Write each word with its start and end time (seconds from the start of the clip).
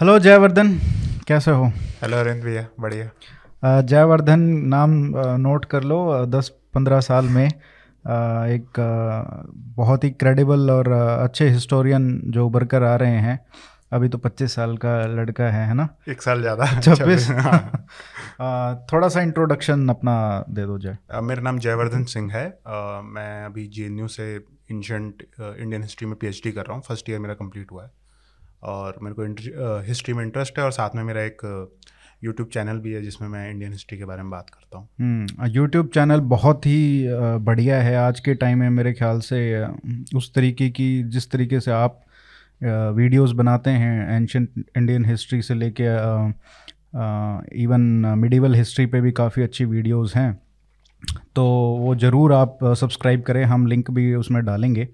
Hello 0.00 0.18
Jaivardhan 0.18 0.68
कैसे 1.28 1.50
हो? 1.50 1.64
Hello 2.02 2.16
Arvind 2.16 2.42
भैया. 2.44 2.66
बढ़िया. 2.80 3.80
जयवर्धन 3.80 4.40
नाम 4.66 4.90
नोट 5.40 5.64
कर 5.64 5.82
लो 5.82 5.98
दस 6.26 6.48
पंद्रह 6.74 7.00
साल 7.00 7.24
में 7.24 7.46
एक 7.46 8.80
बहुत 9.76 10.04
ही 10.04 10.10
क्रेडिबल 10.10 10.70
और 10.70 10.90
अच्छे 10.92 11.48
हिस्टोरियन 11.48 12.20
जो 12.26 12.46
उभर 12.46 12.64
कर 12.64 12.82
आ 12.82 12.94
रहे 12.96 13.18
हैं। 13.18 13.38
अभी 13.92 14.08
तो 14.08 14.18
पच्चीस 14.18 14.54
साल 14.54 14.76
का 14.76 14.96
लड़का 15.06 15.44
है 15.44 15.66
है 15.66 15.74
ना? 15.74 15.88
एक 16.08 16.22
साल 16.22 16.40
ज़्यादा. 16.40 16.80
छब्बीस? 16.80 17.30
हाँ। 17.30 18.86
थोड़ा 18.92 19.08
सा 19.08 19.20
इंट्रोडक्शन 19.20 19.88
अपना 19.88 20.44
दे 20.50 20.66
दो 20.66 20.78
जय 20.78 20.96
मेरा 21.22 21.42
नाम 21.42 21.58
जयवर्धन 21.58 22.04
सिंह 22.04 22.32
है. 22.32 22.48
अ, 22.48 23.00
मैं 23.04 23.44
अभी 23.44 23.66
जे 23.66 24.08
से 24.08 24.34
एंशंट 24.34 25.22
इंडियन 25.40 25.82
हिस्ट्री 25.82 26.08
में 26.08 26.16
पीएचडी 26.16 26.52
कर 26.52 26.62
रहा 26.62 26.74
हूँ. 26.74 26.82
फ़र्स्ट 26.88 27.10
ईयर 27.10 27.18
मेरा 27.18 27.34
कंप्लीट 27.34 27.72
हुआ 27.72 27.84
है. 27.84 27.99
और 28.62 28.98
मेरे 29.02 29.14
को 29.14 29.82
हिस्ट्री 29.86 30.14
में 30.14 30.22
इंटरेस्ट 30.24 30.58
है 30.58 30.64
और 30.64 30.72
साथ 30.72 30.96
में 30.96 31.02
मेरा 31.04 31.22
एक 31.22 31.70
यूट्यूब 32.24 32.48
चैनल 32.48 32.78
भी 32.78 32.92
है 32.92 33.02
जिसमें 33.02 33.28
मैं 33.28 33.50
इंडियन 33.50 33.72
हिस्ट्री 33.72 33.98
के 33.98 34.04
बारे 34.04 34.22
में 34.22 34.30
बात 34.30 34.50
करता 34.50 34.78
हूँ। 34.78 35.48
यूट्यूब 35.48 35.88
चैनल 35.94 36.20
बहुत 36.32 36.66
ही 36.66 37.06
बढ़िया 37.44 37.80
है। 37.82 37.96
आज 37.98 38.20
के 38.20 38.34
टाइम 38.34 38.58
में 38.58 38.70
मेरे 38.70 38.92
ख्याल 38.92 39.20
से 39.22 39.38
उस 40.16 40.32
तरीके 40.34 40.68
की, 40.70 41.02
जिस 41.04 41.30
तरीके 41.30 41.60
से 41.60 41.70
आप 41.72 42.00
वीडियोस 42.96 43.32
बनाते 43.32 43.70
हैं 43.72 44.16
एंशंट 44.16 44.64
इंडियन 44.76 45.04
हिस्ट्री 45.04 45.40
से 45.42 45.54
लेके 45.54 45.84
इवन 47.62 47.80
मिडिवल 48.18 48.54
हिस्ट्री 48.54 48.86
पे 48.86 49.00
भी 49.00 49.12
काफ़ी 49.14 49.42
अच्छी 49.42 49.64
वीडियोस 49.66 50.16
हैं। 50.16 50.32
तो 51.36 51.44
वो 51.80 51.94
ज़रूर 51.96 52.32
आप 52.32 52.58
सब्सक्राइब 52.76 53.22
करें। 53.22 53.44
हम 53.44 53.66
लिंक 53.66 53.90
भी 53.90 54.14
उसमें 54.14 54.44
डालेंगे। 54.44 54.88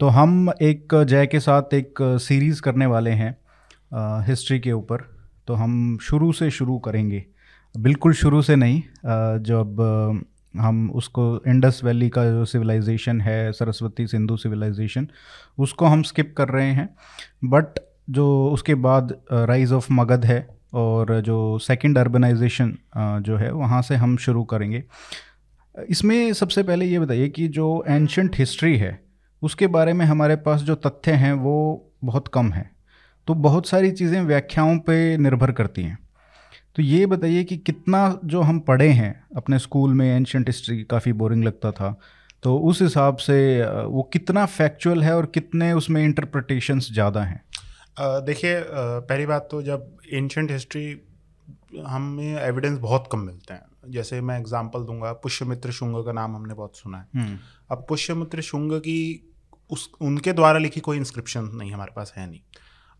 तो 0.00 0.08
हम 0.08 0.50
एक 0.62 0.94
जय 1.08 1.26
के 1.26 1.40
साथ 1.40 1.74
एक 1.74 1.98
सीरीज़ 2.22 2.60
करने 2.62 2.86
वाले 2.86 3.10
हैं 3.10 3.36
हिस्ट्री 4.24 4.58
के 4.60 4.72
ऊपर। 4.72 5.04
तो 5.48 5.54
हम 5.54 5.96
शुरू 6.02 6.32
से 6.32 6.50
शुरू 6.50 6.78
करेंगे। 6.78 7.24
बिल्कुल 7.74 8.12
शुरू 8.12 8.42
से 8.42 8.56
नहीं 8.56 8.80
अ, 8.80 9.38
जब 9.38 9.80
हम 10.54 10.90
उसको 10.90 11.24
इंडस 11.48 11.80
वैली 11.84 12.08
का 12.08 12.24
जो 12.24 12.44
सिविलाइजेशन 12.44 13.20
है 13.20 13.52
सरस्वती 13.52 14.06
सिंधु 14.06 14.36
सिविलाइजेशन 14.36 15.08
उसको 15.58 15.86
हम 15.86 16.02
स्किप 16.02 16.34
कर 16.36 16.48
रहे 16.48 16.70
हैं। 16.70 16.88
बट 17.44 17.78
जो 18.10 18.26
उसके 18.52 18.74
बाद 18.74 19.16
राइज 19.32 19.72
ऑफ़ 19.72 19.86
मगध 19.92 20.24
है 20.24 20.38
और 20.74 21.20
जो 21.20 21.58
सेकंड 21.58 21.98
अर्बनाइजेशन 21.98 22.76
जो 22.98 23.36
है 23.36 23.52
वहाँ 23.52 23.82
से 23.82 23.94
हम 23.94 24.16
शुरू 24.16 24.44
करेंगे। 24.44 24.82
इसमें 25.74 26.32
सबसे 26.32 26.62
पहले 26.62 26.86
ये 26.86 26.98
बताइए 26.98 27.28
कि 27.28 27.48
जो 27.48 27.84
एंशंट 27.88 28.36
हिस्ट्री 28.36 28.76
है 28.76 29.05
उसके 29.42 29.66
बारे 29.68 29.92
में 29.92 30.04
हमारे 30.06 30.36
पास 30.38 30.60
जो 30.62 30.74
तथ्य 30.76 31.12
हैं, 31.14 31.32
वो 31.34 31.92
बहुत 32.04 32.28
कम 32.28 32.52
हैं। 32.52 32.70
तो 33.28 33.34
बहुत 33.36 33.66
सारी 33.68 33.90
चीज़ें 33.92 34.20
व्याख्याओं 34.22 34.78
पे 34.80 35.16
निर्भर 35.18 35.52
करती 35.52 35.82
हैं। 35.82 35.98
तो 36.76 36.82
ये 36.82 37.06
बताइए 37.06 37.44
कि 37.44 37.56
कितना 37.58 38.18
जो 38.24 38.40
हम 38.42 38.58
पढ़े 38.60 38.88
हैं, 38.90 39.14
अपने 39.36 39.58
स्कूल 39.58 39.94
में 39.94 40.06
एंशंट 40.06 40.48
हिस्ट्री 40.48 40.82
काफ़ी 40.84 41.12
बोरिंग 41.14 41.44
लगता 41.44 41.72
था 41.72 41.98
तो 42.42 42.56
उस 42.60 42.80
हिसाब 42.82 43.16
से 43.18 43.36
वो 43.86 44.02
कितना 44.12 44.44
फैक्चुअल 44.46 45.02
है 45.02 45.16
और 45.16 45.26
कितने 45.26 45.72
उसमें 45.72 46.02
इंटरप्रटेशंस 46.04 46.88
ज़्यादा 46.92 47.22
हैं? 47.22 47.40
देखिए 47.98 48.60
पहली 48.68 49.26
बात 49.26 49.48
तो 49.50 49.62
जब 49.62 49.96
एंशंट 50.12 50.50
हिस्ट्री, 50.50 50.84
हमें 51.86 52.36
एविडेंस 52.36 52.78
बहुत 52.78 53.08
कम 53.12 53.18
मिलते 53.20 53.54
हैं। 53.54 53.62
जैसे 53.88 54.20
मैं 54.20 54.38
एग्जांपल 54.40 54.84
दूँगा 54.84 55.12
पुष्यमित्र 55.22 55.70
शुंग 55.72 56.04
का 56.04 56.12
नाम 56.12 56.36
हमने 56.36 56.54
बहुत 56.54 56.76
सुना 56.76 56.98
है। 56.98 57.38
अब 57.70 57.84
पुष्यमित्र 57.88 58.42
शुंग 58.42 58.72
की 58.80 59.32
उस 59.70 59.88
उनके 60.02 60.32
द्वारा 60.32 60.58
लिखी 60.58 60.80
कोई 60.80 60.96
इंस्क्रिप्शन 60.96 61.50
नहीं 61.54 61.72
हमारे 61.72 61.92
पास 61.96 62.12
है 62.16 62.28
नहीं। 62.30 62.40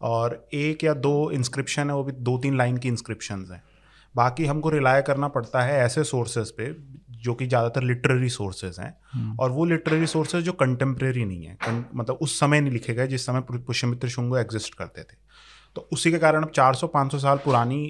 और 0.00 0.48
एक 0.54 0.84
या 0.84 0.94
दो 0.96 1.30
इंस्क्रिप्शन 1.32 1.90
है 1.90 1.96
वो 1.96 2.04
भी 2.04 2.12
दो 2.12 2.36
तीन 2.38 2.56
लाइन 2.56 2.76
की 2.76 2.88
इंस्क्रिप्शन 2.88 3.46
हैं। 3.52 3.62
बाकी 4.14 4.44
हमको 4.46 4.70
रिलाय 4.70 5.02
करना 5.02 5.28
पड़ता 5.28 5.62
है 5.62 5.78
ऐसे 5.78 6.04
सोर्सेज 6.04 6.50
पे 6.50 6.74
जो 7.22 7.34
कि 7.34 7.46
ज़्यादातर 7.46 7.82
लिटरेरी 7.82 8.28
सोर्सेज 8.30 8.76
हैं। 8.80 9.36
और 9.36 9.50
वो 9.50 9.64
लिटरेरी 9.64 10.06
सोर्सेज 10.06 10.44
जो 10.44 10.52
कंटेम्प्रेरी 10.54 11.24
नहीं 11.24 11.44
है 11.44 11.56
मतलब 11.94 12.18
उस 12.22 12.38
समय 12.40 12.60
नहीं 12.60 12.72
लिखे 12.72 12.94
गए 12.94 13.06
जिस 13.06 13.26
समय 13.26 13.40
पुष्यमित्र 13.50 14.08
शुंग 14.08 14.36
एग्जिस्ट 14.36 14.74
करते 14.74 15.02
थे। 15.02 15.16
तो 15.76 15.88
उसी 15.92 16.10
के 16.10 16.18
कारण 16.18 16.42
अब 16.42 16.50
400-500 16.50 17.18
साल 17.18 17.38
पुरानी 17.38 17.80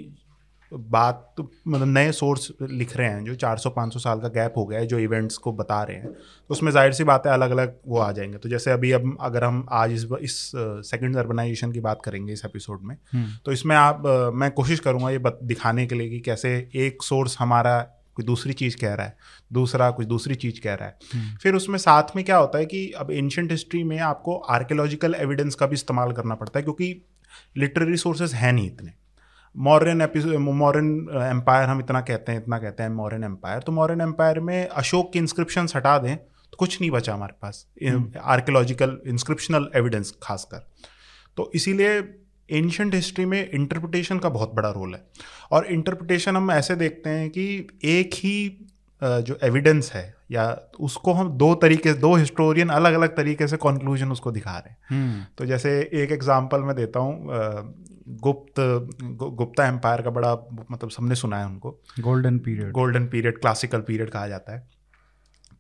बात 0.73 1.35
तो 1.37 1.51
मतलब 1.69 1.89
नए 1.89 2.13
सोर्स 2.13 2.51
लिख 2.63 2.97
रहे 2.97 3.09
हैं 3.09 3.25
जो 3.25 3.35
400-500 3.37 3.99
साल 3.99 4.21
का 4.21 4.29
गैप 4.31 4.55
हो 4.57 4.65
गया 4.67 4.79
है 4.79 4.87
जो 4.87 4.99
इवेंट्स 4.99 5.37
को 5.37 5.53
बता 5.53 5.83
रहे 5.83 5.97
हैं। 5.97 6.13
तो 6.13 6.53
उसमें 6.53 6.71
ज़ाहिर 6.73 6.93
सी 6.93 7.05
बात 7.05 7.27
है 7.27 7.33
अलग 7.33 7.51
अलग 7.51 7.77
वो 7.87 7.99
आ 7.99 8.11
जाएँगे। 8.13 8.39
तो 8.39 8.49
जैसे 8.49 8.71
अभी 8.71 8.93
अब 8.93 9.17
अगर 9.21 9.45
हम 9.45 9.67
आज 9.73 9.93
इस 9.93 10.07
इस 10.21 10.41
सेकंड 10.87 11.17
अर्बनाइजेशन 11.17 11.73
की 11.73 11.81
बात 11.81 12.03
करेंगे 12.05 12.33
इस 12.33 12.45
एपिसोड 12.45 12.83
में 12.83 12.97
तो 13.45 13.53
इसमें 13.53 13.77
आप 13.77 14.03
मैं 14.35 14.51
कोशिश 14.53 14.81
करूँगा 14.81 15.11
ये 15.11 15.19
बत, 15.19 15.39
दिखाने 15.43 15.87
के 15.87 15.95
लिए 15.95 16.11
कि 16.11 16.21
कैसे 16.21 16.57
एक 16.77 17.03
सोर्स 17.03 17.37
हमारा 17.39 17.79
कोई 18.17 18.25
दूसरी 18.25 18.53
चीज़ 18.55 18.77
कह 18.77 18.95
रहा 18.95 19.07
है 19.07 19.17
दूसरा 19.53 19.91
कुछ 19.91 20.07
दूसरी 20.07 20.35
चीज़ 20.35 20.61
कह 20.61 20.75
रहा 20.75 20.89
है। 20.89 21.37
फिर 21.37 21.55
उसमें 21.55 21.79
साथ 21.79 22.17
में 22.17 22.25
क्या 22.25 22.37
होता 22.37 22.59
है 22.59 22.67
कि 22.67 22.91
अब 22.91 23.11
एंशंट 23.11 23.51
हिस्ट्री 23.51 23.83
में 23.85 23.99
आपको 24.01 24.37
आर्कियोलॉजिकल 24.51 25.15
एविडेंस 25.15 25.55
का 25.55 25.67
भी 25.67 25.75
इस्तेमाल 25.75 26.13
करना 26.13 26.35
पड़ता 26.35 26.59
है 26.59 26.63
क्योंकि 26.63 26.95
लिटरेरी 27.57 27.97
सोर्सेज 27.97 28.35
हैं 28.35 28.53
नहीं 28.53 28.67
इतने। 28.67 28.93
मॉडर्न 29.57 30.39
मॉरन 30.39 30.87
एम्पायर 31.31 31.69
हम 31.69 31.81
इतना 31.81 32.01
कहते 32.01 32.33
हैं 32.33 32.43
इतना 32.43 32.59
कहते 32.59 32.83
हैं 32.83 32.91
मॉरन 32.91 33.25
एम्पायर 33.25 33.61
तो 33.61 33.73
मॉरन 33.73 34.01
एम्पायर 34.01 34.41
में 34.41 34.69
अशोक 34.69 35.13
के 35.13 35.19
इंस्क्रिप्शन 35.19 35.67
हटा 35.77 35.99
दें 35.99 36.17
तो 36.17 36.57
कुछ 36.59 36.81
नहीं 36.81 36.91
बचा 36.91 37.15
हमारे 37.15 37.35
पास. 37.43 37.67
आर्कियोलॉजिकल 38.25 38.99
इंस्क्रिप्शनल 39.07 39.69
एविडेंस 39.77 40.15
खासकर. 40.23 40.67
तो 41.37 41.51
इसीलिए 41.55 41.99
एंशंट 42.53 42.95
हिस्ट्री 42.95 43.25
में 43.25 43.51
इंटरप्रिटेशन 43.51 44.19
का 44.19 44.29
बहुत 44.29 44.55
बड़ा 44.55 44.71
रोल 44.71 44.95
है. 44.95 45.03
और 45.51 45.67
इंटरप्रिटेशन 45.67 46.37
हम 46.37 46.51
ऐसे 46.51 46.77
देखते 46.77 47.11
हैं 47.11 47.31
कि 47.31 47.67
एक 47.85 48.11
ही 48.15 48.67
जो 49.03 49.39
एविडेंस 49.43 49.93
है 49.93 50.15
या 50.31 50.59
उसको 50.81 51.13
हम 51.13 51.31
दो 51.31 51.55
तरीके 51.55 51.93
दो 51.93 52.15
हिस्टोरियन 52.15 52.69
अलग 52.69 52.95
अलग 52.95 53.17
तरीके 53.17 53.47
से 53.47 53.57
कंक्लूजन 53.57 54.13
उसको 54.13 54.33
दिखा 54.33 54.59
रहे 54.59 54.71
हैं. 54.71 55.29
तो 55.39 55.47
जैसे 55.47 55.91
एक 55.95 56.13
एग्जांपल 56.13 56.61
मैं 56.61 56.77
देता 56.77 57.01
हूँ 57.01 57.35
अ, 57.35 57.63
गुप्त 58.09 58.55
गु- 59.03 59.33
गुप्ता 59.33 59.67
एम्पायर 59.67 60.03
का 60.03 60.11
बड़ा 60.11 60.35
मतलब 60.71 60.91
सबने 60.91 61.15
सुना 61.15 61.39
है 61.39 61.47
उनको। 61.47 61.83
Golden 62.01 62.39
period 62.39 62.73
golden 62.73 63.07
period 63.07 63.39
classical 63.39 63.81
period 63.81 64.11
कहा 64.11 64.29
जाता 64.29 64.53
है। 64.53 64.69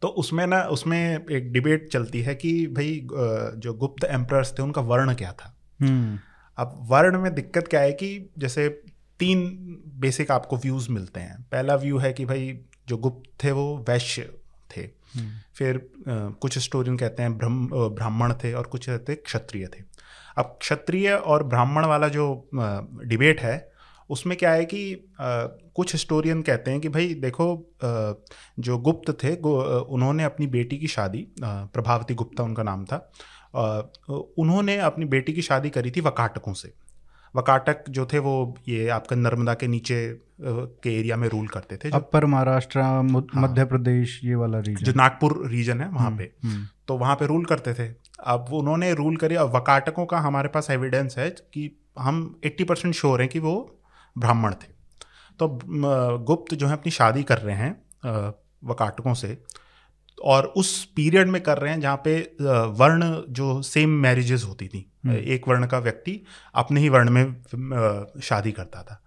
तो 0.03 0.09
उसमें 0.09 0.47
ना 0.47 0.63
उसमें 0.63 1.27
एक 1.31 1.53
डिबेट 1.53 1.89
चलती 1.89 2.23
है 2.23 2.35
कि 2.35 2.67
भाई 2.67 3.07
जो 3.57 3.75
गुप्त 3.75 4.05
एम्प्रर्स 4.05 4.59
थे 4.59 4.63
उनका 4.63 4.81
वर्ण 4.81 5.15
क्या 5.15 5.33
था? 5.33 5.57
अब 6.57 6.79
वर्ण 6.83 7.21
में 7.21 7.35
दिक्कत 7.35 7.69
क्या 7.69 7.81
है 7.81 7.93
कि 7.93 8.31
जैसे 8.39 8.69
तीन 9.19 9.41
बेसिक 9.95 10.31
आपको 10.31 10.57
व्यूज़ 10.57 10.91
मिलते 10.91 11.21
हैं। 11.21 11.43
पहला 11.43 11.75
व्यू 11.75 11.99
है 11.99 12.13
कि 12.13 12.25
भाई 12.25 12.61
जो 12.89 12.97
गुप्त 12.97 13.45
थे 13.45 13.53
वो 13.53 13.85
वैश्य 13.89 14.23
थे। 14.71 14.83
फिर 15.55 15.77
अ, 15.77 15.89
कुछ 16.41 16.59
स्टोरियन 16.59 16.97
कहते 16.97 17.23
हैं 17.23 17.39
ब्रह्म 17.39 17.69
ब्राह्मण 17.73 18.35
थे 18.35 18.53
और 18.53 18.67
कुछ 18.67 18.87
कहते 18.87 19.15
क्षत्रिय 19.15 19.67
थे। 19.67 19.96
अब 20.39 20.59
क्षत्रिय 20.61 21.13
और 21.13 21.43
ब्राह्मण 21.43 21.85
वाला 21.87 22.09
जो 22.09 22.49
डिबेट 23.05 23.41
है 23.41 23.73
उसमें 24.11 24.39
क्या 24.39 24.53
है 24.53 24.65
कि 24.65 24.93
अ, 24.93 25.59
कुछ 25.75 25.93
हिस्टोरियन 25.93 26.43
कहते 26.43 26.71
हैं 26.71 26.81
कि 26.81 26.89
भाई 26.89 27.15
देखो 27.15 27.57
अ, 27.83 28.13
जो 28.59 28.79
गुप्त 28.79 29.25
थे 29.25 29.37
गु- 29.37 29.63
अ, 29.63 29.87
उन्होंने 29.89 30.25
अपनी 30.25 30.47
बेटी 30.47 30.79
की 30.79 30.87
शादी 30.87 31.29
प्रभावती 31.43 32.15
गुप्ता 32.15 32.43
उनका 32.43 32.63
नाम 32.63 32.85
था 32.85 33.13
उन्होंने 34.39 34.77
अपनी 34.77 35.05
बेटी 35.05 35.33
की 35.33 35.43
शादी 35.43 35.71
करी 35.71 35.91
थी 35.91 36.01
वकाटकों 36.01 36.53
से। 36.53 36.73
वकाटक 37.37 37.85
जो 37.89 38.07
थे 38.07 38.19
वो 38.19 38.57
ये 38.69 38.89
आपका 38.89 39.17
नर्मदा 39.17 39.55
के 39.55 39.67
नीचे 39.67 40.21
के 40.41 40.99
एरिया 41.01 41.17
में 41.17 41.29
रूल 41.29 41.49
करते 41.49 41.77
थे 41.77 41.91
अपर 41.91 42.27
महाराष्ट्र 42.27 42.83
मु- 43.03 43.23
मध्य 43.35 43.65
प्रदेश 43.65 44.21
ये 44.25 44.35
वाला 44.35 44.59
रीजन 44.59 44.85
जो 44.85 44.93
नागपुर 44.97 45.49
रीजन 45.49 45.81
है 45.81 45.89
वहाँ 45.89 46.11
पे। 46.11 46.33
तो 46.89 46.97
वहाँ 46.99 47.17
पे 47.17 47.27
रूल 47.27 47.45
करते 47.45 47.75
थे। 47.75 47.89
अब 48.19 48.53
उन्होंने 48.53 48.93
रूल 48.95 49.17
करी 49.17 49.35
अब 49.35 49.55
वकाटकों 49.57 50.07
का 50.07 50.19
हमारे 50.19 50.49
पास 50.49 50.71
एविडेंस 50.71 51.19
है 51.19 51.29
कि 51.31 51.71
हम 51.99 52.41
80 52.45 52.65
परसेंट 52.65 52.95
श्योर 52.95 53.21
हैं 53.21 53.29
कि 53.31 53.39
वो 53.39 53.55
ब्राह्मण 54.17 54.53
थे। 54.53 54.75
तो 55.41 55.49
गुप्त 56.25 56.55
जो 56.55 56.67
है 56.67 56.73
अपनी 56.73 56.93
शादी 56.93 57.23
कर 57.23 57.39
रहे 57.39 57.57
हैं 57.57 57.73
वकाटकों 58.65 59.15
से 59.15 59.37
और 60.19 60.47
उस 60.57 60.85
पीरियड 60.97 61.29
में 61.29 61.41
कर 61.43 61.59
रहे 61.59 61.73
हैं 61.73 61.81
जहाँ 61.81 62.01
पे 62.05 62.19
वर्ण 62.79 63.23
जो 63.31 63.61
सेम 63.63 63.91
मैरिजेस 64.01 64.45
होती 64.45 64.69
थी 64.69 64.79
एक 65.07 65.49
वर्ण 65.49 65.67
का 65.67 65.79
व्यक्ति 65.79 66.21
अपने 66.55 66.81
ही 66.81 66.89
वर्ण 66.89 67.11
में 67.11 68.21
शादी 68.23 68.53
करता 68.53 68.83
था। 68.83 69.03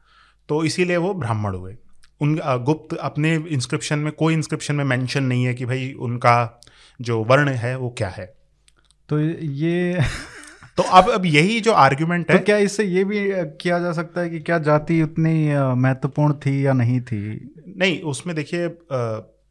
तो 0.50 0.64
इसीलिए 0.64 0.98
वो 0.98 1.14
ब्राह्मण 1.14 1.56
हुए। 1.56 1.76
उन 2.22 2.36
गुप्त 2.64 2.96
अपने 2.98 3.36
इंस्क्रिप्शन 3.36 4.00
में 4.00 4.12
कोई 4.14 4.34
इंस्क्रिप्शन 4.34 4.76
में 4.76 4.84
मेंशन 4.86 5.24
नहीं 5.24 5.44
है 5.46 5.54
कि 5.54 5.66
भाई 5.66 5.92
उनका 6.00 6.62
जो 7.00 7.24
वर्ण 7.24 7.50
है 7.50 7.76
वो 7.78 7.90
क्या 7.98 8.10
है। 8.10 8.34
तो 9.10 9.20
ये 9.42 10.02
तो 10.78 10.84
अब 10.84 11.10
अब 11.10 11.26
यही 11.26 11.60
जो 11.60 11.72
आर्ग्यूमेंट 11.72 12.32
है 12.32 12.38
तो 12.38 12.46
क्या 12.46 12.58
इससे 12.58 12.84
ये 12.84 13.04
भी 13.04 13.20
किया 13.34 13.80
जा 13.80 13.92
सकता 13.92 14.22
है 14.22 14.30
कि 14.30 14.40
क्या 14.40 14.58
जाति 14.60 15.02
उतनी 15.02 15.54
महत्वपूर्ण 15.76 16.34
थी 16.34 16.66
या 16.66 16.74
नहीं 16.74 17.02
थी? 17.02 17.54
नहीं 17.78 18.02
उसमें 18.02 18.36
देखिए 18.36 18.78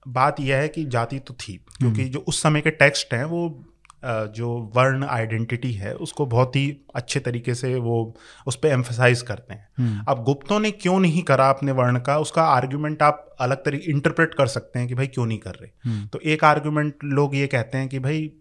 बात 0.08 0.40
यह 0.40 0.56
है 0.56 0.69
कि 0.69 0.84
जाति 0.84 1.19
तो 1.19 1.34
थी 1.34 1.64
क्योंकि 1.78 2.05
जो 2.05 2.19
उस 2.19 2.43
समय 2.43 2.60
के 2.60 2.70
टेक्स्ट 2.70 3.14
हैं 3.14 3.25
वो 3.25 3.64
जो 4.05 4.72
वर्ण 4.76 5.05
आइडेंटिटी 5.05 5.72
है 5.72 5.94
उसको 5.94 6.26
बहुत 6.26 6.56
ही 6.56 6.76
अच्छे 6.94 7.20
तरीके 7.20 7.55
से 7.55 7.75
वो 7.75 8.16
उस 8.46 8.56
पर 8.56 8.69
एम्फोसाइज 8.69 9.22
करते 9.22 9.55
हैं। 9.55 9.69
हम्म। 9.78 10.05
अब 10.08 10.25
गुप्तों 10.25 10.60
ने 10.60 10.70
क्यों 10.70 11.00
नहीं 11.00 11.22
करा 11.22 11.50
अपने 11.50 11.72
वर्ण 11.72 11.99
का? 11.99 12.19
उसका 12.19 12.43
आर्ग्यूमेंट 12.43 13.02
आप 13.02 13.37
अलग 13.40 13.56
तरीके 13.56 13.90
इंटरप्रेट 13.90 14.34
कर 14.34 14.46
सकते 14.46 14.78
हैं 14.78 14.88
कि 14.88 14.94
भाई 14.94 15.06
क्यों 15.06 15.26
नहीं 15.26 15.38
कर 15.38 15.50
रहे? 15.50 15.90
हम्म। 15.90 16.06
तो 16.06 16.20
एक 16.25 16.44
आर्ग्यूमेंट 16.44 16.94
लोग 17.05 17.37
ये 17.37 17.46
कहते 17.46 17.78
हैं 17.78 17.88
कि 17.88 17.99
भाई 17.99 18.32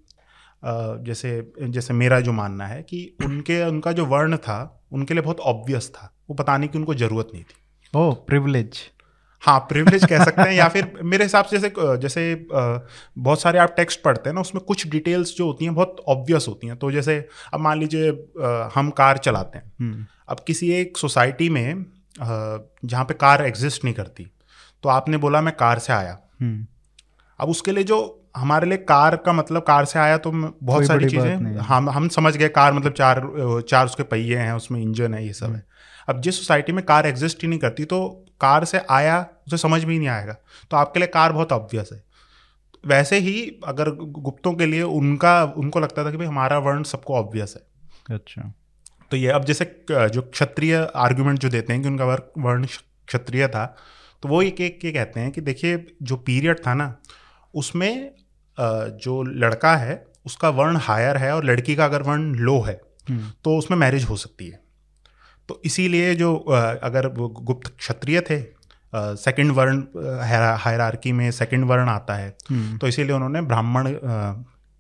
जैसे 0.67 1.29
जैसे 1.61 1.93
मेरा 1.93 2.19
जो 2.19 2.31
मानना 2.33 2.65
है 2.67 2.81
कि 2.83 2.99
उनके 3.25 3.63
उनका 3.65 3.91
जो 3.91 4.05
वर्ण 4.05 4.37
था 4.37 4.59
उनके 4.91 5.13
लिए 5.13 5.23
बहुत 5.23 5.39
ऑब्वियस 5.45 5.89
था। 5.89 6.11
वो 6.29 6.35
बताने 6.35 6.67
की 6.67 6.77
उनको 6.77 6.93
ज़रूरत 6.95 7.29
नहीं 7.33 7.43
थी। 7.43 7.99
ओह 7.99 8.13
प्रिविलेज 8.27 8.79
हाँ 9.43 9.59
प्रिविलेज 9.59 10.05
कह 10.05 10.23
सकते 10.23 10.41
हैं 10.41 10.53
या 10.53 10.67
फिर 10.67 10.91
मेरे 11.03 11.23
हिसाब 11.23 11.45
से 11.45 11.57
जैसे 11.57 11.97
जैसे 11.97 12.45
बहुत 12.51 13.41
सारे 13.41 13.59
आप 13.59 13.73
टेक्स्ट 13.75 14.01
पढ़ते 14.03 14.29
हैं 14.29 14.33
ना 14.35 14.41
उसमें 14.41 14.63
कुछ 14.63 14.87
डिटेल्स 14.87 15.35
जो 15.35 15.45
होती 15.45 15.65
हैं 15.65 15.73
बहुत 15.75 16.03
ऑब्वियस 16.07 16.45
होती 16.47 16.67
हैं। 16.67 16.77
तो 16.77 16.91
जैसे 16.91 17.17
अब 17.53 17.59
मान 17.59 17.79
लीजिए 17.79 18.09
हम 18.75 18.89
कार 18.97 19.17
चलाते 19.19 19.57
हैं। 19.57 19.71
हम्म। 19.79 20.05
अब 20.29 20.39
किसी 20.47 20.71
एक 20.71 20.97
सोसाइटी 20.97 21.49
में 21.49 21.85
जहाँ 22.19 23.03
पे 23.05 23.13
कार 23.15 23.45
एग्जिस्ट 23.45 23.83
नहीं 23.83 23.93
करती 23.93 24.27
तो 24.83 24.89
आपने 24.89 25.17
बोला 25.17 25.41
मैं 25.41 25.55
कार 25.55 25.79
से 25.79 25.93
आया। 25.93 26.17
हम्म। 26.41 26.65
अब 27.39 27.49
उसके 27.49 27.71
लिए 27.71 27.83
जो 27.83 27.99
हमारे 28.37 28.67
लिए 28.67 28.77
कार 28.79 29.15
का 29.17 29.33
मतलब 29.33 29.63
कार 29.63 29.85
से 29.85 29.99
आया 29.99 30.17
तो 30.17 30.31
बहुत 30.31 30.85
सारी 30.85 31.09
चीज़ें 31.09 31.57
हम 31.59 31.89
हम 31.89 32.07
समझ 32.09 32.35
गए 32.37 32.47
कार 32.49 32.73
मतलब 32.73 32.93
चार 32.93 33.21
चार 33.69 33.85
उसके 33.85 34.03
पहिए 34.05 34.37
हैं 34.37 34.53
उसमें 34.53 34.81
इंजन 34.81 35.13
है 35.13 35.25
ये 35.25 35.33
सब 35.33 35.53
है। 35.53 35.63
अब 36.09 36.21
जिस 36.21 36.37
सोसाइटी 36.37 36.71
में 36.71 36.83
कार 36.85 37.07
एग्जिस्ट 37.07 37.43
ही 37.43 37.47
नहीं 37.47 37.59
करती 37.59 37.85
तो 37.85 37.99
कार 38.41 38.65
से 38.65 38.81
आया 38.89 39.19
उसे 39.47 39.57
समझ 39.57 39.83
में 39.83 39.91
ही 39.91 39.97
नहीं 39.99 40.09
आएगा। 40.09 40.35
तो 40.71 40.77
आपके 40.77 40.99
लिए 40.99 41.07
कार 41.09 41.31
बहुत 41.33 41.51
ऑब्वियस 41.51 41.89
है। 41.93 42.03
वैसे 42.83 43.17
ही 43.19 43.41
अगर 43.67 43.89
गुप्तों 43.91 44.53
के 44.53 44.65
लिए 44.65 44.81
उनका 44.81 45.43
उनको 45.57 45.79
लगता 45.79 46.05
था 46.05 46.11
कि 46.11 46.17
भाई 46.17 46.27
हमारा 46.27 46.57
वर्ण 46.59 46.83
सबको 46.85 47.15
ऑब्वियस 47.15 47.53
है। 47.57 48.15
अच्छा। 48.15 48.53
तो 49.11 49.17
ये 49.17 49.31
अब 49.31 49.45
जैसे 49.45 49.65
जो 49.91 50.21
क्षत्रिय 50.23 50.75
आर्ग्यूमेंट 50.97 51.39
जो 51.39 51.49
देते 51.49 51.73
हैं 51.73 51.81
कि 51.81 51.87
उनका 51.89 52.05
वर्ण 52.05 52.65
क्षत्रिय 52.65 53.47
था 53.47 53.65
तो 54.23 54.29
वो 54.29 54.41
एक 54.41 54.61
एक 54.61 54.85
ये 54.85 54.91
कहते 54.91 55.19
हैं 55.19 55.31
कि 55.31 55.41
देखिए 55.41 55.85
जो 56.03 56.15
पीरियड 56.25 56.59
था 56.59 56.73
ना 56.73 56.95
उसमें 57.53 58.11
जो 58.59 59.21
लड़का 59.23 59.75
है 59.75 60.05
उसका 60.25 60.49
वर्ण 60.49 60.77
हायर 60.77 61.17
है 61.17 61.35
और 61.35 61.43
लड़की 61.43 61.75
का 61.75 61.85
अगर 61.85 62.01
वर्ण 62.01 62.35
लो 62.35 62.59
है 62.61 62.79
हम्म। 63.09 63.31
तो 63.43 63.57
उसमें 63.57 63.77
मैरिज 63.77 64.03
हो 64.03 64.15
सकती 64.15 64.47
है 64.47 64.59
तो 65.49 65.61
इसीलिए 65.65 66.13
जो 66.15 66.35
अगर 66.35 67.07
गुप्त 67.17 67.67
क्षत्रिय 67.77 68.21
थे 68.21 68.41
सेकंड 68.93 69.51
वर्ण 69.51 69.83
हायरार्की 70.57 71.11
में 71.11 71.29
सेकंड 71.31 71.65
वर्ण 71.65 71.89
आता 71.89 72.13
है 72.13 72.35
हम्म। 72.49 72.77
तो 72.77 72.87
इसीलिए 72.87 73.15
उन्होंने 73.15 73.41
ब्राह्मण 73.41 73.93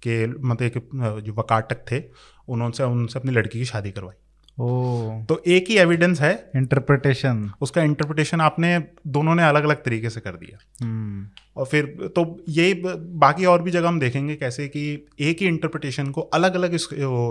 के 0.01 0.25
मतलब 0.27 1.21
जो 1.25 1.33
वकाटक 1.33 1.85
थे 1.91 2.03
उन्होंने 2.47 2.83
उनसे 2.83 3.19
अपनी 3.19 3.31
लड़की 3.31 3.59
की 3.59 3.65
शादी 3.65 3.91
करवाई 3.91 4.15
तो 4.57 5.41
एक 5.47 5.69
ही 5.69 5.77
एविडेंस 5.77 6.21
है। 6.21 6.31
इंटरप्रिटेशन 6.55 7.49
उसका 7.61 7.81
इंटरप्रिटेशन 7.83 8.41
आपने 8.41 8.77
दोनों 9.07 9.35
ने 9.35 9.43
अलग 9.43 9.63
अलग 9.63 9.83
तरीके 9.83 10.09
से 10.09 10.19
कर 10.19 10.35
दिया। 10.35 10.57
हम्म। 10.81 11.27
और 11.57 11.65
फिर 11.65 11.85
तो 12.15 12.25
ये 12.49 12.73
बाकी 12.85 13.45
और 13.45 13.61
भी 13.61 13.71
जगह 13.71 13.87
हम 13.87 13.99
देखेंगे 13.99 14.35
कैसे 14.35 14.67
कि 14.67 14.83
एक 15.19 15.41
ही 15.41 15.47
इंटरप्रिटेशन 15.47 16.09
को 16.11 16.21
अलग 16.21 16.55
अलग 16.55 16.73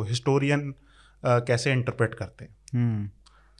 हिस्टोरियन 0.08 0.72
कैसे 1.22 1.72
इंटरप्रेट 1.72 2.14
करते 2.14 2.44
हैं। 2.44 2.54
हम्म। 2.74 3.08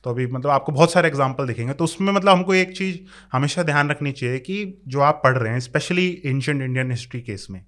तो 0.05 0.11
अभी 0.11 0.27
मतलब 0.27 0.51
आपको 0.51 0.73
बहुत 0.73 0.93
सारे 0.93 1.09
एग्ज़ाम्पल 1.09 1.47
दिखेंगे। 1.47 1.73
तो 1.73 1.85
उसमें 1.85 2.13
मतलब 2.13 2.33
हमको 2.33 2.55
एक 2.55 2.77
चीज़ 2.77 2.99
हमेशा 3.33 3.63
ध्यान 3.63 3.91
रखनी 3.91 4.13
चाहिए 4.13 4.39
कि 4.39 4.83
जो 4.89 5.01
आप 5.01 5.21
पढ़ 5.25 5.37
रहे 5.39 5.53
हैं 5.53 5.61
specially 5.61 6.09
ancient 6.27 6.63
Indian 6.63 6.91
history 6.91 7.21
case 7.21 7.47
में 7.51 7.61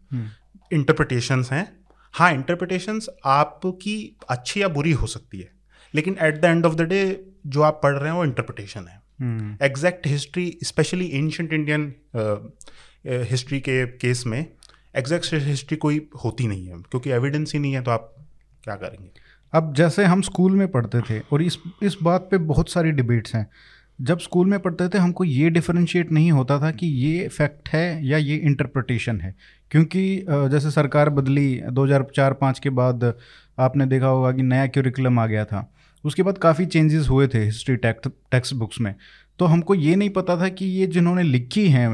इंटरप्रिटेशंस 0.73 1.53
हम्म। 1.53 1.61
हैं। 1.61 1.77
हाँ 2.15 2.33
इंटरप्रिटेशंस 2.33 3.07
आपकी 3.27 4.17
अच्छी 4.29 4.63
या 4.63 4.69
बुरी 4.69 4.93
हो 4.93 5.07
सकती 5.07 5.39
है। 5.39 5.58
लेकिन 5.95 6.17
at 6.23 6.41
the 6.41 6.45
end 6.45 6.67
of 6.67 6.75
the 6.75 6.83
day 6.83 7.01
जो 7.47 7.63
आप 7.63 7.81
पढ़ 7.83 7.95
रहे 7.95 8.11
हैं 8.11 8.17
वो 8.17 8.25
इंटरप्रिटेशन 8.25 8.87
है। 8.89 9.01
Exact 9.63 10.07
history 10.07 10.59
specially 10.63 11.09
ancient 11.09 11.53
Indian 11.53 11.93
history 13.07 13.61
के 13.61 13.85
केस 13.87 14.25
में 14.27 14.45
एग्जैक्ट 14.97 15.35
हिस्ट्री 15.35 15.77
कोई 15.77 16.07
होती 16.25 16.47
नहीं 16.47 16.67
है 16.67 16.77
क्योंकि 16.81 17.11
एविडेंस 17.11 17.53
ही 17.55 17.61
नहीं 17.61 17.73
है 17.73 17.83
तो 17.83 17.91
आप 17.91 18.15
क्या 18.65 18.75
करेंगे? 18.75 19.11
अब 19.53 19.75
जैसे 19.75 20.05
हम 20.05 20.23
स्कूल 20.23 20.53
में 20.53 20.69
पढ़ते 20.69 21.01
थे 21.01 21.21
और 21.33 21.43
इस 21.43 21.59
इस 21.83 21.97
बात 22.03 22.29
पे 22.31 22.39
बहुत 22.39 22.71
सारी 22.71 22.91
डिबेट्स 22.91 23.35
हैं 23.35 23.47
जब 24.01 24.19
स्कूल 24.19 24.47
में 24.47 24.59
पढ़ते 24.61 24.89
थे 24.89 24.99
हमको 24.99 25.25
ये 25.25 25.51
डिफरेंशिएट 25.51 26.11
नहीं 26.13 26.33
होता 26.33 26.61
था 26.61 26.71
कि 26.71 26.87
ये 26.87 27.29
फैक्ट 27.29 27.69
है 27.69 28.07
या 28.07 28.19
ये 28.19 28.37
इंटरप्रटेशन 28.37 29.21
है 29.21 29.35
क्योंकि 29.71 30.27
जैसे 30.29 30.71
सरकार 30.71 31.11
बदली 31.11 31.61
2004-5 31.71 32.59
के 32.59 32.71
बाद 32.71 33.15
आपने 33.59 33.87
देखा 33.87 34.07
होगा 34.07 34.33
कि 34.33 34.43
नया 34.43 34.67
क्यूरिकुलम 34.67 35.19
आ 35.19 35.27
गया 35.27 35.45
था। 35.45 35.73
उसके 36.05 36.23
बाद 36.23 36.39
काफ़ी 36.39 36.67
चेंजेस 36.67 37.09
हुए 37.09 37.29
थे 37.29 37.45
हिस्ट्री 37.45 37.77
टेक्स्ट 37.77 38.55
बुक्स 38.55 38.81
में। 38.81 38.95
तो 39.39 39.45
हमको 39.45 39.75
ये 39.75 39.95
नहीं 39.97 40.11
पता 40.11 40.37
था 40.41 40.49
कि 40.49 40.67
ये 40.67 40.87
जिन्होंने 40.87 41.23
लिखी 41.23 41.69
हैं 41.69 41.91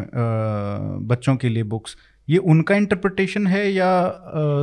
बच्चों 1.08 1.36
के 1.36 1.48
लिए 1.48 1.62
बुक्स 1.62 1.96
ये 2.28 2.38
उनका 2.38 2.74
इंटरप्रटेशन 2.74 3.46
है 3.46 3.70
या 3.72 3.90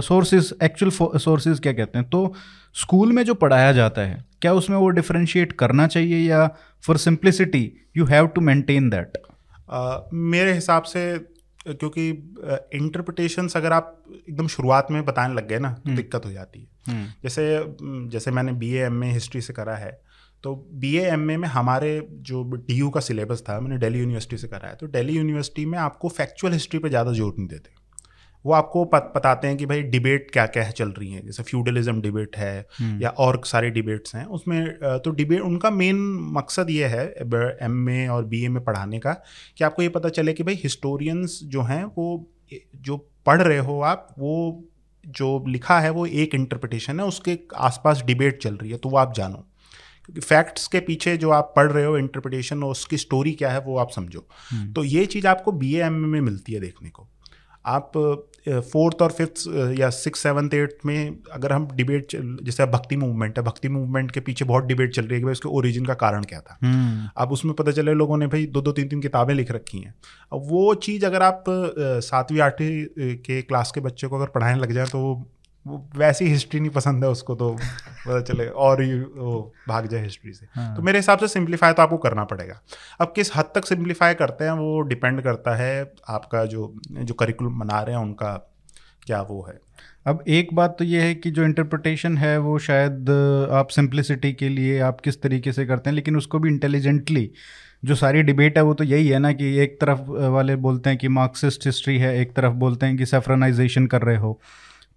सोर्सेज 0.04 0.54
एक्चुअल 0.64 1.18
सोर्सेज 1.18 1.60
क्या 1.60 1.74
कहते 1.74 1.98
हैं? 2.00 2.10
तो 2.10 2.34
स्कूल 2.76 3.12
में 3.12 3.24
जो 3.24 3.34
पढ़ाया 3.34 3.72
जाता 3.72 4.02
है, 4.02 4.24
क्या 4.42 4.54
उसमें 4.54 4.78
वो 4.78 4.88
डिफ्रेंशिएट 4.90 5.52
करना 5.54 5.88
चाहिए 5.88 6.18
या 6.20 6.48
for 6.84 6.98
simplicity 6.98 7.72
you 7.98 8.06
have 8.06 8.28
to 8.28 8.42
maintain 8.42 8.90
that 8.90 9.18
मेरे 10.14 10.54
हिसाब 10.54 10.84
से 10.84 11.04
क्योंकि 11.68 12.10
इंटरप्रिटेशंस 12.74 13.58
अगर 13.58 13.74
आप 13.74 14.04
एकदम 14.20 14.48
शुरुआत 14.48 14.88
में 14.92 15.04
बताने 15.06 15.34
लग 15.34 15.48
गए 15.48 15.60
ना 15.60 15.70
तो 15.70 15.82
हम्म। 15.86 15.96
दिक्कत 15.96 16.26
हो 16.26 16.32
जाती 16.32 16.60
है 16.60 16.94
हम्म। 16.94 17.06
जैसे 17.24 17.44
जैसे 18.10 18.32
मैंने 18.32 18.54
बी 18.54 18.74
एम 18.78 19.04
ए 19.04 19.12
हिस्ट्री 19.12 19.42
से 19.42 19.54
करा 19.54 19.76
है 19.76 19.92
तो 20.44 20.56
बी 20.74 20.96
एम 20.98 21.30
ए 21.32 21.36
में 21.38 21.48
हमारे 21.48 21.92
जो 22.22 22.44
डी 22.44 22.74
यू 22.74 22.90
का 22.90 23.00
सिलेबस 23.00 23.44
था 23.50 23.60
मैंने 23.60 23.78
दिल्ली 23.78 24.00
यूनिवर्सिटी 24.00 24.38
से 24.38 24.48
करा 24.48 24.70
है 24.70 24.76
तो 24.76 24.88
दिल्ली 24.88 25.18
यूनिवर्सिटी 25.18 25.66
में 25.66 25.78
आपको 25.80 26.10
फैक्चुअल 26.10 26.54
हिस्ट्री 26.54 26.80
पर 26.80 26.90
ज़्यादा 26.90 27.12
ज़ोर 27.12 27.36
नहीं 27.38 27.48
देते 27.48 27.81
वो 28.46 28.54
आपको 28.54 28.84
पत, 28.86 29.12
बताते 29.16 29.48
हैं 29.48 29.58
कि 29.58 29.66
भाई 29.66 29.82
डिबेट 29.84 30.30
क्या 30.32 30.46
क्या 30.46 30.64
है 30.64 30.72
चल 30.72 30.90
रही 30.90 31.12
है। 31.12 31.26
जैसे 31.26 31.44
फ्यूडलिज्म 31.44 32.02
डिबेट 32.02 32.38
है 32.38 32.66
हम्म। 32.80 33.02
या 33.02 33.10
और 33.10 33.42
सारे 33.46 33.70
डिबेट्स 33.70 34.16
हैं। 34.16 34.26
उसमें 34.26 34.66
तो 35.04 35.12
डिबेट 35.12 35.42
उनका 35.42 35.70
मेन 35.72 36.02
मकसद 36.34 36.70
ये 36.70 36.88
है 36.88 37.06
एम 37.62 37.90
ए 37.90 38.08
और 38.08 38.26
बी 38.26 38.44
ए 38.46 38.48
में 38.48 38.64
पढ़ाने 38.64 39.00
का 39.00 39.14
कि 39.58 39.64
आपको 39.64 39.82
ये 39.82 39.90
पता 39.90 40.10
चले 40.10 40.34
कि 40.34 40.44
भाई 40.44 40.60
हिस्टोरियंस 40.64 41.40
जो 41.46 41.62
हैं 41.62 41.84
वो 41.98 42.08
जो 42.76 42.98
पढ़ 43.26 43.42
रहे 43.42 43.58
हो 43.60 43.80
आप 43.82 44.08
वो 44.20 44.64
जो 45.06 45.44
लिखा 45.48 45.80
है 45.80 45.90
वो 45.90 46.06
एक 46.06 46.36
इंटरप्रिटेशन 46.36 47.00
है 47.00 47.06
उसके 47.06 47.38
आसपास 47.60 48.04
डिबेट 48.06 48.42
चल 48.44 48.56
रही 48.56 48.72
है 48.72 48.78
तो 48.78 48.90
वो 48.90 48.98
आप 48.98 49.14
जानो। 49.16 49.38
क्योंकि 50.06 50.22
फैक्ट्स 50.22 50.68
के 50.68 50.80
पीछे 50.80 51.16
जो 51.18 51.30
आप 51.30 51.54
पढ़ 51.56 51.72
रहे 51.72 51.86
हो 51.86 51.98
इंटरप्रिटेशन 51.98 52.64
और 52.64 52.72
उसकी 52.72 52.98
स्टोरी 52.98 53.32
क्या 53.32 53.52
है 53.52 53.60
वो 53.62 53.78
आप 53.78 53.92
समझो। 53.92 54.28
हम्म। 54.52 54.72
तो 54.74 54.84
ये 54.84 55.06
चीज़ 55.06 55.28
आपको 55.28 55.52
बी 55.52 55.76
एम 55.78 55.94
में 55.94 56.22
मिलती 56.22 56.54
है 56.54 56.60
देखने 56.60 56.90
को। 56.90 57.08
आप 57.66 57.92
फोर्थ 58.50 59.02
और 59.02 59.12
फिफ्थ 59.12 59.44
या 59.80 59.90
सिक्स 59.90 60.20
सेवन्थ 60.20 60.54
एट्थ 60.54 60.86
में 60.86 61.18
अगर 61.32 61.54
हम 61.54 61.68
डिबेट 61.74 62.16
जैसे 62.44 62.66
भक्ति 62.68 62.96
मूवमेंट 62.98 63.38
है 63.38 63.44
भक्ति 63.44 63.70
मूवमेंट 63.70 64.12
के 64.12 64.20
पीछे 64.20 64.46
बहुत 64.46 64.66
डिबेट 64.66 64.94
चल 64.94 65.02
रही 65.02 65.14
है 65.14 65.20
कि 65.20 65.26
भाई 65.26 65.32
उसके 65.32 65.50
ओरिजिन 65.50 65.86
का 65.86 65.94
कारण 65.96 66.24
क्या 66.24 66.40
था 66.40 66.58
हम्म। 66.64 67.10
अब 67.18 67.32
उसमें 67.32 67.54
पता 67.56 67.72
चले 67.72 67.94
लोगों 67.94 68.18
ने 68.18 68.28
भाई 68.28 68.46
दो 68.48 68.62
दो 68.62 68.72
तीन 68.72 68.88
तीन 68.88 69.02
किताबें 69.02 69.34
लिख 69.34 69.52
रखी 69.52 69.80
हैं 69.80 69.94
अब 70.32 70.48
वो 70.48 70.74
चीज़ 70.80 71.06
अगर 71.06 71.24
आप 71.24 71.44
सातवीं 72.04 72.42
आठवीं 72.42 73.16
के 73.20 73.42
क्लास 73.44 73.72
के 73.72 73.82
बच्चे 73.82 74.08
को 74.08 74.18
अगर 74.18 74.32
पढ़ाने 74.32 74.60
लग 74.60 74.72
जाए 74.72 74.86
तो 74.86 75.00
वो 75.00 75.16
वैसी 75.66 76.26
हिस्ट्री 76.26 76.60
नहीं 76.60 76.70
पसंद 76.70 77.04
है 77.04 77.10
उसको 77.10 77.36
तो 77.36 77.50
पता 77.54 78.22
चले 78.24 78.46
और 78.48 78.82
ही 78.82 78.94
वो 78.94 79.54
भाग 79.68 79.88
जाए 79.88 80.04
हिस्ट्री 80.04 80.34
से। 80.34 80.46
हाँ। 80.56 80.76
तो 80.76 80.82
मेरे 80.82 81.00
हिसाब 81.00 81.20
से 81.20 81.28
सिंप्लीफाई 81.28 81.74
तो 81.74 81.82
आपको 81.82 81.98
करना 81.98 82.24
पड़ेगा। 82.24 82.60
अब 83.02 83.12
किस 83.16 83.36
हद 83.36 83.52
तक 83.56 83.66
सिंप्लीफाई 83.66 84.14
करते 84.14 84.46
हैं 84.46 84.52
वो 84.52 84.82
डिपेंड 84.82 85.22
करता 85.22 85.56
है 85.56 85.92
आपका 86.10 86.46
जो 86.46 86.74
जो 86.90 87.14
करिकुलम 87.14 87.60
बना 87.60 87.82
रहे 87.82 87.96
हैं 87.96 88.02
उनका 88.02 88.34
क्या 89.06 89.22
वो 89.22 89.46
है? 89.50 89.60
अब 90.08 90.24
एक 90.28 90.54
बात 90.54 90.76
तो 90.80 90.86
ये 90.86 91.02
है 91.02 91.14
कि 91.16 91.32
जो 91.32 91.44
इंटरप्रटेशन 91.44 92.18
है 92.18 92.38
वो 92.38 92.58
शायद 92.60 93.10
आप 93.52 93.68
सिंप्लिसिटी 93.68 94.32
के 94.34 94.50
लिए 94.50 94.80
आप 94.80 95.02
किस 95.02 95.22
तरीके 95.22 95.52
से 95.52 95.66
करते 95.66 95.90
हैं 95.90 95.96
लेकिन 95.96 96.18
उसको 96.18 96.40
भी 96.40 96.50
इंटेलिजेंटली 96.50 97.30
जो 97.86 97.96
सारी 97.96 98.22
डिबेट 98.24 98.58
है 98.58 98.64
वो 98.64 98.74
तो 98.74 98.84
यही 98.84 99.08
है 99.08 99.20
ना 99.20 99.32
कि 99.34 99.56
एक 99.58 99.78
तरफ़ 99.82 100.02
वाले 100.32 100.56
बोलते 100.56 100.90
हैं 100.90 101.00
कि 101.00 101.08
मार्क्सिस्ट 101.08 101.66
हिस्ट्री 101.66 101.98
है 101.98 102.18
एक 102.20 102.36
तरफ़ 102.36 102.54
बोलते 102.56 102.86
हैं 102.86 102.98
कि 102.98 103.06
सेफ्रनाइजेशन 103.06 103.88
कर 103.88 104.02
रहे 104.02 104.18
हो। 104.18 104.40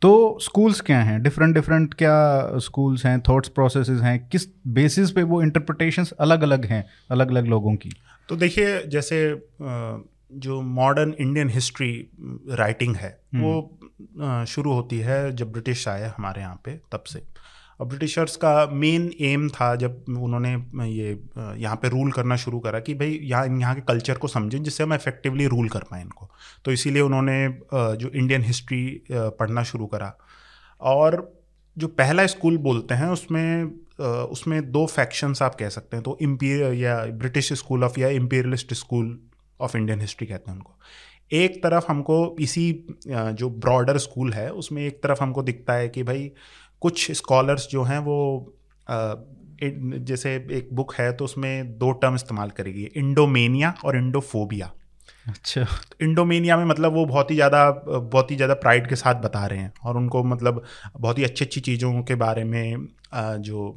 तो 0.05 0.39
स्कूल्स 0.41 0.81
क्या 0.81 1.03
हैं? 1.03 1.23
डिफरेंट 1.23 1.55
डिफरेंट 1.55 1.95
क्या 1.95 2.15
स्कूल्स 2.59 3.07
हैं? 3.07 3.21
थॉट्स 3.21 3.49
प्रोसेसेस 3.49 4.01
हैं? 4.01 4.29
किस 4.29 4.47
बेसिस 4.67 5.11
पे 5.11 5.23
वो 5.23 5.43
इंटरप्रटेशंस 5.43 6.11
अलग 6.11 6.43
अलग 6.43 6.65
हैं 6.65 6.85
अलग 7.11 7.31
अलग 7.31 7.47
लोगों 7.47 7.75
की? 7.77 7.91
तो 8.29 8.37
देखिए 8.37 8.83
जैसे 8.87 9.49
जो 10.33 10.61
मॉडर्न 10.61 11.15
इंडियन 11.21 11.49
हिस्ट्री 11.49 12.11
राइटिंग 12.51 12.97
है 12.97 13.21
वो 13.35 13.79
हम्म। 14.21 14.45
शुरू 14.45 14.73
होती 14.73 14.99
है 14.99 15.37
जब 15.37 15.53
ब्रिटिश 15.53 15.89
आए 15.89 16.13
हमारे 16.17 16.41
यहाँ 16.41 16.61
पे 16.65 16.81
तब 16.93 17.03
से। 17.03 17.23
और 17.81 17.87
ब्रिटिशर्स 17.87 18.37
का 18.37 18.67
मेन 18.73 19.11
एम 19.23 19.49
था 19.51 19.75
जब 19.77 20.05
उन्होंने 20.11 20.53
ये 20.89 21.11
यहाँ 21.59 21.77
पे 21.77 21.89
रूल 21.89 22.13
करना 22.13 22.37
शुरू 22.37 22.59
करा 22.61 22.81
कि 22.81 22.95
भाई 22.95 23.19
यहाँ 23.23 23.47
यहाँ 23.61 23.75
के 23.75 23.81
कल्चर 23.83 24.19
को 24.19 24.29
समझें 24.29 24.63
जिससे 24.63 24.83
हम 24.83 24.95
इफेक्टिवली 24.95 25.47
रूल 25.47 25.69
कर 25.69 25.85
पाएँ 25.91 26.03
इनको। 26.03 26.29
तो 26.65 26.73
इसीलिए 26.73 27.03
उन्होंने 27.03 27.37
जो 27.75 28.11
इंडियन 28.11 28.43
हिस्ट्री 28.43 28.85
पढ़ना 29.11 29.63
शुरू 29.63 29.87
करा। 29.87 30.13
और 30.81 31.33
जो 31.77 31.89
पहला 31.91 32.27
स्कूल 32.27 32.57
बोलते 32.59 32.95
हैं 32.95 33.09
उसमें 33.09 33.65
उसमें 34.31 34.71
दो 34.73 34.85
फैक्शंस 34.87 35.43
आप 35.43 35.55
कह 35.55 35.69
सकते 35.69 35.97
हैं 35.97 36.03
तो 36.05 36.17
इम्पीरियल 36.23 36.75
या 36.75 37.05
ब्रिटिश 37.19 37.53
स्कूल 37.53 37.85
ऑफ़ 37.85 37.99
या 38.01 38.09
imperialist 38.11 38.75
school 38.75 39.19
of 39.61 39.77
Indian 39.77 40.01
history 40.01 40.27
कहते 40.27 40.51
हैं 40.51 40.57
उनको। 40.57 40.73
एक 41.33 41.63
तरफ़ 41.63 41.85
हमको 41.89 42.37
इसी 42.41 42.65
जो 43.09 43.49
ब्रॉडर 43.51 43.99
स्कूल 43.99 44.33
है, 44.33 44.49
उसमें 44.53 44.83
एक 44.87 45.03
तरफ़ 45.03 45.23
हमको 45.23 45.43
दिखता 45.43 45.75
है 45.75 45.89
कि 45.89 46.03
भाई 46.03 46.31
कुछ 46.85 47.11
स्कॉलर्स 47.13 47.69
जो 47.71 47.83
हैं 47.85 47.99
वो 48.01 48.19
जैसे 50.03 50.35
एक 50.53 50.69
बुक 50.73 50.95
है 50.95 51.13
तो 51.13 51.25
उसमें 51.25 51.79
दो 51.79 51.91
टर्म 51.99 52.15
इस्तेमाल 52.15 52.51
करेगी 52.53 52.85
इंडोमेनिया 52.97 53.75
और 53.85 53.97
इंडोफोबिया। 53.97 54.71
अच्छा। 55.29 55.67
इंडोमेनिया 56.03 56.57
में 56.57 56.65
मतलब 56.65 56.95
वो 56.95 57.05
बहुत 57.07 57.31
ही 57.31 57.35
ज़्यादा 57.37 57.71
बहुत 57.71 58.31
ही 58.31 58.37
ज़्यादा 58.37 58.55
प्राइड 58.57 58.89
के 58.89 58.97
साथ 58.97 59.23
बता 59.23 59.47
रहे 59.47 59.59
हैं 59.59 59.73
और 59.85 59.97
उनको 59.97 60.23
मतलब 60.25 60.63
बहुत 60.99 61.19
ही 61.19 61.25
अच्छी 61.25 61.45
अच्छी 61.45 61.61
चीज़ों 61.63 62.03
के 62.03 62.15
बारे 62.17 62.45
में 62.45 62.87
जो 63.15 63.73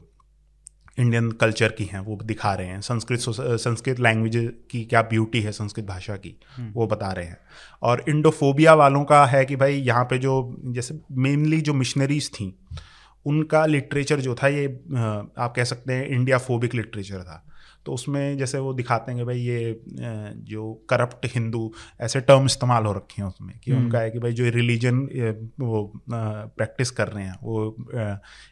इंडियन 1.00 1.30
कल्चर 1.34 1.72
की 1.72 1.84
हैं 1.86 2.00
वो 2.00 2.18
दिखा 2.24 2.54
रहे 2.54 2.68
हैं। 2.68 2.80
संस्कृत 2.82 3.20
संस्कृत 3.20 4.00
लैंग्वेज 4.00 4.36
की 4.72 4.84
क्या 4.86 5.02
ब्यूटी 5.10 5.42
है 5.42 5.52
संस्कृत 5.54 5.86
भाषा 5.86 6.16
की 6.18 6.36
हम्म। 6.56 6.72
वो 6.76 6.88
बता 6.88 7.12
रहे 7.12 7.26
हैं। 7.26 7.38
और 7.82 8.04
इंडोफोबिया 8.10 8.74
वालों 8.76 9.04
का 9.06 9.26
है 9.26 9.44
कि 9.46 9.56
भाई 9.56 9.76
यहाँ 9.76 10.04
पे 10.06 10.18
जो 10.18 10.38
जैसे 10.68 11.00
मेनली 11.20 11.62
जो 11.62 11.74
मिशनरीज 11.76 12.30
थी 12.34 12.54
उनका 13.26 13.66
लिटरेचर 13.66 14.20
जो 14.20 14.36
था 14.36 14.48
ये 14.48 14.66
आप 15.38 15.54
कह 15.56 15.64
सकते 15.64 15.94
हैं 15.94 16.08
इंडिया 16.08 16.38
फोबिक 16.38 16.76
लिटरेचर 16.76 17.24
था। 17.24 17.44
तो 17.86 17.94
उसमें 17.94 18.38
जैसे 18.38 18.60
वो 18.60 18.74
दिखाते 18.74 19.12
हैं 19.12 19.20
कि 19.20 19.26
भाई 19.26 19.40
ये 19.40 19.82
जो 20.46 20.74
करप्ट 20.90 21.26
हिंदू 21.26 21.72
ऐसे 22.02 22.20
टर्म 22.22 22.46
इस्तेमाल 22.46 22.86
हो 22.86 22.92
रखे 22.94 23.22
हैं 23.22 23.28
उसमें 23.30 23.60
कि 23.60 23.72
उनका 23.72 24.00
है 24.00 24.12
कि 24.12 24.20
भाई 24.20 24.32
जो 24.32 24.50
रिलीजन 24.50 24.98
वो 25.60 25.92
प्रैक्टिस 26.10 26.92
कर 26.92 27.08
रहे 27.08 27.24
हैं 27.24 27.36
वो 27.44 27.86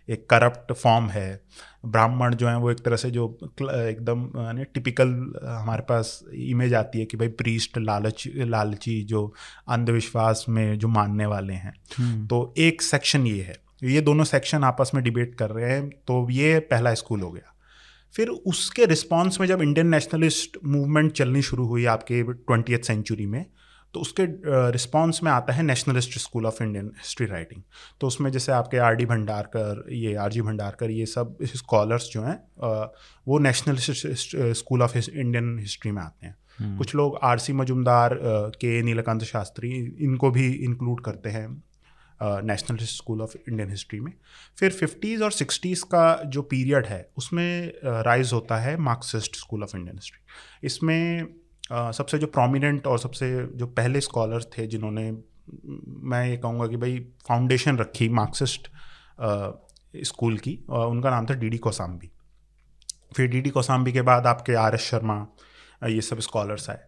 एक 0.10 0.26
करप्ट 0.30 0.74
फॉर्म 0.74 1.10
है। 1.10 1.42
ब्राह्मण 1.86 2.36
जो 2.36 2.48
है 2.48 2.58
वो 2.58 2.72
एक 2.72 2.80
तरह 2.80 2.96
से 2.96 3.12
जो 3.12 3.28
एकदम 3.64 4.64
टिपिकल 4.74 5.10
हमारे 5.46 5.82
पास 5.82 6.24
इमेज 6.34 6.74
आती 6.74 7.00
है 7.00 7.06
कि 7.06 7.18
भाई 7.18 7.28
प्रीस्ट 7.28 7.78
लालच 7.78 8.28
लालची 8.36 9.02
जो 9.04 9.34
अंधविश्वास 9.70 10.46
में 10.50 10.80
जो 10.80 10.88
मानने 10.88 11.26
वाले 11.26 11.54
हैं। 11.54 11.74
हम्म। 11.98 12.28
तो 12.28 12.54
एक 12.58 12.82
सेक्शन 12.82 13.28
ये 13.28 13.42
है। 13.42 13.65
ये 13.84 14.02
दोनों 14.02 14.24
सेक्शन 14.24 14.64
आपस 14.64 14.92
में 14.96 15.04
डिबेट 15.04 15.36
कर 15.36 15.50
रहे 15.50 15.72
हैं 15.72 15.90
तो 16.08 16.28
ये 16.30 16.60
पहला 16.60 16.94
स्कूल 16.94 17.22
हो 17.22 17.32
गया। 17.32 17.52
फिर 18.16 18.30
उसके 18.30 18.86
रिस्पॉन्स 18.86 19.40
में 19.40 19.48
जब 19.48 19.62
इंडियन 19.62 19.88
नेशनलिस्ट 19.88 20.58
मूवमेंट 20.66 21.12
चलनी 21.12 21.42
शुरू 21.42 21.66
हुई 21.66 21.86
आपके 21.86 22.22
ट्वेंटी 22.24 22.78
सेंचुरी 22.78 23.26
में 23.26 23.46
तो 23.94 24.00
उसके 24.00 24.26
रिस्पॉन्स 24.72 25.22
में 25.24 25.32
आता 25.32 25.54
है 25.54 25.64
nationalist 25.64 26.18
school 26.20 26.46
of 26.46 26.62
Indian 26.64 26.86
history 26.98 27.28
writing 27.28 27.62
तो 28.02 28.08
उसमें 28.08 28.32
जैसे 28.32 28.52
आपके 28.52 28.78
आर 28.78 28.96
डी 28.96 29.06
भंडारकर 29.06 29.84
ये 29.94 30.16
आर 30.16 30.32
जी 30.32 30.42
भंडारकर 30.42 30.92
ये 30.92 31.06
सब 31.06 31.38
स्कॉलर्स 31.44 32.10
जो 32.14 32.22
हैं 32.22 32.38
वो 33.28 33.40
nationalist 33.40 34.08
school 34.54 34.82
of 34.82 34.98
Indian 34.98 35.58
history 35.60 35.92
में 35.92 36.02
आते 36.02 36.26
हैं। 36.26 36.36
हम्म। 36.60 36.78
कुछ 36.78 36.96
लोग 36.96 37.18
आर 37.24 37.40
सी 37.40 37.54
मजुमदार 37.54 38.20
के 38.62 38.82
नीलकांत 38.82 39.24
शास्त्री 39.24 39.72
इनको 40.00 40.32
भी 40.32 40.48
इंक्लूड 40.66 41.02
करते 41.02 41.30
हैं। 41.30 41.48
National 42.22 42.78
school 42.88 43.22
of 43.22 43.36
Indian 43.40 43.70
history 43.70 44.00
में। 44.00 44.12
फिर 44.58 44.72
फिफ्टीज़ 44.72 45.24
और 45.24 45.32
सिक्सटीज़ 45.32 45.84
का 45.86 46.22
जो 46.26 46.42
पीरियड 46.44 46.86
है, 46.86 47.10
उसमें 47.18 47.74
राइज 47.84 48.34
होता 48.34 48.58
है 48.58 48.76
Marxist 48.80 49.36
school 49.36 49.64
of 49.64 49.76
Indian 49.78 49.98
history 49.98 50.68
इसमें 50.68 51.28
सबसे 51.72 52.18
जो 52.18 52.28
प्रोमिनेंट 52.30 52.88
और 52.88 53.00
सबसे 53.00 53.30
जो 53.54 53.68
पहले 53.68 54.02
स्कॉलर्स 54.02 54.48
थे, 54.58 54.68
जिन्होंने, 54.68 55.12
मैं 55.12 56.28
ये 56.28 56.38
कहूँगा 56.38 56.68
कि 56.68 56.78
भाई 56.78 57.00
फाउंडेशन 57.28 57.78
रखी 57.78 58.10
मार्क्सिस्ट 58.12 58.70
स्कूल 60.04 60.38
की 60.38 60.54
उनका 60.70 61.10
नाम 61.10 61.26
था 61.26 61.34
डी 61.34 61.50
डी 61.50 61.58
कोसाम्बी 61.58 62.12
फिर 63.16 63.28
डी 63.28 63.42
डी 63.42 63.50
कोसाम्बी 63.50 63.92
के 63.94 64.02
बाद 64.02 64.28
आपके 64.28 64.54
आर 64.56 64.76
एस 64.76 64.82
शर्मा 64.82 65.16
ये 65.84 66.02
सब 66.02 66.20
स्कॉलर्स 66.20 66.70
आए। 66.70 66.80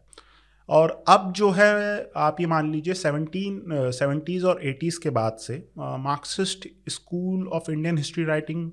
और 0.69 1.03
अब 1.07 1.31
जो 1.33 1.49
है 1.51 1.71
आप 2.17 2.39
ये 2.41 2.47
मान 2.47 2.71
लीजिए 2.71 2.93
सेवनटीन 2.93 3.91
सेवेंटीज़ 3.93 4.45
और 4.45 4.61
एटीज़ 4.63 4.99
के 4.99 5.09
बाद 5.09 5.37
से 5.37 5.57
Marxist 5.77 6.67
school 6.89 7.47
of 7.49 7.71
Indian 7.71 7.97
history 7.97 8.23
writing 8.25 8.69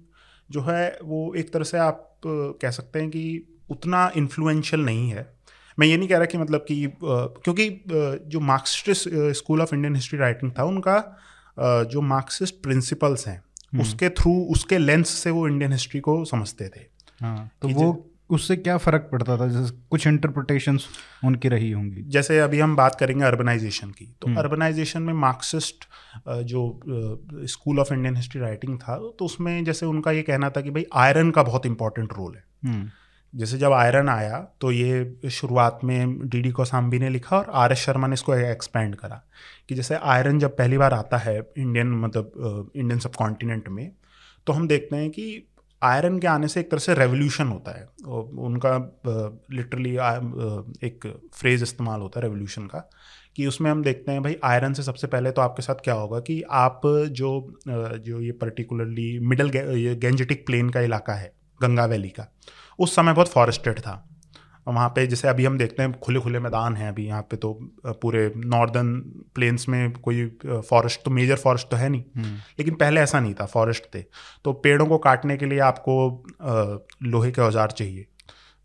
जो 0.50 0.62
है 0.62 0.98
वो 1.02 1.32
एक 1.34 1.52
तरह 1.52 1.64
से 1.64 1.78
आप 1.78 2.10
कह 2.26 2.70
सकते 2.70 2.98
हैं 2.98 3.10
कि 3.10 3.46
उतना 3.70 4.10
इन्फ्लुएंशियल 4.16 4.84
नहीं 4.84 5.08
है 5.10 5.32
मैं 5.78 5.86
ये 5.86 5.96
नहीं 5.96 6.08
कह 6.08 6.16
रहा 6.16 6.26
कि 6.26 6.38
मतलब 6.38 6.64
कि 6.68 6.86
क्योंकि 7.00 7.68
जो 8.26 8.40
Marxist 8.42 9.08
school 9.34 9.60
of 9.60 9.74
Indian 9.74 9.94
history 9.94 10.18
writing 10.18 10.52
था 10.58 10.64
उनका 10.64 10.98
जो 11.90 12.00
मार्क्सिस्ट 12.02 12.62
प्रिंसिपल्स 12.62 13.26
हैं 13.28 13.36
हम्म। 13.36 13.82
उसके 13.82 14.08
थ्रू 14.12 14.32
उसके 14.52 14.78
लेंस 14.78 15.08
से 15.08 15.30
वो 15.30 15.46
इंडियन 15.48 15.72
हिस्ट्री 15.72 16.00
को 16.00 16.24
समझते 16.24 16.68
थे 16.68 16.86
हाँ 17.20 17.50
तो 17.62 17.68
वो 17.68 17.92
उससे 18.30 18.56
क्या 18.56 18.76
फ़र्क 18.78 19.08
पड़ता 19.12 19.36
था 19.38 19.46
जैसे 19.48 19.74
कुछ 19.90 20.06
इंटरप्रटेशन 20.06 20.78
उनकी 21.24 21.48
रही 21.48 21.70
होंगी 21.70 22.02
जैसे 22.08 22.38
अभी 22.38 22.60
हम 22.60 22.76
बात 22.76 22.94
करेंगे 22.94 23.24
अर्बनाइजेशन 23.24 23.90
की 23.90 24.06
तो 24.20 24.34
अर्बनाइजेशन 24.38 24.98
हम्म। 24.98 25.06
में 25.06 25.20
मार्क्सिस्ट 25.20 25.84
जो 26.44 26.66
school 27.48 27.80
of 27.80 27.92
Indian 27.92 28.16
history 28.16 28.40
writing 28.40 28.78
था 28.78 28.96
तो 29.18 29.24
उसमें 29.24 29.64
जैसे 29.64 29.86
उनका 29.86 30.12
ये 30.12 30.22
कहना 30.22 30.50
था 30.50 30.60
कि 30.60 30.70
भाई 30.70 30.84
आयरन 30.96 31.30
का 31.30 31.42
बहुत 31.42 31.66
इंपॉर्टेंट 31.66 32.12
रोल 32.12 32.34
है 32.34 32.44
हम्म। 32.64 32.90
जैसे 33.34 33.58
जब 33.58 33.72
आयरन 33.72 34.08
आया 34.08 34.38
तो 34.60 34.70
ये 34.72 35.30
शुरुआत 35.30 35.80
में 35.84 36.28
डी 36.28 36.40
डी 36.40 36.50
कोसाम्बी 36.50 36.98
ने 36.98 37.08
लिखा 37.10 37.36
और 37.38 37.50
आर 37.54 37.72
एस 37.72 37.78
शर्मा 37.78 38.06
ने 38.06 38.14
इसको 38.14 38.34
एक्सपेंड 38.34 38.94
करा 38.96 39.22
कि 39.68 39.74
जैसे 39.74 39.96
आयरन 40.06 40.38
जब 40.38 40.56
पहली 40.56 40.78
बार 40.78 40.94
आता 40.94 41.18
है 41.18 41.38
इंडियन 41.38 41.90
मतलब 41.96 42.70
इंडियन 42.76 42.98
सब 42.98 43.14
कॉन्टिनेंट 43.14 43.68
में 43.68 43.90
तो 44.46 44.52
हम 44.52 44.68
देखते 44.68 44.96
हैं 44.96 45.10
कि 45.10 45.26
आयरन 45.84 46.18
के 46.18 46.26
आने 46.26 46.48
से 46.48 46.60
एक 46.60 46.70
तरह 46.70 46.80
से 46.80 46.94
रेवोल्यूशन 46.94 47.48
होता 47.48 47.70
है। 47.70 47.84
उनका 48.40 48.76
लिटरली 49.52 49.94
एक 50.86 51.06
फ्रेज 51.34 51.62
इस्तेमाल 51.62 52.00
होता 52.00 52.20
है 52.20 52.26
रेवोल्यूशन 52.26 52.66
का, 52.66 52.78
कि 53.36 53.46
उसमें 53.46 53.70
हम 53.70 53.82
देखते 53.82 54.12
हैं, 54.12 54.22
भाई, 54.22 54.36
आयरन 54.44 54.72
से 54.72 54.82
सबसे 54.82 55.06
पहले 55.06 55.30
तो 55.30 55.42
आपके 55.42 55.62
साथ 55.62 55.82
क्या 55.84 55.94
होगा 55.94 56.20
कि 56.20 56.40
आप 56.52 56.80
जो 57.12 57.30
जो 57.68 58.20
ये 58.20 58.32
पर्टिकुलरली 58.40 59.18
मिडल 59.20 59.50
गेंजेटिक 59.50 60.46
प्लेन 60.46 60.70
का 60.70 60.80
इलाका 60.80 61.14
है, 61.14 61.32
गंगा 61.60 61.84
वैली 61.86 62.08
का, 62.10 62.26
उस 62.78 62.94
समय 62.96 63.12
बहुत 63.12 63.28
फॉरेस्टेड 63.28 63.78
था। 63.78 64.00
वहाँ 64.66 64.88
पे 64.88 65.06
जैसे 65.06 65.28
अभी 65.28 65.44
हम 65.44 65.58
देखते 65.58 65.82
हैं 65.82 65.92
खुले 66.00 66.20
खुले 66.20 66.38
मैदान 66.40 66.76
हैं 66.76 66.88
अभी 66.88 67.06
यहाँ 67.06 67.22
पे 67.22 67.36
तो 67.36 67.52
पूरे 68.02 68.30
नॉर्दर्न 68.36 68.94
प्लेन्स 69.34 69.68
में 69.68 69.92
कोई 69.94 70.26
फॉरेस्ट 70.46 71.04
तो 71.04 71.10
मेजर 71.10 71.36
फॉरेस्ट 71.36 71.68
तो 71.70 71.76
है 71.76 71.88
नहीं। 71.88 72.04
हम्म। 72.16 72.36
लेकिन 72.58 72.74
पहले 72.74 73.00
ऐसा 73.00 73.20
नहीं 73.20 73.34
था 73.34 73.46
फॉरेस्ट 73.46 73.94
थे। 73.94 74.02
तो 74.44 74.52
पेड़ों 74.52 74.86
को 74.86 74.98
काटने 75.00 75.36
के 75.36 75.46
लिए 75.46 75.58
आपको 75.62 75.96
लोहे 77.04 77.30
के 77.30 77.42
औज़ार 77.42 77.70
चाहिए। 77.70 78.06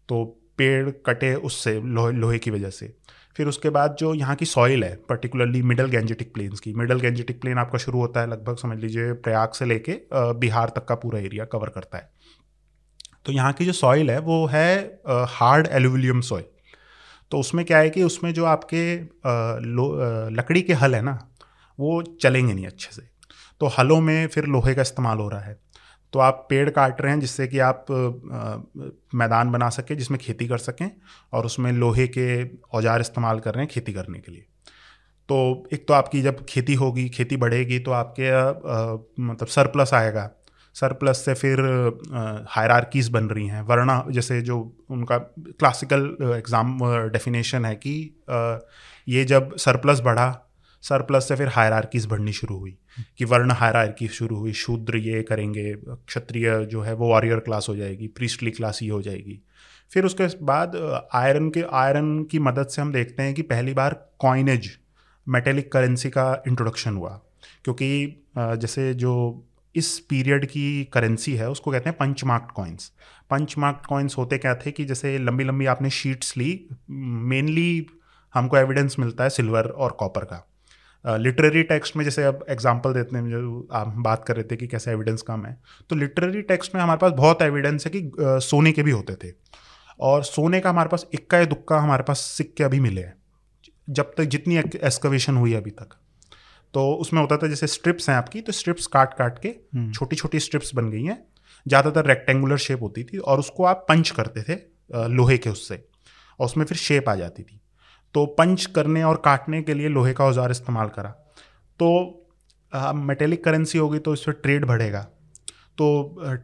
तो 0.09 0.23
पेड़ 0.57 0.89
कटे 1.05 1.33
उससे 1.35 1.79
लोहे 1.81 2.13
लोहे 2.13 2.39
की 2.39 2.51
वजह 2.51 2.69
से। 2.69 2.93
फिर 3.35 3.47
उसके 3.47 3.69
बाद 3.69 3.95
जो 3.99 4.13
यहाँ 4.13 4.35
की 4.35 4.45
सॉइल 4.45 4.83
है 4.83 4.95
पर्टिकुलरली 5.09 5.61
मिडल 5.61 5.87
गेंजेटिक 5.89 6.33
प्लेन्स 6.33 6.59
की 6.59 6.73
मिडल 6.73 6.99
गेंजेटिक 6.99 7.39
प्लेन 7.41 7.57
आपका 7.57 7.77
शुरू 7.77 7.99
होता 7.99 8.21
है 8.21 8.29
लगभग 8.29 8.57
समझ 8.57 8.77
लीजिए 8.79 9.11
प्रयाग 9.19 9.51
से 9.51 9.65
लेके 9.65 9.99
बिहार 10.13 10.71
तक 10.75 10.85
का 10.85 10.95
पूरा 10.95 11.19
एरिया 11.19 11.45
कवर 11.45 11.69
करता 11.69 11.97
है। 11.97 12.09
तो 13.25 13.31
यहाँ 13.31 13.53
की 13.53 13.65
जो 13.65 13.73
सॉइल 13.73 14.11
है, 14.11 14.19
वो 14.19 14.45
है 14.47 15.01
हार्ड 15.29 15.67
एल्यूमिलियम 15.69 16.21
सॉइल 16.23 16.43
तो 17.31 17.39
उसमें 17.39 17.63
क्या 17.65 17.77
है 17.77 17.89
कि 17.89 18.03
उसमें 18.03 18.33
जो 18.33 18.45
आपके 18.47 18.83
लकड़ी 20.35 20.61
के 20.61 20.73
हल 20.75 20.95
है 20.95 21.01
ना, 21.01 21.17
वो 21.79 22.01
चलेंगे 22.21 22.53
नहीं 22.53 22.65
अच्छे 22.67 22.91
से। 22.91 23.01
तो 23.61 23.67
हलों 23.69 23.99
में 24.01 24.27
फिर 24.27 24.45
लोहे 24.47 24.73
का 24.75 24.81
इस्तेमाल 24.81 25.17
हो 25.17 25.27
रहा 25.29 25.39
है। 25.39 25.57
तो 26.13 26.19
आप 26.19 26.45
पेड़ 26.49 26.69
काट 26.69 27.01
रहे 27.01 27.11
हैं 27.11 27.19
जिससे 27.19 27.47
कि 27.47 27.59
आप 27.61 27.85
मैदान 29.15 29.51
बना 29.51 29.69
सकें, 29.69 29.95
जिसमें 29.97 30.19
खेती 30.19 30.47
कर 30.47 30.57
सकें 30.59 30.89
और 31.33 31.45
उसमें 31.45 31.71
लोहे 31.73 32.07
के 32.07 32.43
औज़ार 32.73 33.01
इस्तेमाल 33.01 33.39
कर 33.39 33.53
रहे 33.53 33.63
हैं 33.63 33.71
खेती 33.73 33.93
करने 33.93 34.19
के 34.19 34.31
लिए। 34.31 34.45
तो 35.29 35.67
एक 35.73 35.87
तो 35.87 35.93
आपकी 35.93 36.21
जब 36.21 36.43
खेती 36.45 36.73
होगी, 36.75 37.07
खेती 37.09 37.37
बढ़ेगी 37.37 37.79
तो 37.79 37.91
आपके 37.91 38.31
मतलब 39.23 39.47
सरप्लस 39.49 39.93
आएगा। 39.93 40.29
सरप्लस 40.79 41.23
से 41.25 41.33
फिर 41.33 41.59
हायरार्कीज 42.49 43.09
बन 43.09 43.25
रही 43.25 43.47
हैं। 43.47 43.61
वरना 43.61 44.03
जैसे 44.09 44.41
जो 44.41 44.59
उनका 44.89 45.17
क्लासिकल 45.17 46.05
एग्ज़ाम 46.35 46.77
डेफिनेशन 47.11 47.65
है 47.65 47.75
कि 47.75 47.95
ये 49.07 49.25
जब 49.25 49.55
सरप्लस 49.57 49.99
बढ़ा 50.01 50.35
सरप्लस 50.83 51.27
से 51.27 51.35
फिर 51.35 51.47
हायरार्कीज 51.47 52.05
बढ़नी 52.05 52.31
शुरू 52.33 52.57
हुई 52.57 52.77
कि 53.17 53.25
वर्ण 53.25 53.51
हायरार्की 53.51 54.07
शुरू 54.09 54.35
हुई, 54.35 54.53
शूद्र 54.53 54.97
ये 54.97 55.21
करेंगे, 55.23 55.73
क्षत्रिय 55.73 56.65
जो 56.65 56.81
है 56.81 56.93
वो 56.93 57.07
वॉरियर 57.09 57.39
क्लास 57.39 57.65
हो 57.69 57.75
जाएगी 57.75 58.07
प्रीस्टली 58.09 58.51
क्लास 58.51 58.79
ये 58.83 58.89
हो 58.89 59.01
जाएगी। 59.01 59.39
फिर 59.91 60.05
उसके 60.05 60.27
बाद 60.45 60.75
आयरन 61.15 61.49
के 61.49 61.63
आयरन 61.73 62.23
की 62.23 62.39
मदद 62.39 62.67
से 62.67 62.81
हम 62.81 62.91
देखते 62.91 63.23
हैं 63.23 63.33
कि 63.33 63.41
पहली 63.41 63.73
बार 63.73 63.93
कॉइनेज 64.19 64.69
मेटेलिक 65.27 65.71
करेंसी 65.71 66.09
का 66.09 66.31
इंट्रोडक्शन 66.47 66.95
हुआ। 66.95 67.19
क्योंकि 67.63 67.89
जैसे 68.37 68.93
जो 68.93 69.13
इस 69.75 69.97
पीरियड 69.99 70.45
की 70.45 70.83
करेंसी 70.83 71.35
है 71.35 71.49
उसको 71.49 71.71
कहते 71.71 71.89
हैं 71.89 71.97
punch 71.97 72.23
marked 72.23 72.51
coins. 72.51 72.91
Punch 73.29 73.57
marked 73.57 73.85
coins 73.85 74.17
होते 74.17 74.37
क्या 74.37 74.55
थे 74.55 74.71
कि 74.71 74.85
जैसे 74.85 75.17
लंबी 75.17 75.43
लंबी 75.43 75.65
आपने 75.65 75.89
शीट्स 75.89 76.35
ली 76.37 76.67
मेनली 76.89 77.85
हमको 78.33 78.57
एविडेंस 78.57 78.95
मिलता 78.99 79.23
है 79.23 79.29
सिल्वर 79.29 79.67
और 79.67 79.91
कॉपर 79.91 80.23
का। 80.23 80.45
लिटरेरी 81.05 81.61
uh, 81.61 81.67
टेक्स्ट 81.69 81.95
में 81.95 82.03
जैसे 82.05 82.23
अब 82.23 82.45
एग्जांपल 82.49 82.93
देते 82.93 83.17
हैं 83.17 83.29
जो 83.29 83.67
आप 83.71 83.93
बात 83.97 84.25
कर 84.25 84.35
रहे 84.35 84.43
थे 84.43 84.55
कि 84.55 84.67
कैसे 84.67 84.91
एविडेंस 84.91 85.21
कम 85.21 85.45
है 85.45 85.57
तो 85.89 85.95
लिटरेरी 85.95 86.41
टेक्स्ट 86.41 86.75
में 86.75 86.81
हमारे 86.81 86.97
पास 86.97 87.11
बहुत 87.11 87.41
एविडेंस 87.41 87.85
है 87.85 87.91
कि 87.95 88.11
सोने 88.19 88.71
के 88.71 88.83
भी 88.83 88.91
होते 88.91 89.15
थे। 89.15 89.33
और 89.99 90.23
सोने 90.23 90.59
का 90.59 90.69
हमारे 90.69 90.89
पास 90.89 91.05
इक्का 91.13 91.43
दुक्का 91.45 91.79
हमारे 91.79 92.03
पास 92.03 92.19
सिक्के 92.19 92.63
अभी 92.63 92.79
मिले 92.79 93.01
हैं 93.01 93.13
जब 93.89 94.13
तक 94.17 94.23
जितनी 94.25 94.57
एक्सकवेशन 94.57 95.37
हुई 95.37 95.53
अभी 95.53 95.71
तक। 95.71 95.98
तो 96.73 96.91
उसमें 96.95 97.19
होता 97.21 97.37
था 97.37 97.47
जैसे 97.47 97.67
स्ट्रिप्स 97.67 98.09
हैं 98.09 98.15
आपकी 98.17 98.41
तो 98.41 98.51
स्ट्रिप्स 98.51 98.87
काट 98.87 99.13
काट 99.13 99.39
के। 99.45 99.53
छोटी 99.91 100.15
छोटी 100.15 100.39
स्ट्रिप्स 100.39 100.73
बन 100.75 100.89
गई 100.89 101.03
हैं। 101.03 101.17
ज़्यादातर 101.65 102.05
रेक्टेंगुलर 102.05 102.57
शेप 102.59 102.81
होती 102.81 103.03
थी 103.03 103.17
और 103.19 103.39
उसको 103.39 103.63
आप 103.65 103.85
पंच 103.89 104.09
करते 104.11 104.43
थे 104.43 104.55
लोहे 105.09 105.37
के 105.37 105.49
उससे 105.49 105.83
और 106.39 106.45
उसमें 106.45 106.65
फिर 106.65 106.77
शेप 106.77 107.09
आ 107.09 107.15
जाती 107.15 107.43
थी। 107.43 107.59
तो 108.15 108.25
पंच 108.37 108.65
करने 108.75 109.03
और 109.03 109.21
काटने 109.25 109.61
के 109.61 109.73
लिए 109.73 109.89
लोहे 109.89 110.13
का 110.13 110.25
औज़ार 110.25 110.51
इस्तेमाल 110.51 110.87
करा। 110.89 111.09
तो 111.79 111.89
मेटेलिक 112.95 113.43
करेंसी 113.43 113.77
होगी 113.77 113.99
तो 113.99 114.13
इस 114.13 114.23
पर 114.23 114.31
ट्रेड 114.33 114.65
बढ़ेगा। 114.65 115.01
तो 115.77 115.87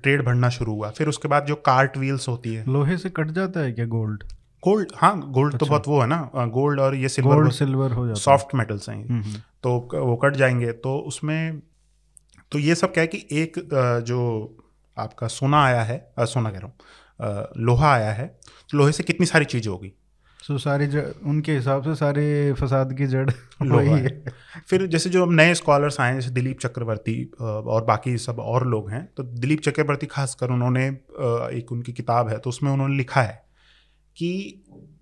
ट्रेड 0.01 0.23
बढ़ना 0.25 0.49
शुरू 0.49 0.73
हुआ। 0.73 0.89
फिर 0.91 1.07
उसके 1.07 1.27
बाद 1.27 1.45
जो 1.45 1.55
कार्ट 1.65 1.97
व्हील्स 1.97 2.27
होती 2.27 2.53
है। 2.53 2.63
लोहे 2.69 2.97
से 2.97 3.09
कट 3.11 3.31
जाता 3.31 3.59
है 3.59 3.71
क्या 3.71 3.85
गोल्ड 3.87 4.23
गोल्ड 4.63 4.91
हाँ 4.95 5.13
गोल्ड 5.21 5.51
तो 5.51 5.57
अच्छा। 5.57 5.65
तो 5.65 5.69
बहुत 5.69 5.87
वो 5.87 5.99
है 6.01 6.07
ना 6.07 6.45
गोल्ड 6.53 6.79
और 6.79 6.95
ये 6.95 7.09
सिल्वर 7.09 7.35
गोल्ड 7.35 7.51
सिल्वर 7.53 7.91
हो 7.91 8.05
जाता 8.07 8.19
सॉफ्ट 8.19 8.55
मेटल्स 8.55 8.89
हैं। 8.89 9.43
तो 9.65 9.77
वो 9.95 10.15
कट 10.15 10.35
जाएँगे। 10.35 10.71
तो 10.71 10.97
उसमें 11.07 11.61
तो 12.51 12.59
ये 12.59 12.75
सब 12.75 12.93
क्या 12.93 13.01
है 13.01 13.07
कि 13.07 13.25
एक 13.31 13.59
जो 14.05 14.19
आपका 14.97 15.27
सोना 15.27 15.63
आया 15.63 15.81
है 15.83 16.13
आ, 16.19 16.25
सोना 16.25 16.51
कह 16.51 16.59
रहा 16.59 16.67
हूँ 16.67 16.75
लोहा 17.57 17.93
आया 17.93 18.11
है 18.13 18.27
तो 18.71 18.77
लोहे 18.77 18.91
से 18.91 19.03
कितनी 19.03 19.25
सारी 19.25 19.45
चीज़ें 19.45 19.71
होगी? 19.71 19.93
सो 20.39 20.53
so, 20.53 20.59
सारी 20.59 20.87
उनके 21.29 21.55
हिसाब 21.55 21.83
से 21.83 21.95
सारे 21.95 22.53
फसाद 22.53 22.93
की 22.93 23.05
जड़ 23.05 23.29
वही 23.61 23.89
है। 23.89 24.01
है। 24.01 24.33
फिर 24.67 24.85
जैसे 24.87 25.09
जो 25.09 25.23
हम 25.25 25.33
नए 25.33 25.53
स्कॉलर्स 25.53 25.99
आए 25.99 26.13
जैसे 26.13 26.29
दिलीप 26.29 26.59
चक्रवर्ती 26.59 27.31
और 27.41 27.85
बाकी 27.85 28.17
सब 28.17 28.39
और 28.39 28.67
लोग 28.67 28.89
हैं 28.89 29.05
तो 29.17 29.23
दिलीप 29.23 29.61
चक्रवर्ती 29.61 30.05
खासकर 30.05 30.49
उन्होंने 30.49 30.87
एक 31.57 31.71
उनकी 31.71 31.93
किताब 31.93 32.29
है 32.29 32.37
तो 32.39 32.49
उसमें 32.49 32.71
उन्होंने 32.71 32.95
लिखा 32.95 33.21
है 33.21 33.43
कि 34.15 34.31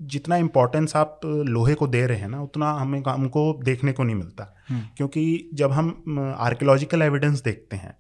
जितना 0.02 0.36
इम्पोर्टेंस 0.36 0.96
आप 0.96 1.20
लोहे 1.26 1.74
को 1.74 1.88
दे 1.88 2.06
रहे 2.08 2.18
हैं 2.18 2.30
ना 2.30 2.42
उतना 2.42 2.72
हमें 2.72 3.02
हमको 3.08 3.60
देखने 3.64 3.92
को 3.92 4.04
नहीं 4.04 4.16
मिलता। 4.16 4.53
क्योंकि 4.70 5.50
जब 5.54 5.72
हम 5.72 6.20
आर्कियोलॉजिकल 6.40 7.02
एविडेंस 7.02 7.42
देखते 7.42 7.76
हैं 7.76 7.96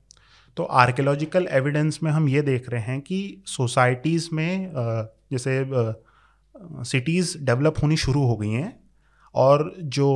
तो 0.57 0.63
आर्कियोलॉजिकल 0.63 1.47
एविडेंस 1.51 1.99
में 2.03 2.11
हम 2.11 2.27
ये 2.29 2.41
देख 2.43 2.69
रहे 2.69 2.81
हैं 2.81 2.99
कि 3.01 3.43
सोसाइटीज़ 3.47 4.29
में 4.33 4.71
जैसे 5.31 5.65
सिटीज़ 6.85 7.37
डेवलप 7.39 7.75
होनी 7.83 7.97
शुरू 7.97 8.23
हो 8.23 8.35
गई 8.37 8.51
हैं 8.51 8.73
और 9.35 9.73
जो 9.79 10.09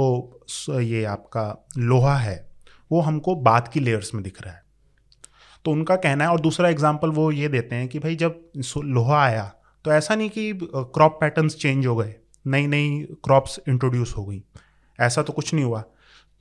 ये 0.71 1.03
आपका 1.05 1.65
लोहा 1.77 2.15
है, 2.17 2.37
वो 2.91 3.01
हमको 3.01 3.35
बाद 3.37 3.67
की 3.67 3.79
लेयर्स 3.79 4.13
में 4.13 4.23
दिख 4.23 4.41
रहा 4.41 4.53
है। 4.53 4.63
तो 5.65 5.71
उनका 5.71 5.95
कहना 5.97 6.23
है, 6.23 6.29
और 6.31 6.39
दूसरा 6.41 6.69
एग्ज़ाम्पल 6.69 7.09
वो 7.11 7.31
ये 7.31 7.47
देते 7.49 7.75
हैं 7.75 7.87
कि 7.87 7.99
भाई 7.99 8.15
जब 8.15 8.41
लोहा 8.77 9.23
आया 9.23 9.51
तो 9.85 9.91
ऐसा 9.93 10.15
नहीं 10.15 10.29
कि 10.29 10.51
क्रॉप 10.65 11.17
पैटर्न्स 11.21 11.55
चेंज 11.55 11.85
हो 11.87 11.95
गए 11.95 12.15
नई 12.45 12.67
नई 12.67 13.05
क्रॉप्स 13.23 13.59
इंट्रोड्यूस 13.69 14.13
हो 14.17 14.25
गई, 14.25 14.41
ऐसा 14.99 15.21
तो 15.21 15.33
कुछ 15.33 15.53
नहीं 15.53 15.65
हुआ। 15.65 15.83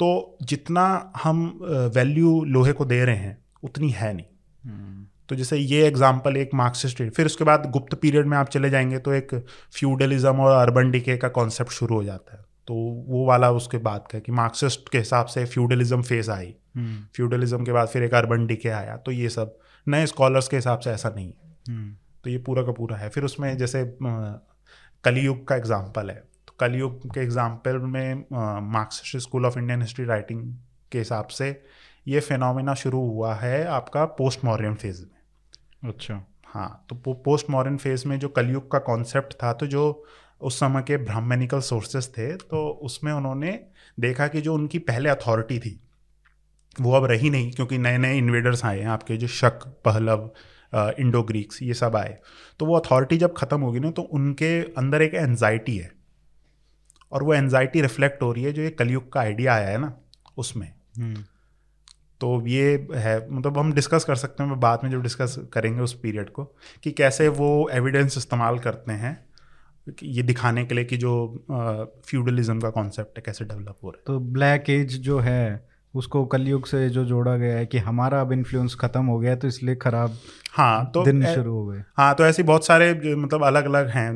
तो 0.01 0.39
जितना 0.43 1.13
हम 1.23 1.59
वैल्यू 1.95 2.43
लोहे 2.45 2.73
को 2.73 2.85
दे 2.85 3.05
रहे 3.05 3.17
हैं 3.17 3.39
उतनी 3.63 3.91
है 3.91 4.13
नहीं। 4.15 4.27
हम्म। 4.63 5.07
तो 5.29 5.37
जैसे 5.37 5.57
ये 5.57 5.87
एग्ज़ाम्पल 5.87 6.37
एक 6.37 6.51
मार्क्सिस्ट 6.55 7.03
फिर 7.11 7.27
उसके 7.27 7.45
बाद 7.45 7.71
गुप्त 7.71 7.95
पीरियड 7.95 8.27
में 8.27 8.37
आप 8.39 8.49
चले 8.49 8.71
जाएँगे 8.71 8.99
तो 8.99 9.13
एक 9.13 9.35
फ्यूडलिज्म 9.73 10.41
और 10.41 10.57
अर्बन 10.57 10.91
डिके 10.91 11.17
का 11.17 11.29
कॉन्सेप्ट 11.29 11.73
शुरू 11.73 11.95
हो 11.95 12.05
जाता 12.05 12.37
है। 12.37 12.45
तो 12.69 12.75
वो 13.09 13.25
वाला 13.27 13.51
उसके 13.51 13.79
बाद 13.79 14.05
का 14.13 14.19
कि 14.19 14.33
मार्क्सिस्ट 14.33 14.89
के 14.89 14.99
हिसाब 14.99 15.27
से 15.27 15.45
फ्यूडलिज्म 15.45 16.03
फ़ेज़ 16.03 16.31
आई। 16.31 16.55
फ्यूडलिज्म 17.17 17.57
हम्म। 17.57 17.67
के 17.67 17.73
बाद 17.73 17.89
फिर 17.89 18.03
एक 18.03 18.15
अर्बन 18.15 18.47
डिके 18.47 18.69
आया। 18.69 18.97
तो 18.97 19.13
ये 19.13 19.29
सब 19.29 19.59
नए 19.87 20.07
स्कॉलर्स 20.07 20.49
के 20.49 20.57
हिसाब 20.57 20.79
से 20.79 20.91
ऐसा 20.91 21.13
नहीं 21.17 21.27
है। 21.27 21.57
हम्म। 21.69 21.95
तो 22.25 22.31
ये 22.31 22.39
पूरा 22.39 22.63
का 22.63 22.73
पूरा 22.73 22.97
है। 22.97 23.09
फिर 23.09 23.25
उसमें 23.25 23.57
जैसे 23.59 23.85
कलयुग 25.05 25.47
का 25.49 25.57
एग्ज़ाम्पल 25.57 26.11
है। 26.11 26.23
कलयुग 26.59 27.07
के 27.15 27.21
एग्ज़ाम्पल 27.21 27.79
में 27.79 28.25
Marxist 28.73 29.17
school 29.23 29.47
of 29.47 29.59
Indian 29.59 29.83
history 29.83 30.05
writing 30.05 30.43
के 30.93 30.99
हिसाब 30.99 31.27
से 31.29 31.51
ये 32.07 32.21
फिनोमिना 32.21 32.75
शुरू 32.75 33.01
हुआ 33.07 33.35
है 33.35 33.65
आपका 33.67 34.05
पोस्ट 34.19 34.45
मॉडर्न 34.45 34.75
फ़ेज़ 34.75 35.03
में। 35.03 35.91
अच्छा। 35.91 36.25
हाँ 36.47 36.87
तो 36.91 37.15
पोस्ट 37.25 37.51
मॉडर्न 37.51 37.77
फ़ेज़ 37.77 38.07
में 38.09 38.19
जो 38.19 38.29
कलयुग 38.31 38.71
का 38.71 38.79
कॉन्सेप्ट 38.87 39.35
था 39.43 39.53
तो 39.53 39.67
जो 39.67 40.05
उस 40.41 40.59
समय 40.61 40.83
के 40.83 40.97
ब्राह्मणिकल 40.97 41.61
सोर्सेस 41.63 42.09
थे 42.09 42.33
तो 42.37 42.67
उसमें 42.83 43.13
उन्होंने 43.13 43.59
देखा 43.99 44.27
कि 44.29 44.41
जो 44.41 44.55
उनकी 44.55 44.79
पहले 44.81 45.09
अथॉरिटी 45.09 45.59
थी 45.59 45.79
वो 46.77 46.93
अब 46.93 47.05
रही 47.05 47.31
नहीं 47.31 47.51
क्योंकि 47.53 47.79
नए 47.79 47.99
नए 47.99 48.17
इन्वेडर्स 48.19 48.65
आए 48.65 48.81
हैं 48.81 48.89
आपके 48.89 49.17
जो 49.17 49.27
शक 49.27 49.67
पहलव 49.85 50.31
इंडो 51.01 51.23
ग्रीक्स 51.23 51.63
ये 51.63 51.75
सब 51.75 51.97
आए। 51.97 52.17
तो 52.61 52.67
वो 52.67 52.77
अथॉरिटी 52.79 53.17
जब 53.19 53.35
ख़त्म 53.37 53.61
होगी 53.61 53.81
ना 53.81 53.91
तो 53.91 54.03
उनके 54.03 54.59
अंदर 54.75 55.03
एक 55.03 55.15
एनजाइटी 55.15 55.77
है। 55.77 55.91
और 57.17 57.23
वो 57.23 57.35
एनजाइटी 57.35 57.81
रिफ्लेक्ट 57.83 58.23
हो 58.23 58.33
रही 58.33 58.45
है 58.45 58.53
जो 58.53 58.63
ये 58.63 58.71
कलयुग 58.75 59.13
का 59.13 59.21
आइडिया 59.21 59.55
आया 59.55 59.69
है 59.69 59.79
ना 59.79 59.93
उसमें 60.39 60.67
हम्म। 60.99 61.23
तो 62.21 62.29
ये 62.47 62.67
है 62.95 63.15
मतलब 63.31 63.59
हम 63.59 63.73
डिस्कस 63.73 64.05
कर 64.05 64.17
सकते 64.17 64.43
हैं 64.43 64.59
बाद 64.61 64.85
में 64.85 64.91
जब 64.91 65.03
डिस्कस 65.03 65.37
करेंगे 65.53 65.81
उस 65.81 65.95
पीरियड 66.01 66.31
को 66.31 66.45
कि 66.85 66.91
कैसे 66.93 67.29
वो 67.39 67.49
एविडेंस 67.73 68.17
इस्तेमाल 68.19 68.59
करते 68.59 68.93
हैं 68.95 69.15
ये 69.87 70.23
दिखाने 70.23 70.65
के 70.67 70.75
लिए 70.75 70.85
कि 70.85 70.97
जो 70.97 71.13
फ्यूडलिज्म 72.07 72.61
का 72.61 72.71
कॉन्सेप्ट 72.71 73.19
है 73.19 73.23
कैसे 73.27 73.45
डेवलप 73.45 73.79
हो 73.83 73.91
रहा 73.91 73.99
है 73.99 74.05
तो 74.07 74.19
ब्लैक 74.33 74.71
एज 74.71 74.99
जो 75.01 75.19
है 75.21 75.43
उसको 75.97 76.25
कलयुग 76.27 76.67
से 76.67 76.89
जो 76.91 77.05
जोड़ा 77.05 77.37
गया 77.37 77.57
है 77.57 77.67
कि 77.67 77.79
हमारा 77.79 78.21
अब 78.21 78.33
इन्फ्लुएंस 78.33 78.75
खत्म 78.75 79.05
हो 79.05 79.19
गया 79.19 79.37
तो 79.37 79.49
इसलिए 79.49 79.75
खराब 79.77 80.17
हाँ 80.53 80.91
तो 80.95 81.05
दिन 81.05 81.25
शुरू 81.25 81.53
हो 81.53 81.65
गए 81.67 81.83
हाँ 81.99 82.15
तो 82.15 82.25
ऐसे 82.25 82.43
बहुत 82.43 82.67
सारे 82.67 83.15
मतलब 83.17 83.45
अलग 83.45 83.65
अलग 83.65 83.89
हैं 83.89 84.11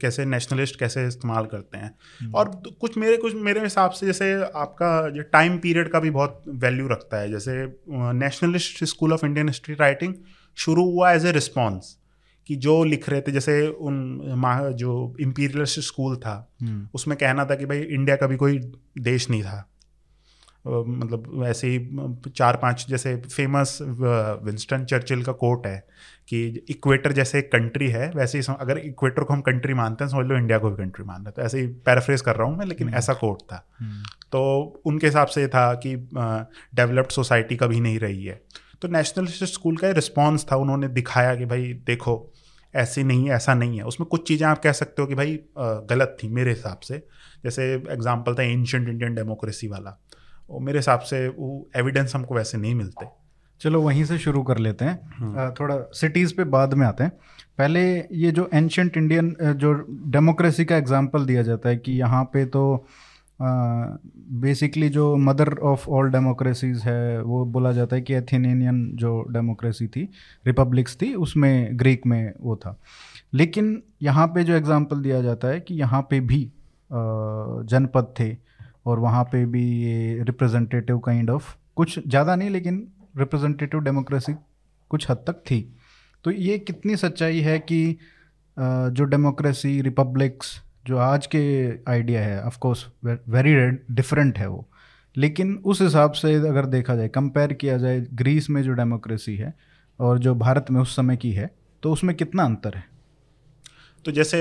कैसे 0.00 0.24
नेशनलिस्ट 0.24 0.78
कैसे 0.78 1.06
इस्तेमाल 1.06 1.46
करते 1.46 1.78
हैं 1.78 1.90
हम्म। 2.20 2.34
और 2.34 2.50
कुछ 2.80 2.98
मेरे 2.98 3.16
कुछ 3.16 3.34
मेरे 3.42 3.60
हिसाब 3.60 3.90
से 3.90 4.06
जैसे 4.06 4.32
आपका 4.56 5.08
जो 5.10 5.22
टाइम 5.32 5.58
पीरियड 5.58 5.88
का 5.88 6.00
भी 6.00 6.10
बहुत 6.10 6.42
वैल्यू 6.48 6.88
रखता 6.88 7.20
है 7.20 7.30
जैसे 7.30 7.54
nationalist 8.16 8.84
school 8.84 9.12
of 9.12 9.26
Indian 9.26 9.48
history 9.48 9.74
writing 9.74 10.14
शुरू 10.56 10.90
हुआ 10.90 11.12
एज 11.12 11.26
ए 11.26 11.32
रिस्पॉन्स 11.32 11.96
कि 12.48 12.56
जो 12.56 12.82
लिख 12.84 13.08
रहे 13.08 13.20
थे 13.20 13.32
जैसे 13.32 13.66
उन 13.68 14.74
जो 14.76 15.14
इम्पीरियलिस्ट 15.20 15.80
स्कूल 15.80 16.16
था 16.16 16.34
हम्म। 16.62 16.88
उसमें 16.94 17.16
कहना 17.18 17.44
था 17.44 17.54
कि 17.54 17.66
भाई 17.66 17.80
इंडिया 17.80 18.16
का 18.16 18.26
भी 18.26 18.36
कोई 18.36 18.58
देश 19.00 19.28
नहीं 19.30 19.42
था 19.42 19.68
मतलब 20.66 21.42
ऐसे 21.46 21.68
ही 21.68 21.78
चार 22.30 22.56
पाँच 22.56 22.86
जैसे 22.88 23.16
फ़ेमस 23.16 23.78
विंस्टन 23.82 24.84
चर्चिल 24.84 25.22
का 25.22 25.32
कोट 25.32 25.66
है 25.66 25.78
कि 26.28 26.64
इक्वेटर 26.70 27.12
जैसे 27.12 27.38
एक 27.38 27.50
कंट्री 27.52 27.88
है 27.88 28.10
वैसे 28.10 28.38
ही 28.38 28.54
अगर 28.60 28.78
इक्वेटर 28.78 29.24
को 29.24 29.34
हम 29.34 29.40
कंट्री 29.40 29.74
मानते 29.74 30.04
हैं 30.04 30.10
समझ 30.10 30.26
लो 30.26 30.36
इंडिया 30.36 30.58
को 30.58 30.70
भी 30.70 30.76
कंट्री 30.76 31.04
मान 31.04 31.24
रहे 31.24 31.32
तो 31.32 31.42
ऐसे 31.42 31.60
ही 31.60 31.66
पैराफ्रेज 31.66 32.20
कर 32.20 32.36
रहा 32.36 32.48
हूँ 32.48 32.56
मैं 32.58 32.66
लेकिन 32.66 32.86
हम्म। 32.86 32.98
ऐसा 32.98 33.14
कोट 33.14 33.42
था। 33.42 33.64
हम्म। 33.80 34.02
तो 34.32 34.82
उनके 34.86 35.06
हिसाब 35.06 35.26
से 35.26 35.46
था 35.48 35.72
कि 35.74 35.94
डेवलप्ड 36.74 37.10
सोसाइटी 37.10 37.56
कभी 37.56 37.80
नहीं 37.80 37.98
रही 37.98 38.24
है। 38.24 38.40
तो 38.82 38.88
नेशनलिस्ट 38.88 39.44
स्कूल 39.44 39.76
का 39.76 39.90
रिस्पॉन्स 39.90 40.46
था 40.52 40.56
उन्होंने 40.56 40.88
दिखाया 40.88 41.34
कि 41.34 41.44
भाई 41.44 41.72
देखो 41.86 42.32
ऐसी 42.74 43.04
नहीं 43.04 43.28
है 43.28 43.34
ऐसा 43.34 43.54
नहीं 43.54 43.76
है। 43.76 43.84
उसमें 43.84 44.08
कुछ 44.08 44.26
चीज़ें 44.28 44.46
आप 44.46 44.58
कह 44.62 44.72
सकते 44.72 45.02
हो 45.02 45.08
कि 45.08 45.14
भाई 45.14 45.38
गलत 45.58 46.16
थी 46.22 46.28
मेरे 46.28 46.50
हिसाब 46.50 46.80
से। 46.80 46.98
जैसे 47.44 47.64
एग्ज़ाम्पल 47.74 48.34
था 48.34 48.42
एंशंट 48.42 48.88
इंडियन 48.88 49.14
डेमोक्रेसी 49.14 49.68
वाला। 49.68 49.98
और 50.50 50.60
मेरे 50.62 50.78
हिसाब 50.78 51.00
से 51.00 51.26
वो 51.28 51.68
एविडेंस 51.76 52.14
हमको 52.14 52.34
वैसे 52.34 52.58
नहीं 52.58 52.74
मिलते। 52.74 53.06
चलो 53.60 53.80
वहीं 53.82 54.04
से 54.04 54.18
शुरू 54.18 54.42
कर 54.42 54.58
लेते 54.58 54.84
हैं। 54.84 54.98
हम्म। 55.18 55.50
थोड़ा 55.60 55.76
सिटीज़ 55.94 56.34
पे 56.34 56.44
बाद 56.46 56.74
में 56.74 56.86
आते 56.86 57.04
हैं। 57.04 57.12
पहले 57.58 57.82
ये 57.96 58.30
जो 58.32 58.48
एंशंट 58.54 58.96
इंडियन 58.96 59.34
जो 59.56 59.72
डेमोक्रेसी 60.10 60.64
का 60.64 60.76
एग्जांपल 60.76 61.24
दिया 61.26 61.42
जाता 61.42 61.68
है 61.68 61.76
कि 61.76 61.92
यहाँ 61.92 62.24
पे 62.24 62.44
तो 62.46 62.86
बेसिकली 63.40 64.88
जो 64.88 65.14
मदर 65.16 65.52
ऑफ़ 65.64 65.88
ऑल 65.88 66.10
डेमोक्रेसीज 66.10 66.82
है 66.82 67.22
वो 67.22 67.44
बोला 67.46 67.72
जाता 67.72 67.96
है 67.96 68.02
कि 68.02 68.14
एथेनियन 68.14 68.90
जो 68.94 69.20
डेमोक्रेसी 69.30 69.86
थी 69.86 70.08
रिपब्लिक्स 70.46 70.96
थी 70.96 71.12
उसमें 71.14 71.78
ग्रीक 71.78 72.06
में 72.06 72.32
वो 72.40 72.56
था। 72.56 72.78
लेकिन 73.34 73.82
यहाँ 74.02 74.26
पे 74.26 74.44
जो 74.44 74.54
एग्ज़ाम्पल 74.54 75.02
दिया 75.02 75.20
जाता 75.22 75.48
है 75.48 75.60
कि 75.60 75.74
यहाँ 75.74 76.00
पे 76.10 76.20
भी 76.20 76.42
जनपद 76.90 78.14
थे 78.20 78.36
और 78.86 78.98
वहाँ 78.98 79.22
पे 79.24 79.44
भी 79.46 79.64
ये 79.82 80.22
रिप्रेजेंटेटिव 80.24 80.98
काइंड 80.98 81.30
ऑफ़ 81.30 81.54
कुछ 81.76 81.98
ज़्यादा 81.98 82.36
नहीं, 82.36 82.50
लेकिन 82.50 82.86
रिप्रेजेंटेटिव 83.18 83.80
डेमोक्रेसी 83.80 84.32
कुछ 84.90 85.10
हद 85.10 85.24
तक 85.26 85.42
थी। 85.50 85.60
तो 86.24 86.30
ये 86.30 86.58
कितनी 86.58 86.96
सच्चाई 86.96 87.40
है 87.40 87.58
कि 87.60 87.98
जो 88.56 89.04
डेमोक्रेसी 89.04 89.80
रिपब्लिक्स 89.82 90.60
जो 90.86 90.98
आज 90.98 91.26
के 91.26 91.42
आइडिया 91.90 92.20
है 92.20 92.42
ऑफ़ 92.44 92.58
कोर्स 92.58 92.86
वेरी 93.04 93.54
डिफरेंट 93.92 94.38
है 94.38 94.48
वो। 94.48 94.66
लेकिन 95.16 95.54
उस 95.64 95.80
हिसाब 95.82 96.12
से 96.12 96.34
अगर 96.34 96.66
देखा 96.66 96.96
जाए 96.96 97.08
कंपेयर 97.08 97.52
किया 97.52 97.76
जाए 97.78 98.00
ग्रीस 98.14 98.50
में 98.50 98.62
जो 98.62 98.72
डेमोक्रेसी 98.72 99.36
है 99.36 99.54
और 99.98 100.18
जो 100.18 100.34
भारत 100.34 100.66
में 100.70 100.80
उस 100.80 100.96
समय 100.96 101.16
की 101.16 101.32
है 101.32 101.50
तो 101.82 101.92
उसमें 101.92 102.14
कितना 102.16 102.44
अंतर 102.44 102.74
है? 102.74 102.84
तो 104.06 104.12
जैसे 104.12 104.38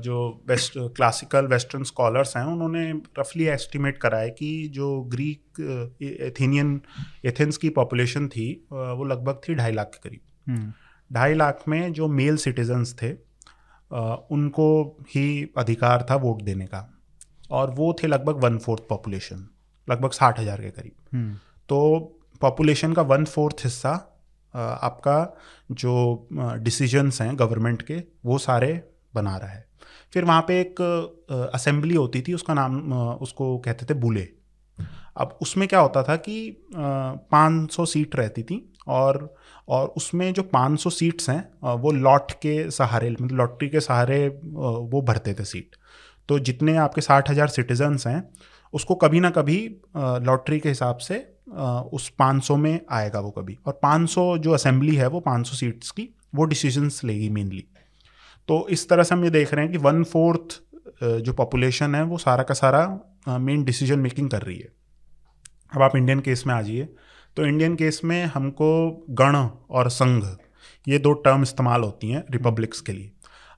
जो 0.00 0.18
वेस्ट 0.48 0.72
क्लासिकल 0.96 1.46
वेस्टर्न 1.46 1.82
स्कॉलर्स 1.84 2.36
हैं 2.36 2.44
उन्होंने 2.44 2.84
रफली 3.18 3.46
एस्टिमेट 3.46 3.98
करा 3.98 4.18
है 4.18 4.30
कि 4.30 4.46
जो 4.72 4.88
ग्रीक 5.08 5.60
एथेनियन 6.02 6.80
एथेंस 7.24 7.56
की 7.56 7.68
पॉपुलेशन 7.70 8.28
थी 8.28 8.46
वो 8.70 9.04
लगभग 9.04 9.40
थी 9.48 9.54
ढाई 9.54 9.72
लाख 9.72 9.90
के 9.92 10.08
करीब 10.08 10.20
हम्म। 10.46 10.72
ढाई 11.10 11.34
लाख 11.34 11.62
में 11.68 11.92
जो 11.92 12.08
मेल 12.10 12.36
सिटीजन्स 12.36 12.94
थे 13.02 13.12
उनको 14.30 14.70
ही 15.08 15.26
अधिकार 15.58 16.06
था 16.10 16.16
वोट 16.16 16.42
देने 16.42 16.66
का 16.66 16.82
और 17.50 17.70
वो 17.72 17.92
थे 18.02 18.06
लगभग 18.06 18.42
वन 18.44 18.58
फोर्थ 18.58 18.88
पॉपुलेशन 18.88 19.46
लगभग 19.88 20.12
साठ 20.12 20.40
हज़ार 20.40 20.60
के 20.60 20.70
करीब 20.70 20.94
हम्म। 21.12 21.34
तो 21.68 21.82
पॉपुलेशन 22.40 22.92
का 22.92 23.02
वन 23.12 23.24
फोर्थ 23.26 23.64
हिस्सा 23.64 23.94
आपका 24.54 25.18
जो 25.74 25.94
डिसीजंस 26.32 27.22
हैं 27.22 27.38
गवर्नमेंट 27.38 27.82
के 27.82 28.02
वो 28.24 28.38
सारे 28.38 28.72
बना 29.14 29.36
रहा 29.36 29.50
है। 29.50 29.66
फिर 30.12 30.24
वहाँ 30.24 30.44
पे 30.48 30.60
एक 30.60 30.80
असेंबली 31.54 31.94
होती 31.94 32.22
थी, 32.22 32.34
उसका 32.34 32.54
नाम 32.54 32.92
उसको 32.92 33.56
कहते 33.58 33.86
थे 33.86 33.94
बुले। 33.96 34.28
अब 35.16 35.38
उसमें 35.42 35.66
क्या 35.68 35.80
होता 35.80 36.02
था 36.02 36.16
कि 36.18 36.66
पाँच 36.74 37.72
सौ 37.72 37.84
सीट 37.86 38.16
रहती 38.16 38.42
थी 38.42 38.58
और 38.88 39.34
और 39.68 39.86
उसमें 39.96 40.32
जो 40.34 40.42
500 40.44 40.90
सीट्स 40.90 41.28
हैं 41.30 41.76
वो 41.76 41.90
लॉट 41.92 42.32
के 42.42 42.70
सहारे 42.70 43.10
मतलब 43.10 43.36
लॉटरी 43.36 43.68
के 43.68 43.80
सहारे 43.80 44.26
वो 44.28 45.02
भरते 45.02 45.34
थे 45.34 45.44
सीट। 45.44 45.76
तो 46.28 46.38
जितने 46.38 46.76
आपके 46.76 47.00
साठ 47.00 47.30
हज़ार 47.30 47.48
सिटीजन्स 47.48 48.06
हैं, 48.06 48.22
उसको 48.74 48.94
कभी 48.94 49.20
ना 49.20 49.30
कभी 49.30 49.58
लॉटरी 49.96 50.58
के 50.60 50.68
हिसाब 50.68 50.98
से 50.98 51.18
उस 51.92 52.08
500 52.18 52.56
में 52.56 52.80
आएगा 52.90 53.20
वो 53.20 53.30
कभी। 53.30 53.58
और 53.66 53.78
500 53.82 54.36
जो 54.38 54.52
असेंबली 54.52 54.94
है, 54.96 55.06
वो 55.06 55.20
500 55.20 55.56
सीट्स 55.56 55.90
की, 55.90 56.08
वो 56.34 56.44
डिसीजंस 56.44 57.00
लेगी 57.04 57.28
मेनली। 57.28 57.64
तो 58.48 58.66
इस 58.68 58.88
तरह 58.88 59.02
से 59.02 59.14
हम 59.14 59.24
ये 59.24 59.30
देख 59.30 59.54
रहे 59.54 59.64
हैं 59.64 59.72
कि 59.72 59.78
वन 59.78 60.02
फोर्थ 60.04 60.60
जो 61.02 61.32
पॉपुलेशन 61.32 61.94
है, 61.94 62.02
वो 62.02 62.18
सारा 62.18 62.42
का 62.42 62.54
सारा 62.54 63.38
मेन 63.38 63.64
डिसीज़न 63.64 63.98
मेकिंग 63.98 64.30
कर 64.30 64.42
रही 64.42 64.58
है। 64.58 64.72
अब 65.72 65.82
आप 65.82 65.96
इंडियन 65.96 66.20
केस 66.20 66.42
में 66.46 66.54
आ 66.54 66.60
जाइए। 66.62 66.88
तो 67.36 67.46
इंडियन 67.46 67.74
केस 67.76 68.00
में 68.04 68.24
हमको 68.24 69.06
गण 69.10 69.36
और 69.36 69.88
संघ, 69.90 70.24
ये 70.86 70.98
दो 70.98 71.12
टर्म 71.14 71.42
इस्तेमाल 71.42 71.82
होती 71.82 72.10
हैं 72.10 72.22
रिपब्लिक्स 72.30 72.80
के 72.80 72.92
लिए। 72.92 73.10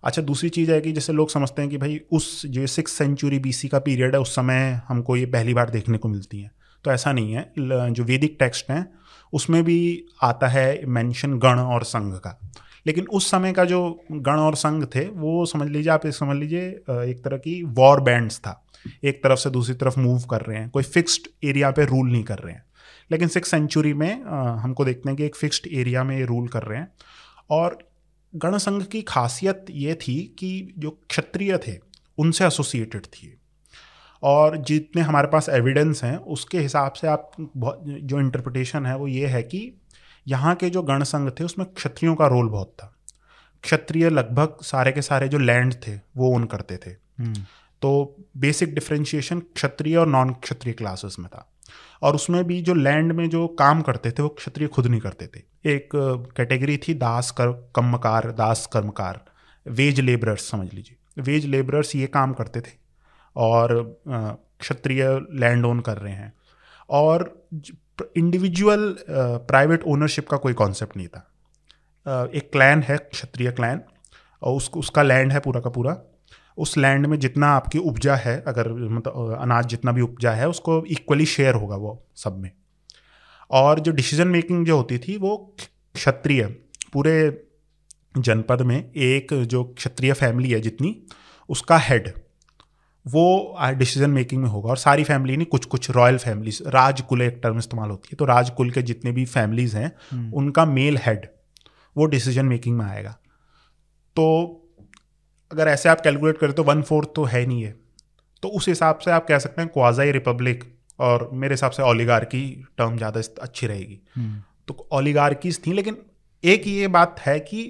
अच्छा 0.05 0.22
दूसरी 0.22 0.49
चीज़ 0.49 0.70
है 0.72 0.81
कि 0.81 0.92
जैसे 0.92 1.12
लोग 1.12 1.31
समझते 1.31 1.62
हैं 1.62 1.70
कि 1.70 1.79
भाई 1.79 2.01
उस 2.12 2.46
जो 2.46 2.66
सिक्स 2.66 2.92
सेंचुरी 2.92 3.38
बीसी 3.38 3.68
का 3.68 3.79
पीरियड 3.79 4.14
है, 4.14 4.20
उस 4.20 4.35
समय 4.35 4.81
हमको 4.88 5.16
ये 5.16 5.27
पहली 5.27 5.55
बार 5.55 5.70
देखने 5.70 5.99
को 5.99 6.09
मिलती 6.09 6.40
हैं। 6.40 6.51
तो 6.85 6.90
ऐसा 6.92 7.12
नहीं 7.12 7.33
है। 7.33 7.53
जो 7.59 8.05
वैदिक 8.05 8.37
टेक्स्ट 8.40 8.70
हैं, 8.70 8.87
उसमें 9.33 9.62
भी 9.64 10.07
आता 10.22 10.49
है 10.49 10.87
मेंशन 10.87 11.38
गण 11.38 11.59
और 11.59 11.85
संघ 11.85 12.14
का। 12.16 12.38
लेकिन 12.87 13.07
उस 13.12 13.31
समय 13.31 13.53
का 13.53 13.64
जो 13.64 14.05
गण 14.12 14.37
और 14.37 14.55
संघ 14.55 14.87
थे, 14.87 15.09
वो 15.09 15.46
समझ 15.46 15.68
लीजिए, 15.68 15.92
आप 15.92 16.07
समझ 16.07 16.37
लीजिए 16.37 16.68
एक 16.90 17.22
तरह 17.25 17.37
की 17.37 17.62
वॉर 17.62 18.01
बैंड्स 18.01 18.38
था। 18.38 18.66
एक 19.05 19.22
तरफ़ 19.25 19.38
से 19.38 19.51
दूसरी 19.51 19.75
तरफ़ 19.75 20.01
मूव 20.01 20.22
कर 20.22 20.40
रहे 20.40 20.59
हैं, 20.59 20.70
कोई 20.70 20.83
फिक्स्ड 20.83 21.44
एरिया 21.44 21.70
पे 21.70 21.85
रूल 21.85 22.12
नहीं 22.12 22.25
कर 22.25 22.38
रहे 22.38 22.55
हैं। 22.55 22.64
लेकिन 23.11 23.29
सिक्स 23.29 23.51
सेंचुरी 23.51 23.94
में 23.94 24.22
हमको 24.57 24.85
देखते 24.85 25.09
हैं 25.09 25.16
कि 25.16 25.25
एक 25.25 25.37
फिक्स्ड 25.37 25.68
एरिया 25.72 26.05
में 26.05 26.25
रूल 26.25 26.49
कर 26.49 26.62
रहे 26.62 26.79
हैं। 26.79 26.92
और 27.51 27.79
गण 28.37 28.57
संघ 28.57 28.85
की 28.85 29.03
खासियत 29.03 29.66
ये 29.70 29.94
थी 29.94 30.37
कि 30.38 30.75
जो 30.79 30.90
क्षत्रिय 30.90 31.59
थे, 31.59 31.79
उनसे 32.18 32.46
एसोसिएटेड 32.46 33.03
थी। 33.03 33.38
और 34.22 34.57
जितने 34.57 35.03
हमारे 35.03 35.29
पास 35.29 35.49
एविडेंस 35.49 36.05
हैं, 36.05 36.16
उसके 36.16 36.59
हिसाब 36.59 36.92
से 36.92 37.07
आप 37.07 37.31
जो 37.81 38.20
इंटरप्रिटेशन 38.20 38.87
है, 38.87 38.96
वो 38.96 39.09
ये 39.09 39.27
है 39.27 39.42
कि 39.42 39.72
यहाँ 40.28 40.54
के 40.54 40.70
जो 40.70 40.82
गण 40.82 41.02
संघ 41.02 41.30
थे 41.30 41.44
उसमें 41.44 41.66
क्षत्रियों 41.66 42.14
का 42.14 42.26
रोल 42.26 42.48
बहुत 42.48 42.68
था। 42.68 42.94
क्षत्रिय 43.62 44.10
लगभग 44.10 44.56
सारे 44.62 44.92
के 44.92 45.02
सारे 45.02 45.28
जो 45.28 45.38
लैंड 45.38 45.74
थे 45.74 45.96
वो 46.16 46.34
ओन 46.34 46.44
करते 46.44 46.76
थे। 46.76 46.90
हम्म। 46.90 47.34
तो 47.82 48.16
बेसिक 48.36 48.74
डिफ्रेंशिएशन 48.74 49.40
क्षत्रिय 49.40 49.96
और 49.96 50.06
नॉन 50.06 50.32
क्षत्रिय 50.32 50.74
क्लासेस 50.74 51.16
में 51.18 51.28
था। 51.28 51.52
और 52.02 52.14
उसमें 52.14 52.44
भी 52.44 52.62
जो 52.62 52.74
लैंड 52.74 53.12
में 53.12 53.30
जो 53.30 53.48
काम 53.48 53.82
करते 53.82 54.10
थे 54.10 54.22
वो 54.22 54.28
क्षत्रिय 54.28 54.68
खुद 54.68 54.86
नहीं 54.86 55.00
करते 55.00 55.26
थे। 55.26 55.42
एक 55.74 55.88
कैटेगरी 56.36 56.76
थी 56.76 56.94
दास 56.94 57.30
कर 57.30 57.72
कम्मकार 57.76 58.32
दास 58.32 58.68
कर्मकार 58.72 59.24
वेज 59.68 60.00
लेबरर्स 60.00 60.50
समझ 60.50 60.74
लीजिए। 60.74 61.22
वेज 61.22 61.46
लेबरर्स 61.46 61.96
ये 61.96 62.06
काम 62.06 62.32
करते 62.32 62.60
थे। 62.60 62.72
और 63.36 64.00
क्षत्रिय 64.60 65.26
लैंड 65.32 65.66
ओन 65.66 65.80
कर 65.80 65.98
रहे 65.98 66.12
हैं। 66.12 66.32
और 66.90 67.46
इंडिविजुअल 68.16 68.96
प्राइवेट 69.09 69.82
ओनरशिप 69.82 70.28
का 70.28 70.37
कोई 70.37 70.52
कॉन्सेप्ट 70.52 70.96
नहीं 70.96 71.09
था। 71.09 71.30
Uh, 72.06 72.35
एक 72.35 72.50
क्लैन 72.52 72.82
है 72.82 72.96
क्षत्रिय 72.96 73.50
क्लैन 73.50 73.80
और 74.42 74.56
उसको 74.56 74.80
उसका 74.80 75.02
लैंड 75.02 75.32
है 75.32 75.40
पूरा 75.40 75.61
का 75.61 75.70
पूरा। 75.70 75.96
उस 76.59 76.76
लैंड 76.76 77.06
में 77.06 77.18
जितना 77.18 77.46
आपकी 77.46 77.78
उपजा 77.78 78.14
है 78.16 78.44
अगर 78.46 78.68
मतलब 78.68 79.38
अनाज 79.40 79.66
जितना 79.66 79.92
भी 79.92 80.00
उपजा 80.00 80.32
है 80.32 80.48
उसको 80.48 80.85
इक्वली 80.87 81.26
शेयर 81.26 81.54
होगा 81.54 81.76
वो 81.76 82.06
सब 82.16 82.38
में। 82.38 82.50
और 83.50 83.80
जो 83.80 83.92
डिसीज़न 83.92 84.28
मेकिंग 84.28 84.66
जो 84.66 84.76
होती 84.76 84.98
थी 84.98 85.16
वो 85.16 85.37
क्षत्रिय 85.94 86.44
पूरे 86.92 87.46
जनपद 88.18 88.62
में 88.62 88.92
एक 88.92 89.35
जो 89.44 89.64
क्षत्रिय 89.64 90.12
फैमिली 90.12 90.50
है 90.50 90.61
जितनी 90.61 90.96
उसका 91.48 91.78
हेड 91.78 92.12
वो 93.06 93.56
डिसीज़न 93.74 94.10
मेकिंग 94.10 94.42
में 94.42 94.48
होगा। 94.48 94.70
और 94.70 94.76
सारी 94.76 95.04
फैमिली 95.04 95.36
नहीं 95.36 95.46
कुछ 95.46 95.64
कुछ 95.64 95.90
रॉयल 95.90 96.18
फैमिलीज़ 96.18 96.62
राजकुल 96.68 97.22
एक 97.22 97.40
टर्म 97.42 97.58
इस्तेमाल 97.58 97.90
होती 97.90 98.08
है। 98.12 98.16
तो 98.16 98.24
राजकुल 98.24 98.70
के 98.70 98.82
जितने 98.82 99.12
भी 99.12 99.24
फैमिलीज़ 99.26 99.76
हैं 99.76 99.92
हम्म। 100.10 100.32
उनका 100.34 100.64
मेल 100.66 100.98
हेड 100.98 101.26
वो 101.96 102.06
डिसीज़न 102.06 102.46
मेकिंग 102.46 102.76
में 102.78 102.84
आएगा। 102.86 103.10
तो 104.16 104.26
अगर 105.50 105.68
ऐसे 105.68 105.88
आप 105.88 106.00
कैलकुलेट 106.00 106.38
करें 106.38 106.52
तो 106.52 106.62
वन 106.62 106.82
फोर्थ 106.82 107.08
तो 107.16 107.24
है 107.24 107.44
नहीं 107.46 107.62
है। 107.62 107.74
तो 108.42 108.48
उस 108.48 108.68
हिसाब 108.68 108.98
से 108.98 109.10
आप 109.10 109.26
कह 109.26 109.38
सकते 109.38 109.62
हैं 109.62 109.70
क्वाजाई 109.74 110.10
रिपब्लिक 110.10 110.64
और 110.98 111.28
मेरे 111.32 111.54
हिसाब 111.54 111.70
से 111.70 111.82
ओलिगार 111.82 112.24
की 112.24 112.42
टर्म 112.78 112.96
ज़्यादा 112.96 113.20
अच्छी 113.42 113.66
रहेगी। 113.66 113.98
हम्म। 114.16 114.42
तो 114.68 114.88
ओलिगार्कीज 114.92 115.60
थी 115.66 115.72
लेकिन 115.72 115.96
एक 116.44 116.66
ये 116.66 116.88
बात 116.88 117.20
है 117.20 117.38
कि 117.40 117.64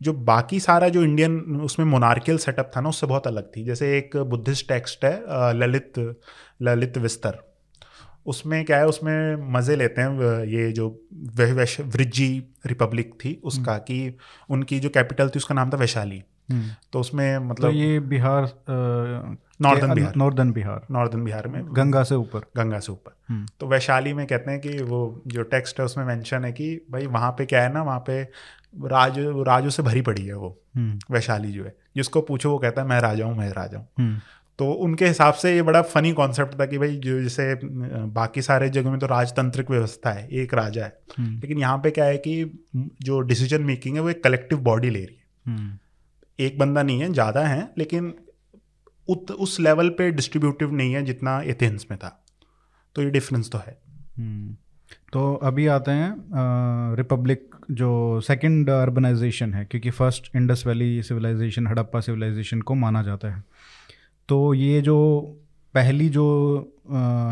जो 0.00 0.12
बाकी 0.24 0.60
सारा 0.60 0.88
जो 0.88 1.02
इंडियन 1.04 1.38
उसमें 1.64 1.86
मोनार्कियल 1.86 2.38
सेटअप 2.38 2.70
था 2.76 2.80
ना 2.80 2.88
उससे 2.88 3.06
बहुत 3.06 3.26
अलग 3.26 3.50
थी। 3.56 3.64
जैसे 3.64 3.96
एक 3.98 4.16
बुद्धिस्ट 4.16 4.68
टेक्स्ट 4.68 5.04
है 5.04 5.14
ललित 5.54 5.98
ललित 6.62 6.98
विस्तर। 6.98 7.38
उसमें 8.26 8.64
क्या 8.64 8.76
है 8.78 8.86
उसमें 8.86 9.50
मज़े 9.52 9.76
लेते 9.76 10.00
हैं 10.00 10.44
ये 10.46 10.70
जो 10.72 10.88
वृज्जी 11.36 12.28
रिपब्लिक 12.66 13.12
थी 13.14 13.40
उसका 13.44 13.72
हम्म। 13.72 13.82
कि 13.82 14.16
उनकी 14.50 14.78
जो 14.80 14.88
कैपिटल 14.88 15.28
थी 15.28 15.38
उसका 15.38 15.54
नाम 15.54 15.70
था 15.70 15.76
वैशाली। 15.76 16.22
हम्म। 16.50 16.70
तो 16.92 17.00
उसमें 17.00 17.38
मतलब 17.38 17.70
तो 17.70 17.76
ये 17.76 17.98
Bihar 18.00 18.48
northern 19.62 19.94
Bihar 19.94 20.12
northern 20.16 20.52
Bihar 20.52 20.86
northern 20.90 21.24
Bihar 21.24 21.48
में। 21.48 21.62
गंगा 21.76 22.02
से 22.04 22.14
ऊपर। 22.14 22.40
गंगा 22.56 22.78
से 22.78 22.92
ऊपर। 22.92 23.16
हम्म। 23.28 23.46
तो 23.60 23.66
वैशाली 23.66 24.12
में 24.12 24.26
कहते 24.26 24.50
हैं 24.50 24.60
कि 24.60 24.82
वो 24.82 25.22
जो 25.26 25.42
टेक्स्ट 25.42 25.80
है 25.80 25.86
उसमें 25.86 26.04
मेंशन 26.04 26.44
है 26.44 26.52
कि 26.52 26.74
भाई 26.90 27.06
वहाँ 27.08 27.30
पे 27.30 27.46
क्या 27.46 27.62
है 27.62 27.72
ना 27.72 27.82
वहाँ 27.82 28.04
पे 28.06 28.22
राज 28.84 29.18
राजों 29.46 29.70
से 29.70 29.82
भरी 29.82 30.00
पड़ी 30.02 30.24
है 30.24 30.34
वो 30.34 30.48
हम्म। 30.76 31.14
वैशाली 31.14 31.52
जो 31.52 31.64
है। 31.64 31.74
जिसको 31.96 32.20
पूछो 32.22 32.50
वो 32.50 32.58
कहता 32.58 32.82
है 32.82 32.88
मैं 32.88 33.00
राजा 33.00 33.24
हूँ 33.24 33.36
मैं 33.38 33.50
राजा 33.52 33.78
हूँ। 33.78 34.20
तो 34.58 34.70
उनके 34.72 35.06
हिसाब 35.06 35.34
से 35.34 35.54
ये 35.54 35.62
बड़ा 35.62 35.80
फनी 35.84 36.12
कॉन्सेप्ट 36.12 36.58
था 36.60 36.66
कि 36.66 36.78
भाई 36.78 36.96
जो 36.96 37.20
जैसे 37.22 37.54
बाकी 38.14 38.42
सारे 38.42 38.68
जगह 38.70 38.90
में 38.90 38.98
तो 39.00 39.06
राजतंत्रिक 39.06 39.70
व्यवस्था 39.70 40.10
है 40.10 40.28
एक 40.32 40.54
राजा 40.54 40.84
है। 40.84 40.98
लेकिन 41.20 41.58
यहाँ 41.58 41.78
पे 41.78 41.90
क्या 41.90 42.04
है 42.04 42.16
कि 42.18 42.34
जो 43.02 43.20
डिसीज़न 43.22 43.62
मेकिंग 43.62 43.96
है 43.96 44.02
वो 44.02 44.10
एक 44.10 44.22
कलेक्टिव 44.24 44.58
बॉडी 44.60 44.90
ले 44.90 45.04
रही 45.04 45.16
है। 45.16 45.78
एक 46.38 46.58
बंदा 46.58 46.82
नहीं 46.82 47.00
है 47.00 47.12
ज़्यादा 47.12 47.46
है 47.46 47.72
लेकिन 47.78 48.14
उत, 49.08 49.30
उस 49.30 49.58
लेवल 49.60 49.88
पे 49.88 50.10
डिस्ट्रीब्यूटिव 50.10 50.72
नहीं 50.72 50.92
है 50.94 51.02
जितना 51.04 51.40
एथेंस 51.42 51.86
में 51.90 51.98
था। 51.98 52.20
तो 52.96 53.02
ये 53.02 53.10
डिफरेंस 53.10 53.50
तो 53.50 53.58
है। 53.58 53.78
हम्म। 54.18 54.56
तो 55.12 55.34
अभी 55.42 55.66
आते 55.66 55.90
हैं 55.90 56.96
रिपब्लिक 56.96 57.53
जो 57.70 58.20
सेकंड 58.20 58.70
अर्बनाइजेशन 58.70 59.54
है, 59.54 59.64
क्योंकि 59.64 59.90
first 59.90 60.30
Indus 60.36 60.62
valley 60.66 61.02
civilisation 61.02 61.66
Harappa 61.66 62.00
civilisation 62.00 62.60
को 62.60 62.74
माना 62.74 63.02
जाता 63.02 63.34
है। 63.34 63.42
तो 64.28 64.54
ये 64.54 64.80
जो 64.80 65.20
पहली 65.74 66.08
जो 66.08 66.26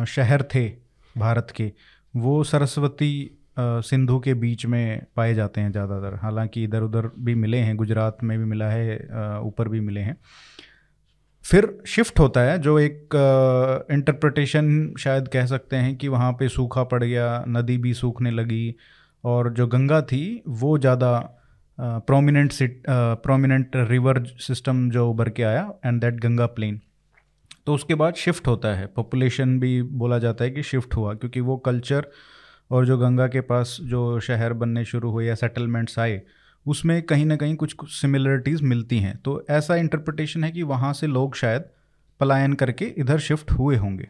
शहर 0.09 0.43
थे 0.55 0.67
भारत 1.15 1.53
के, 1.57 1.71
वो 2.15 2.43
सरस्वती 2.45 3.39
सिंधु 3.59 4.19
के 4.21 4.35
बीच 4.35 4.65
में 4.67 5.07
पाए 5.17 5.35
जाते 5.35 5.61
हैं 5.61 5.73
ज़्यादातर। 5.73 6.15
हालाँकि 6.23 6.63
इधर 6.65 6.83
उधर 6.83 7.11
भी 7.19 7.35
मिले 7.35 7.59
हैं, 7.59 7.77
गुजरात 7.77 8.19
में 8.23 8.39
भी 8.39 8.45
मिला 8.45 8.69
है 8.69 8.97
ऊपर 9.41 9.69
भी 9.69 9.81
मिले 9.81 10.01
हैं। 10.01 10.17
फिर 11.45 11.67
शिफ्ट 11.87 12.19
होता 12.19 12.41
है, 12.41 12.59
जो 12.59 12.79
एक 12.79 13.89
इंटरप्रटेशन 13.93 14.95
शायद 14.99 15.29
कह 15.29 15.47
सकते 15.47 15.77
हैं 15.77 15.95
कि 15.97 16.09
वहाँ 16.09 16.33
पे 16.33 16.49
सूखा 16.49 16.85
पड़ 16.85 17.03
गया, 17.05 17.45
नदी 17.49 17.77
भी 17.79 17.95
सूखने 17.95 18.31
लगी 18.31 18.75
और 19.25 19.53
जो 19.53 19.67
गंगा 19.67 20.01
थी, 20.03 20.43
वो 20.49 20.77
ज़्यादा 20.79 21.19
प्रोमिनेंट 21.79 22.53
प्रोमिनेंट 22.89 23.77
रिवर 23.77 24.23
सिस्टम 24.41 24.89
जो 24.91 25.09
उभर 25.11 25.29
के 25.31 25.43
आया 25.43 25.73
एंड 25.87 26.01
दैट 26.01 26.21
गंगा 26.21 26.47
प्लेन 26.49 26.81
तो 27.67 27.75
उसके 27.75 27.95
बाद 27.95 28.15
शिफ्ट 28.15 28.47
होता 28.47 28.75
है। 28.75 28.87
पॉपुलेशन 28.87 29.59
भी 29.61 29.83
बोला 29.83 30.19
जाता 30.19 30.45
है 30.45 30.51
कि 30.51 30.63
शिफ्ट 30.63 30.95
हुआ, 30.97 31.15
क्योंकि 31.15 31.41
वो 31.41 31.57
कल्चर 31.59 32.07
और 32.71 32.87
जो 32.87 32.97
गंगा 32.99 33.27
के 33.29 33.41
पास 33.43 33.77
जो 33.83 34.21
शहर 34.21 34.53
बनने 34.55 34.85
शुरू 34.85 35.11
हुए 35.11 35.27
या 35.27 35.35
सेटलमेंट्स 35.35 35.99
आए, 35.99 36.21
उसमें 36.67 37.03
कहीं 37.03 37.27
ना 37.27 37.37
कहीं 37.37 37.55
कुछ 37.57 37.75
सिमिलरिटीज़ 37.91 38.63
मिलती 38.65 38.99
हैं। 38.99 39.17
तो 39.17 39.45
ऐसा 39.51 39.77
इंटरप्रटेशन 39.77 40.45
है 40.45 40.51
कि 40.51 40.63
वहाँ 40.65 40.93
से 40.93 41.07
लोग 41.09 41.35
शायद 41.37 41.65
पलायन 42.21 42.55
करके 42.55 42.85
इधर 42.99 43.19
शिफ्ट 43.21 43.51
हुए 43.51 43.77
होंगे। 43.77 44.09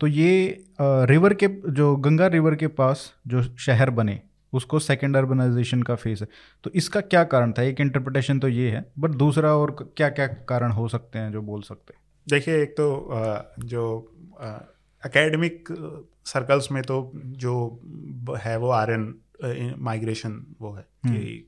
तो 0.00 0.06
ये 0.06 0.64
रिवर 0.80 1.34
के, 1.34 1.48
जो 1.48 1.94
गंगा 1.98 2.26
रिवर 2.28 2.54
के 2.54 2.66
पास 2.68 3.12
जो 3.26 3.42
शहर 3.42 3.90
बने 3.92 4.20
उसको 4.52 4.78
सेकेंड 4.78 5.16
अर्बनाइजेशन 5.16 5.82
का 5.82 5.94
फेस 5.94 6.20
है। 6.20 6.28
तो 6.64 6.70
इसका 6.74 7.00
क्या 7.02 7.24
कारण 7.24 7.52
था? 7.52 7.62
एक 7.62 7.80
इंटरप्रिटेशन 7.80 8.38
तो 8.38 8.48
ये 8.48 8.70
है 8.70 8.84
बट 8.98 9.10
दूसरा 9.16 9.54
और 9.56 9.76
क्या 9.96 10.08
क्या 10.10 10.26
कारण 10.48 10.72
हो 10.72 10.88
सकते 10.88 11.18
हैं 11.18 11.32
जो 11.32 11.42
बोल 11.42 11.62
सकते 11.62 11.94
हैं? 11.94 12.00
देखिए 12.26 12.62
एक 12.62 12.72
तो 12.72 12.86
जो 13.66 13.84
एकेडमिक 15.02 15.68
सर्कल्स 16.26 16.70
में 16.72 16.82
तो 16.82 17.10
जो 17.14 17.54
है 18.40 18.56
वो 18.58 18.68
आर्यन 18.70 19.14
माइग्रेशन 19.80 20.44
वो 20.60 20.72
है 20.72 20.82
कि 20.82 21.08
हम्म। 21.08 21.40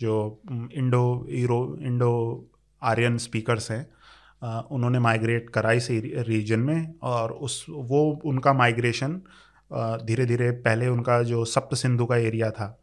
जो 0.00 0.42
Indo 0.72 1.26
Euro 1.30 1.60
Indo 1.82 2.12
Aryan 2.82 3.16
speakers 3.18 3.70
हैं 3.70 3.86
उन्होंने 4.70 4.98
माइग्रेट 4.98 5.48
करा 5.50 5.72
इस 5.72 5.88
रीजन 6.28 6.60
में 6.60 6.94
और 7.02 7.32
उस 7.32 7.64
वो 7.70 8.00
उनका 8.24 8.52
माइग्रेशन 8.52 9.20
धीरे 9.70 10.26
धीरे 10.26 10.50
पहले 10.60 10.86
उनका 10.88 11.22
जो 11.22 11.44
सप्त 11.44 11.74
सिंधु 11.76 12.06
का 12.06 12.16
एरिया 12.16 12.50
था 12.50 12.76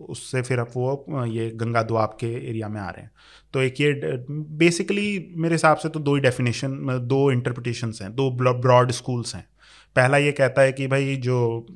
उससे 0.00 0.42
फिर 0.42 0.58
अब 0.58 0.70
वो 0.76 1.24
ये 1.26 1.50
गंगा 1.50 1.82
द्वाब 1.82 2.16
के 2.20 2.26
एरिया 2.50 2.68
में 2.68 2.80
आ 2.80 2.88
रहे 2.90 3.02
हैं। 3.02 3.10
तो 3.54 3.60
एक 3.62 3.80
ये 3.80 3.92
बेसिकली 4.30 5.34
मेरे 5.36 5.54
हिसाब 5.54 5.76
से 5.76 5.88
तो 5.88 6.00
दो 6.00 6.14
ही 6.14 6.20
डेफिनेशन 6.20 6.78
दो 7.02 7.30
इंटरप्रिटेशंस 7.32 8.02
हैं, 8.02 8.14
दो 8.14 8.30
ब्रॉड 8.30 8.90
स्कूल्स 8.90 9.34
हैं। 9.34 9.46
पहला 9.96 10.16
ये 10.16 10.32
कहता 10.32 10.62
है 10.62 10.72
कि 10.72 10.86
भाई 10.86 11.16
जो 11.16 11.66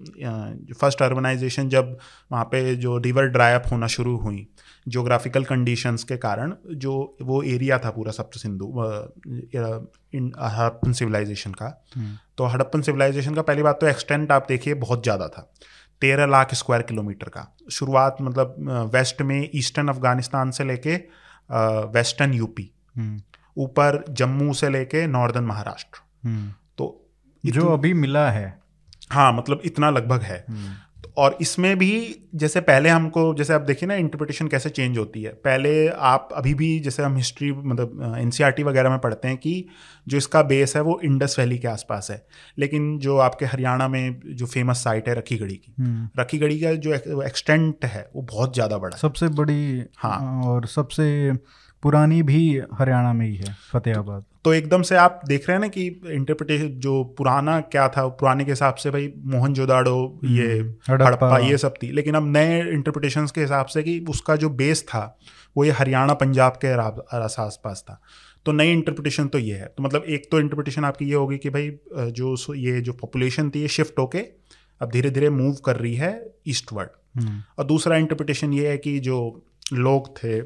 फ़र्स्ट 0.80 1.02
अर्बनाइजेशन 1.02 1.68
जब 1.68 1.96
वहाँ 2.32 2.44
पे 2.44 2.74
जो 2.76 2.96
रिवर 2.98 3.26
ड्राई 3.26 3.52
अप 3.52 3.64
होना 3.72 3.86
शुरू 3.86 4.16
हुई 4.16 4.46
जोग्राफिकल 4.90 5.44
कंडीशंस 5.44 6.04
के 6.04 6.16
कारण 6.18 6.54
जो 6.76 6.92
वो 7.22 7.42
एरिया 7.44 7.78
था 7.78 7.90
पूरा 7.90 8.12
सप्त 8.12 8.38
सिंधु 8.38 8.66
हड़प्पन 10.50 10.92
सिविलाइजेशन 10.92 11.52
का। 11.52 11.66
हम्म। 11.96 12.16
तो 12.38 12.46
हड़प्पन 12.46 12.80
सिविलाइजेशन 12.82 13.34
का 13.34 13.42
पहली 13.42 13.62
बात 13.62 13.80
तो 13.80 13.86
एक्सटेंट 13.86 14.32
आप 14.32 14.46
देखिए 14.48 14.74
बहुत 14.76 15.02
ज़्यादा 15.02 15.28
था 15.28 15.50
तेरह 16.02 16.26
लाख 16.26 16.54
स्क्वायर 16.54 16.82
किलोमीटर 16.82 17.28
का। 17.28 17.46
शुरुआत 17.70 18.16
मतलब 18.22 18.90
वेस्ट 18.94 19.22
में 19.22 19.48
ईस्टर्न 19.54 19.88
अफ़गानिस्तान 19.88 20.50
से 20.50 20.64
लेके 20.64 20.94
वेस्टर्न 21.92 22.34
यूपी 22.34 22.70
हम्म। 22.96 23.20
ऊपर 23.56 24.04
जम्मू 24.10 24.52
से 24.54 24.68
लेके 24.68 25.06
नॉर्दर्न 25.08 25.44
महाराष्ट्र। 25.44 26.00
हम्म। 26.24 26.52
तो 26.78 26.86
जो 27.44 27.66
अभी 27.68 27.92
मिला 27.96 28.30
है। 28.30 28.58
हाँ 29.10 29.32
मतलब 29.32 29.60
इतना 29.64 29.90
लगभग 29.90 30.22
है। 30.22 30.44
और 31.20 31.36
इसमें 31.40 31.76
भी 31.78 31.90
जैसे 32.34 32.60
पहले 32.60 32.88
हमको 32.88 33.22
जैसे 33.34 33.52
आप 33.52 33.60
देखिए 33.60 33.86
ना 33.88 33.94
इंटरप्रिटेशन 33.94 34.48
कैसे 34.48 34.70
चेंज 34.70 34.98
होती 34.98 35.22
है। 35.22 35.30
पहले 35.44 35.72
आप 35.88 36.28
अभी 36.32 36.54
भी 36.54 36.68
जैसे 36.80 37.02
हम 37.02 37.16
हिस्ट्री 37.16 37.50
मतलब 37.52 38.16
एन 38.18 38.30
e 38.30 38.64
वगैरह 38.64 38.90
में 38.90 38.98
पढ़ते 38.98 39.28
हैं 39.28 39.36
कि 39.36 39.54
जो 40.06 40.16
इसका 40.16 40.42
बेस 40.42 40.76
है 40.76 40.82
वो 40.82 40.98
इंडस 41.04 41.36
वैली 41.38 41.58
के 41.58 41.68
आसपास 41.68 42.10
है। 42.10 42.24
लेकिन 42.58 42.98
जो 42.98 43.16
आपके 43.18 43.46
हरियाणा 43.46 43.88
में 43.88 44.20
जो 44.26 44.46
फ़ेमस 44.46 44.84
साइट 44.84 45.08
है 45.08 45.14
रखी 45.14 45.36
गढ़ी 45.36 45.56
की 45.56 45.74
हम्म। 45.78 46.08
रखी 46.20 46.38
गढ़ी 46.38 46.60
का 46.60 46.72
जो 46.74 47.22
एक्सटेंट 47.22 47.84
है 47.84 48.08
वो 48.16 48.22
बहुत 48.22 48.54
ज़्यादा 48.54 48.78
बड़ा 48.78 48.96
सबसे 48.96 49.28
बड़ी 49.34 49.84
हाँ। 49.98 50.42
और 50.44 50.66
सबसे 50.66 51.10
पुरानी 51.82 52.22
भी 52.22 52.40
हरियाणा 52.78 53.12
में 53.12 53.26
ही 53.26 53.36
है 53.36 53.54
फतेहाबाद। 53.72 54.24
तो 54.44 54.52
एकदम 54.54 54.82
से 54.82 54.96
आप 54.96 55.20
देख 55.28 55.48
रहे 55.48 55.54
हैं 55.54 55.60
ना 55.60 55.68
कि 55.68 55.86
इंटरप्रिटेशन 56.12 56.68
जो 56.80 57.02
पुराना 57.18 57.60
क्या 57.60 57.88
था 57.88 58.06
पुराने 58.20 58.44
के 58.44 58.50
हिसाब 58.50 58.74
से 58.74 58.90
भाई 58.90 59.12
मोहन 59.26 59.54
जोदाड़ो 59.54 60.20
ये 60.24 60.58
हम्म, 60.58 61.04
हड़प्पा 61.04 61.38
ये 61.38 61.58
सब 61.58 61.74
थी। 61.82 61.90
लेकिन 61.92 62.14
अब 62.14 62.26
नए 62.26 62.60
इंटरप्रिटेशन 62.72 63.26
के 63.34 63.40
हिसाब 63.40 63.66
से 63.66 63.82
कि 63.82 63.98
उसका 64.08 64.36
जो 64.36 64.50
बेस 64.50 64.82
था 64.88 65.04
वो 65.56 65.64
ये 65.64 65.70
हरियाणा 65.70 66.14
पंजाब 66.14 66.58
के 66.64 66.72
आस 67.16 67.60
पास 67.64 67.84
था। 67.88 68.00
तो 68.46 68.52
नई 68.52 68.72
इंटरप्रिटेशन 68.72 69.28
तो 69.28 69.38
ये 69.38 69.54
है। 69.54 69.66
तो 69.66 69.82
मतलब 69.82 70.04
एक 70.08 70.28
तो 70.30 70.40
इंटरप्रिटेशन 70.40 70.84
आपकी 70.84 71.04
ये 71.04 71.14
होगी 71.14 71.38
कि 71.38 71.50
भाई 71.50 71.70
जो 71.92 72.54
ये 72.54 72.80
जो 72.80 72.92
पॉपुलेशन 72.92 73.50
थी 73.50 73.60
ये 73.60 73.68
शिफ्ट 73.68 73.98
होके 73.98 74.18
अब 74.80 74.90
धीरे 74.90 75.10
धीरे 75.10 75.30
मूव 75.30 75.54
कर 75.64 75.76
रही 75.76 75.94
है 75.94 76.12
ईस्टवर्ड 76.48 76.88
हम्म। 77.16 77.42
और 77.58 77.64
दूसरा 77.64 77.96
इंटरप्रिटेशन 77.96 78.52
ये 78.52 78.68
है 78.68 78.78
कि 78.78 78.98
जो 78.98 79.16
लोग 79.72 80.08
थे 80.16 80.38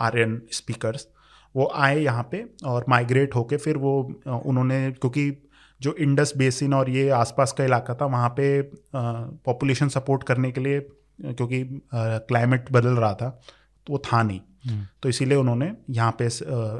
आर्यन 0.00 0.40
स्पीकर्स 0.52 1.06
वो 1.54 1.70
आए 1.76 1.98
यहाँ 1.98 2.28
पे 2.32 2.44
और 2.64 2.84
माइग्रेट 2.88 3.34
होके 3.34 3.56
फिर 3.58 3.76
वो 3.76 3.92
उन्होंने 4.26 4.90
क्योंकि 4.92 5.30
जो 5.80 5.94
इंडस 6.00 6.32
बेसिन 6.36 6.74
और 6.74 6.90
ये 6.90 7.08
आसपास 7.14 7.52
का 7.52 7.64
इलाका 7.64 7.94
था 7.94 8.06
वहाँ 8.06 8.28
पे 8.36 8.50
पॉपुलेशन 8.94 9.88
सपोर्ट 9.88 10.22
करने 10.22 10.50
के 10.52 10.60
लिए 10.60 10.80
क्योंकि 11.22 11.64
क्लाइमेट 11.94 12.70
बदल 12.72 12.96
रहा 12.96 13.14
था 13.14 13.28
तो 13.86 13.92
वो 13.92 14.02
था 14.06 14.22
नहीं 14.22 14.40
हम्म। 14.66 14.86
तो 15.02 15.08
इसीलिए 15.08 15.36
उन्होंने 15.38 15.70
यहाँ 15.90 16.16
पे 16.18 16.24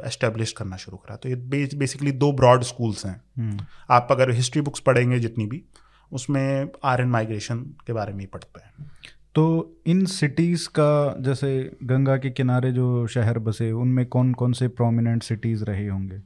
एस्टेब्लिश 0.07 0.51
करना 0.51 0.77
शुरू 0.77 0.97
करा 0.97 1.15
तो 1.15 1.29
ये 1.29 1.35
बेसिकली 1.75 2.11
दो 2.13 2.31
ब्रॉड 2.33 2.63
स्कूल्स 2.63 3.05
हैं 3.05 3.21
हम्म। 3.37 3.65
आप 3.89 4.07
अगर 4.11 4.31
हिस्ट्री 4.31 4.61
बुक्स 4.61 4.79
पढ़ेंगे 4.79 5.19
जितनी 5.19 5.45
भी 5.45 5.63
उसमें 6.11 6.67
आर्यन 6.83 7.09
माइग्रेशन 7.09 7.59
के 7.87 7.93
बारे 7.93 8.13
में 8.13 8.19
ही 8.19 8.25
पढ़ते 8.27 8.61
हैं 8.61 8.89
तो 9.35 9.43
इन 9.87 10.05
सिटीज़ 10.07 10.67
का, 10.69 11.15
जैसे 11.19 11.77
गंगा 11.83 12.15
के 12.17 12.29
किनारे 12.31 12.71
जो 12.71 13.07
शहर 13.07 13.39
बसे, 13.39 13.71
उनमें 13.73 14.05
कौन 14.07 14.33
कौन 14.33 14.53
से 14.53 14.67
प्रोमिनेंट 14.69 15.23
सिटीज़ 15.23 15.63
रहे 15.63 15.87
होंगे? 15.87 16.17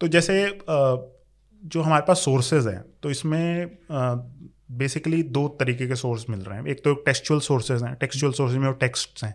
तो 0.00 0.08
जैसे 0.08 0.34
जो 1.62 1.82
हमारे 1.82 2.04
पास 2.08 2.18
सोर्सेज 2.18 2.66
हैं 2.66 2.82
तो 3.02 3.10
इसमें 3.10 3.78
बेसिकली 4.72 5.22
दो 5.24 5.46
तरीके 5.60 5.86
के 5.86 5.94
सोर्स 5.96 6.24
मिल 6.30 6.40
रहे 6.40 6.58
हैं। 6.58 6.66
एक 6.66 6.84
तो 6.84 6.94
टेक्सचुअल 6.96 7.40
सोर्सेज 7.40 7.82
हैं 7.82 7.94
टेक्सचुअल 7.96 8.32
सोर्सेज 8.32 8.58
में 8.58 8.66
वो 8.66 8.72
टेक्स्ट 8.76 9.24
हैं। 9.24 9.34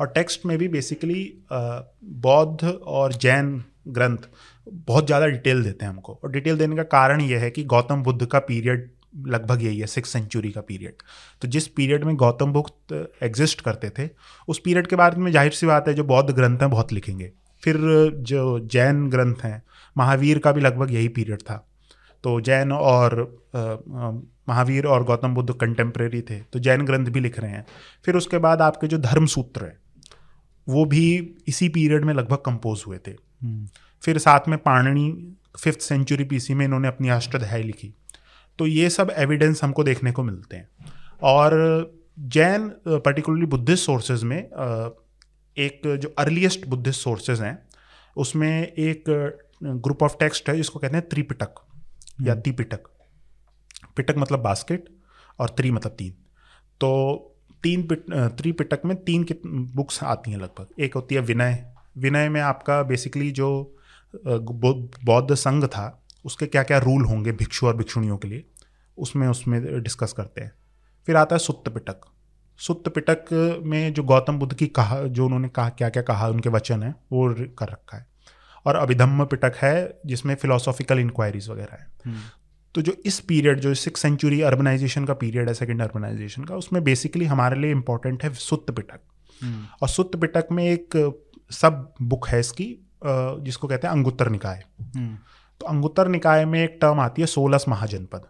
और 0.00 0.06
टेक्स्ट 0.08 0.46
में 0.46 0.56
भी 0.58 0.68
बेसिकली 0.68 1.22
बौद्ध 1.52 2.64
और 2.64 3.12
जैन 3.14 3.62
ग्रंथ 3.88 4.28
बहुत 4.66 5.06
ज़्यादा 5.06 5.26
डिटेल 5.26 5.62
देते 5.64 5.84
हैं 5.84 5.92
हमको। 5.92 6.18
और 6.24 6.30
डिटेल 6.32 6.58
देने 6.58 6.76
का 6.76 6.82
कारण 6.90 7.20
ये 7.20 7.38
है 7.38 7.50
कि 7.50 7.64
गौतम 7.66 8.02
बुद्ध 8.02 8.26
का 8.26 8.38
पीरियड 8.40 8.88
लगभग 9.26 9.62
यही 9.62 9.78
है 9.78 9.86
सिक्स 9.86 10.10
सेंचुरी 10.10 10.50
का 10.52 10.60
पीरियड 10.60 11.02
तो 11.42 11.48
जिस 11.48 11.66
पीरियड 11.70 12.04
में 12.04 12.14
गौतम 12.16 12.52
बुद्ध 12.52 13.06
एग्जिस्ट 13.22 13.60
करते 13.60 13.90
थे 13.98 14.08
उस 14.48 14.58
पीरियड 14.64 14.86
के 14.86 14.96
बारे 14.96 15.20
में 15.20 15.30
ज़ाहिर 15.32 15.52
सी 15.52 15.66
बात 15.66 15.88
है 15.88 15.94
जो 15.94 16.04
बौद्ध 16.04 16.30
ग्रंथ 16.30 16.58
हैं 16.58 16.70
बहुत 16.70 16.92
लिखेंगे. 16.92 17.30
फिर 17.62 17.76
जो 18.22 18.58
जैन 18.68 19.08
ग्रंथ 19.10 19.44
हैं 19.44 19.62
महावीर 19.96 20.38
का 20.38 20.52
भी 20.52 20.60
लगभग 20.60 20.92
यही 20.94 21.08
पीरियड 21.10 21.42
था. 21.42 21.56
तो 22.24 22.40
जैन 22.40 22.72
और 22.72 23.16
महावीर 24.48 24.86
और 24.86 25.04
गौतम 25.04 25.34
बुद्ध 25.34 25.54
कंटेम्प्रेरी 25.54 26.20
थे 26.22 26.38
तो 26.42 26.58
जैन 26.58 26.84
ग्रंथ 26.86 27.06
भी 27.06 27.20
लिख 27.20 27.38
रहे 27.38 27.50
हैं. 27.50 27.64
फिर 28.04 28.16
उसके 28.16 28.38
बाद 28.38 28.62
आपके 28.62 28.86
जो 28.86 28.98
धर्म 29.00 29.26
सूत्र 29.26 29.64
हैं 29.64 29.78
वो 30.66 30.84
भी 30.84 31.06
इसी 31.48 31.68
पीरियड 31.68 32.04
में 32.04 32.14
लगभग 32.14 32.42
कंपोज 32.46 32.82
हुए 32.86 32.98
थे. 33.06 33.10
हम्म। 33.10 33.68
फिर 34.02 34.18
साथ 34.18 34.48
में 34.48 34.58
पाणनी 34.58 35.10
फिफ्थ 35.58 35.80
सेंचुरी 35.80 36.24
पीसी 36.24 36.54
में 36.54 36.64
इन्होंने 36.64 36.88
अपनी 36.88 37.08
अष्टाध्याय 37.08 37.62
लिखी. 37.62 37.92
तो 38.58 38.66
ये 38.66 38.90
सब 38.90 39.12
एविडेंस 39.16 39.62
हमको 39.64 39.84
देखने 39.84 40.12
को 40.12 40.22
मिलते 40.22 40.56
हैं। 40.56 40.68
और 41.22 41.54
जैन 42.18 42.68
पर्टिकुलरली 42.88 43.46
बुद्धिस्ट 43.46 43.84
सोर्सेज 43.84 44.22
में 44.24 44.38
एक 45.56 45.80
जो 45.96 46.14
अर्लीस्ट 46.18 46.66
बुद्धिस्ट 46.66 47.00
सोर्सेज 47.00 47.40
हैं 47.40 47.58
उसमें 48.16 48.66
एक 48.66 49.04
ग्रुप 49.62 50.02
ऑफ़ 50.02 50.16
टेक्स्ट 50.20 50.48
है 50.48 50.56
जिसको 50.56 50.78
कहते 50.78 50.96
हैं 50.96 51.08
त्रिपिटक 51.08 51.54
या 52.20 52.32
हम्म। 52.32 52.42
तिपिटक 52.42 52.88
पिटक 53.96 54.14
मतलब 54.18 54.40
बास्केट 54.42 54.88
और 55.38 55.48
त्रि 55.48 55.70
मतलब 55.70 55.92
तीन। 55.92 56.12
तो 56.80 56.90
तीन 57.62 57.86
पिट 57.88 58.04
त्रिपिटक 58.12 58.80
में 58.84 58.96
तीन 59.04 59.26
बुक्स 59.74 60.02
आती 60.04 60.30
हैं 60.30 60.38
लगभग। 60.38 60.82
एक 60.82 60.94
होती 60.94 61.14
है 61.14 61.20
विनय। 61.20 61.64
विनय 61.98 62.28
में 62.28 62.40
आपका 62.40 62.82
बेसिकली 62.82 63.30
जो 63.30 63.48
बौद्ध 64.26 65.34
संघ 65.34 65.64
था 65.66 66.03
उसके 66.24 66.46
क्या 66.46 66.62
क्या 66.62 66.78
रूल 66.78 67.04
होंगे 67.04 67.32
भिक्षु 67.34 67.66
और 67.66 67.76
भिक्षुणियों 67.76 68.16
के 68.16 68.28
लिए 68.28 68.44
उसमें 68.98 69.26
उसमें 69.28 69.60
डिस्कस 69.82 70.12
करते 70.12 70.40
हैं 70.40 70.52
फिर 71.08 71.16
आता 71.16 71.34
है 71.34 71.38
सुत्त 71.40 71.68
पिटक 71.68 72.06
सुत्त 72.60 72.88
पिटक 72.88 73.32
में 73.64 73.92
जो 73.94 74.02
गौतम 74.04 74.38
बुद्ध 74.38 74.54
की 74.54 74.66
कहा 74.72 75.00
जो 75.08 75.24
उन्होंने 75.24 75.48
कहा 75.48 75.68
क्या 75.70 75.88
क्या 75.88 76.02
कहा 76.02 76.28
उनके 76.28 76.48
वचन 76.48 76.82
है 76.82 76.94
वो 77.12 77.28
कर 77.58 77.68
रखा 77.68 77.96
है 77.96 78.06
और 78.66 78.76
अभिधम्म 78.76 79.24
पिटक 79.24 79.56
है 79.56 80.00
जिसमें 80.06 80.34
फिलोसॉफिकल 80.34 80.98
इंक्वायरीज 80.98 81.48
वगैरह 81.48 81.74
है 81.74 81.88
हम्म। 82.06 82.20
तो 82.74 82.82
जो 82.82 82.92
इस 83.06 83.18
पीरियड 83.22 83.60
जो 83.60 83.74
सिक्स 83.76 84.00
सेंचुरी 84.00 84.40
अर्बनाइजेशन 84.42 85.04
का 85.04 85.14
पीरियड 85.14 85.48
है 85.48 85.54
सेकेंड 85.54 85.82
अर्बनाइजेशन 85.82 86.44
का 86.44 86.56
उसमें 86.56 86.82
बेसिकली 86.84 87.24
हमारे 87.24 87.58
लिए 87.58 87.70
इंपॉर्टेंट 87.70 88.22
है 88.24 88.32
सुत्त 88.36 88.70
पिटक 88.70 89.00
हम्म। 89.40 89.66
और 89.82 89.88
सुत्त 89.88 90.16
पिटक 90.16 90.48
में 90.52 90.64
एक 90.64 90.96
सब 91.50 91.94
बुक 92.04 92.28
है 92.28 92.40
इसकी 92.40 92.66
जिसको 93.04 93.68
कहते 93.68 93.86
हैं 93.86 93.94
अंगुत्तर 93.94 94.28
निकाय 94.28 94.64
हम्म। 94.86 95.16
तो 95.64 95.68
अंगुत्तर 95.68 96.08
निकाय 96.08 96.44
में 96.44 96.62
एक 96.62 96.76
टर्म 96.80 96.98
आती 97.00 97.22
है 97.22 97.26
सोलस 97.26 97.64
महाजनपद 97.68 98.24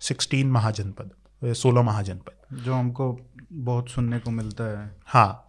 सिक्सटीन 0.00 0.50
महाजनपद 0.50 1.52
सोलह 1.54 1.82
महाजनपद। 1.82 2.56
जो 2.56 2.74
हमको 2.74 3.08
बहुत 3.52 3.88
सुनने 3.88 4.18
को 4.18 4.30
मिलता 4.30 4.64
है। 4.66 4.90
हाँ 5.06 5.48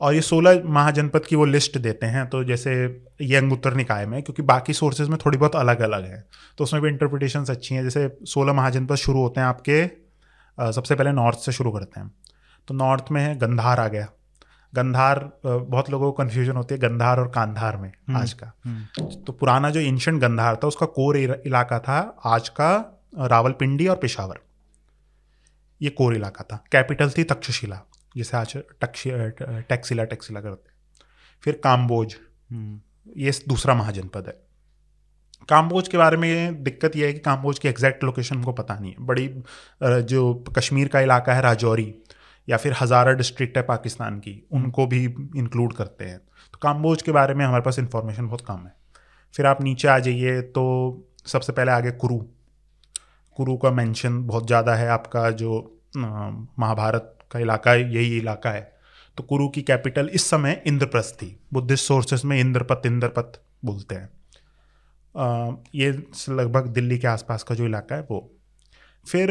और 0.00 0.14
ये 0.14 0.20
सोलह 0.20 0.62
महाजनपद 0.66 1.26
की 1.26 1.36
वो 1.36 1.44
लिस्ट 1.44 1.76
देते 1.78 2.06
हैं 2.06 2.26
तो 2.26 2.42
जैसे 2.44 2.72
ये 3.20 3.36
अंगुत्तर 3.36 3.74
निकाय 3.74 4.06
में 4.06 4.22
क्योंकि 4.22 4.42
बाकी 4.42 4.72
सोर्सेज 4.72 5.08
में 5.08 5.18
थोड़ी 5.24 5.38
बहुत 5.38 5.56
अलग 5.56 5.80
अलग 5.80 6.04
है 6.04 6.24
तो 6.58 6.64
उसमें 6.64 6.82
भी 6.82 6.88
इंटरप्रिटेशन 6.88 7.44
अच्छी 7.46 7.74
हैं। 7.74 7.82
जैसे 7.82 8.08
सोलह 8.28 8.52
महाजनपद 8.52 8.94
शुरू 8.96 9.20
होते 9.20 9.40
हैं 9.40 9.46
आपके 9.48 9.84
सबसे 10.58 10.94
पहले 10.94 11.12
नॉर्थ 11.12 11.38
से 11.38 11.52
शुरू 11.52 11.70
करते 11.70 12.00
हैं। 12.00 12.10
तो 12.68 12.74
नॉर्थ 12.74 13.12
में 13.12 13.22
है 13.22 13.36
गंधार 13.38 13.80
आ 13.80 13.88
गया। 13.88 14.08
गंधार 14.74 15.18
बहुत 15.46 15.90
लोगों 15.90 16.12
को 16.12 16.12
कन्फ्यूज़न 16.12 16.52
होती 16.52 16.74
है 16.74 16.80
गंधार 16.80 17.20
और 17.20 17.28
कांधार 17.28 17.76
में 17.76 17.88
हम्म, 17.88 18.18
आज 18.18 18.32
का। 18.32 18.52
हम्म। 18.64 19.14
तो 19.16 19.32
पुराना 19.32 19.70
जो 19.70 19.80
एंशंट 19.80 20.20
गंधार 20.20 20.56
था 20.56 20.66
उसका 20.66 20.86
कोर 20.86 21.16
इलाका 21.16 21.78
था 21.78 21.98
आज 22.24 22.48
का 22.48 22.70
रावलपिंडी 23.18 23.86
और 23.86 23.96
पेशावर। 23.96 24.38
ये 25.82 25.90
कोर 25.90 26.14
इलाका 26.14 26.44
था। 26.44 26.64
कैपिटल 26.72 27.10
थी 27.10 27.24
तक्षशिला 27.24 27.80
जिसे 28.16 28.36
आज 28.36 28.56
टैक्सिला 28.56 30.04
टैक्सिला 30.04 30.40
करते 30.40 30.70
फिर 31.42 31.60
काम्बोज। 31.64 32.16
हम्म। 32.50 32.80
ये 33.16 33.32
दूसरा 33.48 33.74
महाजनपद 33.74 34.26
है। 34.26 34.38
काम्बोज 35.48 35.88
के 35.88 35.98
बारे 35.98 36.16
में 36.16 36.62
दिक्कत 36.62 36.96
यह 36.96 37.06
है 37.06 37.12
कि 37.12 37.18
काम्बोज 37.18 37.58
की 37.58 37.68
एग्जैक्ट 37.68 38.04
लोकेशन 38.04 38.36
हमको 38.36 38.52
पता 38.52 38.74
नहीं 38.74 38.90
है। 38.90 39.06
बड़ी 39.06 39.42
जो 39.82 40.34
कश्मीर 40.56 40.88
का 40.88 41.00
इलाका 41.00 41.34
है 41.34 41.40
राजौरी 41.42 41.94
या 42.48 42.56
फिर 42.56 42.74
हज़ारा 42.80 43.12
डिस्ट्रिक्ट 43.12 43.56
है 43.56 43.62
पाकिस्तान 43.64 44.18
की 44.18 44.42
उनको 44.52 44.86
भी 44.86 45.04
इंक्लूड 45.04 45.72
करते 45.72 46.04
हैं। 46.04 46.18
तो 46.18 46.58
काम्बोज 46.62 47.02
के 47.02 47.12
बारे 47.12 47.34
में 47.34 47.44
हमारे 47.44 47.62
पास 47.62 47.78
इंफॉर्मेशन 47.78 48.26
बहुत 48.26 48.40
कम 48.40 48.58
है। 48.58 48.74
फिर 49.34 49.46
आप 49.46 49.62
नीचे 49.62 49.88
आ 49.88 49.98
जाइए 49.98 50.40
तो 50.50 50.64
सबसे 51.26 51.52
पहले 51.52 51.72
आगे 51.72 51.90
कुरु। 51.98 52.18
कुरु 53.38 53.56
का 53.56 53.70
मेंशन 53.70 54.22
बहुत 54.26 54.46
ज़्यादा 54.46 54.74
है 54.74 54.88
आपका 54.90 55.30
जो 55.32 55.60
महाभारत 55.96 57.16
का 57.30 57.38
इलाका 57.38 57.70
है 57.70 57.92
यही 57.94 58.16
इलाका 58.18 58.50
है। 58.50 58.70
तो 59.18 59.22
कुरु 59.22 59.48
की 59.48 59.62
कैपिटल 59.62 60.08
इस 60.08 60.28
समय 60.30 60.62
इंद्रप्रस्थ 60.66 61.14
थी। 61.14 61.36
बुद्धिस्ट 61.52 61.86
सोर्सेस 61.86 62.24
में 62.24 62.38
इंद्रपत 62.38 62.82
इंद्रपत 62.86 63.40
बोलते 63.64 63.94
हैं। 63.94 64.08
आ, 65.14 65.52
ये 65.74 65.90
लगभग 66.30 66.66
दिल्ली 66.68 66.98
के 66.98 67.06
आसपास 67.06 67.42
का 67.42 67.54
जो 67.54 67.64
इलाका 67.66 67.96
है 67.96 68.06
वो 68.10 68.20
फिर 69.06 69.30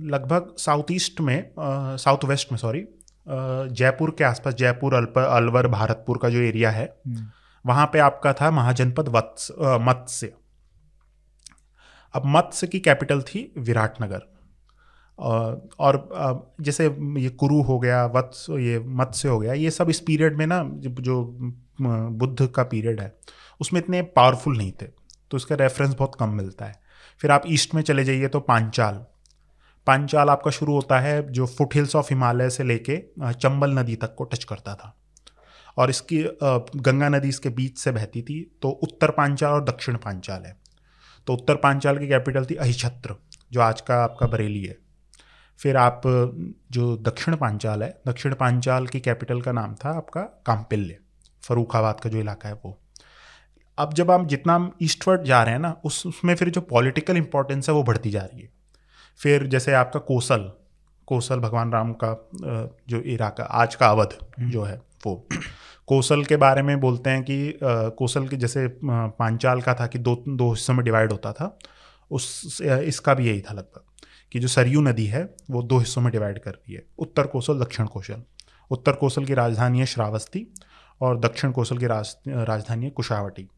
लगभग 0.00 0.54
साउथ 0.58 0.90
ईस्ट 0.90 1.20
में 1.20 1.50
साउथ 1.58 2.24
वेस्ट 2.24 2.52
में 2.52 2.58
सॉरी 2.58 2.84
जयपुर 3.26 4.14
के 4.18 4.24
आसपास 4.24 4.54
जयपुर 4.54 4.94
अल्प 4.94 5.18
अलवर 5.18 5.66
भारतपुर 5.66 6.18
का 6.18 6.28
जो 6.28 6.38
एरिया 6.38 6.70
है 6.70 6.84
हम्म। 7.06 7.26
वहाँ 7.64 7.86
पे 7.92 7.98
आपका 7.98 8.32
था 8.32 8.50
महाजनपद 8.50 9.08
वत्स 9.08 9.50
मत्स्य। 9.60 10.32
अब 12.14 12.22
मत्स्य 12.26 12.66
की 12.66 12.80
कैपिटल 12.80 13.22
थी 13.22 13.52
विराटनगर 13.58 14.26
और 15.78 16.54
जैसे 16.60 16.84
ये 17.18 17.28
कुरु 17.28 17.60
हो 17.62 17.78
गया 17.78 18.04
वत्स 18.06 18.46
ये 18.50 18.78
मत्स्य 18.78 19.28
हो 19.28 19.38
गया 19.38 19.52
ये 19.52 19.70
सब 19.70 19.90
इस 19.90 20.00
पीरियड 20.00 20.36
में 20.36 20.46
ना 20.46 20.62
जो 20.80 21.22
बुद्ध 21.80 22.46
का 22.46 22.62
पीरियड 22.62 23.00
है 23.00 23.12
उसमें 23.60 23.80
इतने 23.80 24.02
पावरफुल 24.02 24.56
नहीं 24.56 24.72
थे। 24.72 24.86
तो 25.30 25.36
इसका 25.36 25.54
रेफरेंस 25.54 25.94
बहुत 25.94 26.14
कम 26.14 26.28
मिलता 26.28 26.64
है। 26.64 26.80
फिर 27.20 27.30
आप 27.30 27.42
ईस्ट 27.48 27.74
में 27.74 27.82
चले 27.82 28.04
जाइए 28.04 28.28
तो 28.28 28.40
पांचाल। 28.40 29.04
पांचाल 29.86 30.30
आपका 30.30 30.50
शुरू 30.50 30.74
होता 30.74 30.98
है 31.00 31.30
जो 31.32 31.46
फुट 31.46 31.74
हिल्स 31.74 31.96
ऑफ़ 31.96 32.06
हिमालय 32.10 32.50
से 32.50 32.64
लेके 32.64 32.96
चंबल 33.32 33.78
नदी 33.78 33.96
तक 33.96 34.14
को 34.14 34.24
टच 34.24 34.44
करता 34.44 34.74
था। 34.74 34.94
और 35.76 35.90
इसकी 35.90 36.22
गंगा 36.42 37.08
नदी 37.08 37.28
इसके 37.28 37.48
बीच 37.50 37.78
से 37.78 37.90
बहती 37.92 38.22
थी 38.22 38.40
तो 38.62 38.70
उत्तर 38.82 39.10
पांचाल 39.10 39.52
और 39.52 39.64
दक्षिण 39.64 39.96
पांचाल 39.96 40.44
है। 40.44 40.56
तो 41.26 41.34
उत्तर 41.34 41.56
पांचाल 41.56 41.98
की 41.98 42.08
कैपिटल 42.08 42.44
थी 42.44 42.54
अहिछत्र, 42.56 43.14
जो 43.52 43.60
आज 43.60 43.80
का 43.80 44.02
आपका 44.04 44.26
बरेली 44.26 44.64
है। 44.64 44.76
फिर 45.60 45.76
आप 45.76 46.02
जो 46.72 46.96
दक्षिण 46.98 47.36
पांचाल 47.36 47.82
है, 47.82 47.88
दक्षिण 48.08 48.34
पांचाल 48.34 48.86
की 48.86 49.00
कैपिटल 49.00 49.40
का 49.40 49.52
नाम 49.52 49.74
था 49.74 49.90
आपका 49.90 50.20
काम्पिल्य 50.46 50.98
फरूखाबाद 51.42 52.00
का 52.00 52.10
जो 52.10 52.18
इलाका 52.18 52.48
है 52.48 52.54
वो। 52.54 52.78
अब 53.78 53.92
जब 53.94 54.10
हम 54.10 54.26
जितना 54.26 54.54
हम 54.54 54.70
ईस्टवर्ड 54.82 55.22
जा 55.22 55.42
रहे 55.42 55.54
हैं 55.54 55.60
ना 55.60 55.76
उस 55.84 56.06
उसमें 56.06 56.34
फिर 56.34 56.50
जो 56.50 56.60
पॉलिटिकल 56.60 57.16
इंपॉर्टेंस 57.16 57.68
है 57.68 57.74
वो 57.74 57.82
बढ़ती 57.82 58.10
जा 58.10 58.22
रही 58.22 58.42
है। 58.42 58.48
फिर 59.20 59.46
जैसे 59.46 59.72
आपका 59.74 60.00
कोसल 60.00 60.50
कोसल 61.08 61.40
भगवान 61.40 61.72
राम 61.72 61.92
का 61.92 62.12
जो 62.88 63.00
इलाका 63.02 63.44
आज 63.44 63.74
का 63.74 63.88
अवध 63.88 64.14
हम्म। 64.38 64.50
जो 64.50 64.62
है 64.62 64.80
वो। 65.06 65.14
कोसल 65.88 66.24
के 66.24 66.36
बारे 66.36 66.62
में 66.62 66.78
बोलते 66.80 67.10
हैं 67.10 67.22
कि 67.22 67.58
कोसल 67.98 68.26
के 68.28 68.36
जैसे 68.36 68.66
पांचाल 68.84 69.60
का 69.60 69.74
था 69.74 69.86
कि 69.86 69.98
दो 69.98 70.14
दो 70.28 70.50
हिस्सों 70.52 70.74
में 70.74 70.84
डिवाइड 70.84 71.12
होता 71.12 71.32
था 71.32 71.58
उस 72.10 72.60
इसका 72.62 73.14
भी 73.14 73.26
यही 73.26 73.40
था 73.40 73.54
लगभग 73.54 73.82
कि 74.32 74.40
जो 74.40 74.48
सरयू 74.48 74.80
नदी 74.80 75.06
है 75.06 75.22
वो 75.50 75.62
दो 75.62 75.78
हिस्सों 75.78 76.02
में 76.02 76.10
डिवाइड 76.12 76.38
कर 76.38 76.50
रही 76.50 76.74
है। 76.74 76.82
उत्तर 76.98 77.26
कोसल 77.26 77.58
दक्षिण 77.60 77.86
कौशल 77.86 78.22
उत्तर 78.70 78.92
कोसल 78.92 79.24
की 79.24 79.34
राजधानी 79.34 79.78
है 79.78 79.86
श्रावस्ती 79.86 80.46
और 81.00 81.18
दक्षिण 81.20 81.50
कोसल 81.50 81.78
की 81.78 81.86
राज 81.86 82.16
राजधानी 82.28 82.84
है 82.84 82.90
कुशावटी। 82.90 83.48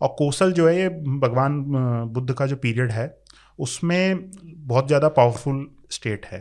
और 0.00 0.14
कोसल 0.18 0.52
जो 0.52 0.68
है 0.68 0.76
ये 0.76 0.88
भगवान 1.20 1.62
बुद्ध 2.08 2.32
का 2.32 2.46
जो 2.46 2.56
पीरियड 2.56 2.92
है, 2.92 3.14
उसमें 3.58 4.30
बहुत 4.44 4.86
ज़्यादा 4.86 5.08
पावरफुल 5.10 5.66
स्टेट 5.90 6.26
है। 6.26 6.40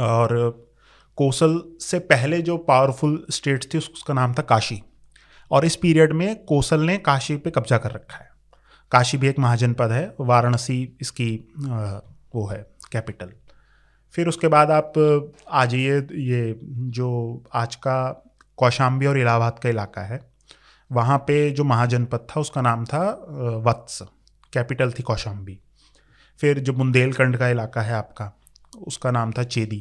और 0.00 0.66
कोसल 1.18 1.60
से 1.80 1.98
पहले 1.98 2.40
जो 2.42 2.56
पावरफुल 2.58 3.24
स्टेट 3.30 3.64
थी 3.74 3.78
उसका 3.78 4.14
नाम 4.14 4.34
था 4.34 4.42
काशी। 4.44 4.80
और 5.50 5.64
इस 5.64 5.76
पीरियड 5.76 6.12
में 6.12 6.44
कोसल 6.44 6.80
ने 6.80 6.96
काशी 7.00 7.36
पे 7.36 7.50
कब्जा 7.50 7.78
कर 7.78 7.90
रखा 7.90 8.16
है। 8.16 8.30
काशी 8.92 9.18
भी 9.18 9.28
एक 9.28 9.38
महाजनपद 9.38 9.92
है, 9.92 10.14
वाराणसी 10.20 10.96
इसकी 11.00 11.34
वो 12.34 12.46
है 12.46 12.64
कैपिटल 12.92 13.32
फिर 14.14 14.28
उसके 14.28 14.48
बाद 14.48 14.70
आप 14.70 14.92
आ 15.50 15.64
जाइए 15.64 15.96
ये 16.20 16.58
जो 16.90 17.08
आज 17.54 17.74
का 17.76 17.96
कौशाम्बी 18.58 19.06
और 19.06 19.18
इलाहाबाद 19.18 19.58
का 19.58 19.68
इलाका 19.68 20.02
है 20.02 20.18
वहाँ 20.90 21.18
पे 21.18 21.50
जो 21.50 21.64
महाजनपद 21.64 22.26
था 22.30 22.40
उसका 22.40 22.60
नाम 22.60 22.84
था 22.84 23.02
वत्स 23.66 24.02
कैपिटल 24.52 24.92
थी 24.92 25.02
कौशाम्बी। 25.02 25.58
फिर 26.40 26.58
जो 26.58 26.72
बुंदेलखंड 26.72 27.36
का 27.36 27.48
इलाका 27.48 27.82
है 27.82 27.94
आपका 27.94 28.32
उसका 28.86 29.10
नाम 29.10 29.32
था 29.32 29.42
चेदी 29.44 29.80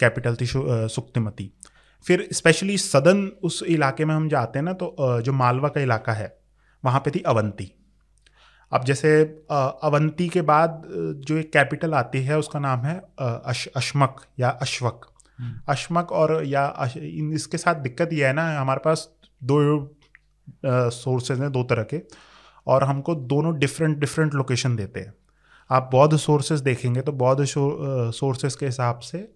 कैपिटल 0.00 0.36
थी 0.36 0.46
सुक्तिमती। 0.46 1.50
फिर 2.06 2.26
स्पेशली 2.32 2.76
सदन 2.78 3.26
उस 3.42 3.62
इलाके 3.64 4.04
में 4.04 4.14
हम 4.14 4.28
जाते 4.28 4.58
हैं 4.58 4.64
ना 4.64 4.72
तो 4.72 5.20
जो 5.22 5.32
मालवा 5.32 5.68
का 5.68 5.80
इलाका 5.80 6.12
है 6.12 6.34
वहाँ 6.84 7.00
पे 7.00 7.10
थी 7.10 7.20
अवंती। 7.26 7.70
अब 8.72 8.84
जैसे 8.84 9.22
अवंती 9.50 10.28
के 10.28 10.42
बाद 10.42 10.82
जो 11.26 11.36
एक 11.36 11.52
कैपिटल 11.52 11.94
आती 11.94 12.22
है 12.22 12.38
उसका 12.38 12.58
नाम 12.58 12.80
है 12.80 12.94
अश, 13.20 13.66
अशमक 13.76 14.20
या 14.38 14.48
अश्वक। 14.62 15.06
हम्म। 15.38 15.60
अशमक 15.68 16.12
और 16.12 16.44
या 16.46 16.64
अश, 16.64 16.96
इसके 16.96 17.58
साथ 17.58 17.74
दिक्कत 17.82 18.12
यह 18.12 18.26
है 18.26 18.32
ना 18.32 18.46
हमारे 18.60 18.80
पास 18.84 19.08
दो 19.42 19.58
सोर्सेज 20.66 21.40
हैं 21.40 21.50
दो 21.52 21.62
तरह 21.64 21.82
के 21.84 22.00
और 22.66 22.84
हमको 22.84 23.14
दोनों 23.14 23.58
डिफरेंट 23.58 23.98
डिफरेंट 23.98 24.34
लोकेशन 24.34 24.76
देते 24.76 25.00
हैं। 25.00 25.14
आप 25.70 25.88
बौद्ध 25.92 26.16
सोर्सेज 26.16 26.60
देखेंगे 26.60 27.00
तो 27.00 27.12
बौद्ध 27.14 27.44
सोर्सेज 27.44 28.54
के 28.54 28.66
हिसाब 28.66 28.98
से 29.00 29.28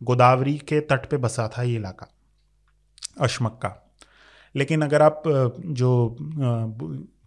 गोदावरी 0.00 0.56
के 0.68 0.80
तट 0.82 1.08
पे 1.10 1.16
बसा 1.16 1.48
था 1.48 1.62
ये 1.62 1.74
इलाका 1.76 2.08
अशमक 3.20 3.58
का। 3.62 3.74
लेकिन 4.54 4.82
अगर 4.82 5.02
आप 5.02 5.22
जो 5.26 6.16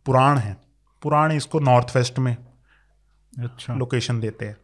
पुराण 0.06 0.38
हैं 0.38 0.58
पुराण 1.04 1.32
इसको 1.32 1.60
नॉर्थ 1.60 1.96
वेस्ट 1.96 2.20
में 2.20 2.36
अच्छा। 3.34 3.76
लोकेशन 3.76 4.20
देते 4.20 4.46
हैं। 4.46 4.58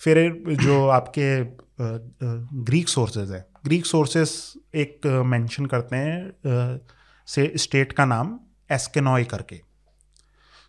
फिर 0.00 0.56
जो 0.62 0.86
आपके 0.88 1.28
ग्रीक 2.64 2.88
सोर्सेज 2.88 3.30
है। 3.32 3.44
ग्रीक 3.64 3.86
सोर्सेस 3.86 4.52
एक 4.74 5.06
मेंशन 5.26 5.66
करते 5.66 5.96
हैं 5.96 6.80
से 7.28 7.52
स्टेट 7.56 7.92
का 7.92 8.04
नाम 8.04 8.38
एस्केनॉय 8.70 9.24
करके। 9.24 9.60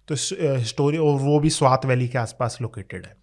तो 0.07 0.15
स्टोरी 0.15 0.97
और 0.97 1.19
वो 1.19 1.39
भी 1.39 1.49
स्वात 1.49 1.85
वैली 1.85 2.07
के 2.07 2.17
आसपास 2.17 2.57
लोकेटेड 2.61 3.05
है। 3.05 3.15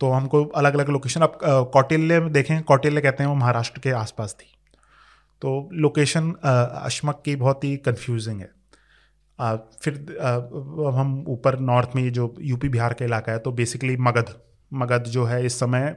तो 0.00 0.10
हमको 0.10 0.44
अलग 0.44 0.74
अलग 0.74 0.88
लोकेशन 0.88 1.20
अब 1.20 1.38
कौटिल्य 1.42 2.20
में 2.20 2.32
देखें 2.32 2.62
कौटिल्य 2.62 3.00
कहते 3.00 3.22
हैं 3.22 3.30
वो 3.30 3.36
महाराष्ट्र 3.36 3.80
के 3.80 3.90
आसपास 3.90 4.34
थी। 4.34 4.46
तो 5.42 5.68
लोकेशन 5.72 6.32
अशमक 6.42 7.22
की 7.24 7.36
बहुत 7.36 7.64
ही 7.64 7.76
कंफ्यूजिंग 7.76 8.40
है। 8.40 8.50
आ, 9.38 9.56
फिर 9.56 9.94
अब 10.20 10.92
हम 10.94 11.24
ऊपर 11.28 11.58
नॉर्थ 11.60 11.90
में 11.96 12.12
जो 12.12 12.34
यूपी 12.42 12.68
बिहार 12.68 12.94
का 12.94 13.04
इलाका 13.04 13.32
है 13.32 13.38
तो 13.38 13.52
बेसिकली 13.52 13.96
मगध 13.98 14.34
मगध 14.72 15.04
जो 15.08 15.24
है 15.24 15.44
इस 15.46 15.58
समय 15.60 15.96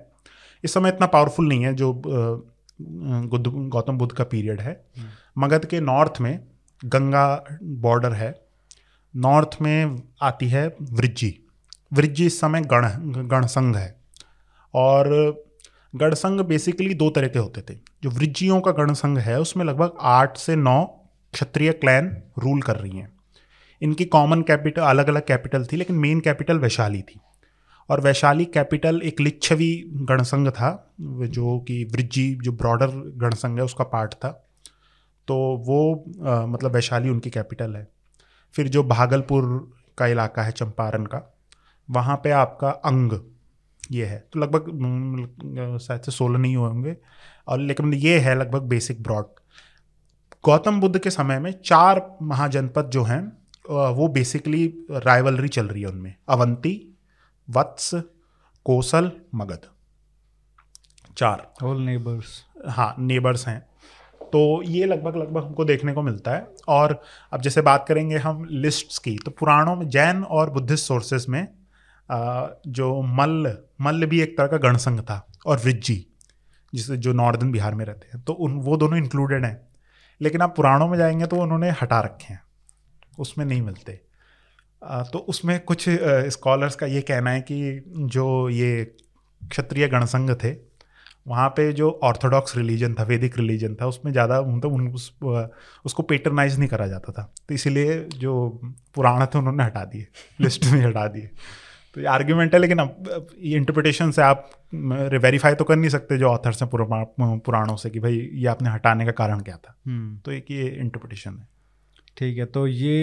इस 0.63 0.73
समय 0.73 0.89
इतना 0.89 1.07
पावरफुल 1.07 1.47
नहीं 1.47 1.65
है 1.65 1.73
जो 1.73 1.93
गौतम 2.79 3.97
बुद्ध 3.97 4.11
का 4.13 4.23
पीरियड 4.23 4.61
है। 4.61 4.73
हम्म। 4.97 5.43
मगध 5.43 5.65
के 5.65 5.79
नॉर्थ 5.81 6.21
में 6.21 6.39
गंगा 6.85 7.43
बॉर्डर 7.63 8.13
है 8.13 8.41
नॉर्थ 9.15 9.49
में 9.61 10.03
आती 10.21 10.47
है 10.47 10.75
वृज्जी। 10.81 11.39
वृज्जी 11.93 12.25
इस 12.25 12.39
समय 12.39 12.61
गण, 12.61 12.87
गणसंघ 13.27 13.77
है। 13.77 13.99
और 14.73 15.35
गणसंघ 15.95 16.41
बेसिकली 16.41 16.93
दो 16.93 17.09
तरह 17.09 17.27
के 17.27 17.39
होते 17.39 17.61
थे। 17.61 17.79
जो 18.03 18.09
वृज्जियों 18.09 18.61
का 18.61 18.71
गणसंघ 18.71 19.19
है, 19.19 19.39
उसमें 19.39 19.65
लगभग 19.65 19.93
आठ 20.01 20.37
से 20.37 20.55
नौ 20.55 20.83
क्षत्रिय 21.33 21.71
क्लैन 21.71 22.23
रूल 22.39 22.61
कर 22.61 22.75
रही 22.75 22.97
हैं। 22.97 23.13
इनकी 23.81 24.05
कॉमन 24.05 24.41
कैपिटल 24.41 24.81
अलग 24.81 25.07
अलग 25.07 25.27
कैपिटल 25.27 25.65
थी, 25.65 25.77
लेकिन 25.77 25.95
मेन 25.95 26.19
कैपिटल 26.19 26.59
वैशाली 26.59 27.01
थी। 27.01 27.19
और 27.89 28.01
वैशाली 28.01 28.45
कैपिटल 28.45 29.01
एक 29.03 29.19
लिच्छवी 29.19 29.83
गणसंघ 29.87 30.49
था, 30.49 30.93
जो 31.01 31.59
कि 31.59 31.83
वृज्जी, 31.83 32.35
जो 32.35 32.51
ब्रॉडर 32.51 32.87
गणसंघ 33.15 33.57
है, 33.57 33.63
उसका 33.63 33.83
पार्ट 33.83 34.13
था। 34.13 34.42
तो 35.27 35.35
वो 35.67 35.79
आ, 36.25 36.45
मतलब 36.45 36.71
वैशाली 36.71 37.09
उनकी 37.09 37.29
कैपिटल 37.29 37.75
है। 37.75 37.87
फिर 38.55 38.67
जो 38.67 38.83
भागलपुर 38.83 39.43
का 39.97 40.07
इलाका 40.07 40.43
है 40.43 40.51
चंपारण 40.51 41.05
का 41.05 41.29
वहाँ 41.89 42.15
पे 42.23 42.31
आपका 42.31 42.69
अंग 42.69 43.19
ये 43.91 44.05
है। 44.05 44.17
तो 44.33 44.39
लगभग 44.39 45.77
शायद 45.81 46.01
से 46.01 46.11
सोलह 46.11 46.39
नहीं 46.39 46.55
हुए 46.55 46.67
होंगे। 46.69 46.95
और 47.47 47.59
लेकिन 47.59 47.93
ये 47.93 48.17
है 48.19 48.35
लगभग 48.35 48.61
बेसिक 48.69 49.01
ब्रॉड 49.03 49.25
गौतम 50.43 50.79
बुद्ध 50.81 50.97
के 50.99 51.09
समय 51.09 51.39
में 51.39 51.51
चार 51.65 52.05
महाजनपद 52.21 52.89
जो 52.89 53.03
हैं 53.03 53.21
वो 53.95 54.07
बेसिकली 54.07 54.65
राइवलरी 54.91 55.47
चल 55.47 55.67
रही 55.67 55.81
है 55.81 55.87
उनमें। 55.87 56.13
अवंती 56.29 56.73
वत्स 57.47 57.93
कोसल 58.65 59.11
मगध। 59.35 59.67
चार। 61.17 61.51
ऑल 61.63 61.81
नेबर्स 61.81 62.43
हाँ 62.67 62.93
नेबर्स 62.99 63.47
हैं। 63.47 63.65
तो 64.33 64.61
ये 64.63 64.85
लगभग 64.85 65.15
लगभग 65.15 65.43
हमको 65.43 65.65
देखने 65.65 65.93
को 65.93 66.01
मिलता 66.01 66.31
है। 66.31 66.47
और 66.67 66.99
अब 67.33 67.41
जैसे 67.41 67.61
बात 67.61 67.85
करेंगे 67.87 68.17
हम 68.17 68.45
लिस्ट्स 68.51 68.97
की 68.97 69.15
तो 69.15 69.31
पुराणों 69.31 69.75
में, 69.75 69.87
जैन 69.89 70.23
और 70.23 70.49
बुद्धिस्ट 70.49 70.85
सोर्सेज 70.85 71.25
में 71.29 71.47
जो 72.67 73.01
मल्ल 73.01 73.57
मल्ल 73.81 74.05
भी 74.05 74.21
एक 74.21 74.37
तरह 74.37 74.47
का 74.47 74.57
गणसंघ 74.59 74.99
था 75.01 75.25
और 75.45 75.59
रिज्जी 75.59 76.05
जिसे 76.73 76.97
जो 76.97 77.13
नॉर्दर्न 77.13 77.51
बिहार 77.51 77.75
में 77.75 77.85
रहते 77.85 78.07
हैं 78.13 78.23
तो 78.23 78.33
उन, 78.33 78.53
वो 78.53 78.77
दोनों 78.77 78.97
इंक्लूडेड 78.97 79.45
हैं। 79.45 79.59
लेकिन 80.21 80.41
आप 80.41 80.55
पुराणों 80.55 80.87
में 80.87 80.97
जाएँगे 80.97 81.25
तो 81.25 81.35
उन्होंने 81.35 81.69
हटा 81.81 81.99
रखे 82.01 82.33
हैं, 82.33 82.41
उसमें 83.19 83.45
नहीं 83.45 83.61
मिलते। 83.61 83.99
तो 84.81 85.19
उसमें 85.19 85.59
कुछ 85.59 85.85
स्कॉलर्स 86.29 86.75
का 86.75 86.85
ये 86.87 87.01
कहना 87.01 87.31
है 87.31 87.41
कि 87.41 87.83
जो 88.07 88.49
ये 88.49 88.83
क्षत्रिय 89.41 89.87
गणसंघ 89.87 90.33
थे 90.33 90.51
वहाँ 91.25 91.49
पे 91.49 91.71
जो 91.73 91.89
ऑर्थोडॉक्स 92.03 92.55
रिलीजन 92.57 92.93
था 92.93 93.03
वैदिक 93.03 93.37
रिलीजन 93.37 93.75
था 93.75 93.87
उसमें 93.87 94.11
ज़्यादा 94.11 94.41
मतलब 94.41 94.73
उन 94.73 94.87
उस, 94.89 95.11
उसको 95.85 96.03
पेटरनाइज 96.03 96.57
नहीं 96.59 96.69
करा 96.69 96.87
जाता 96.87 97.11
था। 97.11 97.33
तो 97.49 97.53
इसीलिए 97.53 97.99
जो 98.17 98.33
पुराण 98.95 99.25
थे 99.25 99.37
उन्होंने 99.37 99.63
हटा 99.63 99.83
दिए 99.85 100.07
लिस्ट 100.41 100.65
में 100.65 100.81
हटा 100.81 101.07
दिए। 101.07 101.29
तो 101.95 102.01
ये 102.01 102.07
आर्ग्यूमेंट 102.07 102.53
है 102.53 102.59
लेकिन 102.59 102.79
अब 102.79 103.27
ये 103.39 103.57
इंटरप्रिटेशन 103.57 104.11
से 104.11 104.21
आप 104.21 104.49
वेरीफाई 104.73 105.55
तो 105.55 105.63
कर 105.63 105.75
नहीं 105.75 105.89
सकते 105.89 106.17
जो 106.17 106.27
ऑथर्स 106.29 106.61
हैं 106.61 106.69
पुराणों 107.39 107.75
से 107.75 107.89
कि 107.89 107.99
भाई 107.99 108.17
ये 108.33 108.47
आपने 108.47 108.69
हटाने 108.69 109.05
का 109.05 109.11
कारण 109.13 109.41
क्या 109.41 109.55
था। 109.57 109.75
हम्म। 109.87 110.17
तो 110.17 110.31
एक 110.31 110.51
ये 110.51 110.67
इंटरप्रिटेशन 110.69 111.31
है। 111.31 111.47
ठीक 112.17 112.37
है 112.37 112.45
तो 112.47 112.65
ये 112.67 112.95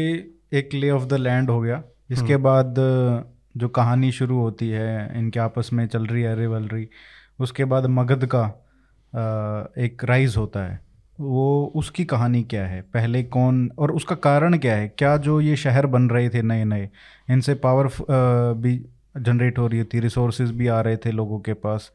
एक 0.53 0.75
ले 0.75 0.91
ऑफ़ 0.91 1.05
द 1.05 1.15
लैंड 1.15 1.51
हो 1.51 1.61
गया। 1.61 1.83
इसके 2.11 2.33
हम्म। 2.33 2.43
बाद 2.43 2.75
जो 3.57 3.69
कहानी 3.71 4.11
शुरू 4.13 4.39
होती 4.39 4.69
है 4.69 5.19
इनके 5.19 5.41
आपस 5.41 5.71
में 5.73 5.87
चल 5.89 6.07
रही 6.07 6.23
है 6.23 6.35
रिवलरी 6.39 6.89
उसके 7.41 7.65
बाद 7.65 7.87
मगध 7.87 8.25
का 8.27 8.45
एक 9.79 10.05
राइज 10.05 10.37
होता 10.37 10.65
है। 10.65 10.79
वो, 11.19 11.73
उसकी 11.77 12.05
कहानी 12.05 12.43
क्या 12.43 12.67
है? 12.67 12.81
पहले 12.85 13.23
कौन, 13.25 13.71
और 13.79 13.91
उसका 13.93 14.15
कारण 14.17 14.57
क्या 14.59 14.77
है? 14.77 14.89
क्या 14.89 15.17
जो 15.19 15.41
ये 15.41 15.57
शहर 15.57 15.87
बन 15.87 16.09
रहे 16.11 16.29
थे 16.29 16.43
नए 16.43 16.65
नए 16.65 16.89
इनसे 17.31 17.55
पावर 17.57 17.91
भी 18.57 18.77
जनरेट 19.17 19.59
हो 19.59 19.67
रही 19.67 19.85
थी 19.85 20.01
रिसोर्सेज 20.01 20.51
भी 20.51 20.67
आ 20.67 20.81
रहे 20.81 20.97
थे 20.97 21.11
लोगों 21.13 21.39
के 21.41 21.55
पास, 21.55 21.91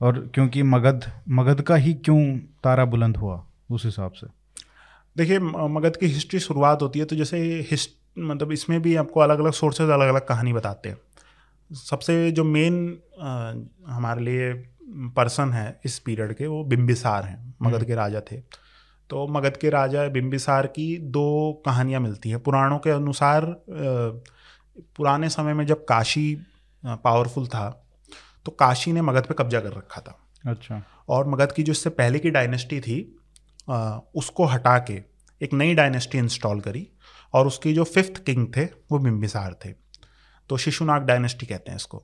और 0.00 0.18
क्योंकि 0.34 0.62
मगध 0.62 1.10
मगध 1.28 1.60
का 1.60 1.74
ही 1.76 1.94
क्यों 1.94 2.20
तारा 2.64 2.84
बुलंद 2.86 3.16
हुआ, 3.16 3.44
उस 3.70 3.84
हिसाब 3.84 4.12
से? 4.12 4.26
देखिए 5.16 5.38
मगध 5.38 5.96
की 5.96 6.06
हिस्ट्री 6.06 6.40
शुरुआत 6.40 6.82
होती 6.82 6.98
है 6.98 7.04
तो 7.04 7.16
जैसे 7.16 7.38
हिस्ट 7.70 7.98
मतलब 8.18 8.52
इसमें 8.52 8.80
भी 8.82 8.94
आपको 8.96 9.20
अलग 9.20 9.40
अलग 9.40 9.52
सोर्सेज 9.52 9.90
अलग 9.90 10.08
अलग 10.08 10.26
कहानी 10.26 10.52
बताते 10.52 10.88
हैं। 10.88 10.96
सबसे 11.70 12.30
जो 12.30 12.44
मेन 12.44 12.76
हमारे 13.88 14.22
लिए 14.22 14.52
पर्सन 14.90 15.52
है 15.52 15.80
इस 15.84 15.98
पीरियड 15.98 16.32
के 16.34 16.46
वो 16.46 16.62
बिम्बिसार 16.64 17.24
हैं 17.24 17.54
मगध। 17.62 17.84
के 17.84 17.94
राजा 17.94 18.20
थे। 18.30 18.40
तो 19.10 19.26
मगध 19.28 19.56
के 19.56 19.70
राजा 19.70 20.06
बिम्बिसार 20.08 20.66
की 20.66 20.96
दो 21.08 21.62
कहानियाँ 21.66 22.00
मिलती 22.00 22.30
हैं। 22.30 22.38
पुराणों 22.38 22.78
के 22.78 22.90
अनुसार 22.90 23.44
पुराने 24.96 25.28
समय 25.28 25.54
में 25.54 25.64
जब 25.66 25.84
काशी 25.84 26.34
पावरफुल 26.82 27.46
था 27.46 27.68
तो 28.46 28.52
काशी 28.52 28.92
ने 28.92 29.02
मगध 29.02 29.26
पे 29.26 29.34
कब्जा 29.34 29.60
कर 29.60 29.72
रखा 29.72 30.00
था। 30.00 30.18
अच्छा। 30.44 30.82
और 31.08 31.28
मगध 31.28 31.52
की 31.52 31.62
जो 31.62 31.72
इससे 31.72 31.90
पहले 31.90 32.18
की 32.18 32.30
डायनेस्टी 32.30 32.80
थी 32.80 33.00
उसको 34.14 34.44
हटा 34.44 34.78
के 34.80 35.00
एक 35.40 35.52
नई 35.52 35.74
डायनेस्टी 35.74 36.18
इंस्टॉल 36.18 36.60
करी 36.60 36.86
और 37.34 37.46
उसकी 37.46 37.72
जो 37.74 37.84
फिफ्थ 37.84 38.22
किंग 38.24 38.46
थे 38.56 38.64
वो 38.64 38.98
बिम्बिसार 38.98 39.56
थे। 39.64 39.72
तो 40.50 40.56
शिशुनाग 40.56 41.02
डायनेस्टी 41.02 41.46
कहते 41.46 41.70
हैं 41.70 41.76
इसको। 41.76 42.02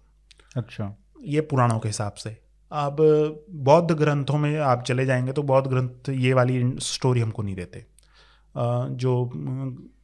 अच्छा। 0.56 0.94
ये 1.24 1.40
पुराणों 1.40 1.78
के 1.78 1.88
हिसाब 1.88 2.12
से। 2.12 2.36
अब 2.72 2.96
बौद्ध 3.50 3.94
ग्रंथों 3.94 4.38
में 4.38 4.58
आप 4.58 4.82
चले 4.82 5.04
जाएँगे 5.06 5.32
तो 5.32 5.42
बौद्ध 5.42 5.68
ग्रंथ 5.68 6.08
ये 6.10 6.32
वाली 6.34 6.62
स्टोरी 6.78 7.20
हमको 7.20 7.42
नहीं 7.42 7.54
देते। 7.54 7.84
जो 8.54 9.30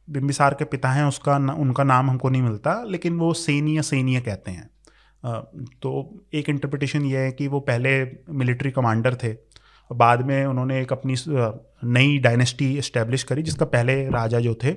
बिम्बिसार 0.09 0.53
के 0.53 0.65
पिता 0.65 0.89
हैं 0.89 1.03
उसका 1.05 1.37
न, 1.37 1.49
उनका 1.49 1.83
नाम 1.83 2.09
हमको 2.09 2.29
नहीं 2.29 2.41
मिलता 2.41 2.83
लेकिन 2.83 3.17
वो 3.17 3.33
सैनीय 3.33 3.81
सैनीय 3.81 4.21
कहते 4.21 4.51
हैं। 4.51 4.69
तो 5.81 6.19
एक 6.33 6.49
इंटरप्रिटेशन 6.49 7.05
ये 7.05 7.17
है 7.17 7.31
कि 7.31 7.47
वो 7.47 7.59
पहले 7.59 8.03
मिलिट्री 8.29 8.71
कमांडर 8.71 9.15
थे 9.15 9.33
बाद 9.91 10.21
में 10.21 10.45
उन्होंने 10.45 10.81
एक 10.81 10.93
अपनी 10.93 11.15
नई 11.83 12.17
डायनेस्टी 12.17 12.77
इस्टेब्लिश 12.77 13.23
करी 13.23 13.43
जिसका 13.43 13.65
पहले 13.65 14.03
राजा 14.09 14.39
जो 14.39 14.53
थे 14.63 14.71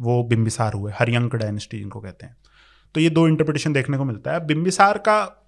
वो 0.00 0.22
बिम्बिसार 0.24 0.72
हुए 0.72 0.92
हरियंक 0.94 1.34
डायनेस्टी 1.34 1.78
जिनको 1.78 2.00
कहते 2.00 2.26
हैं। 2.26 2.36
तो 2.94 3.00
ये 3.00 3.10
दो 3.10 3.26
इंटरप्रिटेशन 3.28 3.72
देखने 3.72 3.98
को 3.98 4.04
मिलता 4.04 4.32
है। 4.32 4.46
बिम्बिसार 4.46 4.98
का 4.98 5.45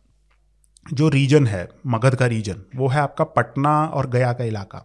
जो 0.92 1.08
रीजन 1.08 1.46
है, 1.46 1.68
मगध 1.86 2.14
का 2.14 2.26
रीजन 2.26 2.62
वो 2.76 2.88
है 2.88 3.00
आपका 3.00 3.24
पटना 3.24 3.72
और 3.86 4.08
गया 4.10 4.32
का 4.32 4.44
इलाका। 4.44 4.84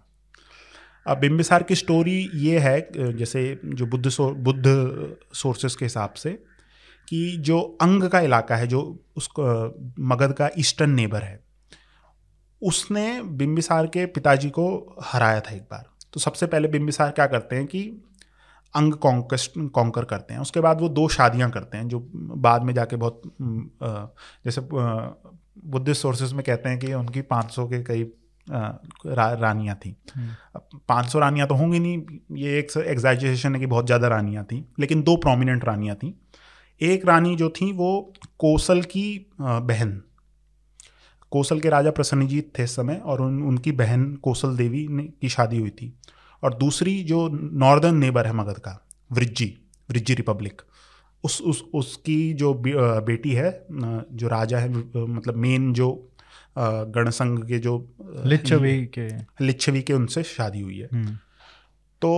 अब 1.06 1.18
बिम्बिसार 1.18 1.64
की 1.64 1.76
स्टोरी 1.76 2.18
ये 2.36 2.60
है, 2.60 2.90
जैसे 3.14 3.60
जो 3.66 3.86
बुद्ध 3.86 4.10
सो, 4.10 4.30
बुद्ध 4.32 5.16
सोर्सेस 5.34 5.76
के 5.76 5.86
हिसाब 5.86 6.14
से, 6.14 6.32
कि 7.08 7.38
जो 7.40 7.60
अंग 7.82 8.04
का 8.04 8.20
इलाका 8.20 8.56
है, 8.56 8.68
जो 8.68 9.06
उसको 9.18 9.44
मगध 10.02 10.34
का 10.34 10.50
ईस्टर्न 10.60 10.92
नेबर 10.92 11.22
है, 11.22 11.40
उसने 12.62 13.22
बिम्बिसार 13.22 13.88
के 13.88 14.06
पिताजी 14.08 14.50
को 14.50 14.96
हराया 15.04 15.40
था 15.40 15.56
एक 15.56 15.62
बार। 15.62 15.86
तो 16.14 16.20
सबसे 16.20 16.46
पहले 16.46 16.68
बिम्बिसार 16.68 17.12
क्या 17.12 17.26
करते 17.28 17.56
हैं 17.56 17.66
कि 17.66 17.82
अंग 18.74 18.94
कॉन्कस्ट 18.94 19.54
कॉन्कर 19.74 20.06
करते 20.06 20.34
हैं। 20.34 20.42
उसके 20.42 20.60
बाद 20.60 20.82
वो 20.82 20.90
दो 20.90 21.08
शादियाँ 21.08 21.50
करते 21.52 21.78
हैं, 21.78 21.88
जो 21.88 22.00
बाद 22.14 22.64
में 22.64 22.74
जाके 22.74 22.96
बहुत 22.96 23.22
जैसे 23.42 24.62
बुद्धिस्ट 25.58 26.02
सोर्सेज 26.02 26.34
में 26.34 26.44
कहते 26.44 26.70
हैं 26.70 26.80
कि 26.80 26.94
उनकी 26.94 27.22
500 27.24 27.66
के 27.68 27.82
करीब 27.84 28.12
रा, 28.48 29.32
रानियाँ 29.34 29.76
थी। 29.76 29.96
हम्म। 30.16 30.80
पाँच 30.88 31.10
सौ 31.10 31.20
रानियाँ 31.20 31.48
तो 31.48 31.56
होंगी 31.56 31.80
नहीं 31.80 32.38
ये 32.38 32.58
एक 32.60 32.78
एग्जाइजेशन 32.78 33.54
है 33.56 33.60
कि 33.60 33.66
बहुत 33.66 33.86
ज़्यादा 33.86 34.08
रानियाँ 34.08 34.44
थी 34.44 34.64
लेकिन 34.80 35.04
दो 35.04 35.16
प्रोमिनेंट 35.18 35.66
रानियाँ 35.66 35.96
थी। 35.96 36.14
एक 36.82 37.06
रानी 37.06 37.36
जो 37.36 37.50
थी 37.52 37.72
वो 37.72 38.14
कोसल 38.40 38.82
की 38.82 39.06
बहन। 39.42 40.02
कोसल 41.32 41.60
के 41.60 41.70
राजा 41.70 41.92
प्रसन्नजीत 41.92 42.52
थे 42.60 42.64
इस 42.64 42.76
समय 42.76 43.02
और 43.06 43.22
उन 43.22 43.42
उनकी 43.44 43.72
बहन 43.72 44.14
कोसल 44.16 44.56
देवी 44.58 44.88
ने 44.88 45.04
की 45.04 45.30
शादी 45.30 45.60
हुई 45.60 45.70
थी। 45.70 45.94
और 46.44 46.54
दूसरी 46.54 47.02
जो 47.04 47.28
नॉर्दर्न 47.34 47.98
नेबर 47.98 48.28
है 48.28 48.34
मगध 48.34 48.58
का 48.58 48.80
वृज्जी 49.12 49.54
वृज्जी 49.90 50.14
रिपब्लिक 50.14 50.62
उस 51.24 51.42
उस 51.42 51.64
उसकी 51.74 52.34
जो 52.34 52.54
बेटी 52.64 53.32
है 53.32 53.52
जो 53.72 54.28
राजा 54.28 54.58
है 54.58 54.70
मतलब 54.70 55.36
मेन 55.38 55.74
जो 55.74 55.92
गणसंघ 56.58 57.44
के 57.48 57.60
जो 57.60 57.78
लिच्छवी 58.26 58.86
के 58.98 59.08
लिच्छवी 59.42 59.82
के 59.82 59.94
उनसे 59.94 60.24
शादी 60.24 60.62
हुई 60.62 60.78
है 60.80 60.90
हम्म। 60.94 61.18
तो 62.02 62.12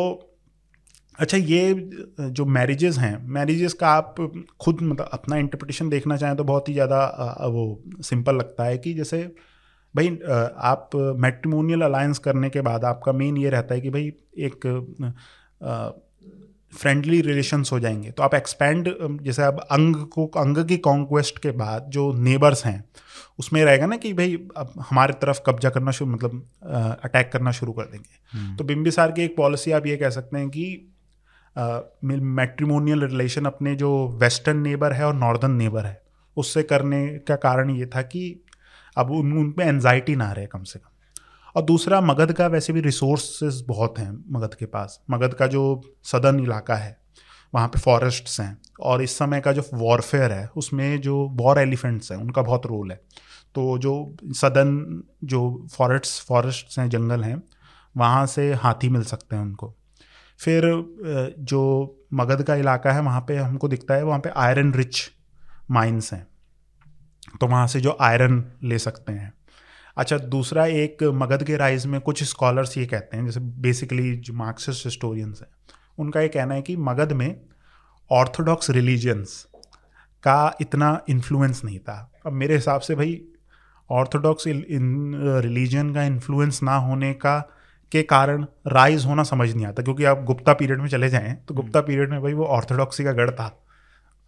अच्छा 1.19 1.37
ये 1.37 1.73
जो 2.19 2.45
मैरिजेस 2.45 2.97
हैं 2.97 3.17
मैरिजेस 3.29 3.73
का 3.73 3.89
आप 3.89 4.15
खुद 4.61 4.81
मतलब 4.81 5.09
अपना 5.13 5.37
इंटरप्रिटेशन 5.37 5.89
देखना 5.89 6.17
चाहें 6.17 6.35
तो 6.35 6.43
बहुत 6.43 6.69
ही 6.69 6.73
ज़्यादा 6.73 7.47
वो 7.47 7.63
सिंपल 8.01 8.35
लगता 8.35 8.63
है 8.63 8.77
कि 8.77 8.93
जैसे 8.93 9.23
भाई 9.95 10.07
आप 10.65 10.89
मैट्रिमोनियल 11.17 11.81
अलायंस 11.81 12.19
करने 12.19 12.49
के 12.49 12.61
बाद 12.61 12.85
आपका 12.85 13.11
मेन 13.13 13.37
ये 13.37 13.49
रहता 13.49 13.75
है 13.75 13.81
कि 13.81 13.89
भाई 13.89 14.11
एक 14.39 14.67
फ्रेंडली 16.75 17.21
रिलेशंस 17.21 17.71
हो 17.71 17.79
जाएँगे। 17.79 18.11
तो 18.11 18.23
आप 18.23 18.35
एक्सपेंड 18.35 18.93
जैसे 19.21 19.43
अब 19.43 19.59
अंग 19.71 19.95
को 19.95 20.25
अंग 20.27 20.57
की 20.57 20.77
कॉन्क्वेस्ट 20.77 21.39
के 21.39 21.51
बाद 21.51 21.85
जो 21.89 22.13
नेबर्स 22.13 22.65
हैं 22.65 22.85
उसमें 23.39 23.65
रहेगा 23.65 23.85
ना 23.85 23.97
कि 23.97 24.13
भाई 24.13 24.47
अब 24.57 24.73
हमारे 24.89 25.13
तरफ़ 25.13 25.39
कब्जा 25.45 25.69
करना 25.69 25.91
शुरू 25.91 26.11
मतलब 26.11 26.49
अटैक 27.03 27.29
करना 27.33 27.51
शुरू 27.51 27.71
कर 27.71 27.83
देंगे। 27.83 28.39
हम्म। 28.39 28.55
तो 28.55 28.63
बिम्बिसार 28.63 29.11
की 29.11 29.21
एक 29.21 29.37
पॉलिसी 29.37 29.71
आप 29.71 29.85
ये 29.85 29.97
कह 29.97 30.09
सकते 30.09 30.37
हैं 30.37 30.49
कि 30.49 30.91
मैट्रिमोनियल 32.03 33.01
रिलेशन 33.01 33.45
अपने 33.45 33.75
जो 33.75 34.17
वेस्टर्न 34.21 34.57
नेबर 34.57 34.93
है 34.93 35.05
और 35.05 35.13
नॉर्दर्न 35.13 35.51
नेबर 35.51 35.85
है 35.85 36.01
उससे 36.37 36.63
करने 36.63 37.07
का 37.07 37.35
कारण 37.35 37.69
ये 37.69 37.85
था 37.85 38.01
कि 38.01 38.45
अब 38.97 39.11
उन 39.11 39.33
उन 39.33 39.51
पर 39.51 39.63
एनजाइटी 39.63 40.15
ना 40.15 40.31
रहे 40.31 40.45
कम 40.45 40.63
से 40.63 40.79
कम। 40.79 40.89
और 41.55 41.63
दूसरा, 41.63 42.01
मगध 42.01 42.31
का 42.33 42.47
वैसे 42.47 42.73
भी 42.73 42.81
रिसोर्सेज 42.81 43.63
बहुत 43.67 43.99
हैं 43.99 44.11
मगध 44.29 44.53
के 44.53 44.65
पास। 44.65 44.99
मगध 45.09 45.33
का 45.33 45.47
जो 45.47 45.81
सदर्न 46.03 46.39
इलाका 46.39 46.75
है, 46.75 46.97
वहाँ 47.53 47.67
पे 47.67 47.79
फॉरेस्ट्स 47.79 48.39
हैं 48.41 48.57
और 48.79 49.01
इस 49.01 49.17
समय 49.17 49.41
का 49.41 49.51
जो 49.51 49.63
वॉरफेयर 49.73 50.31
है, 50.31 50.49
उसमें 50.57 51.01
जो 51.01 51.17
वॉर 51.33 51.59
एलिफेंट्स 51.59 52.11
हैं, 52.11 52.19
उनका 52.19 52.41
बहुत 52.41 52.65
रोल 52.65 52.91
है। 52.91 53.01
तो 53.55 53.77
जो 53.77 54.15
सदर्न 54.35 55.03
जो 55.23 55.67
फॉरेस्ट 55.75 56.25
फॉरेस्ट्स 56.27 56.79
हैं, 56.79 56.89
जंगल 56.89 57.23
हैं, 57.23 57.41
वहाँ 57.95 58.25
से 58.25 58.53
हाथी 58.53 58.89
मिल 58.89 59.03
सकते 59.03 59.35
हैं 59.35 59.43
उनको। 59.43 59.73
फिर 60.39 60.63
जो 61.39 61.61
मगध 62.13 62.43
का 62.43 62.55
इलाका 62.55 62.91
है, 62.91 63.01
वहाँ 63.01 63.21
पे 63.21 63.37
हमको 63.37 63.67
दिखता 63.67 63.93
है, 63.93 64.03
वहाँ 64.03 64.19
पे 64.19 64.29
आयरन 64.29 64.73
रिच 64.73 65.01
माइंस 65.71 66.13
हैं। 66.13 66.27
तो 67.41 67.47
वहाँ 67.47 67.67
से 67.67 67.81
जो 67.81 67.97
आयरन 68.01 68.43
ले 68.63 68.79
सकते 68.79 69.13
हैं। 69.13 69.33
अच्छा 69.97 70.17
दूसरा 70.17 70.65
एक 70.65 71.03
मगध 71.03 71.43
के 71.43 71.57
राइज 71.57 71.85
में 71.85 72.01
कुछ 72.01 72.23
स्कॉलर्स 72.23 72.77
ये 72.77 72.85
कहते 72.85 73.17
हैं 73.17 73.25
जैसे 73.25 73.39
बेसिकली 73.39 74.15
जो 74.15 74.33
मार्क्सिस्ट 74.33 74.85
हिस्टोरियंस 74.85 75.39
हैं 75.41 75.47
उनका 75.97 76.21
ये 76.21 76.27
कहना 76.27 76.55
है 76.55 76.61
कि 76.61 76.75
मगध 76.77 77.13
में 77.13 77.41
ऑर्थोडॉक्स 78.11 78.69
रिलीजन्स 78.69 79.47
का 80.23 80.57
इतना 80.61 81.01
इन्फ्लुएंस 81.09 81.61
नहीं 81.65 81.79
था। 81.79 82.11
अब 82.25 82.33
मेरे 82.33 82.55
हिसाब 82.55 82.81
से 82.81 82.95
भाई 82.95 83.21
ऑर्थोडॉक्स 83.89 84.47
इन 84.47 85.11
रिलीजन 85.43 85.93
का 85.93 86.03
इन्फ्लुएंस 86.03 86.63
ना 86.63 86.75
होने 86.75 87.13
का 87.13 87.39
के 87.91 88.03
कारण 88.03 88.45
राइज 88.67 89.05
होना 89.05 89.23
समझ 89.23 89.53
नहीं 89.55 89.65
आता 89.65 89.83
क्योंकि 89.83 90.03
आप 90.03 90.23
गुप्ता 90.23 90.53
पीरियड 90.53 90.79
में 90.79 90.87
चले 90.87 91.09
जाएँ 91.09 91.35
तो 91.47 91.53
गुप्ता 91.53 91.81
पीरियड 91.81 92.09
में 92.09 92.21
भाई 92.21 92.33
वो 92.33 92.45
ऑर्थोडॉक्सी 92.45 93.03
का 93.03 93.11
गढ़ 93.11 93.29
था। 93.29 93.64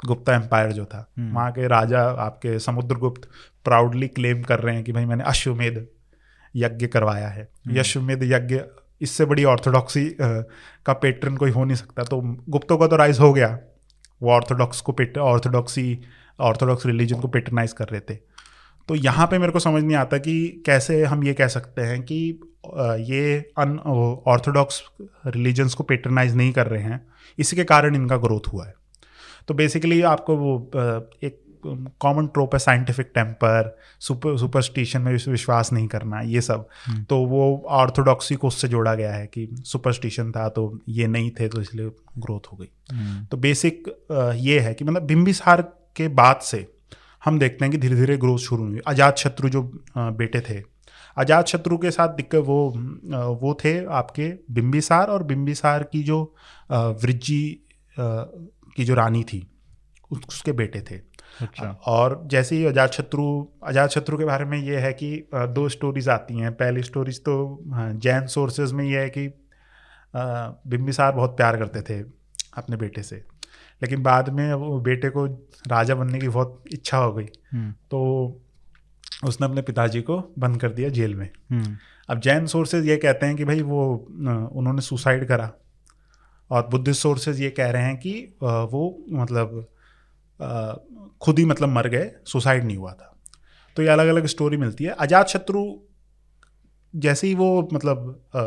गुप्ता 0.06 0.36
एम्पायर 0.36 0.72
जो 0.72 0.86
था 0.86 1.06
हम्म। 1.18 1.34
वहाँ 1.36 1.52
के 1.52 1.68
राजा 1.68 2.02
आपके 2.22 2.58
समुद्रगुप्त 2.60 3.30
प्राउडली 3.66 4.08
क्लेम 4.08 4.42
कर 4.42 4.60
रहे 4.60 4.76
हैं 4.76 4.84
कि 4.84 4.92
भाई 4.92 5.06
मैंने 5.06 5.24
अश्वमेध 5.24 5.86
यज्ञ 6.56 6.88
करवाया 6.88 7.28
है। 7.28 7.44
हम्म। 7.44 7.78
यश्वमेध 7.78 8.24
यज्ञ 8.24 8.60
इससे 9.02 9.26
बड़ी 9.26 9.44
ऑर्थोडॉक्सी 9.44 10.06
का 10.20 10.94
पेट्रन 10.94 11.36
कोई 11.38 11.52
हो 11.52 11.64
नहीं 11.64 11.76
सकता। 11.76 12.04
तो 12.04 12.22
गुप्तों 12.50 12.78
का 12.78 12.88
तो 12.88 12.96
राइज 12.96 13.20
हो 13.20 13.32
गया। 13.34 13.58
वो 14.22 14.32
ऑर्थोडॉक्स 14.32 14.82
को 14.82 14.92
पेट 14.92 15.18
ऑर्थोडॉक्सी 15.18 16.00
ऑर्थोडॉक्स 16.40 16.86
रिलीजन 16.86 17.20
को 17.20 17.28
पेट्रनाइज 17.28 17.74
कर 17.74 17.86
रहे 17.86 18.02
थे। 18.02 18.16
तो 18.88 18.96
यहाँ 18.96 19.28
पे 19.28 19.38
मेरे 19.38 19.52
को 19.52 19.60
समझ 19.60 19.84
नहीं 19.84 19.98
आता 19.98 20.18
कि 20.18 20.64
कैसे 20.66 21.04
हम 21.04 21.24
ये 21.24 21.34
कह 21.34 21.48
सकते 21.48 21.82
हैं 21.82 22.02
कि 22.02 22.18
ये 23.12 23.38
अन 23.58 23.78
ऑर्थोडॉक्स 24.28 24.82
रिलीजन्स 25.28 25.74
को 25.74 25.84
पेट्रनाइज 25.84 26.36
नहीं 26.36 26.52
कर 26.54 26.68
रहे 26.68 26.84
हैं। 26.84 27.06
इसी 27.38 27.56
के 27.56 27.64
कारण 27.64 27.96
इनका 27.96 28.18
ग्रोथ 28.18 28.48
हुआ 28.54 28.66
है। 28.66 28.74
तो 29.48 29.54
बेसिकली 29.54 30.02
आपको 30.04 30.36
वो 30.38 30.56
एक 31.24 31.42
कॉमन 32.02 32.28
ट्रोप 32.28 32.54
है 32.54 32.60
साइंटिफिक 32.60 33.12
टेम्पर 33.16 33.76
सुपर 34.00 34.38
सुपरस्टिशन 34.38 35.02
में 35.02 35.12
विश्वास 35.12 35.72
नहीं 35.74 35.88
करना 35.88 36.20
ये 36.22 36.42
सब। 36.42 36.68
हम्म। 36.86 37.04
तो 37.04 37.18
वो 37.26 37.66
ऑर्थोडॉक्सी 37.68 38.36
को 38.36 38.48
उससे 38.48 38.68
जोड़ा 38.68 38.94
गया 38.96 39.14
है 39.14 39.26
कि 39.28 39.48
सुपरस्टिशन 39.66 40.32
था 40.32 40.48
तो 40.50 40.80
ये 40.90 41.08
नहीं 41.08 41.32
थे 41.32 41.48
तो 41.48 41.62
इसलिए 41.62 41.90
ग्रोथ 42.18 42.52
हो 42.54 42.58
गई। 42.58 42.70
हम्म, 42.92 43.26
तो 43.26 43.38
बेसिक 43.38 43.84
ये 44.38 44.60
है 44.60 44.74
कि 44.74 44.86
मतलब 44.86 45.04
बिम्बिसार 45.04 45.62
के 45.96 46.08
बाद 46.08 46.40
से 46.42 46.66
हम 47.26 47.40
देखते 47.40 47.66
हैं 47.66 47.72
कि 47.72 47.78
धीरे 47.78 47.96
धीरे 47.96 48.18
ग्रोथ 48.18 48.38
शुरू 48.40 48.66
हुई। 48.66 48.80
अजात 48.88 49.18
शत्रु 49.18 49.50
जो 49.50 49.62
बेटे 49.98 50.42
थे 50.42 50.62
अजात 51.18 51.48
शत्रु 51.48 51.78
के 51.78 51.92
साथ 51.92 52.10
दिक्कत 52.16 52.44
वो 52.46 52.74
वो 53.42 53.54
थे 53.64 53.74
आपके 53.94 54.34
बिम्बिसार 54.52 55.08
और 55.08 55.24
बिम्बिसार 55.24 55.84
की 55.84 56.04
जो 56.04 56.22
वृज्जी 56.72 57.44
की 58.78 58.86
जो 58.86 58.94
रानी 58.96 59.24
थी 59.24 59.48
उसके 60.12 60.52
बेटे 60.54 60.82
थे। 60.82 60.96
अच्छा। 61.42 61.70
और 61.86 62.22
जैसे 62.26 62.56
ही 62.56 62.66
अजात 62.66 62.92
शत्रु 62.92 63.24
अजात 63.64 63.90
शत्रु 63.90 64.18
के 64.18 64.26
बारे 64.26 64.46
में 64.46 64.58
ये 64.60 64.78
है 64.78 64.92
कि 64.94 65.10
दो 65.34 65.68
स्टोरीज 65.70 66.10
आती 66.10 66.38
हैं। 66.40 66.52
पहली 66.54 66.84
स्टोरीज 66.84 67.20
तो 67.20 67.36
जैन 67.70 68.28
सोर्सेज 68.28 68.72
में 68.72 68.84
ये 68.86 69.00
है 69.00 69.10
कि 69.10 69.28
बिम्बिसार 70.68 71.12
बहुत 71.12 71.36
प्यार 71.38 71.58
करते 71.58 71.82
थे 71.82 72.00
अपने 72.58 72.78
बेटे 72.78 73.04
से। 73.04 73.16
लेकिन 73.82 74.04
बाद 74.04 74.30
में 74.30 74.54
वो 74.54 74.80
बेटे 74.82 75.10
को 75.10 75.26
राजा 75.68 75.96
बनने 75.96 76.20
की 76.20 76.28
बहुत 76.30 76.64
इच्छा 76.74 76.98
हो 76.98 77.14
गई। 77.14 77.28
हम्म, 77.54 77.72
तो 77.72 78.42
उसने 79.24 79.48
अपने 79.48 79.62
पिताजी 79.62 80.02
को 80.02 80.18
बंद 80.40 80.60
कर 80.62 80.72
दिया 80.72 80.90
जेल 80.90 81.16
में। 81.16 81.30
हम्म, 81.52 81.78
अब 82.10 82.20
जैन 82.20 82.46
सोर्सेज 82.48 82.88
ये 82.88 82.98
कहते 82.98 83.26
हैं 83.26 83.36
कि 83.36 83.46
भाई 83.46 83.62
वो 83.62 83.86
उन्होंने 84.54 84.82
सुसाइड 84.82 85.28
करा। 85.28 85.52
और 86.52 86.68
बुद्धिस्ट 86.68 87.02
सोर्सेज 87.02 87.42
ये 87.42 87.50
कह 87.50 87.70
रहे 87.72 87.84
हैं 87.84 87.98
कि 87.98 88.12
वो 88.42 89.06
मतलब 89.12 89.68
खुद 91.22 91.40
ही 91.40 91.46
मतलब 91.46 91.70
मर 91.70 91.88
गए 91.88 92.12
सुसाइड 92.28 92.64
नहीं 92.64 92.78
हुआ 92.78 92.92
था। 92.92 93.14
तो 93.78 93.84
ये 93.84 93.90
अलग 93.90 94.08
अलग 94.08 94.26
स्टोरी 94.26 94.58
मिलती 94.58 94.84
है। 94.84 94.90
अजात 94.90 95.28
शत्रु 95.28 95.64
जैसे 96.94 97.28
ही 97.28 97.36
वो 97.36 97.70
मतलब 97.74 98.22
आ, 98.36 98.42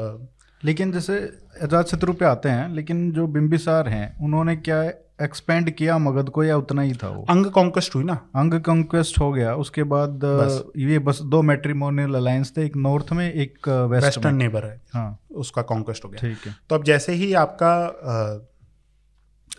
लेकिन 0.65 0.93
जैसे 0.93 1.19
अजात 1.63 1.89
शत्रु 1.89 2.13
पे 2.13 2.25
आते 2.25 2.49
हैं 2.49 2.69
लेकिन 2.69 3.11
जो 3.13 3.27
बिम्बिसार 3.29 3.89
हैं 3.89 4.19
उन्होंने 4.25 4.57
क्या 4.59 4.83
एक्सपेंड 5.23 5.71
किया 5.71 5.97
मगध 5.99 6.29
को 6.29 6.45
या 6.45 6.57
उतना 6.57 6.83
ही 6.83 6.93
था 6.93 7.09
वो? 7.09 7.25
अंग 7.31 7.47
कॉन्कस्ट 7.47 7.95
हुई 7.95 8.05
ना? 8.05 8.15
अंग 8.37 8.55
कंक्वेस्ट 8.61 9.19
हो 9.21 9.31
गया। 9.33 9.55
उसके 9.55 9.83
बाद 9.85 10.11
बस। 10.25 10.63
ये 10.77 10.99
बस 10.99 11.21
दो 11.25 11.41
मैट्रिमोनियल 11.43 12.15
अलायंस 12.15 12.53
थे 12.57 12.65
एक 12.67 12.77
नॉर्थ 12.77 13.13
में 13.13 13.33
एक 13.33 13.69
वेस्ट 13.69 14.05
वेस्टर्न 14.05 14.37
नेबर 14.37 14.65
है। 14.65 14.81
हाँ। 14.95 15.19
उसका 15.37 15.63
कॉन्कस्ट 15.63 16.05
हो 16.05 16.11
गया। 16.11 16.21
ठीक 16.21 16.47
है। 16.47 16.55
तो 16.69 16.75
अब 16.75 16.85
जैसे 16.85 17.13
ही 17.13 17.33
आपका 17.35 17.75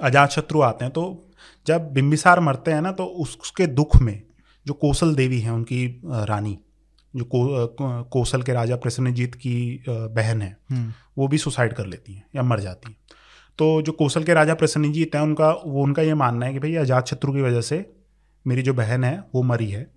अजात 0.02 0.30
शत्रु 0.30 0.62
आते 0.62 0.86
हैं 0.86 0.94
तो 0.94 1.04
जब 1.68 1.92
बिम्बिसार 1.94 2.40
मरते 2.40 2.72
हैं 2.72 2.82
ना 2.82 2.92
तो 2.92 3.06
उसके 3.06 3.68
दुख 3.68 3.96
में 4.02 4.22
जो 4.66 4.74
कौशल 4.74 5.16
देवी 5.16 5.40
है 5.40 5.52
उनकी 5.52 5.86
रानी 6.06 6.58
जो 7.16 7.24
को, 7.24 7.48
अ, 7.48 7.66
को- 7.66 8.10
कौशल 8.10 8.42
के 8.42 8.54
राजा 8.54 8.76
प्रसन्नजीत 8.76 9.36
की 9.36 9.84
बहन 9.90 10.42
है 10.42 10.58
हम्म, 10.70 10.94
वो 11.18 11.28
भी 11.28 11.38
सुसाइड 11.38 11.74
कर 11.74 11.86
लेती 11.86 12.14
हैं 12.14 12.24
या 12.36 12.44
मर 12.44 12.60
जाती 12.60 12.90
हैं। 12.90 12.98
तो 13.58 13.82
जो 13.82 13.92
कौशल 13.92 14.24
के 14.24 14.34
राजा 14.34 14.54
प्रसन्नजीत 14.54 15.16
हैं 15.16 15.22
उनका 15.22 15.50
वो 15.52 15.84
उनका 15.84 16.02
ये 16.02 16.14
मानना 16.14 16.46
है 16.46 16.54
कि 16.54 16.60
भाई 16.60 16.76
अजात 16.76 17.08
शत्रु 17.08 17.34
की 17.34 17.42
वजह 17.42 17.62
से 17.62 17.94
मेरी 18.48 18.62
जो 18.62 18.74
बहन 18.74 19.04
है 19.04 19.24
वो 19.36 19.44
मरी 19.44 19.70
है। 19.70 19.92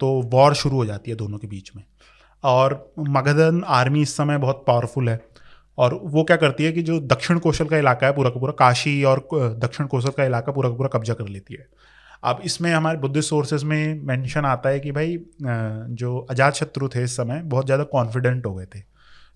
तो 0.00 0.22
वॉर 0.24 0.54
शुरू 0.54 0.76
हो 0.76 0.84
जाती 0.84 1.10
है 1.10 1.16
दोनों 1.16 1.38
के 1.38 1.46
बीच 1.46 1.70
में। 1.76 1.84
और 2.44 2.94
मगधन 2.98 3.64
आर्मी 3.66 4.02
इस 4.02 4.16
समय 4.16 4.38
बहुत 4.38 4.64
पावरफुल 4.66 5.08
है। 5.08 5.24
और 5.78 6.00
वो 6.02 6.24
क्या 6.24 6.36
करती 6.36 6.64
है 6.64 6.72
कि 6.72 6.82
जो 6.82 7.00
दक्षिण 7.00 7.38
कौशल 7.38 7.64
का 7.64 7.78
इलाका 7.78 8.06
है 8.06 8.12
पूरा 8.12 8.30
का 8.30 8.40
पूरा 8.40 8.52
काशी 8.52 9.04
और 9.04 9.28
दक्षिण 9.34 9.86
कौशल 9.86 10.08
का 10.08 10.24
इलाका 10.24 10.52
पूरा 10.52 10.70
का 10.70 10.76
पूरा 10.76 10.88
कब्जा 10.88 11.14
कर 11.14 11.28
लेती 11.28 11.54
है। 11.54 11.66
अब 12.22 12.40
इसमें 12.44 12.70
हमारे 12.72 12.98
बुद्धिस्ट 12.98 13.28
सोर्सेज 13.28 13.64
में 13.64 14.02
मेंशन 14.02 14.44
आता 14.46 14.68
है 14.68 14.80
कि 14.80 14.92
भाई 14.92 15.16
जो 15.42 16.18
अजात 16.30 16.54
शत्रु 16.54 16.88
थे 16.88 17.02
इस 17.04 17.16
समय 17.16 17.42
बहुत 17.44 17.66
ज़्यादा 17.66 17.84
कॉन्फिडेंट 17.86 18.46
हो 18.46 18.54
गए 18.54 18.66
थे। 18.66 18.80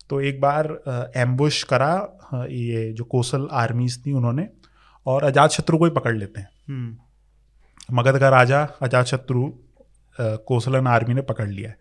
तो 0.09 0.19
एक 0.21 0.41
बार 0.41 0.67
एम्बुश 1.17 1.61
करा 1.63 1.93
ये 2.33 2.91
जो 2.93 3.03
कौशल 3.05 3.47
आर्मीज 3.53 4.05
थी 4.05 4.13
उन्होंने 4.13 4.47
और 5.05 5.23
अजात 5.23 5.51
शत्रु 5.51 5.77
को 5.77 5.85
ही 5.85 5.91
पकड़ 5.91 6.15
लेते 6.17 6.39
हैं। 6.39 6.49
हम्म, 6.67 6.97
मगध 7.89 8.19
का 8.19 8.29
राजा 8.29 8.61
अजात 8.81 9.05
शत्रु 9.05 9.49
कोसलन 10.15 10.87
आर्मी 10.87 11.13
ने 11.13 11.21
पकड़ 11.23 11.47
लिया 11.47 11.69
है। 11.69 11.77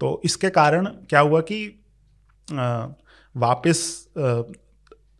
तो 0.00 0.20
इसके 0.24 0.50
कारण 0.50 0.86
क्या 1.08 1.20
हुआ 1.20 1.40
कि 1.42 1.64
वापस 3.34 3.78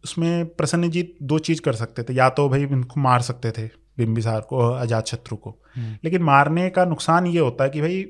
उसमें 0.04 0.46
प्रसन्नजीत 0.48 1.16
दो 1.22 1.38
चीज़ 1.40 1.60
कर 1.60 1.72
सकते 1.74 2.02
थे। 2.02 2.14
या 2.14 2.28
तो 2.30 2.48
भाई 2.48 2.62
इनको 2.62 3.00
मार 3.00 3.20
सकते 3.22 3.50
थे 3.52 3.66
बिम्बिसार 3.98 4.40
को 4.40 4.58
अजात 4.58 5.06
शत्रु 5.06 5.36
को। 5.36 5.58
हम्म। 5.76 5.96
लेकिन 6.04 6.22
मारने 6.22 6.70
का 6.70 6.84
नुकसान 6.84 7.26
ये 7.26 7.38
होता 7.38 7.64
है 7.64 7.70
कि 7.70 7.80
भाई 7.80 8.06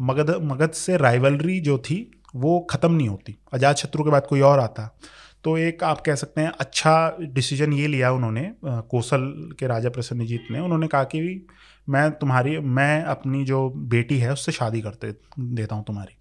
मगध 0.00 0.30
मगध 0.42 0.70
से 0.70 0.96
राइवलरी 0.96 1.60
जो 1.60 1.78
थी 1.78 2.10
वो 2.36 2.66
ख़त्म 2.70 2.92
नहीं 2.92 3.08
होती। 3.08 3.38
अजात 3.52 3.76
शत्रु 3.76 4.04
के 4.04 4.10
बाद 4.10 4.26
कोई 4.26 4.40
और 4.40 4.58
आता। 4.58 4.98
तो 5.44 5.58
एक 5.58 5.84
आप 5.84 6.00
कह 6.00 6.14
सकते 6.14 6.40
हैं 6.40 6.52
अच्छा 6.60 7.16
डिसीज़न 7.20 7.72
ये 7.72 7.86
लिया 7.86 8.12
उन्होंने 8.12 8.52
कौशल 8.64 9.50
के 9.58 9.66
राजा 9.66 9.88
प्रसन्नजीत 9.88 10.46
ने। 10.50 10.58
उन्होंने 10.58 10.86
कहा 10.86 11.04
कि 11.04 11.46
मैं 11.88 12.10
तुम्हारी 12.10 12.58
मैं 12.58 13.02
अपनी 13.04 13.44
जो 13.44 13.70
बेटी 13.70 14.18
है 14.18 14.32
उससे 14.32 14.52
शादी 14.52 14.80
करते 14.80 15.14
देता 15.40 15.74
हूँ 15.74 15.84
तुम्हारी। 15.84 16.16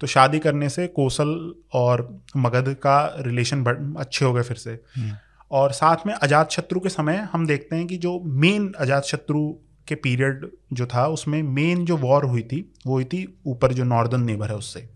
तो 0.00 0.06
शादी 0.06 0.38
करने 0.38 0.68
से 0.68 0.86
कौशल 0.86 1.54
और 1.72 2.20
मगध 2.36 2.74
का 2.74 3.14
रिलेशन 3.18 3.64
अच्छे 3.98 4.24
हो 4.24 4.32
गए 4.32 4.42
फिर 4.42 4.56
से। 4.56 4.70
हम्म। 4.70 5.16
और 5.50 5.72
साथ 5.72 5.96
में 6.06 6.14
अजात 6.14 6.50
शत्रु 6.50 6.80
के 6.80 6.88
समय 6.88 7.28
हम 7.32 7.46
देखते 7.46 7.76
हैं 7.76 7.86
कि 7.86 7.96
जो 7.96 8.20
मेन 8.24 8.72
अजात 8.78 9.02
शत्रु 9.02 9.54
के 9.88 9.94
पीरियड 9.94 10.50
जो 10.72 10.86
था 10.86 11.06
उसमें 11.06 11.42
मेन 11.42 11.84
जो 11.84 11.96
वॉर 11.96 12.24
हुई 12.24 12.42
थी 12.42 12.74
वो 12.86 12.94
हुई 12.94 13.04
थी 13.04 13.42
ऊपर 13.46 13.72
जो 13.72 13.84
नॉर्दर्न 13.84 14.22
नेबर 14.22 14.48
है 14.48 14.56
उससे। 14.56 14.90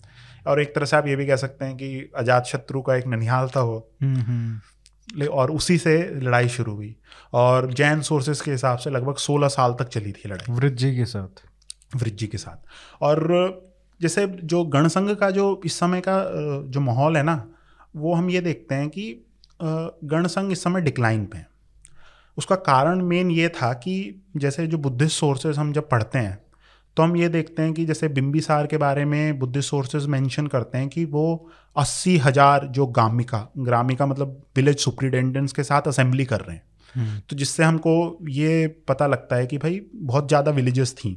और 0.47 0.61
एक 0.61 0.75
तरह 0.75 0.85
से 0.85 0.97
आप 0.97 1.07
ये 1.07 1.17
भी 1.17 1.27
कह 1.27 1.37
सकते 1.37 1.65
हैं 1.65 1.77
कि 1.77 2.11
अजात 2.17 2.45
शत्रु 2.45 2.83
का 2.83 2.97
एक 2.97 3.07
ननिहाल 3.07 3.49
था 3.49 3.61
वो। 3.61 3.91
हम्म, 4.03 4.21
हम्म, 4.21 4.61
ले- 5.19 5.29
और 5.29 5.51
उसी 5.51 5.79
से 5.79 6.21
लड़ाई 6.21 6.49
शुरू 6.49 6.75
हुई। 6.75 6.97
और 7.33 7.73
जैन 7.73 8.01
सोर्सेज 8.01 8.41
के 8.41 8.51
हिसाब 8.51 8.79
से 8.79 8.91
लगभग 8.91 9.15
16 9.15 9.49
साल 9.49 9.73
तक 9.73 9.89
चली 9.89 10.13
थी 10.13 10.29
लड़ाई। 10.29 10.55
वृज्जी 10.55 10.97
के 10.97 11.05
साथ। 11.05 11.45
वृज्जी 11.97 12.27
के 12.27 12.39
साथ। 12.39 12.67
और 13.03 13.33
जैसे 14.01 14.27
जो 14.27 14.65
गणसंघ 14.65 15.15
का 15.15 15.31
जो 15.31 15.61
इस 15.65 15.79
समय 15.79 16.01
का 16.01 16.27
जो 16.69 16.81
माहौल 16.81 17.17
है 17.17 17.23
ना 17.23 17.49
वो 17.97 18.15
हम 18.15 18.31
ये 18.31 18.41
देखते 18.41 18.75
हैं 18.75 18.89
कि 18.89 19.27
गणसंघ 19.65 20.51
इस 20.53 20.63
समय 20.65 20.81
डिक्लाइन 20.81 21.25
पे 21.27 21.39
है। 21.39 21.47
उसका 22.39 22.57
कारण 22.63 23.03
मेन 23.05 23.31
ये 23.31 23.49
था 23.57 23.73
कि 23.75 24.23
जैसे 24.37 24.67
जो 24.67 24.79
बुद्धिस्ट 24.79 25.19
सोर्सेज 25.19 25.59
हम 25.59 25.73
जब 25.73 25.89
पढ़ते 25.89 26.19
हैं 26.19 26.39
तो 26.97 27.03
हम 27.03 27.17
ये 27.17 27.29
देखते 27.29 27.63
हैं 27.63 27.73
कि 27.75 27.85
जैसे 27.87 28.09
बिम्बिसार 28.11 28.67
के 28.67 28.77
बारे 28.77 29.05
में 29.05 29.39
बुद्धिस्ट 29.39 29.71
सोर्सेज 29.71 30.07
मेंशन 30.09 30.47
करते 30.47 30.79
हैं 30.79 30.89
कि 30.89 31.05
वो 31.07 31.51
अस्सी 31.77 32.17
हज़ार 32.19 32.67
जो 32.69 32.87
ग्रामिका 32.89 33.47
ग्रामिका 33.59 34.07
मतलब 34.07 34.41
विलेज 34.57 34.79
सुप्रिटेंडेंट्स 34.79 35.53
के 35.53 35.63
साथ 35.65 35.89
असेंबली 35.89 36.25
कर 36.25 36.41
रहे 36.41 36.57
हैं। 36.57 36.63
हम्म, 36.95 37.19
तो 37.21 37.37
जिससे 37.37 37.63
हमको 37.65 38.19
ये 38.31 38.67
पता 38.89 39.07
लगता 39.07 39.37
है 39.37 39.47
कि 39.47 39.59
भाई 39.59 39.81
बहुत 39.95 40.29
ज़्यादा 40.29 40.51
विलेजेस 40.53 40.95
थी 40.95 41.11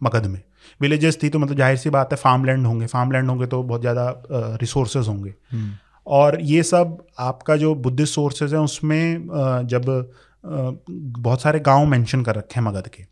मगध 0.00 0.26
में। 0.26 0.40
विलेजेस 0.80 1.18
थी 1.22 1.28
तो 1.28 1.38
मतलब 1.38 1.56
ज़ाहिर 1.56 1.76
सी 1.76 1.90
बात 1.90 2.12
है 2.12 2.16
फार्म 2.18 2.44
लैंड 2.44 2.66
होंगे 2.66 2.86
फार्म 2.86 3.12
लैंड 3.12 3.28
होंगे 3.28 3.46
तो 3.46 3.62
बहुत 3.62 3.80
ज़्यादा 3.80 4.56
रिसोर्सेज 4.60 5.08
होंगे। 5.08 5.34
हम्म, 5.52 5.70
और 6.06 6.40
ये 6.42 6.62
सब 6.62 6.96
आपका 7.18 7.56
जो 7.56 7.74
बुद्धिस्ट 7.76 8.14
सोर्सेज 8.14 8.54
हैं, 8.54 8.60
उसमें 8.60 9.26
जब 9.66 10.12
बहुत 10.44 11.42
सारे 11.42 11.60
गाँव 11.60 11.86
मेंशन 11.86 12.22
कर 12.22 12.36
रखे 12.36 12.60
हैं 12.60 12.66
मगध 12.66 12.88
के। 12.88 13.04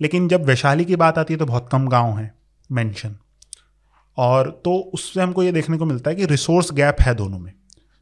लेकिन 0.00 0.28
जब 0.28 0.44
वैशाली 0.44 0.84
की 0.84 0.96
बात 0.96 1.18
आती 1.18 1.34
है 1.34 1.38
तो 1.38 1.46
बहुत 1.46 1.68
कम 1.72 1.88
गाँव 1.88 2.16
हैं 2.18 2.32
मेंशन 2.70 3.16
और 4.18 4.50
तो 4.64 4.76
उससे 4.94 5.20
हमको 5.20 5.42
ये 5.42 5.52
देखने 5.52 5.76
को 5.78 5.84
मिलता 5.84 6.10
है 6.10 6.16
कि 6.16 6.26
रिसोर्स 6.26 6.72
गैप 6.72 7.00
है 7.00 7.14
दोनों 7.14 7.38
में। 7.38 7.52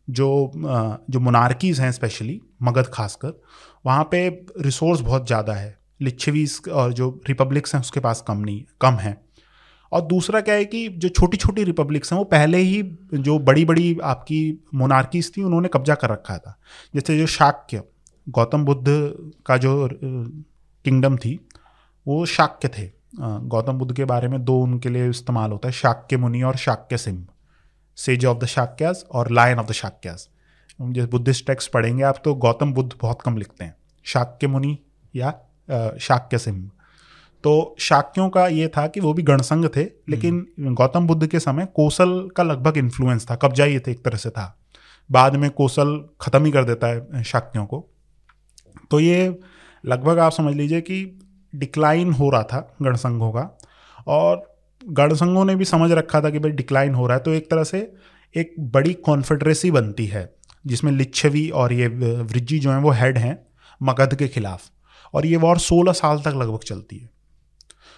जो 0.09 0.53
जो 0.57 1.21
मोनार्कीज़ 1.21 1.81
हैं 1.83 1.91
स्पेशली 1.93 2.41
मगध 2.63 2.87
खासकर, 2.93 3.41
वहाँ 3.87 4.05
पे 4.05 4.29
रिसोर्स 4.61 5.01
बहुत 5.01 5.27
ज़्यादा 5.27 5.53
है। 5.53 5.79
लिच्छवीज 6.01 6.61
और 6.71 6.93
जो 6.93 7.09
रिपब्लिक्स 7.29 7.75
हैं, 7.75 7.81
उसके 7.81 8.01
पास 8.01 8.25
कम 8.29 8.39
नहीं, 8.39 8.65
कम 8.81 8.95
है। 8.95 9.13
और 9.93 10.01
दूसरा 10.01 10.41
क्या 10.41 10.55
है 10.55 10.65
कि 10.65 10.87
जो 10.89 11.09
छोटी 11.09 11.37
छोटी 11.37 11.65
रिपब्लिक्स 11.65 12.13
हैं, 12.13 12.19
वो 12.19 12.25
पहले 12.25 12.59
ही 12.59 12.83
जो 13.15 13.39
बड़ी 13.39 13.65
बड़ी 13.65 13.99
आपकी 14.05 14.65
मोनार्कीज 14.75 15.33
थी, 15.37 15.43
उन्होंने 15.43 15.69
कब्जा 15.69 15.95
कर 15.95 16.11
रखा 16.11 16.39
था। 16.39 16.57
जैसे 16.95 17.19
जो 17.19 17.27
शाक्य, 17.27 17.83
गौतम 18.27 18.65
बुद्ध 18.65 18.85
का 19.47 19.57
जो 19.57 19.89
किंगडम 19.93 21.17
थी, 21.17 21.39
वो 22.07 22.25
शाक्य 22.27 22.69
थे। 22.69 22.91
गौतम 23.15 23.73
बुद्ध 23.73 23.95
के 23.97 24.05
बारे 24.05 24.29
में 24.29 24.45
दो 24.45 24.61
उनके 24.63 24.89
लिए 24.89 25.09
इस्तेमाल 25.11 25.53
होता 25.53 25.69
है, 25.69 25.73
शाक्य 25.73 26.17
मुनि 26.17 26.43
और 26.43 26.57
Shakya 26.57 26.99
Singh. 26.99 27.27
Sage 27.99 28.27
of 28.27 28.39
the 28.39 28.47
Shakyas 28.47 29.05
और 29.11 29.31
लायन 29.31 29.59
ऑफ़ 29.59 29.67
द 29.67 29.73
शाक्यास 29.73 30.29
जैसे 30.83 31.07
बुद्धिस्ट 31.09 31.47
टेक्स्ट 31.47 31.71
पढ़ेंगे 31.73 32.03
आप 32.03 32.21
तो 32.25 32.35
गौतम 32.35 32.73
बुद्ध 32.73 32.93
बहुत 33.01 33.23
कम 33.23 33.37
लिखते 33.37 33.65
हैं। 33.65 33.75
शाक्य 34.07 34.47
मुनि 34.47 34.79
या 35.15 35.31
शाक्य 36.01 36.39
सिंह। 36.39 36.71
तो 37.45 37.77
शाक्यों 37.79 38.29
का 38.31 38.47
ये 38.49 38.69
था 38.69 38.87
कि 38.87 39.01
वो 39.01 39.13
भी 39.15 39.23
गणसंघ 39.23 39.67
थे 39.77 39.83
लेकिन 40.09 40.47
गौतम 40.61 41.07
बुद्ध 41.07 41.27
के 41.27 41.41
समय 41.41 41.67
कोसल 41.75 42.29
का 42.37 42.43
लगभग 42.43 42.77
इन्फ्लुएंस 42.79 43.27
था 43.31 43.35
कब्जा 43.35 43.65
ये 43.65 43.79
थे 43.81 43.91
एक 43.91 44.05
तरह 44.05 44.17
से 44.17 44.31
था। 44.31 44.57
बाद 45.11 45.37
में 45.37 45.51
कोसल 45.51 45.99
खत्म 46.21 46.45
ही 46.45 46.51
कर 46.53 46.65
देता 46.65 46.87
है 46.87 47.23
शाक्यों 47.23 47.65
को। 47.67 47.85
तो 48.91 49.01
ये 49.01 49.39
लगभग 49.85 50.19
आप 50.19 50.33
समझ 50.33 50.55
लीजिए 50.55 50.81
कि 50.81 51.05
डिक्लाइन 51.53 52.13
हो 52.13 52.31
रहा 52.31 52.43
था 52.43 52.59
गणसंघों 52.83 53.31
का 53.33 53.59
और 54.07 54.43
गणसंघों 54.83 55.45
ने 55.45 55.55
भी 55.55 55.65
समझ 55.65 55.91
रखा 55.93 56.21
था 56.21 56.31
कि 56.31 56.39
भाई 56.39 56.51
डिक्लाइन 56.51 56.95
हो 56.95 57.07
रहा 57.07 57.17
है 57.17 57.23
तो 57.23 57.33
एक 57.33 57.51
तरह 57.51 57.65
से 57.65 57.81
एक 58.35 58.55
बड़ी 58.73 58.93
कॉन्फेडरेसी 58.95 59.71
बनती 59.71 60.07
है 60.07 60.33
जिसमें 60.65 60.93
लिच्छवी 60.93 61.49
और 61.51 61.73
ये 61.73 61.87
वृज्जी 61.87 62.59
जो 62.59 62.71
हैं 62.71 62.79
वो 62.79 62.91
हेड 62.91 63.19
हैं 63.19 63.39
मगध 63.81 64.15
के 64.15 64.29
खिलाफ 64.29 64.71
और 65.15 65.27
ये 65.27 65.37
वॉर 65.37 65.59
सोलह 65.59 65.93
साल 65.93 66.21
तक 66.21 66.35
लगभग 66.37 66.59
चलती 66.59 66.99
है। 66.99 67.09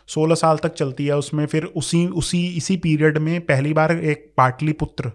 सोलह 0.09 0.35
साल 0.35 0.59
तक 0.59 0.75
चलती 0.75 1.07
है 1.07 1.17
उसमें 1.17 1.45
फिर 1.47 1.65
उसी 1.77 2.07
उसी 2.17 2.47
इसी 2.57 2.77
पीरियड 2.79 3.19
में 3.19 3.41
पहली 3.43 3.73
बार 3.73 3.93
एक 3.93 4.33
पाटलिपुत्र 4.37 5.13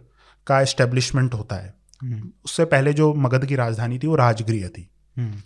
का 0.48 0.62
एस्टेब्लिशमेंट 0.62 1.34
होता 1.34 1.56
है 1.56 1.74
हम्म। 2.02 2.30
उससे 2.46 2.66
पहले 2.66 2.94
जो 2.94 3.14
मगध 3.16 3.46
की 3.46 3.56
राजधानी 3.56 4.00
थी 4.00 4.08
वो 4.08 4.16
राजगृह 4.16 4.68
थी 4.68 4.88
हम्म। 5.18 5.42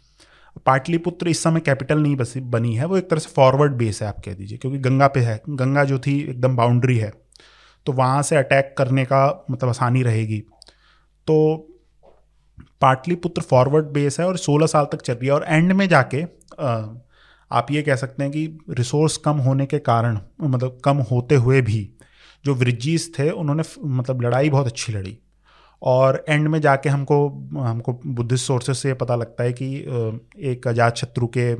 पाटलिपुत्र 0.65 1.27
इस 1.27 1.43
समय 1.43 1.59
कैपिटल 1.59 1.99
नहीं 1.99 2.15
बसी 2.15 2.39
बनी 2.51 2.75
है 2.75 2.85
वो 2.85 2.97
एक 2.97 3.09
तरह 3.09 3.19
से 3.19 3.29
फॉरवर्ड 3.29 3.73
बेस 3.73 4.01
है 4.01 4.07
आप 4.07 4.21
कह 4.25 4.33
दीजिए 4.33 4.57
क्योंकि 4.57 4.77
गंगा 4.79 5.07
पे 5.07 5.19
है 5.19 5.41
गंगा 5.51 5.83
जो 5.83 5.99
थी 5.99 6.19
एकदम 6.21 6.55
बाउंड्री 6.55 6.97
है 6.97 7.11
तो 7.85 7.93
वहाँ 7.93 8.21
से 8.23 8.35
अटैक 8.35 8.73
करने 8.77 9.05
का 9.05 9.21
मतलब 9.51 9.69
आसानी 9.69 10.03
रहेगी 10.03 10.39
तो 11.27 11.37
पाटलिपुत्र 12.81 13.41
फॉरवर्ड 13.43 13.85
बेस 13.91 14.19
है 14.19 14.25
और 14.27 14.37
16 14.39 14.67
साल 14.67 14.85
तक 14.91 15.01
चल 15.01 15.13
रही 15.13 15.27
है 15.27 15.33
और 15.33 15.45
एंड 15.47 15.71
में 15.71 15.87
जाके 15.89 16.21
आ, 16.59 16.77
आप 17.51 17.71
ये 17.71 17.81
कह 17.81 17.95
सकते 17.95 18.23
हैं 18.23 18.31
कि 18.31 18.59
रिसोर्स 18.69 19.17
कम 19.17 19.37
होने 19.39 19.65
के 19.65 19.79
कारण 19.81 20.19
मतलब 20.41 20.79
कम 20.85 20.97
होते 21.11 21.35
हुए 21.35 21.61
भी 21.61 21.89
जो 22.45 22.53
वृज्जीज 22.55 23.11
थे, 23.19 23.29
उन्होंने 23.29 23.63
मतलब 23.79 24.21
लड़ाई 24.21 24.49
बहुत 24.49 24.67
अच्छी 24.67 24.93
लड़ी। 24.93 25.17
और 25.81 26.23
एंड 26.29 26.47
में 26.47 26.59
जाके 26.61 26.89
हमको 26.89 27.27
हमको 27.57 27.99
बुद्धिस्ट 28.05 28.45
सोर्सेज 28.45 28.75
से 28.75 28.89
ये 28.89 28.93
पता 28.95 29.15
लगता 29.15 29.43
है 29.43 29.53
कि 29.53 29.75
एक 30.45 30.67
अजात 30.67 30.97
शत्रु 30.97 31.27
के 31.37 31.53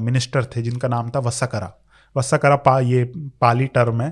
मिनिस्टर 0.00 0.44
थे, 0.46 0.62
जिनका 0.62 0.88
नाम 0.88 1.10
था 1.10 1.18
वत्सकरा 1.18 1.72
वत्सकरा 2.16 2.56
पा, 2.58 2.78
ये 2.80 3.04
पाली 3.40 3.66
टर्म 3.68 4.00
है। 4.02 4.10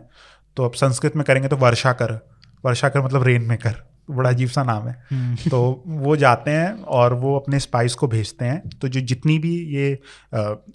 तो 0.56 0.64
अब 0.64 0.72
संस्कृत 0.74 1.16
में 1.16 1.24
करेंगे 1.24 1.48
तो 1.48 1.56
वर्षा 1.56 1.92
कर 1.92 2.18
वर्षा 2.64 2.88
कर 2.88 3.02
मतलब 3.02 3.22
रेन 3.22 3.42
मेकर 3.42 3.82
बड़ा 4.10 4.30
अजीब 4.30 4.48
सा 4.48 4.62
नाम 4.62 4.88
है। 4.88 4.94
हम्म। 5.10 5.50
तो 5.50 5.82
वो 5.86 6.16
जाते 6.16 6.50
हैं 6.50 6.72
और 6.72 7.14
वो 7.14 7.36
अपने 7.38 7.58
स्पाइस 7.58 7.94
को 7.94 8.08
भेजते 8.08 8.44
हैं। 8.44 8.68
तो 8.70 8.88
जो 8.88 9.00
जितनी 9.00 9.38
भी 9.38 9.56
ये 9.74 9.98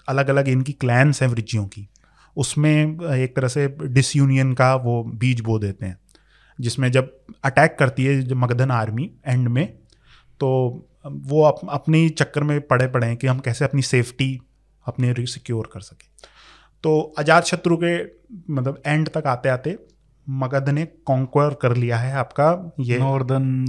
अलग 0.08 0.30
अलग 0.30 0.48
इनकी 0.48 0.74
क्लैंस 0.74 1.22
हैं 1.22 1.30
वृज्जियों 1.30 1.66
की 1.68 1.88
उसमें 2.38 3.00
एक 3.16 3.36
तरह 3.36 3.48
से 3.48 3.68
डिसयूनियन 3.84 4.54
का 4.54 4.76
वो 4.76 5.04
बीज 5.04 5.42
बो 5.42 5.60
देते 5.60 5.86
हैं। 5.86 5.98
जिसमें 6.60 6.92
जब 6.92 7.12
अटैक 7.44 7.76
करती 7.80 8.06
है 8.06 8.22
जब 8.22 8.36
मगधन 8.36 8.72
आर्मी 8.72 9.12
एंड 9.28 9.48
में 9.48 9.66
तो 10.40 10.50
वो 11.06 11.44
अप, 11.44 11.60
अपने 11.70 12.10
चक्कर 12.10 12.44
में 12.44 12.60
पड़े 12.62 12.88
पड़े 12.88 13.08
हैं 13.08 13.18
कि 13.18 13.28
हम 13.28 13.40
कैसे 13.40 13.66
अपनी 13.66 13.82
सेफ्टी 13.82 14.40
अपने 14.86 15.14
सिक्योर 15.20 15.70
कर 15.74 15.82
सकें। 15.82 16.08
तो 16.84 17.00
अजात 17.18 17.46
शत्रु 17.46 17.78
के 17.84 18.04
मतलब 18.54 18.82
एंड 18.86 19.10
तक 19.10 19.24
आते 19.28 19.50
आते 19.50 19.78
मगध 20.30 20.70
ने 20.70 20.86
कॉन्क्वर 20.86 21.54
कर 21.54 21.76
लिया 21.76 21.98
है 21.98 22.14
आपका 22.14 22.74
ये 22.80 22.98
नॉर्दर्न 23.00 23.66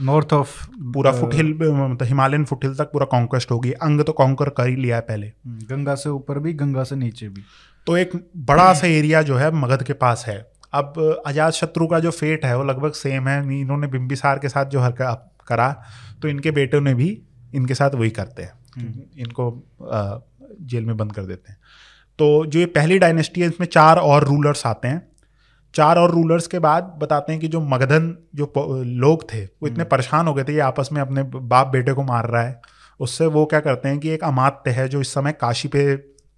नॉर्थ 0.00 0.32
ऑफ़ 0.32 0.66
पूरा 0.70 1.12
फुटहिल 1.12 1.46
मतलब 1.46 1.98
हिमालयन 2.02 2.44
फुटहिल 2.44 2.74
तक 2.74 2.84
पूरा 2.84 3.06
कॉन्क्वेस्ट 3.06 3.50
होगी। 3.50 3.72
अंग 3.72 4.00
तो 4.00 4.12
कॉन्कर 4.12 4.48
कर 4.48 4.66
ही 4.66 4.76
लिया 4.76 4.96
है 4.96 5.02
पहले। 5.02 5.26
हम्म, 5.26 5.76
गंगा 5.76 5.94
से 5.94 6.08
ऊपर 6.10 6.38
भी 6.38 6.52
गंगा 6.52 6.84
से 6.84 6.96
नीचे 6.96 7.28
भी। 7.28 7.42
तो 7.86 7.96
एक 7.96 8.30
बड़ा 8.36 8.72
सा 8.74 8.86
एरिया 8.86 9.22
जो 9.22 9.36
है 9.36 9.50
मगध 9.50 9.82
के 9.82 9.92
पास 9.92 10.24
है। 10.28 10.50
अब 10.72 11.22
अजात 11.26 11.52
शत्रु 11.52 11.86
का 11.86 11.98
जो 11.98 12.10
फेट 12.10 12.44
है 12.44 12.56
वो 12.58 12.64
लगभग 12.64 12.92
सेम 12.92 13.28
है। 13.28 13.60
इन्होंने 13.60 13.86
बिम्बिसार 13.86 14.38
के 14.38 14.48
साथ 14.48 14.66
जो 14.66 14.80
हरकत 14.80 15.30
करा 15.48 15.82
तो 16.22 16.28
इनके 16.28 16.50
बेटों 16.50 16.80
ने 16.80 16.94
भी 16.94 17.22
इनके 17.54 17.74
साथ 17.74 17.90
वही 17.94 18.10
करते 18.10 18.42
हैं। 18.42 18.52
हम्म। 18.76 19.20
इनको 19.20 19.62
जेल 20.62 20.84
में 20.84 20.96
बंद 20.96 21.12
कर 21.12 21.22
देते 21.22 21.52
हैं। 21.52 21.58
तो 22.18 22.46
जो 22.46 22.58
ये 22.58 22.66
पहली 22.66 22.98
डायनेस्टी 22.98 23.40
है 23.40 23.46
इसमें 23.46 23.66
चार 23.66 23.96
और 23.96 24.24
रूलर्स 24.24 24.66
आते 24.66 24.88
हैं। 24.88 25.15
चार 25.76 25.98
और 25.98 26.10
रूलर्स 26.10 26.46
के 26.46 26.58
बाद 26.58 26.84
बताते 26.98 27.32
हैं 27.32 27.40
कि 27.40 27.48
जो 27.48 27.60
मगधन 27.62 28.16
जो 28.34 28.52
लोग 28.84 29.22
थे 29.32 29.44
वो 29.44 29.66
इतने 29.66 29.78
हम्म। 29.78 29.88
परेशान 29.90 30.26
हो 30.26 30.34
गए 30.34 30.44
थे 30.44 30.52
ये 30.52 30.60
आपस 30.62 30.88
में 30.92 31.00
अपने 31.00 31.22
बाप 31.22 31.66
बेटे 31.66 31.92
को 31.92 32.02
मार 32.02 32.26
रहा 32.26 32.42
है। 32.42 32.60
उससे 33.00 33.26
वो 33.28 33.44
क्या 33.46 33.60
करते 33.60 33.88
हैं 33.88 33.98
कि 33.98 34.10
एक 34.10 34.24
अमात्य 34.24 34.70
है 34.70 34.88
जो 34.88 35.00
इस 35.00 35.12
समय 35.14 35.32
काशी 35.32 35.68
पे 35.68 35.82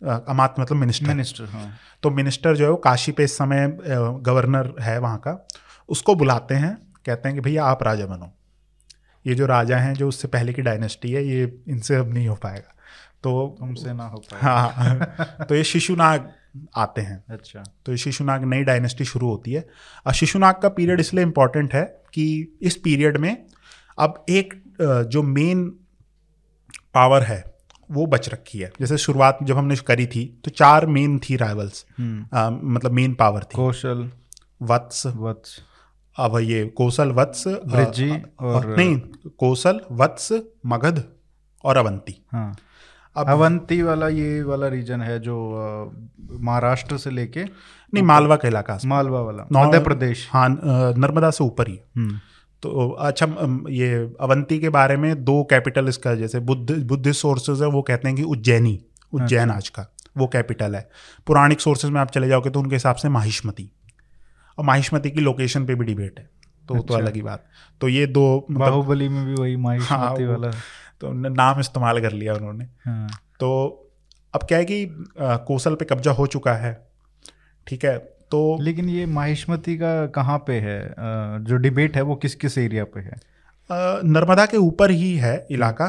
अमात 0.03 0.55
मतलब 0.61 0.79
मिनिस्टर 0.79 1.07
मिनिस्टर 1.07 1.45
हाँ। 1.45 1.71
तो 2.03 2.11
मिनिस्टर 2.11 2.57
जो 2.57 2.65
है 2.65 2.71
वो 2.71 2.77
काशी 2.79 3.13
पे 3.13 3.25
इस 3.25 3.37
समय 3.39 3.67
गवर्नर 4.23 4.75
है 4.81 4.99
वहाँ 4.99 5.19
का। 5.19 5.47
उसको 5.89 6.15
बुलाते 6.15 6.55
हैं 6.55 6.77
कहते 7.07 7.29
हैं 7.29 7.37
कि 7.37 7.41
भैया 7.41 7.65
आप 7.65 7.83
राजा 7.83 8.07
बनो। 8.07 8.33
ये 9.25 9.35
जो 9.35 9.47
राजा 9.47 9.77
हैं 9.79 9.95
जो 9.95 10.09
उससे 10.09 10.29
पहले 10.29 10.53
की 10.53 10.63
डायनेस्टी 10.63 11.13
है 11.13 11.25
ये 11.25 11.45
इनसे 11.69 11.97
अब 11.97 12.13
नहीं 12.15 12.29
हो 12.29 12.35
पाएगा। 12.35 12.75
तो 13.23 13.57
हमसे 13.61 13.93
ना 13.93 14.05
हो 14.05 14.19
पाएगा। 14.19 14.49
हाँ 14.49 15.47
तो 15.47 15.55
ये 15.55 15.65
शिशुनाग 15.65 16.29
आते 16.77 17.01
हैं। 17.01 17.23
अच्छा। 17.31 17.63
तो 17.87 17.97
शिशुनाग 17.97 18.45
नई 18.45 18.65
डायनेस्टी 18.65 19.05
शुरू 19.05 19.29
होती 19.29 19.53
है। 19.53 19.67
और 20.07 20.13
शिशुनाग 20.13 20.55
का 20.55 20.69
पीरियड 20.69 21.01
इसलिए 21.01 21.25
इम्पोर्टेंट 21.25 21.75
है 21.75 21.83
कि 22.15 22.59
इस 22.63 22.77
पीरियड 22.77 23.17
में 23.17 23.37
अब 23.99 24.25
एक 24.29 24.55
जो 24.81 25.23
मेन 25.23 25.65
पावर 26.95 27.23
है 27.23 27.43
वो 27.91 28.07
बच 28.07 28.29
रखी 28.29 28.59
है। 28.59 28.71
जैसे 28.81 28.97
शुरुआत 28.99 29.39
जब 29.43 29.57
हमने 29.57 29.77
करी 29.77 30.07
थी 30.07 30.25
तो 30.45 30.51
चार 30.51 30.87
मेन 30.87 31.19
थी 31.19 31.37
राइवल्स 31.37 31.85
हम्म। 31.99 32.73
मतलब 32.73 32.93
मेन 32.93 33.15
पावर 33.15 33.43
थी। 33.43 33.57
कौशल। 33.57 34.11
वत्स। 34.63 35.07
वत्स। 35.07 35.59
अब 36.17 36.39
ये 36.39 36.67
कौशल 36.77 37.11
वत्स 37.13 37.47
ब्रिजी 37.49 38.11
और 38.41 38.77
नहीं 38.77 38.97
कौशल 39.39 39.81
वत्स 39.93 40.33
मगध 40.67 41.03
और 41.65 41.77
अवंती। 41.77 42.15
हाँ। 42.33 42.57
अवंती 43.17 43.81
वाला 43.83 44.09
ये 44.09 44.43
वाला 44.43 44.69
रीजन 44.69 45.03
है 45.03 45.19
जो 45.21 45.37
महाराष्ट्र 46.41 46.97
से 46.99 47.11
लेके 47.11 47.45
नहीं 47.45 48.03
मालवा 48.05 48.37
का 48.37 48.49
इलाका 48.49 48.79
मालवा 48.87 49.21
वाला। 49.21 49.47
मध्य 49.53 49.79
प्रदेश। 49.81 50.29
हाँ 50.33 50.49
नर्मदा 50.49 51.31
से 51.31 51.45
ऊपर 51.45 51.69
ही 51.69 51.79
हम्म। 51.97 52.19
तो 52.63 52.89
अच्छा 52.91 53.27
ये 53.71 53.95
अवंती 54.21 54.59
के 54.59 54.69
बारे 54.69 54.97
में 54.97 55.25
दो 55.25 55.43
कैपिटल 55.51 55.89
इसका 55.89 56.15
जैसे 56.15 56.41
बुद्ध 56.41 56.79
बुद्धिस्ट 56.87 57.21
सोर्सेज 57.21 57.63
है 57.63 57.69
वो 57.69 57.83
कहते 57.83 58.09
हैं 58.09 58.17
कि 58.17 58.23
उज्जैनी 58.25 58.79
उज्जैन 59.13 59.43
अच्छा। 59.43 59.57
आज 59.57 59.69
का 59.69 59.87
वो 60.17 60.27
कैपिटल 60.27 60.75
है। 60.75 60.89
पुराणिक 61.27 61.61
सोर्सेज 61.61 61.91
में 61.91 62.01
आप 62.01 62.11
चले 62.11 62.29
जाओगे 62.29 62.51
तो 62.51 62.61
उनके 62.61 62.75
हिसाब 62.75 62.97
से 62.97 63.09
माहिष्मती। 63.09 63.71
और 64.59 64.65
माहिष्मती 64.65 65.11
की 65.11 65.21
लोकेशन 65.21 65.67
पे 65.67 65.75
भी 65.75 65.85
डिबेट 65.85 66.19
है 66.19 66.25
तो 66.25 66.75
तो 66.75 66.75
अच्छा। 66.75 66.87
तो 66.89 66.95
अलग 66.95 67.15
ही 67.15 67.23
बात। 67.23 67.45
तो 67.81 67.89
ये 67.89 68.07
दो 68.07 68.47
मतलब, 68.51 68.61
बाहुबली 68.61 69.09
में 69.09 69.25
भी 69.27 69.35
वही 69.35 69.57
माहिष्मती 69.57 69.95
हाँ, 69.95 70.31
वाला। 70.31 70.51
तो 71.01 71.13
नाम 71.13 71.61
इस्तेमाल 71.61 72.01
कर 72.01 72.13
लिया 72.13 72.35
उन्होंने। 72.35 72.65
हाँ। 72.85 73.09
तो 73.41 73.51
अब 74.35 74.43
क्या 74.43 74.59
है 74.59 74.65
कि 74.65 74.87
कौशल 75.19 75.75
पे 75.75 75.85
कब्जा 75.85 76.13
हो 76.13 76.27
चुका 76.27 76.53
है 76.55 76.73
ठीक 77.67 77.85
है? 77.85 77.97
तो 78.31 78.59
लेकिन 78.61 78.89
ये 78.89 79.07
माहिष्मती 79.07 79.77
का 79.79 80.07
कहाँ 80.07 80.39
पे 80.39 80.59
है? 80.61 80.95
जो 81.41 81.57
डिबेट 81.57 81.97
है 81.97 82.03
वो 82.03 82.15
किस 82.17 82.35
किस 82.35 82.59
एरिया 82.59 82.85
पे 82.85 83.01
है? 83.01 83.21
नर्मदा 83.71 84.47
के 84.47 84.57
ऊपर 84.57 84.91
ही 84.91 85.15
है 85.17 85.47
इलाका। 85.51 85.89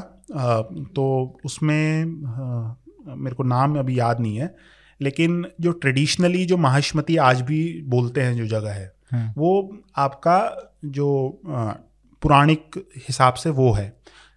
तो 0.96 1.06
उसमें 1.46 2.06
मेरे 2.06 3.36
को 3.36 3.44
नाम 3.44 3.78
अभी 3.80 4.00
याद 4.00 4.20
नहीं 4.20 4.38
है 4.38 4.56
लेकिन 5.02 5.46
जो 5.62 5.72
ट्रेडिशनली 5.72 6.46
जो 6.46 6.58
माहिष्मती 6.58 7.18
आज 7.18 7.42
भी 7.42 7.60
बोलते 7.88 8.22
हैं 8.22 8.36
जो 8.38 8.46
जगह 8.48 8.72
है 8.72 8.92
हाँ। 9.12 9.34
वो 9.38 9.78
आपका 9.98 10.40
जो 10.86 11.42
पुराणिक 12.22 12.78
हिसाब 12.98 13.34
से 13.34 13.50
वो 13.50 13.72
है। 13.74 13.88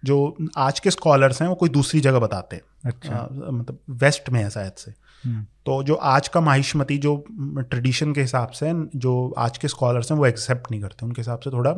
जो 0.03 0.35
आज 0.57 0.79
के 0.79 0.91
स्कॉलर्स 0.91 1.41
हैं 1.41 1.49
वो 1.49 1.55
कोई 1.55 1.69
दूसरी 1.69 1.99
जगह 1.99 2.19
बताते 2.19 2.55
हैं। 2.55 2.63
अच्छा। 2.85 3.27
मतलब 3.31 3.79
वेस्ट 3.89 4.29
में 4.29 4.39
है 4.43 4.49
शायद 4.49 4.73
से। 4.73 4.91
हम्म, 5.23 5.43
तो 5.65 5.81
जो 5.83 5.95
आज 5.95 6.27
का 6.27 6.41
माहिष्मती 6.41 6.97
जो 6.97 7.15
ट्रेडिशन 7.29 8.13
के 8.13 8.21
हिसाब 8.21 8.49
से 8.49 8.71
जो 8.95 9.33
आज 9.37 9.57
के 9.57 9.67
स्कॉलर्स 9.67 10.11
हैं 10.11 10.17
वो 10.19 10.25
एक्सेप्ट 10.25 10.71
नहीं 10.71 10.81
करते। 10.81 11.05
उनके 11.05 11.21
हिसाब 11.21 11.39
से 11.39 11.49
थोड़ा 11.49 11.71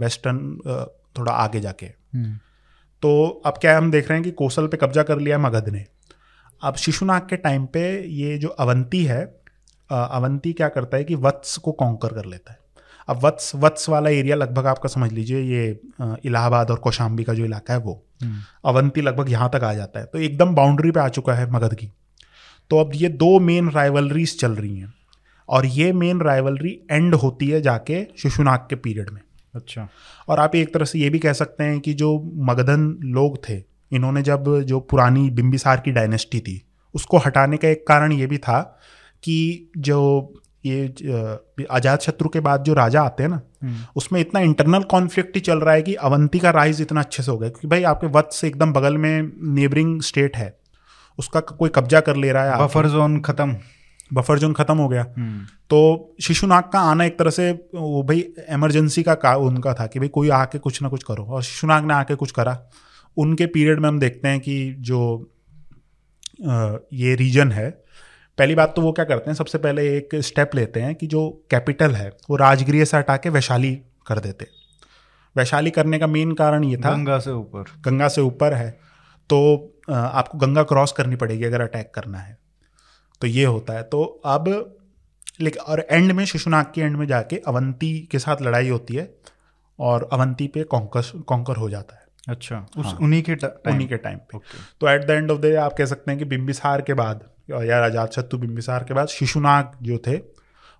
वेस्टर्न 0.00 0.56
थोड़ा 1.18 1.32
आगे 1.32 1.60
जाके। 1.60 1.86
हम्म, 1.86 2.34
तो 3.02 3.42
अब 3.46 3.58
क्या 3.60 3.76
हम 3.78 3.90
देख 3.90 4.08
रहे 4.08 4.18
हैं 4.18 4.24
कि 4.24 4.30
कोसल 4.30 4.66
पे 4.66 4.76
कब्जा 4.76 5.02
कर 5.02 5.18
लिया 5.18 5.38
मगध 5.38 5.68
ने। 5.68 5.84
अब 6.62 6.74
शिशुनाग 6.74 7.22
के 7.22 7.36
टाइम 7.36 7.66
पे 7.66 7.82
ये 8.08 8.38
जो 8.38 8.48
अवंती 8.48 9.04
है 9.04 9.24
अवंती 9.90 10.52
क्या 10.52 10.68
करता 10.68 10.96
है 10.96 11.04
कि 11.04 11.14
वत्स 11.14 11.56
को 11.56 11.72
कॉन्कर 11.72 12.12
कर 12.12 12.24
लेता 12.24 12.52
है। 12.52 12.58
अब 13.08 13.20
वत्स 13.24 13.54
वत्स 13.54 13.88
वाला 13.88 14.10
एरिया 14.10 14.36
लगभग 14.36 14.66
आपका 14.66 14.88
समझ 14.88 15.10
लीजिए 15.12 15.40
ये 15.42 15.68
इलाहाबाद 16.24 16.70
और 16.70 16.78
कौशाम्बी 16.78 17.24
का 17.24 17.34
जो 17.34 17.44
इलाका 17.44 17.74
है 17.74 17.80
वो 17.80 18.02
हम्म, 18.22 18.40
अवंती 18.64 19.00
लगभग 19.00 19.30
यहाँ 19.30 19.48
तक 19.52 19.64
आ 19.64 19.72
जाता 19.74 20.00
है। 20.00 20.06
तो 20.06 20.18
एकदम 20.18 20.54
बाउंड्री 20.54 20.90
पे 20.90 21.00
आ 21.00 21.08
चुका 21.08 21.34
है 21.34 21.50
मगध 21.50 21.74
की 21.74 21.90
तो 22.70 22.78
अब 22.78 22.90
ये 22.94 23.08
दो 23.08 23.38
मेन 23.40 23.70
राइवलरीज 23.70 24.38
चल 24.38 24.52
रही 24.52 24.78
हैं 24.78 24.92
और 25.48 25.66
ये 25.66 25.92
मेन 25.92 26.20
राइवलरी 26.20 26.78
एंड 26.90 27.14
होती 27.14 27.48
है 27.48 27.60
जाके 27.62 28.02
शिशुनाग 28.18 28.66
के 28.70 28.76
पीरियड 28.76 29.10
में। 29.10 29.20
अच्छा। 29.54 29.88
और 30.28 30.40
आप 30.40 30.54
एक 30.54 30.72
तरह 30.74 30.84
से 30.84 30.98
ये 30.98 31.10
भी 31.10 31.18
कह 31.18 31.32
सकते 31.32 31.64
हैं 31.64 31.78
कि 31.80 31.94
जो 31.94 32.08
मगधन 32.48 32.88
लोग 33.14 33.38
थे 33.48 33.62
इन्होंने 33.92 34.22
जब 34.22 34.54
जो 34.62 34.80
पुरानी 34.90 35.28
बिंबिसार 35.30 35.80
की 35.80 35.92
डायनेस्टी 35.92 36.40
थी 36.40 36.62
उसको 36.94 37.18
हटाने 37.18 37.56
का 37.56 37.68
एक 37.68 37.86
कारण 37.88 38.12
ये 38.12 38.26
भी 38.26 38.38
था 38.38 38.60
कि 39.22 39.36
जो 39.78 40.00
ये 40.66 41.66
अजात 41.70 42.02
शत्रु 42.02 42.28
के 42.28 42.40
बाद 42.40 42.62
जो 42.62 42.74
राजा 42.74 43.02
आते 43.02 43.22
हैं 43.22 43.30
ना 43.30 43.40
उसमें 43.96 44.20
इतना 44.20 44.40
इंटरनल 44.40 44.82
कॉन्फ्लिक्ट 44.82 45.34
ही 45.34 45.40
चल 45.40 45.58
रहा 45.58 45.74
है 45.74 45.82
कि 45.82 45.94
अवंती 45.94 46.38
का 46.38 46.50
राइज 46.50 46.80
इतना 46.80 47.00
अच्छे 47.00 47.22
से 47.22 47.30
हो 47.30 47.38
गया 47.38 47.48
क्योंकि 47.48 47.68
भाई 47.68 47.82
आपके 47.82 48.06
वत्स 48.06 48.36
से 48.36 48.46
एकदम 48.48 48.72
बगल 48.72 48.98
में 48.98 49.32
नेबरिंग 49.54 50.00
स्टेट 50.02 50.36
है 50.36 50.56
उसका 51.18 51.40
कोई 51.40 51.70
कब्जा 51.74 52.00
कर 52.00 52.16
ले 52.16 52.32
रहा 52.32 52.44
है 52.44 52.64
बफर 52.64 52.88
जोन 52.88 53.20
खत्म। 53.20 53.56
बफर 54.14 54.38
जोन 54.38 54.52
खत्म 54.52 54.76
हो 54.78 54.88
गया। 54.88 55.06
हम्म, 55.16 55.44
तो 55.70 56.14
शिशुनाग 56.22 56.64
का 56.72 56.80
आना 56.80 57.04
एक 57.04 57.18
तरह 57.18 57.30
से 57.30 57.50
वो 57.74 58.02
भाई 58.02 58.18
इमरजेंसी 58.50 59.02
का 59.02 59.14
का 59.14 59.34
उनका 59.36 59.74
था 59.74 59.86
कि 59.86 59.98
भाई 59.98 60.08
कोई 60.08 60.28
आके 60.28 60.58
कुछ 60.58 60.82
ना 60.82 60.88
कुछ 60.88 61.02
करो 61.02 61.24
और 61.24 61.42
शिशुनाग 61.42 61.84
ने 61.84 61.94
आके 61.94 62.14
कुछ 62.14 62.30
करा। 62.30 62.58
उनके 63.16 63.46
पीरियड 63.46 63.80
में 63.80 63.88
हम 63.88 63.98
देखते 63.98 64.28
हैं 64.28 64.40
कि 64.40 64.76
जो 64.80 65.00
अ, 66.46 66.76
ये 66.92 67.14
रीजन 67.14 67.52
है 67.52 67.68
पहली 68.38 68.54
बात 68.54 68.72
तो 68.76 68.82
वो 68.82 68.92
क्या 68.92 69.04
करते 69.04 69.30
हैं 69.30 69.34
सबसे 69.34 69.58
पहले 69.58 69.96
एक 69.96 70.14
स्टेप 70.14 70.54
लेते 70.54 70.80
हैं 70.80 70.94
कि 70.94 71.06
जो 71.06 71.28
कैपिटल 71.50 71.94
है 71.94 72.08
वो 72.30 72.36
राजगृह 72.36 72.84
से 72.84 72.96
हटा 72.96 73.16
के 73.16 73.28
वैशाली 73.28 73.74
कर 74.06 74.18
देते 74.18 74.46
वैशाली 75.36 75.70
करने 75.70 75.98
का 75.98 76.06
मेन 76.06 76.32
कारण 76.32 76.64
ये 76.64 76.76
था। 76.76 76.90
गंगा 76.92 77.18
से 77.18 77.30
ऊपर। 77.30 77.64
गंगा 77.80 78.08
से 78.08 78.20
ऊपर 78.20 78.54
है। 78.54 78.70
तो 79.30 79.38
आपको 79.90 80.38
गंगा 80.38 80.62
क्रॉस 80.62 80.92
करनी 80.92 81.16
पड़ेगी 81.16 81.44
अगर 81.44 81.60
अटैक 81.60 81.90
करना 81.94 82.18
है। 82.18 82.38
तो 83.20 83.26
ये 83.26 83.44
होता 83.44 83.72
है। 83.72 83.82
तो 83.82 84.02
अब 84.26 84.48
लेकिन 85.40 85.62
और 85.62 85.86
एंड 85.90 86.12
में 86.12 86.24
शिशुनाग 86.24 86.66
के 86.74 86.80
एंड 86.80 86.96
में 86.96 87.06
जाके 87.06 87.36
अवंती 87.48 87.98
के 88.10 88.18
साथ 88.18 88.42
लड़ाई 88.42 88.68
होती 88.68 88.94
है 88.94 89.14
और 89.78 90.08
अवंती 90.12 90.46
पे 90.46 90.62
कॉन्कर 90.64 91.20
कॉन्कर 91.22 91.56
हो 91.56 91.70
जाता 91.70 91.96
है। 91.96 92.06
अच्छा 92.28 92.66
उस 92.78 92.86
हाँ। 92.86 92.98
उन्हीं 93.00 93.22
के 93.22 93.34
उन्हीं 93.70 93.88
के 93.88 93.96
टाइम 93.96 94.18
पे। 94.18 94.38
तो 94.80 94.88
at 94.88 95.04
the 95.04 95.10
end 95.10 95.30
of 95.30 95.38
the 95.38 95.42
day 95.42 95.54
आप 95.56 95.72
कह 95.72 95.86
सकते 95.86 96.10
हैं 96.10 96.18
कि 96.18 96.24
बिम्बिसार 96.24 96.82
के 96.82 96.94
बाद 96.94 97.28
या 97.50 97.84
अजात 97.84 98.12
शत्रु 98.12 98.38
बिम्बिसार 98.38 98.84
के 98.84 98.94
बाद 98.94 99.08
शिशुनाग 99.08 99.72
जो 99.82 99.98
थे 99.98 100.16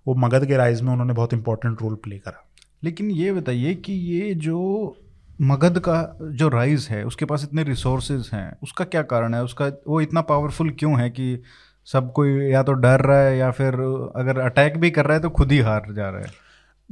वो 0.07 0.15
मगध 0.15 0.45
के 0.47 0.57
राइज 0.57 0.81
में 0.81 0.91
उन्होंने 0.91 1.13
बहुत 1.13 1.33
इंपॉर्टेंट 1.33 1.81
रोल 1.81 1.95
प्ले 1.95 2.17
करा। 2.17 2.43
लेकिन 2.83 3.11
ये 3.11 3.31
बताइए 3.33 3.73
कि 3.75 3.93
ये 3.93 4.33
जो 4.35 4.97
मगध 5.41 5.79
का 5.79 6.17
जो 6.21 6.49
राइज 6.49 6.87
है 6.91 7.03
उसके 7.03 7.25
पास 7.25 7.43
इतने 7.43 7.63
रिसोर्सेज 7.63 8.29
हैं 8.33 8.57
उसका 8.63 8.85
क्या 8.85 9.01
कारण 9.01 9.33
है? 9.33 9.43
उसका 9.43 9.71
वो 9.87 10.01
इतना 10.01 10.21
पावरफुल 10.21 10.69
क्यों 10.69 10.99
है 10.99 11.09
कि 11.09 11.41
सब 11.85 12.11
कोई 12.11 12.49
या 12.51 12.63
तो 12.63 12.73
डर 12.73 12.99
रहा 12.99 13.19
है 13.19 13.37
या 13.37 13.51
फिर 13.51 13.73
अगर 14.15 14.39
अटैक 14.39 14.77
भी 14.77 14.91
कर 14.91 15.05
रहा 15.05 15.13
है 15.13 15.21
तो 15.21 15.29
खुद 15.29 15.51
ही 15.51 15.59
हार 15.59 15.85
जा 15.89 16.09
रहा 16.09 16.21
है? 16.21 16.31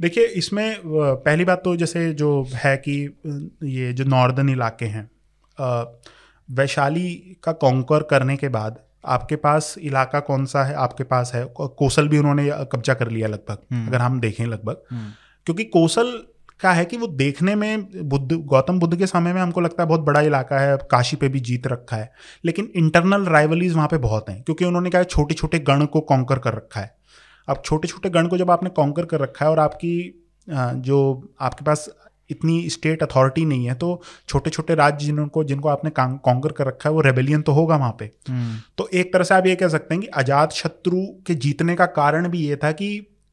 देखिए 0.00 0.26
इसमें 0.26 0.80
पहली 0.86 1.44
बात 1.44 1.62
तो 1.64 1.76
जैसे 1.76 2.12
जो 2.14 2.46
है 2.54 2.76
कि 2.76 3.18
ये 3.62 3.92
जो 3.92 4.04
नॉर्दर्न 4.04 4.48
इलाके 4.48 4.86
हैं 4.86 5.10
वैशाली 6.50 7.36
का 7.42 7.52
कॉन्कर 7.52 8.02
करने 8.02 8.36
के 8.36 8.48
बाद 8.48 8.78
आपके 9.06 9.36
पास 9.36 9.74
इलाका 9.78 10.20
कौन 10.20 10.44
सा 10.46 10.64
है? 10.64 10.74
आपके 10.74 11.04
पास 11.04 11.32
है। 11.34 11.44
कोसल 11.60 12.08
भी 12.08 12.18
उन्होंने 12.18 12.48
कब्जा 12.72 12.94
कर 12.94 13.10
लिया 13.10 13.28
लगभग 13.28 13.58
हम्म। 13.72 13.86
अगर 13.88 14.00
हम 14.00 14.20
देखें 14.20 14.44
लगभग। 14.46 14.82
हम्म, 14.90 15.10
क्योंकि 15.46 15.64
कोसल 15.64 16.18
का 16.60 16.72
है 16.72 16.84
कि 16.84 16.96
वो 16.96 17.06
देखने 17.06 17.54
में 17.54 18.08
बुद्ध 18.08 18.36
गौतम 18.44 18.78
बुद्ध 18.80 18.96
के 18.98 19.06
समय 19.06 19.32
में 19.32 19.40
हमको 19.40 19.60
लगता 19.60 19.82
है 19.82 19.88
बहुत 19.88 20.00
बड़ा 20.00 20.20
इलाका 20.20 20.58
है 20.58 20.76
काशी 20.90 21.16
पे 21.16 21.28
भी 21.28 21.40
जीत 21.40 21.66
रखा 21.66 21.96
है। 21.96 22.10
लेकिन 22.44 22.70
इंटरनल 22.76 23.24
राइवलीज 23.24 23.74
वहाँ 23.74 23.88
पे 23.88 23.98
बहुत 23.98 24.28
हैं 24.28 24.42
क्योंकि 24.42 24.64
उन्होंने 24.64 24.90
क्या 24.90 25.00
है 25.00 25.04
छोटे 25.04 25.34
छोटे 25.34 25.58
गण 25.58 25.84
को 25.86 26.00
कॉन्कर 26.00 26.38
कर 26.38 26.54
रखा 26.54 26.80
है। 26.80 26.94
अब 27.48 27.62
छोटे 27.64 27.88
छोटे 27.88 28.10
गण 28.10 28.26
को 28.26 28.38
जब 28.38 28.50
आपने 28.50 28.70
कॉन्कर 28.70 29.04
कर 29.04 29.20
रखा 29.20 29.44
है 29.44 29.50
और 29.50 29.58
आपकी 29.58 29.94
जो 30.48 30.98
आपके 31.40 31.64
पास 31.64 31.88
इतनी 32.30 32.68
स्टेट 32.70 33.02
अथॉरिटी 33.02 33.44
नहीं 33.44 33.66
है 33.66 33.74
तो 33.74 34.00
छोटे 34.28 34.50
छोटे 34.50 34.74
राज्य 34.74 35.06
जिनको 35.06 35.44
जिनको 35.44 35.68
आपने 35.68 35.90
कॉन्कर 35.98 36.52
कर 36.52 36.66
रखा 36.66 36.88
है 36.88 36.94
वो 36.94 37.00
रेबेलियन 37.00 37.42
तो 37.42 37.52
होगा 37.52 37.76
वहाँ 37.76 37.96
पे। 37.98 38.10
हम्म, 38.28 38.56
तो 38.78 38.88
एक 38.94 39.12
तरह 39.12 39.24
से 39.24 39.34
आप 39.34 39.46
ये 39.46 39.54
कह 39.56 39.68
सकते 39.68 39.94
हैं 39.94 40.00
कि 40.02 40.08
अजात 40.14 40.52
शत्रु 40.52 41.06
के 41.26 41.34
जीतने 41.34 41.74
का 41.74 41.86
कारण 41.86 42.28
भी 42.28 42.46
ये 42.46 42.56
था 42.56 42.72
कि 42.72 42.88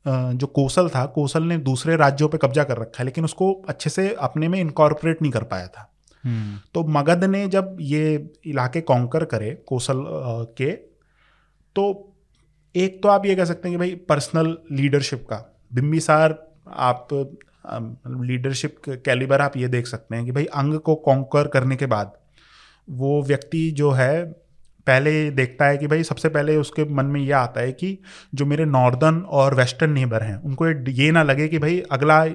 जो 0.05 0.47
कौशल 0.47 0.89
था 0.89 1.05
कौशल 1.05 1.43
ने 1.43 1.57
दूसरे 1.57 1.95
राज्यों 1.95 2.29
पे 2.29 2.37
कब्जा 2.37 2.63
कर 2.63 2.77
रखा 2.77 2.99
है 2.99 3.05
लेकिन 3.05 3.25
उसको 3.25 3.51
अच्छे 3.69 3.89
से 3.89 4.07
अपने 4.19 4.47
में 4.47 4.59
इनकॉर्पोरेट 4.59 5.21
नहीं 5.21 5.31
कर 5.31 5.43
पाया 5.43 5.67
था। 5.67 5.89
हम्म, 6.23 6.57
तो 6.73 6.83
मगध 6.89 7.23
ने 7.23 7.47
जब 7.47 7.77
ये 7.81 8.29
इलाके 8.45 8.81
कॉन्कर 8.81 9.25
करे 9.25 9.51
कौशल 9.67 9.97
अ, 9.97 10.43
के 10.57 10.71
तो 11.75 12.09
एक 12.75 13.01
तो 13.03 13.09
आप 13.09 13.25
ये 13.25 13.35
कह 13.35 13.45
सकते 13.45 13.69
हैं 13.69 13.77
कि 13.77 13.79
भाई 13.79 13.95
पर्सनल 14.09 14.57
लीडरशिप 14.71 15.25
का 15.29 15.37
बिम्बिसार 15.73 16.37
आप 16.89 17.07
लीडरशिप 18.07 18.75
कैलिबर 18.89 19.41
आप 19.41 19.57
ये 19.57 19.67
देख 19.67 19.87
सकते 19.87 20.15
हैं 20.15 20.25
कि 20.25 20.31
भाई 20.31 20.45
अंग 20.45 20.79
को 20.79 20.95
कॉन्कर 20.95 21.47
करने 21.47 21.75
के 21.75 21.85
बाद 21.85 22.11
वो 22.89 23.23
व्यक्ति 23.23 23.71
जो 23.71 23.91
है 23.91 24.25
पहले 24.87 25.31
देखता 25.31 25.65
है 25.65 25.77
कि 25.77 25.87
भाई 25.87 26.03
सबसे 26.03 26.29
पहले 26.29 26.57
उसके 26.57 26.85
मन 26.85 27.05
में 27.05 27.21
यह 27.21 27.37
आता 27.37 27.61
है 27.61 27.71
कि 27.71 27.99
जो 28.35 28.45
मेरे 28.45 28.65
नॉर्दर्न 28.65 29.19
और 29.19 29.55
वेस्टर्न 29.55 29.91
नेबर 29.91 30.21
हैं 30.21 30.37
उनको 30.37 30.69
ये- 30.69 31.13
ना 31.13 31.23
लगे 31.23 31.47
कि 31.47 31.59
भाई 31.59 31.83
अगला 31.91 32.25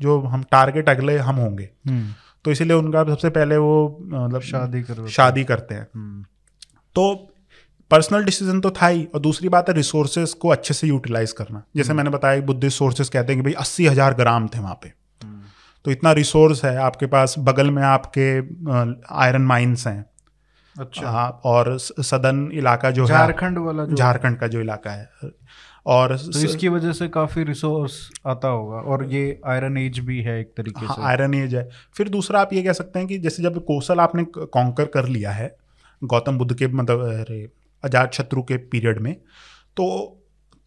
जो 0.00 0.20
हम 0.20 0.42
टारगेट 0.42 0.88
अगले 0.88 1.18
हम 1.18 1.36
होंगे। 1.36 1.70
हम्म, 1.88 2.10
तो 2.44 2.50
इसीलिए 2.50 2.76
उनका 2.76 3.04
सबसे 3.04 3.30
पहले 3.30 3.56
वो 3.56 3.98
मतलब 4.02 4.40
शादी 4.40 4.82
करो 4.82 5.06
शादी 5.06 5.44
करते 5.44 5.74
हैं। 5.74 5.88
हम्म, 5.94 6.22
तो 6.94 7.33
पर्सनल 7.90 8.24
डिसीज़न 8.24 8.60
तो 8.60 8.70
था 8.72 8.86
ही 8.86 9.04
और 9.04 9.20
दूसरी 9.20 9.48
बात 9.48 9.68
है 9.68 9.74
रिसोर्सेज 9.74 10.32
को 10.34 10.48
अच्छे 10.48 10.74
से 10.74 10.86
यूटिलाइज 10.86 11.32
करना। 11.32 11.62
जैसे 11.76 11.92
मैंने 11.92 12.10
बताया 12.10 12.40
बुद्धिस्ट 12.42 12.78
सोर्सेज 12.78 13.08
कहते 13.08 13.32
हैं 13.32 13.42
कि 13.42 13.44
भाई 13.44 13.60
अस्सी 13.60 13.86
हज़ार 13.86 14.14
ग्राम 14.14 14.48
थे 14.48 14.60
वहाँ 14.60 14.78
पे। 14.82 14.88
हम्म, 15.20 15.42
तो 15.84 15.90
इतना 15.90 16.12
रिसोर्स 16.14 16.64
है 16.64 16.76
आपके 16.80 17.06
पास 17.08 17.34
बगल 17.40 17.70
में 17.70 17.82
आपके 17.84 18.26
आयरन 19.16 19.42
माइंस 19.44 19.86
हैं। 19.86 20.04
अच्छा। 20.76 21.08
हाँ, 21.08 21.40
और 21.44 21.76
सदन 21.78 22.48
इलाका 22.54 22.90
जो 22.90 23.04
है 23.04 23.08
झारखंड 23.08 23.58
वाला 23.58 23.84
झारखंड 23.86 24.38
का 24.38 24.46
जो 24.46 24.60
इलाका 24.60 24.90
है। 24.90 25.30
और 25.86 26.16
तो 26.16 26.40
इसकी 26.40 26.68
वजह 26.68 26.92
से 26.92 27.08
काफ़ी 27.10 27.42
रिसोर्स 27.44 27.98
आता 28.26 28.48
होगा 28.48 28.76
और 28.76 29.04
ये 29.06 29.40
आयरन 29.46 29.76
एज 29.78 29.98
भी 30.00 30.20
है 30.22 30.38
एक 30.40 30.52
तरीके 30.56 30.86
से। 30.86 31.02
आयरन 31.02 31.34
एज 31.34 31.54
है। 31.54 31.68
फिर 31.96 32.08
दूसरा 32.08 32.40
आप 32.40 32.52
ये 32.52 32.62
कह 32.62 32.72
सकते 32.72 32.98
हैं 32.98 33.08
कि 33.08 33.18
जैसे 33.18 33.42
जब 33.42 33.64
कौशल 33.64 34.00
आपने 34.00 34.24
कॉन्कर 34.28 34.84
कर 34.94 35.08
लिया 35.08 35.30
है 35.32 35.54
गौतम 36.02 36.38
बुद्ध 36.38 36.54
के 36.54 36.66
मतलब 36.68 37.00
अरे 37.10 37.46
अजात 37.84 38.14
शत्रु 38.14 38.42
के 38.42 38.56
पीरियड 38.66 38.98
में 38.98 39.14
तो 39.76 39.86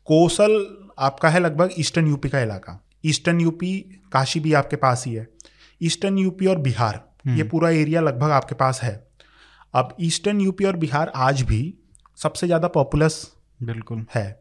कोसल 0.07 0.55
आपका 0.99 1.30
है 1.30 1.39
लगभग 1.39 1.74
ईस्टर्न 1.80 2.07
यूपी 2.07 2.30
का 2.30 2.39
इलाका। 2.41 2.80
ईस्टर्न 3.05 3.41
यूपी 3.41 3.74
काशी 4.11 4.39
भी 4.39 4.53
आपके 4.53 4.76
पास 4.76 5.03
ही 5.07 5.13
है। 5.13 5.28
ईस्टर्न 5.82 6.18
यूपी 6.18 6.45
और 6.45 6.57
बिहार 6.59 7.03
ये 7.30 7.43
पूरा 7.45 7.70
एरिया 7.72 8.01
लगभग 8.01 8.32
आपके 8.32 8.55
पास 8.55 8.82
है। 8.84 8.93
अब 9.74 9.95
ईस्टर्न 10.01 10.41
यूपी 10.41 10.65
और 10.65 10.76
बिहार 10.78 11.11
आज 11.18 11.41
भी 11.41 11.61
सबसे 12.18 12.47
ज़्यादा 12.47 12.68
पॉपुलस 12.70 13.26
बिल्कुल। 13.59 14.05
है 14.15 14.39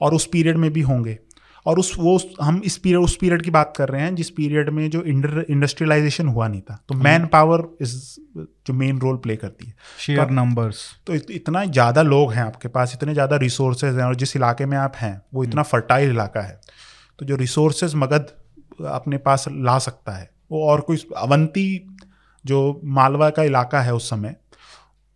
और 0.00 0.14
उस 0.14 0.26
पीरियड 0.26 0.56
में 0.56 0.70
भी 0.72 0.80
होंगे। 0.82 1.18
और 1.66 1.78
उस 1.78 1.92
वो 1.98 2.18
हम 2.40 2.60
इस 2.64 2.76
पीरियड 2.78 3.00
उस 3.00 3.16
पीरियड 3.16 3.42
की 3.42 3.50
बात 3.50 3.72
कर 3.76 3.88
रहे 3.88 4.02
हैं 4.02 4.14
जिस 4.14 4.30
पीरियड 4.30 4.70
में 4.70 4.88
जो 4.90 5.02
इंडस्ट्रियलाइजेशन 5.02 6.28
हुआ 6.28 6.48
नहीं 6.48 6.60
था। 6.60 6.78
तो 6.88 6.94
मैन 6.96 7.26
पावर 7.26 7.66
इज़ 7.80 7.94
जो 8.66 8.74
मेन 8.74 8.98
रोल 8.98 9.16
प्ले 9.16 9.36
करती 9.36 9.66
है। 9.66 9.74
शेयर 9.98 10.30
नंबर्स 10.30 10.84
तो 11.06 11.14
इत, 11.14 11.30
इतना 11.30 11.64
ज़्यादा 11.66 12.02
लोग 12.04 12.32
हैं 12.32 12.42
आपके 12.42 12.68
पास 12.68 12.94
इतने 12.94 13.12
ज़्यादा 13.12 13.36
रिसोर्सेज 13.36 13.96
हैं 13.96 14.04
और 14.04 14.14
जिस 14.16 14.36
इलाके 14.36 14.66
में 14.66 14.76
आप 14.78 14.96
हैं 14.96 15.20
वो 15.34 15.44
इतना 15.44 15.62
फर्टाइल 15.64 16.10
इलाका 16.10 16.40
है। 16.40 16.60
तो 17.18 17.26
जो 17.26 17.36
रिसोर्सेज 17.36 17.94
मगध 17.96 18.32
अपने 18.88 19.18
पास 19.18 19.44
ला 19.50 19.78
सकता 19.80 20.12
है 20.12 20.30
वो 20.50 20.66
और 20.66 20.80
कोई 20.80 21.06
अवंती 21.16 21.96
जो 22.44 22.80
मालवा 22.96 23.30
का 23.30 23.42
इलाका 23.42 23.80
है 23.80 23.94
उस 23.94 24.10
समय 24.10 24.36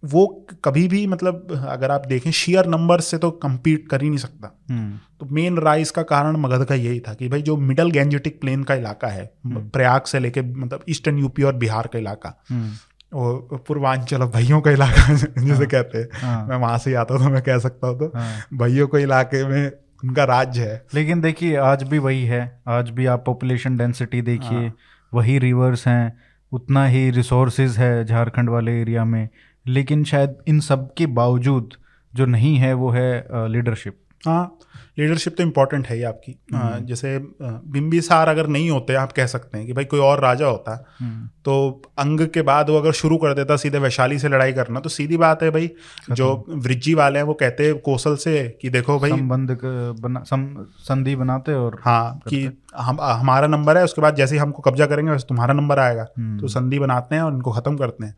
वो 0.03 0.27
कभी 0.65 0.87
भी 0.89 1.07
मतलब 1.07 1.67
अगर 1.69 1.91
आप 1.91 2.07
देखें 2.07 2.31
शेयर 2.31 2.67
नंबर 2.67 3.01
से 3.01 3.19
तो 3.19 3.29
compete 3.45 3.89
कर 3.91 4.03
ही 4.03 4.09
नहीं 4.09 4.19
सकता। 4.19 4.51
हम्म, 4.71 4.99
तो 5.21 5.27
मेन 5.35 5.59
राइज 5.59 5.91
का 5.91 6.03
कारण 6.03 6.37
मगध 6.37 6.65
का 6.65 6.75
यही 6.75 7.01
था 7.01 7.15
कि 7.15 7.29
भाई 7.29 7.43
जो 7.43 7.57
मिडल 7.57 7.91
गैंजेटिक 7.91 8.41
प्लेन 8.41 8.63
का 8.63 8.75
इलाका 8.75 9.09
है 9.09 9.31
प्रयाग 9.47 10.03
से 10.03 10.19
लेके 10.19 10.43
मतलब 10.43 10.85
ईस्टर्न 10.89 11.19
यूपी 11.19 11.43
और 11.43 11.55
बिहार 11.57 11.89
का 11.93 11.99
इलाका 11.99 12.35
हम्म, 12.51 12.71
वो 13.13 13.61
पूर्वांचल 13.69 14.25
भाइयों 14.25 14.61
का 14.61 14.71
इलाका 14.71 15.15
जिसे 15.15 15.53
हाँ, 15.53 15.67
कहते 15.67 15.99
हैं। 15.99 16.09
हाँ, 16.15 16.47
मैं 16.47 16.57
वहाँ 16.57 16.79
से 16.79 16.91
ही 16.91 16.97
आता 16.97 17.19
तो 17.19 17.31
मैं 17.31 17.43
कह 17.43 17.59
सकता 17.59 17.87
हूँ 17.87 17.99
तो। 17.99 18.11
हाँ, 18.15 18.33
भाइयों 18.55 18.87
को 18.89 18.99
इलाके 18.99 19.47
में 19.47 19.71
उनका 20.05 20.25
राज्य 20.25 20.63
है। 20.63 20.85
लेकिन 20.95 21.21
देखिए 21.21 21.57
आज 21.57 21.83
भी 21.83 21.99
वही 21.99 22.25
है। 22.25 22.41
आज 22.69 22.91
भी 22.91 23.07
आप 23.07 23.23
पॉपुलेशन 23.27 23.77
डेंसिटी 23.77 24.23
देखिए 24.23 24.73
वही 25.13 25.39
रिवर्स 25.39 25.87
हैं 25.89 26.17
उतना 26.53 26.87
ही 26.87 27.11
रिसोर्सेज 27.11 27.77
है 27.79 28.05
झारखंड 28.05 28.51
वाले 28.51 28.81
एरिया 28.81 29.05
में। 29.05 29.29
लेकिन 29.67 30.05
शायद 30.05 30.37
इन 30.49 30.61
सब 30.63 30.93
के 30.95 31.07
बावजूद 31.15 31.75
जो 32.15 32.27
नहीं 32.27 32.57
है 32.57 32.73
वो 32.75 32.91
है 32.91 33.49
लीडरशिप 33.49 33.99
हाँ 34.23 34.59
लीडरशिप 34.99 35.35
तो 35.37 35.43
इम्पोर्टेंट 35.43 35.87
है 35.87 35.97
ही 35.97 36.03
आपकी 36.03 36.35
हम्म। 36.55 36.85
जैसे 36.87 37.19
बिम्बिसार 37.41 38.29
अगर 38.29 38.47
नहीं 38.47 38.69
होते 38.71 38.95
आप 38.95 39.13
कह 39.13 39.27
सकते 39.27 39.59
हैं 39.59 39.67
कि 39.67 39.73
भाई 39.73 39.85
कोई 39.85 40.01
और 40.01 40.21
राजा 40.21 40.47
होता 40.47 40.75
हम्म। 40.99 41.29
तो 41.45 41.83
अंग 41.99 42.21
के 42.29 42.43
बाद 42.43 42.71
वो 42.71 42.77
अगर 42.79 42.93
शुरू 42.93 43.17
कर 43.17 43.35
देता 43.35 43.57
सीधे 43.57 43.79
वैशाली 43.79 44.19
से 44.19 44.29
लड़ाई 44.29 44.53
करना 44.53 44.81
तो 44.81 44.89
सीधी 44.89 45.17
बात 45.17 45.43
है 45.43 45.51
भाई 45.51 45.71
जो 46.13 46.29
वृज्जी 46.49 46.95
वाले 46.95 47.19
हैं 47.19 47.27
वो 47.27 47.35
कहते 47.35 47.67
हैं 47.67 47.79
कौशल 47.81 48.17
से 48.19 48.43
कि 48.63 48.71
देखो 48.71 48.99
भाई 48.99 49.11
संबंध 49.11 49.59
बना 49.99 50.23
सम, 50.23 50.47
संधि 50.81 51.17
बनाते 51.17 51.55
और 51.55 51.81
हाँ 51.85 52.21
कि 52.29 52.45
हम 52.77 53.01
हमारा 53.01 53.47
नंबर 53.49 53.79
है 53.79 53.85
उसके 53.85 54.03
बाद 54.03 54.17
जैसे 54.17 54.35
ही 54.35 54.41
हमको 54.41 54.63
कब्जा 54.63 54.87
करेंगे 54.87 55.11
वैसे 55.11 55.27
तुम्हारा 55.29 55.55
नंबर 55.55 55.79
आएगा 55.81 56.07
हम्म। 56.11 56.39
तो 56.39 56.49
संधि 56.51 56.79
बनाते 56.79 57.15
हैं 57.15 57.23
और 57.23 57.33
इनको 57.33 57.53
ख़त्म 57.53 57.77
करते 57.77 58.05
हैं 58.05 58.17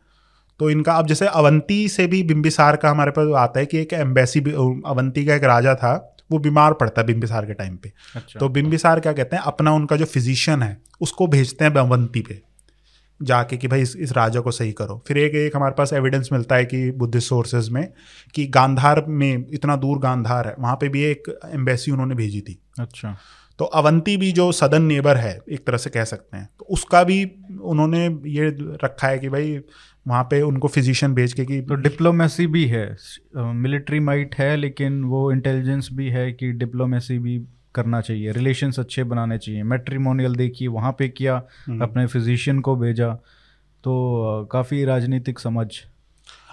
तो 0.59 0.69
इनका 0.69 0.93
अब 0.93 1.07
जैसे 1.07 1.27
अवंती 1.27 1.87
से 1.87 2.07
भी 2.07 2.23
बिम्बिसार 2.23 2.75
का 2.75 2.89
हमारे 2.89 3.11
पास 3.11 3.33
आता 3.37 3.59
है 3.59 3.65
कि 3.65 3.77
एक 3.77 3.93
एम्बेसी 3.93 4.39
अवंती 4.39 5.25
का 5.25 5.35
एक 5.35 5.43
राजा 5.43 5.75
था 5.75 5.93
वो 6.31 6.39
बीमार 6.39 6.73
पड़ता 6.73 7.01
है 7.01 7.07
बिम्बिसार 7.07 7.45
के 7.45 7.53
टाइम 7.53 7.75
पे। 7.75 7.91
अच्छा, 8.15 8.39
तो 8.39 8.49
बिम्बिसार 8.49 8.99
क्या 8.99 9.13
कहते 9.13 9.35
हैं 9.35 9.43
अपना 9.43 9.71
उनका 9.71 9.95
जो 9.95 10.05
फिजिशियन 10.05 10.63
है 10.63 10.77
उसको 11.01 11.27
भेजते 11.27 11.65
हैं 11.65 11.75
अवंती 11.75 12.21
पे 12.21 12.41
जाके 13.19 13.57
कि 13.57 13.67
भाई 13.67 13.81
इस, 13.81 13.95
इस 13.95 14.11
राजा 14.11 14.39
को 14.39 14.51
सही 14.51 14.71
करो। 14.71 15.03
फिर 15.07 15.17
एक 15.17 15.35
एक 15.35 15.55
हमारे 15.55 15.73
पास 15.77 15.93
एविडेंस 15.93 16.29
मिलता 16.33 16.55
है 16.55 16.65
कि 16.65 16.89
बुद्धिस्ट 16.91 17.29
सोर्सेज 17.29 17.69
में 17.69 17.87
कि 18.35 18.45
गांधार 18.47 19.03
में 19.07 19.45
इतना 19.53 19.75
दूर 19.75 19.99
गांधार 19.99 20.47
है 20.47 20.55
वहाँ 20.59 20.75
पे 20.75 20.89
भी 20.89 21.03
एक 21.03 21.39
एम्बेसी 21.53 21.91
उन्होंने 21.91 22.15
भेजी 22.15 22.41
थी। 22.41 22.59
अच्छा। 22.79 23.15
तो 23.59 23.65
अवंती 23.65 24.17
भी 24.17 24.31
जो 24.31 24.51
सदन 24.51 24.81
नेबर 24.81 25.17
है 25.17 25.39
एक 25.51 25.65
तरह 25.67 25.77
से 25.77 25.89
कह 25.89 26.03
सकते 26.03 26.37
हैं 26.37 26.49
तो 26.59 26.65
उसका 26.65 27.03
भी 27.03 27.23
उन्होंने 27.63 28.05
ये 28.29 28.49
रखा 28.83 29.07
है 29.07 29.19
कि 29.19 29.29
भाई 29.29 29.59
वहाँ 30.07 30.23
पे 30.23 30.41
उनको 30.41 30.67
फिजिशियन 30.67 31.13
भेज 31.13 31.33
के 31.33 31.45
कि 31.45 31.61
तो 31.61 31.75
डिप्लोमेसी 31.75 32.47
भी 32.47 32.65
है। 32.65 32.97
मिलिट्री 33.37 33.99
माइट 33.99 34.35
है 34.35 34.55
लेकिन 34.55 35.03
वो 35.03 35.31
इंटेलिजेंस 35.31 35.89
भी 35.93 36.09
है 36.09 36.31
कि 36.31 36.51
डिप्लोमेसी 36.51 37.19
भी 37.19 37.41
करना 37.75 38.01
चाहिए। 38.01 38.31
रिलेशंस 38.31 38.79
अच्छे 38.79 39.03
बनाने 39.03 39.37
चाहिए। 39.37 39.63
मेट्रीमोनियल 39.63 40.35
देखिए 40.35 40.67
वहाँ 40.67 40.91
पे 40.91 41.09
किया 41.09 41.43
हम्म। 41.67 41.81
अपने 41.81 42.07
फिजिशियन 42.07 42.59
को 42.59 42.75
भेजा। 42.75 43.13
तो 43.83 44.49
काफ़ी 44.51 44.85
राजनीतिक 44.85 45.39
समझ। 45.39 45.67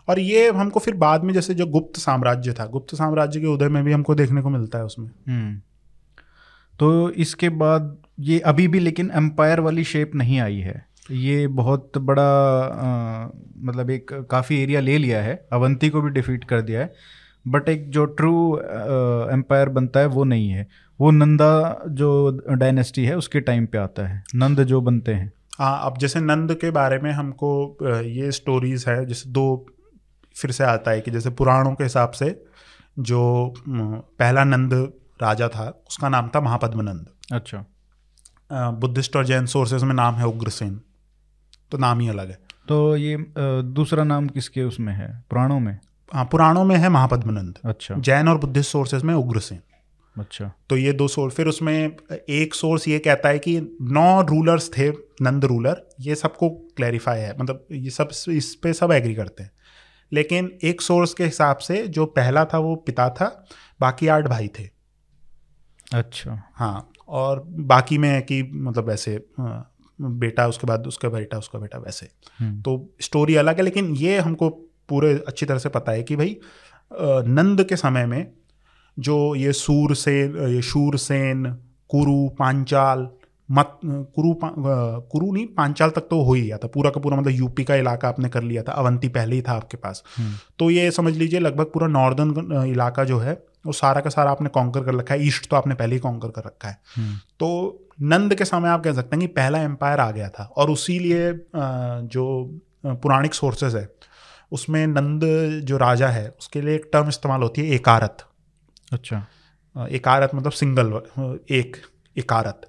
और 0.09 0.19
ये 0.19 0.51
हमको 0.51 0.81
फिर 0.81 0.95
बाद 0.95 1.25
में 1.25 1.35
जैसे 1.35 1.55
जो 1.55 1.67
गुप्त 1.67 1.99
साम्राज्य 1.99 2.53
था 2.53 2.67
गुप्त 2.67 2.95
साम्राज्य 2.95 3.41
के 3.41 3.47
उदय 3.47 3.69
में 3.69 3.85
भी 3.85 3.93
हमको 3.93 4.15
देखने 4.15 4.43
को 4.43 4.51
मिलता 4.51 4.79
है 4.79 4.85
उसमें। 4.85 5.11
हम्म। 5.29 5.61
तो 6.79 7.11
इसके 7.11 7.49
बाद 7.49 7.97
ये 8.21 8.39
अभी 8.39 8.69
भी 8.69 8.79
लेकिन 8.79 9.11
एम्पायर 9.15 9.61
वाली 9.61 9.85
शेप 9.85 10.15
नहीं 10.15 10.41
आई 10.41 10.59
है। 10.59 10.92
ये 11.11 11.47
बहुत 11.49 11.99
बड़ा 11.99 12.23
आ, 12.23 13.29
मतलब 13.59 13.91
एक 13.91 14.13
काफ़ी 14.31 14.61
एरिया 14.63 14.81
ले 14.81 14.97
लिया 14.99 15.23
है। 15.23 15.35
अवंती 15.53 15.89
को 15.89 16.01
भी 16.03 16.11
डिफीट 16.11 16.45
कर 16.45 16.61
दिया 16.61 16.81
है। 16.81 16.93
बट 17.45 17.69
एक 17.69 17.89
जो 17.91 18.05
ट्रू 18.05 18.57
एम्पायर 19.33 19.69
बनता 19.69 20.01
है 20.01 20.07
वो 20.07 20.25
नहीं 20.25 20.49
है। 20.49 20.67
वो 21.01 21.11
नंदा 21.11 21.79
जो 21.91 22.31
डायनेस्टी 22.51 23.05
है 23.05 23.17
उसके 23.17 23.41
टाइम 23.41 23.67
पे 23.67 23.79
आता 23.79 24.07
है। 24.09 24.23
नंद 24.35 24.63
जो 24.65 24.81
बनते 24.81 25.15
हैं। 25.15 25.33
हाँ 25.59 25.81
अब 25.85 25.99
जैसे 25.99 26.21
नंद 26.21 26.55
के 26.55 26.71
बारे 26.71 26.99
में 26.99 27.11
हमको 27.13 27.77
ये 28.03 28.31
स्टोरीज 28.33 28.85
है 28.89 29.05
जैसे 29.07 29.31
दो 29.31 29.45
फिर 30.37 30.51
से 30.51 30.65
आता 30.65 30.91
है 30.91 31.01
कि 31.01 31.11
जैसे 31.11 31.31
पुराणों 31.31 31.75
के 31.75 31.85
हिसाब 31.85 32.11
से 32.11 32.31
जो 32.99 33.53
पहला 33.69 34.45
नंद 34.45 34.73
राजा 35.23 35.49
था 35.49 35.69
उसका 35.89 36.09
नाम 36.09 36.31
था 36.35 36.41
महापद्म 36.41 36.81
नंद 36.81 37.07
अच्छा 37.33 37.65
बुद्धिस्ट 38.51 39.17
और 39.17 39.25
जैन 39.25 39.47
सोर्सेज 39.47 39.83
में 39.83 39.95
नाम 39.95 40.15
है 40.15 40.27
उग्रसेन। 40.27 40.81
तो 41.73 41.79
नाम 41.79 42.01
ही 42.01 42.09
अलग 42.09 42.31
है। 42.31 42.39
तो 42.69 42.97
ये 42.97 43.17
दूसरा 43.39 44.05
नाम 44.05 44.27
किसके 44.29 44.63
उसमें 44.63 44.93
है? 44.93 45.09
पुराणों 45.31 45.59
में? 45.61 45.79
हाँ 46.13 46.25
पुराणों 46.25 46.65
में 46.65 46.77
है 46.77 46.89
महापद्मनंद। 46.89 47.59
अच्छा। 47.65 47.95
जैन 47.97 48.29
और 48.29 48.39
बुद्धिस्ट 48.39 48.71
सोर्सेज 48.71 49.03
में 49.03 49.15
उग्रसेन। 49.15 49.61
अच्छा। 50.17 50.51
तो 50.71 50.77
ये 50.77 50.93
दो 50.93 51.07
सोर्स 51.09 51.35
फिर 51.35 51.47
उसमें 51.47 51.97
एक 52.31 52.55
सोर्स 52.55 52.87
ये 52.89 52.99
कहता 52.99 53.29
है 53.29 53.39
कि 53.39 53.61
नौ 53.83 54.21
रूलर्स 54.23 54.69
थे 54.69 54.89
नंद 55.23 55.45
रूलर 55.45 55.83
ये 56.01 56.15
सबको 56.15 56.51
क्लैरिफाई 56.77 57.21
है। 57.21 57.37
मतलब 57.39 57.67
ये 57.73 57.91
सब 57.91 58.09
इस 58.29 58.55
पे 58.55 58.73
सब 58.73 58.93
एग्री 58.93 59.15
करते 59.15 59.43
हैं। 59.43 59.51
लेकिन 60.13 60.51
एक 60.65 60.81
सोर्स 60.83 61.15
के 61.15 61.25
हिसाब 61.25 61.57
से 61.59 61.87
जो 61.89 62.07
पहला 62.07 62.45
था 62.45 62.59
वो 62.59 62.75
पिता 62.77 63.09
था 63.11 63.47
बाकी 63.81 64.09
आठ 64.09 64.27
भाई 64.27 64.49
थे। 64.59 64.69
अच्छा। 65.95 66.43
हाँ 66.55 66.89
और 67.09 67.43
बाकी 67.47 67.99
में 67.99 68.23
कि 68.23 68.43
मतलब 68.43 68.91
ऐसे 68.91 69.17
बेटा 70.03 70.47
उसके 70.49 70.67
बाद 70.67 70.87
उसका 70.87 71.09
बेटा 71.09 71.39
उसका 71.39 71.59
बेटा 71.59 71.79
वैसे 71.79 72.09
हम्म। 72.41 72.61
तो 72.63 72.95
स्टोरी 73.01 73.35
अलग 73.37 73.57
है 73.57 73.63
लेकिन 73.63 73.95
ये 73.97 74.19
हमको 74.19 74.51
पूरे 74.89 75.13
अच्छी 75.29 75.47
तरह 75.47 75.59
से 75.59 75.69
पता 75.69 75.93
है 75.93 76.03
कि 76.03 76.17
भाई 76.17 76.37
नंद 77.31 77.65
के 77.65 77.77
समय 77.77 78.07
में 78.07 78.27
जो 78.97 79.35
ये 79.35 79.53
सूर 79.55 79.95
से 79.95 80.21
ये 80.23 80.63
शूरसेन 80.63 81.45
कुरु 81.91 82.29
पांचाल 82.29 83.09
मत 83.49 83.79
कुरु 83.85 84.33
पा, 84.35 84.49
कुरु 85.07 85.33
नहीं 85.33 85.47
पांचाल 85.47 85.91
तक 85.91 86.07
तो 86.11 86.21
हो 86.23 86.35
ही 86.35 86.43
गया 86.43 86.59
था 86.59 86.69
पूरा 86.69 86.91
का 86.91 87.01
पूरा 87.01 87.17
मतलब 87.17 87.33
यूपी 87.33 87.65
का 87.65 87.75
इलाका 87.75 88.09
आपने 88.09 88.29
कर 88.29 88.43
लिया 88.43 88.63
था 88.63 88.73
अवंती 88.73 89.09
पहले 89.09 89.37
ही 89.37 89.43
था 89.43 89.53
आपके 89.53 89.77
पास 89.77 90.03
हम्म। 90.17 90.35
तो 90.59 90.71
ये 90.71 90.91
समझ 90.91 91.17
लीजिए 91.17 91.41
लगभग 91.41 91.73
पूरा 91.73 91.87
नॉर्दर्न 91.89 92.65
इलाका 92.65 93.05
जो 93.05 93.19
है 93.19 93.35
वो 93.67 93.73
सारा 93.73 94.01
का 94.01 94.11
सारा 94.11 94.31
आपने 94.31 94.49
कॉन्कर 94.49 94.85
कर 94.85 94.95
रखा 94.95 95.15
है 95.15 95.27
ईस्ट 95.27 95.49
तो 95.51 95.57
आपने 95.57 95.75
पहले 95.75 95.95
ही 95.95 96.01
कॉन्कर 96.01 96.29
कर 96.29 96.45
रखा 96.45 96.69
है 96.69 96.81
हम्म। 96.97 97.17
तो 97.41 97.49
नंद 98.03 98.35
के 98.35 98.45
समय 98.45 98.69
आप 98.69 98.83
कह 98.85 98.93
सकते 98.93 99.17
हैं 99.17 99.21
कि 99.21 99.33
पहला 99.35 99.59
एम्पायर 99.63 100.01
आ 100.01 100.11
गया 100.11 100.29
था। 100.29 100.45
और 100.57 100.71
उसी 100.71 100.99
लिए 100.99 101.33
जो 101.57 102.25
पुराणिक 102.87 103.35
सोर्सेज 103.35 103.77
है 103.77 103.89
उसमें 104.53 104.87
नंद 104.87 105.25
जो 105.65 105.77
राजा 105.77 106.09
है 106.09 106.29
उसके 106.39 106.61
लिए 106.61 106.75
एक 106.75 106.89
टर्म 106.93 107.09
इस्तेमाल 107.09 107.43
होती 107.43 107.61
है 107.61 107.75
एकारत। 107.75 108.27
अच्छा। 108.93 109.27
एकारत 109.91 110.35
मतलब 110.35 110.53
सिंगल 110.53 110.93
एक 111.51 111.77
एकारत। 112.19 112.61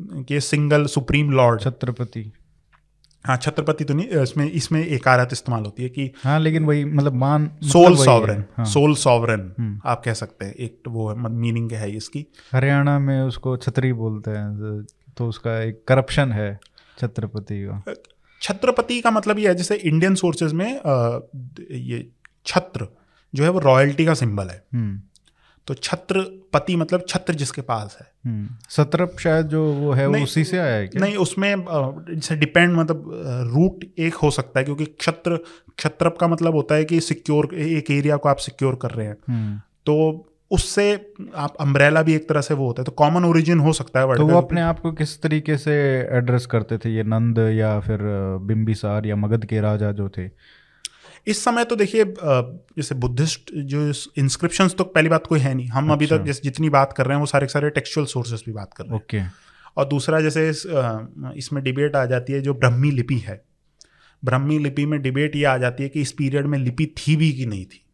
कि 0.00 0.40
सिंगल 0.40 0.86
सुप्रीम 0.86 1.30
लॉर्ड 1.30 1.60
छत्रपति। 1.60 2.32
हाँ 3.24 3.36
छत्रपति 3.36 3.84
तो 3.84 3.94
नहीं 3.94 4.22
इसमें 4.22 4.50
इसमें 4.50 4.80
एकारत 4.86 5.28
इस्तेमाल 5.32 5.64
होती 5.64 5.82
है 5.82 5.88
कि 5.88 6.10
हाँ 6.24 6.38
लेकिन 6.40 6.64
वही 6.64 6.84
मतलब 6.84 7.14
मान 7.14 7.50
सोल 7.62 7.96
सॉवरन 7.96 8.44
सोल 8.64 8.94
सॉवरन 8.94 9.80
आप 9.86 10.02
कह 10.04 10.14
सकते 10.14 10.46
हैं 10.46 10.54
एक 10.54 10.88
वो 10.88 11.08
है 11.10 11.28
मीनिंग 11.30 11.72
है 11.72 11.90
इसकी। 11.96 12.26
हरियाणा 12.52 12.98
में 12.98 13.20
उसको 13.22 13.56
छतरी 13.56 13.92
बोलते 13.92 14.30
हैं 14.30 14.84
तो 15.16 15.28
उसका 15.28 15.58
एक 15.62 15.82
करप्शन 15.88 16.32
है 16.32 16.58
छत्रपति 16.98 17.62
का। 17.64 17.94
छत्रपति 18.42 19.00
का 19.00 19.10
मतलब 19.10 19.38
ये 19.38 19.48
है 19.48 19.54
जैसे 19.54 19.74
इंडियन 19.74 20.14
सोर्सेज 20.14 20.52
में 20.52 20.68
ये 21.70 22.06
छत्र 22.46 22.88
जो 23.34 23.44
है 23.44 23.48
वो 23.48 23.58
रॉयल्टी 23.60 24.04
का 24.06 24.14
सिंबल 24.14 24.48
है। 24.48 24.62
हम्म। 24.74 25.00
तो 25.66 25.74
छत्रपति 25.74 26.76
मतलब 26.76 27.04
छत्र 27.08 27.34
जिसके 27.34 27.62
पास 27.62 27.96
है। 28.00 28.06
हम्म। 28.26 28.48
सत्रप 28.70 29.16
शायद 29.18 29.46
जो 29.46 29.62
वो 29.72 29.92
है 29.92 30.06
वो 30.06 30.22
उसी 30.22 30.44
से 30.44 30.58
आया 30.58 30.74
है 30.74 30.86
क्या? 30.88 31.00
नहीं 31.00 31.16
उसमें 31.16 31.54
जैसे 32.10 32.36
डिपेंड 32.36 32.76
मतलब 32.76 33.10
रूट 33.54 33.84
एक 33.98 34.14
हो 34.14 34.30
सकता 34.30 34.60
है 34.60 34.64
क्योंकि 34.64 34.84
क्षत्र 34.84 35.36
क्षत्रप 35.78 36.16
का 36.20 36.28
मतलब 36.28 36.54
होता 36.54 36.74
है 36.74 36.84
कि 36.84 37.00
सिक्योर 37.00 37.54
एक 37.54 37.90
एरिया 37.90 38.16
को 38.16 38.28
आप 38.28 38.36
सिक्योर 38.36 38.78
कर 38.82 38.90
रहे 38.90 39.06
हैं। 39.06 39.16
हम्म। 39.28 39.58
तो 39.86 40.26
उससे 40.50 40.92
आप 41.36 41.54
अम्ब्रेला 41.60 42.02
भी 42.02 42.14
एक 42.14 42.28
तरह 42.28 42.40
से 42.40 42.54
वो 42.54 42.66
होता 42.66 42.82
है 42.82 42.84
तो 42.84 42.92
कॉमन 42.92 43.24
ओरिजिन 43.24 43.58
हो 43.58 43.72
सकता 43.72 44.00
है। 44.00 44.16
तो 44.16 44.26
वो 44.26 44.38
अपने 44.38 44.60
आप 44.60 44.80
को 44.80 44.92
किस 44.92 45.20
तरीके 45.22 45.56
से 45.56 45.72
एड्रेस 46.12 46.46
करते 46.46 46.78
थे 46.78 46.94
ये 46.94 47.02
नंद 47.02 47.38
या 47.54 47.78
फिर 47.80 47.98
बिम्बिसार 48.42 49.06
या 49.06 49.16
मगध 49.16 49.44
के 49.44 49.60
राजा 49.60 49.92
जो 49.92 50.08
थे? 50.08 50.28
इस 51.26 51.42
समय 51.44 51.64
तो 51.64 51.76
देखिए 51.76 52.04
जैसे 52.18 52.94
बुद्धिस्ट 52.94 53.50
जो 53.54 53.92
इंस्क्रिप्शन 54.18 54.68
तो 54.68 54.84
पहली 54.84 55.08
बात 55.08 55.26
कोई 55.26 55.40
है 55.40 55.54
नहीं। 55.54 55.68
हम 55.68 55.84
अच्छा। 55.84 55.94
अभी 55.94 56.06
तक 56.06 56.24
जैसे 56.24 56.40
जितनी 56.44 56.68
बात 56.70 56.92
कर 56.92 57.06
रहे 57.06 57.14
हैं 57.14 57.20
वो 57.20 57.26
सारे 57.26 57.46
सारे 57.46 57.70
टेक्सचुअल 57.70 58.06
सोर्सेस 58.06 58.42
भी 58.46 58.52
बात 58.52 58.74
कर 58.74 58.84
रहे 58.84 58.94
हैं। 58.94 59.00
ओके। 59.00 59.20
और 59.76 59.84
दूसरा 59.84 60.20
जैसे 60.20 60.48
इस, 60.48 60.66
इसमें 61.36 61.62
डिबेट 61.64 61.96
आ 61.96 62.04
जाती 62.06 62.32
है 62.32 62.40
जो 62.40 62.54
ब्रह्मी 62.54 62.90
लिपि 62.90 63.18
है। 63.18 63.42
ब्रह्मी 64.22 64.58
लिपि 64.58 64.86
में 64.86 65.00
डिबेट 65.02 65.36
ये 65.36 65.44
आ 65.44 65.56
जाती 65.58 65.82
है 65.82 65.88
कि 65.88 66.00
इस 66.00 66.12
पीरियड 66.12 66.46
में 66.46 66.58
लिपि 66.58 66.86
थी 66.98 67.16
भी 67.16 67.32
कि 67.32 67.46
नहीं 67.46 67.64
थी। 67.64 67.84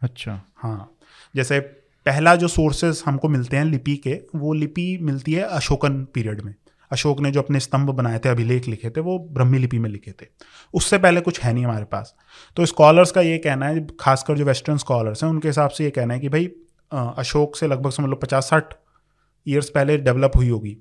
अच्छा। 0.00 0.40
हाँ। 0.56 0.96
जैसे 1.34 1.60
पहला 2.06 2.34
जो 2.36 2.48
सोर्सेस 2.48 3.02
हमको 3.06 3.28
मिलते 3.28 3.56
हैं 3.56 3.64
लिपि 3.64 3.96
के 3.96 4.20
वो 4.34 4.52
लिपि 4.52 4.98
मिलती 5.02 5.32
है 5.32 5.42
अशोकन 5.42 6.04
पीरियड 6.04 6.40
में। 6.40 6.54
अशोक 6.90 7.20
ने 7.20 7.30
जो 7.30 7.40
अपने 7.40 7.60
स्तंभ 7.60 7.90
बनाए 7.90 8.18
थे, 8.18 8.28
अभिलेख 8.28 8.68
लिखे 8.68 8.90
थे, 8.90 9.00
वो 9.00 9.18
ब्रह्मी 9.30 9.58
लिपि 9.58 9.78
में 9.78 9.88
लिखे 9.90 10.12
थे। 10.12 10.26
उससे 10.74 10.98
पहले 10.98 11.20
कुछ 11.20 11.40
है 11.40 11.52
नहीं 11.52 11.64
हमारे 11.64 11.84
पास। 11.84 12.14
तो 12.56 12.66
स्कॉलर्स 12.66 13.10
का 13.10 13.20
ये 13.20 13.38
कहना 13.38 13.66
है, 13.66 13.86
खासकर 14.00 14.38
जो 14.38 14.44
वेस्टर्न 14.44 14.76
स्कॉलर्स 14.78 15.24
हैं, 15.24 15.30
उनके 15.30 15.48
हिसाब 15.48 15.70
से 15.70 15.84
ये 15.84 15.90
कहना 15.90 16.14
है 16.14 16.20
कि 16.20 16.28
भाई 16.28 16.50
अशोक 16.92 17.56
से 17.56 17.66
लगभग 17.66 17.90
समझ 17.90 18.08
लो 18.10 18.16
पचास 18.16 18.50
साठ 18.50 18.74
ईयर्स 19.46 19.70
पहले 19.70 19.96
डेवलप 19.98 20.36
हुई 20.36 20.48
होगी। 20.48 20.76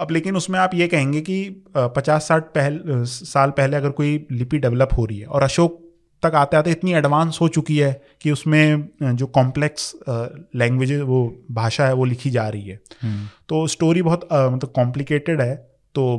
अब 0.00 0.10
लेकिन 0.10 0.36
उसमें 0.36 0.58
आप 0.58 0.70
ये 0.74 0.86
कहेंगे 0.88 1.20
कि 1.20 1.64
पचास 1.76 2.28
साठ 2.28 2.44
पहल, 2.44 2.82
साल 3.04 3.50
पहले 3.50 3.76
अगर 3.76 3.90
कोई 3.90 4.26
लिपि 4.32 4.58
डेवलप 4.58 4.88
हो 4.96 5.04
रही 5.04 5.18
है, 5.18 5.26
और 5.26 5.42
अशोक 5.42 5.80
तक 6.26 6.34
आते 6.34 6.56
आते 6.56 6.70
इतनी 6.70 6.92
एडवांस 6.94 7.38
हो 7.40 7.48
चुकी 7.48 7.76
है 7.78 7.92
कि 8.22 8.30
उसमें 8.30 8.88
जो 9.02 9.26
कॉम्प्लेक्स 9.34 9.94
लैंग्वेज 10.08 10.92
वो 11.02 11.20
भाषा 11.52 11.86
है 11.86 11.94
वो 11.94 12.04
लिखी 12.04 12.30
जा 12.30 12.48
रही 12.48 12.68
है। 12.68 12.80
हम्म। 13.02 13.28
तो 13.48 13.66
स्टोरी 13.66 14.02
बहुत 14.02 14.28
मतलब 14.32 14.72
कॉम्प्लिकेटेड 14.76 15.40
है। 15.40 15.54
तो 15.94 16.18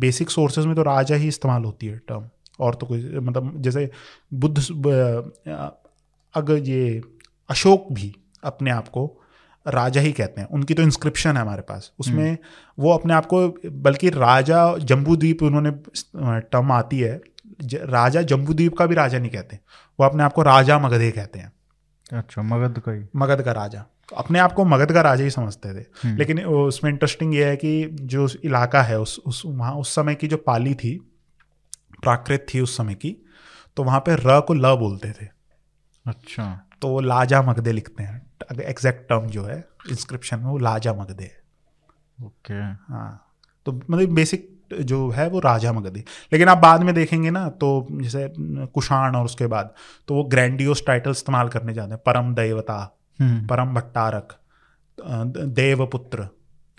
बेसिक 0.00 0.30
सोर्सेज 0.30 0.66
में 0.66 0.74
तो 0.76 0.82
राजा 0.84 1.16
ही 1.16 1.28
इस्तेमाल 1.28 1.64
होती 1.64 1.86
है 1.86 1.98
टर्म 2.08 2.28
और 2.60 2.74
तो 2.74 2.86
कोई 2.86 3.00
मतलब 3.20 3.54
जैसे 3.62 3.90
बुद्ध 4.34 4.58
अगर 6.34 6.58
ये 6.64 7.00
अशोक 7.48 7.86
भी 7.92 8.14
अपने 8.44 8.70
आप 8.70 8.88
को 8.88 9.04
राजा 9.66 10.00
ही 10.00 10.12
कहते 10.12 10.40
हैं। 10.40 10.48
उनकी 10.48 10.74
तो 10.74 10.82
इंस्क्रिप्शन 10.82 11.36
है 11.36 11.42
हमारे 11.42 11.62
पास। 11.62 11.90
उसमें 11.98 12.24
हम्म। 12.24 12.82
वो 12.82 12.92
अपने 12.92 13.14
आप 13.14 13.26
को 13.26 13.48
बल्कि 13.82 14.10
राजा 14.10 14.76
जम्बूद्वीप 14.78 15.42
उन्होंने 15.42 15.70
टर्म 16.42 16.72
आती 16.72 16.98
है 17.00 17.20
राजा 17.74 18.22
जम्बूद्वीप 18.22 18.76
का 18.78 18.86
भी 18.86 18.94
राजा 18.94 19.18
नहीं 19.18 19.30
कहते। 19.30 19.58
वो 20.00 20.06
अपने 20.06 20.22
आप 20.22 20.32
को 20.32 20.42
राजा 20.42 20.78
मगधे 20.78 21.10
कहते 21.10 21.38
हैं। 21.38 21.52
अच्छा 22.12 22.42
मगध 22.42 22.78
का 22.78 22.92
ही। 22.92 23.04
मगध 23.16 23.42
का 23.42 23.52
राजा। 23.52 23.84
अपने 24.16 24.38
आप 24.38 24.52
को 24.52 24.64
मगध 24.64 24.92
का 24.92 25.00
राजा 25.00 25.24
ही 25.24 25.30
समझते 25.30 25.74
थे। 25.74 25.84
हम्म। 26.02 26.16
लेकिन 26.16 26.44
उसमें 26.44 26.90
इंटरेस्टिंग 26.90 27.34
ये 27.34 27.44
है 27.44 27.56
कि 27.56 27.88
जो 27.92 28.28
इलाका 28.44 28.82
है 28.82 29.00
उस 29.00 29.20
उस 29.26 29.42
वहाँ 29.46 29.72
उस 29.72 29.94
समय 29.94 30.14
की 30.14 30.28
जो 30.28 30.36
पाली 30.36 30.74
थी 30.74 30.98
प्राकृत 32.02 32.46
थी 32.54 32.60
उस 32.60 32.76
समय 32.76 32.94
की 32.94 33.16
तो 33.76 33.84
वहाँ 33.84 34.00
पे 34.00 34.16
र 34.16 34.40
को 34.40 34.54
ल 34.54 34.76
बोलते 34.76 35.12
थे। 35.12 35.28
अच्छा। 36.06 36.68
तो 36.82 36.88
वो 36.88 37.00
लाजा 37.00 37.42
मगधे 37.42 37.72
लिखते 37.72 38.02
हैं। 38.02 38.30
एग्जैक्ट 38.60 39.08
टर्म 39.08 39.26
जो 39.26 39.44
है 39.44 39.68
इंस्क्रिप्शन 39.90 40.38
में 40.38 40.46
वो 40.46 40.58
लाजा 40.58 40.94
मगधे। 40.94 41.30
ओके। 42.22 42.54
हाँ। 42.54 43.24
तो 43.66 43.72
मतलब 43.72 44.08
बेसिक 44.08 44.57
जो 44.72 45.08
है 45.10 45.28
वो 45.28 45.40
राजा 45.40 45.72
मगधी। 45.72 46.00
लेकिन 46.32 46.48
आप 46.48 46.58
बाद 46.58 46.82
में 46.82 46.94
देखेंगे 46.94 47.30
ना 47.30 47.48
तो 47.48 47.86
जैसे 47.92 48.32
कुषाण 48.66 49.16
और 49.16 49.24
उसके 49.24 49.46
बाद 49.46 49.74
तो 50.08 50.14
वो 50.14 50.24
ग्रैंडियोस 50.24 50.84
टाइटल 50.86 51.10
इस्तेमाल 51.10 51.48
करने 51.48 51.74
जाते 51.74 51.92
हैं। 51.92 52.00
परम 52.06 52.34
दैवता 52.34 52.98
हम्म। 53.20 53.46
परम 53.46 53.74
भट्टारक 53.74 54.34
देवपुत्र 55.38 56.28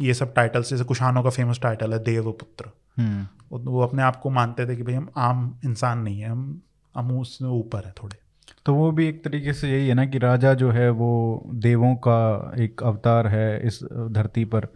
ये 0.02 0.14
सब 0.14 0.34
टाइटल 0.34 0.64
जैसे 0.64 0.84
कुषाणों 0.84 1.24
का 1.24 1.30
फ़ेमस 1.30 1.60
टाइटल 1.60 1.94
है 1.94 2.00
देवपुत्र। 2.00 2.70
हम्म। 2.98 3.28
वो 3.58 3.82
अपने 3.82 4.04
आप 4.04 4.16
को 4.16 4.30
मानते 4.30 4.66
थे 4.68 4.76
कि 4.76 4.84
भाई 4.84 4.94
हम 4.94 5.10
आम 5.18 5.60
इंसान 5.66 6.00
नहीं 6.00 6.20
है 6.20 6.30
हम 6.30 6.62
हम 6.96 7.20
उससे 7.20 7.46
ऊपर 7.46 7.86
है 7.86 7.94
थोड़े। 8.04 8.18
तो 8.66 8.74
वो 8.76 8.92
भी 8.92 9.08
एक 9.08 9.24
तरीके 9.24 9.54
से 9.54 9.70
यही 9.72 9.88
है 9.88 9.94
ना 9.94 10.06
कि 10.06 10.18
राजा 10.18 10.54
जो 10.54 10.72
है 10.72 10.90
वो 10.90 11.44
देवों 11.54 11.96
का 11.96 12.54
एक 12.60 12.84
अवतार 12.84 13.28
है 13.28 13.68
इस 13.68 13.80
धरती 14.12 14.46
पर। 14.46 14.68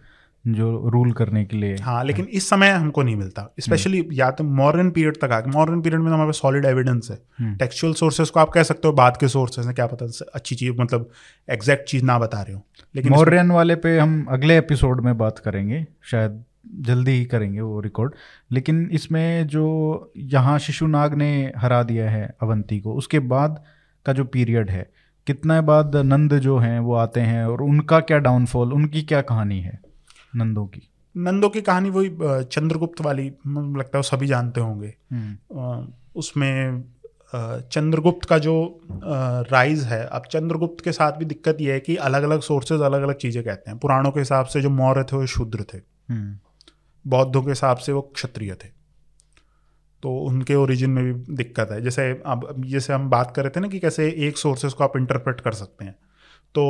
जो 0.48 0.90
रूल 0.90 1.12
करने 1.12 1.46
के 1.46 1.58
लिए। 1.58 1.76
हाँ 1.76 2.04
लेकिन 2.04 2.26
इस 2.26 2.50
समय 2.50 2.70
हमको 2.70 3.04
नहीं 3.04 3.16
मिलता। 3.16 3.54
Specially 3.60 4.00
hmm. 4.00 4.14
या 4.14 4.32
तो 4.32 4.44
मॉडर्न 4.44 4.90
पीरियड 4.92 5.18
तक 5.18 5.32
आके 5.32 5.50
मॉडर्न 5.50 5.82
पीरियड 5.82 6.02
में 6.02 6.10
तो 6.10 6.14
हमारे 6.14 6.28
पास 6.28 6.36
सॉलिड 6.36 6.66
एविडेंस 6.66 7.08
है। 7.12 7.58
टेक्सचुअल 7.58 7.90
हम्म। 7.90 7.98
सोर्सेज 7.98 8.30
को 8.30 8.40
आप 8.40 8.50
कह 8.50 8.64
सकते 8.64 8.88
हो 8.88 8.94
बाद 8.94 9.18
के 9.18 9.28
सोर्सेज 9.28 9.66
हैं 9.66 9.76
क्या 9.76 9.88
पता 9.88 10.26
अच्छी 10.36 10.56
चीज़ 10.56 10.82
मतलब 10.82 11.10
एग्जैक्ट 11.50 11.90
चीज़ 11.90 12.04
ना 12.04 12.20
बता 12.20 12.42
रहे 12.42 12.54
हो। 12.54 12.62
लेकिन 12.96 13.12
मॉडर्न 13.12 13.52
वाले 13.52 13.76
पे 13.76 14.00
हम 14.00 14.26
अगले 14.30 14.58
एपिसोड 14.58 15.02
में 15.02 15.18
बात 15.18 15.40
करेंगे 15.40 15.86
शायद 16.12 16.44
जल्दी 16.80 17.12
ही 17.12 17.26
करेंगे 17.26 17.62
वो 17.62 17.80
रिकॉर्ड 17.80 18.14
लेकिन 18.52 18.90
इसमें 18.92 19.48
जो 19.48 19.66
यहाँ 20.18 20.60
शिशुनाग 20.60 21.14
ने 21.14 21.54
हरा 21.58 21.84
दिया 21.84 22.10
है 22.10 22.36
अवंती 22.42 22.80
को 22.80 22.94
उसके 22.94 23.20
बाद 23.20 23.64
का 24.06 24.14
जो 24.14 24.24
पीरियड 24.24 24.70
है 24.70 24.90
कितना 25.28 25.62
बाद 25.62 25.96
नंद 25.96 26.38
जो 26.40 26.58
हैं 26.58 26.80
वो 26.80 26.94
आते 26.94 27.22
हैं 27.22 27.46
और 27.46 27.62
उनका 27.62 28.00
क्या 28.00 28.18
डाउनफॉल 28.18 28.74
उनकी 28.74 29.02
क्या 29.02 29.22
कहानी 29.22 29.60
है? 29.62 29.83
नंदों 30.36 30.66
की। 30.66 30.82
नंदों 31.18 31.50
की 31.50 31.62
कहानी 31.62 31.90
वही 31.90 32.10
चंद्रगुप्त 32.44 33.02
वाली 33.02 33.26
लगता 33.48 33.98
है 33.98 34.02
सभी 34.02 34.28
जानते 34.28 34.62
होंगे। 34.62 34.94
हम्म। 35.12 35.88
उसमें 36.16 36.84
चंद्रगुप्त 37.36 38.28
का 38.30 38.38
जो 38.38 38.56
राइज 39.52 39.84
है 39.84 40.06
अब 40.06 40.24
चंद्रगुप्त 40.32 40.84
के 40.84 40.92
साथ 40.92 41.12
भी 41.12 41.26
दिक्कत 41.26 41.58
यह 41.62 41.74
है 41.74 41.80
कि 41.80 41.96
अलग 41.96 42.24
अलग 42.24 42.42
सोर्सेज 42.42 42.82
अलग 42.82 43.02
अलग 43.02 43.16
चीज़ें 43.16 43.44
कहते 43.44 43.72
हैं। 43.72 43.80
पुराणों 43.80 44.12
के 44.12 44.20
हिसाब 44.20 44.46
से 44.46 44.62
जो 44.62 44.70
मौर्य 44.70 45.04
थे 45.04 45.18
वो 45.18 45.26
शूद्र 45.26 45.66
थे। 45.74 45.78
हम्म। 46.10 46.38
बौद्धों 47.08 47.42
के 47.44 47.50
हिसाब 47.50 47.78
से 47.78 47.92
वो 47.92 48.02
क्षत्रिय 48.02 48.54
थे। 48.54 48.68
तो 50.04 50.18
उनके 50.18 50.56
ओरिजिन 50.56 50.90
में 50.90 51.04
भी 51.04 51.36
दिक्कत 51.36 51.72
है। 51.72 51.82
जैसे 51.82 52.10
अब 52.26 52.64
जैसे 52.66 52.94
हम 52.94 53.10
बात 53.10 53.34
कर 53.36 53.42
रहे 53.42 53.50
थे 53.50 53.60
ना 53.60 53.68
कि 53.68 53.80
कैसे 53.80 54.10
एक 54.28 54.38
सोर्सेज 54.38 54.74
को 54.74 54.84
आप 54.84 54.98
इंटरप्रेट 54.98 55.42
कर 55.42 55.52
सकते 55.52 55.86
हैं। 55.86 55.96
तो 56.56 56.64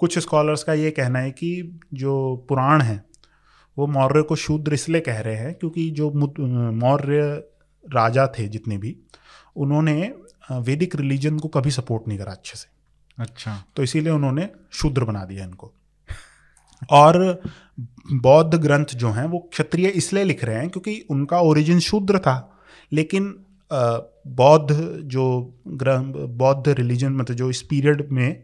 कुछ 0.00 0.18
स्कॉलर्स 0.18 0.62
का 0.62 0.74
ये 0.74 0.90
कहना 0.90 1.18
है 1.18 1.30
कि 1.30 1.80
जो 1.94 2.46
पुराण 2.48 2.82
है 2.82 3.09
वो 3.80 3.86
मौर्य 3.86 4.22
को 4.22 4.36
शूद्र 4.36 4.74
इसलिए 4.74 5.00
कह 5.00 5.20
रहे 5.20 5.36
हैं 5.36 5.54
क्योंकि 5.54 5.90
जो 5.90 6.10
मौर्य 6.74 7.22
राजा 7.84 8.26
थे 8.38 8.46
जितने 8.48 8.78
भी 8.78 8.96
उन्होंने 9.56 9.94
वैदिक 10.52 10.96
रिलीजन 10.96 11.38
को 11.38 11.48
कभी 11.48 11.70
सपोर्ट 11.70 12.08
नहीं 12.08 12.18
करा 12.18 12.32
अच्छे 12.32 12.56
से। 12.56 12.68
अच्छा। 13.18 13.56
तो 13.76 13.82
इसीलिए 13.82 14.12
उन्होंने 14.12 14.48
शूद्र 14.72 15.04
बना 15.04 15.24
दिया 15.24 15.44
इनको। 15.44 15.72
और 16.90 17.42
बौद्ध 18.22 18.58
ग्रंथ 18.58 18.94
जो 18.94 19.10
हैं 19.10 19.26
वो 19.26 19.38
क्षत्रिय 19.52 19.88
इसलिए 19.88 20.24
लिख 20.24 20.44
रहे 20.44 20.56
हैं 20.56 20.68
क्योंकि 20.70 21.00
उनका 21.10 21.40
ओरिजिन 21.40 21.80
शूद्र 21.80 22.18
था। 22.18 22.36
लेकिन 22.92 23.34
बौद्ध 23.70 24.74
जो 25.06 25.24
ग्रंथ 25.68 26.14
बौद्ध 26.38 26.68
रिलीजन 26.68 27.12
मतलब 27.12 27.36
जो 27.36 27.50
इस 27.50 27.62
पीरियड 27.62 28.06
में 28.12 28.42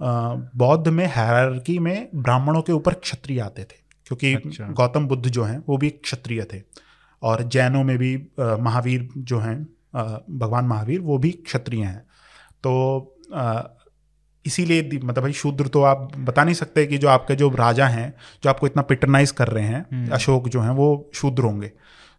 बौद्ध 0.00 0.88
में 0.88 1.04
हैरार्की 1.06 1.78
में 1.78 2.08
ब्राह्मणों 2.14 2.62
के 2.62 2.72
ऊपर 2.72 2.94
क्षत्रिय 2.94 3.40
आते 3.40 3.62
थे। 3.62 3.87
क्योंकि 4.08 4.34
अच्छा। 4.34 4.68
गौतम 4.72 5.06
बुद्ध 5.06 5.28
जो 5.28 5.44
हैं 5.44 5.62
वो 5.68 5.76
भी 5.76 5.90
क्षत्रिय 5.90 6.44
थे। 6.52 6.62
और 7.22 7.42
जैनों 7.42 7.82
में 7.84 7.96
भी 7.98 8.16
महावीर 8.40 9.08
जो 9.18 9.38
हैं 9.38 9.62
भगवान 10.38 10.64
महावीर 10.64 11.00
वो 11.00 11.18
भी 11.18 11.30
क्षत्रिय 11.30 11.84
हैं। 11.84 12.00
तो 12.64 12.72
इसीलिए 14.44 14.82
मतलब 14.94 15.22
भाई 15.22 15.32
शूद्र 15.32 15.68
तो 15.68 15.82
आप 15.82 16.10
बता 16.18 16.44
नहीं 16.44 16.54
सकते 16.54 16.86
कि 16.86 16.98
जो 16.98 17.08
आपके 17.08 17.34
जो 17.34 17.48
राजा 17.50 17.86
हैं 17.88 18.12
जो 18.44 18.50
आपको 18.50 18.66
इतना 18.66 18.82
पिटरनाइज 18.82 19.30
कर 19.30 19.48
रहे 19.48 19.64
हैं 19.64 19.84
हम्म। 19.92 20.10
अशोक 20.14 20.48
जो 20.48 20.60
हैं 20.60 20.70
वो 20.70 20.88
शूद्र 21.14 21.42
होंगे। 21.42 21.72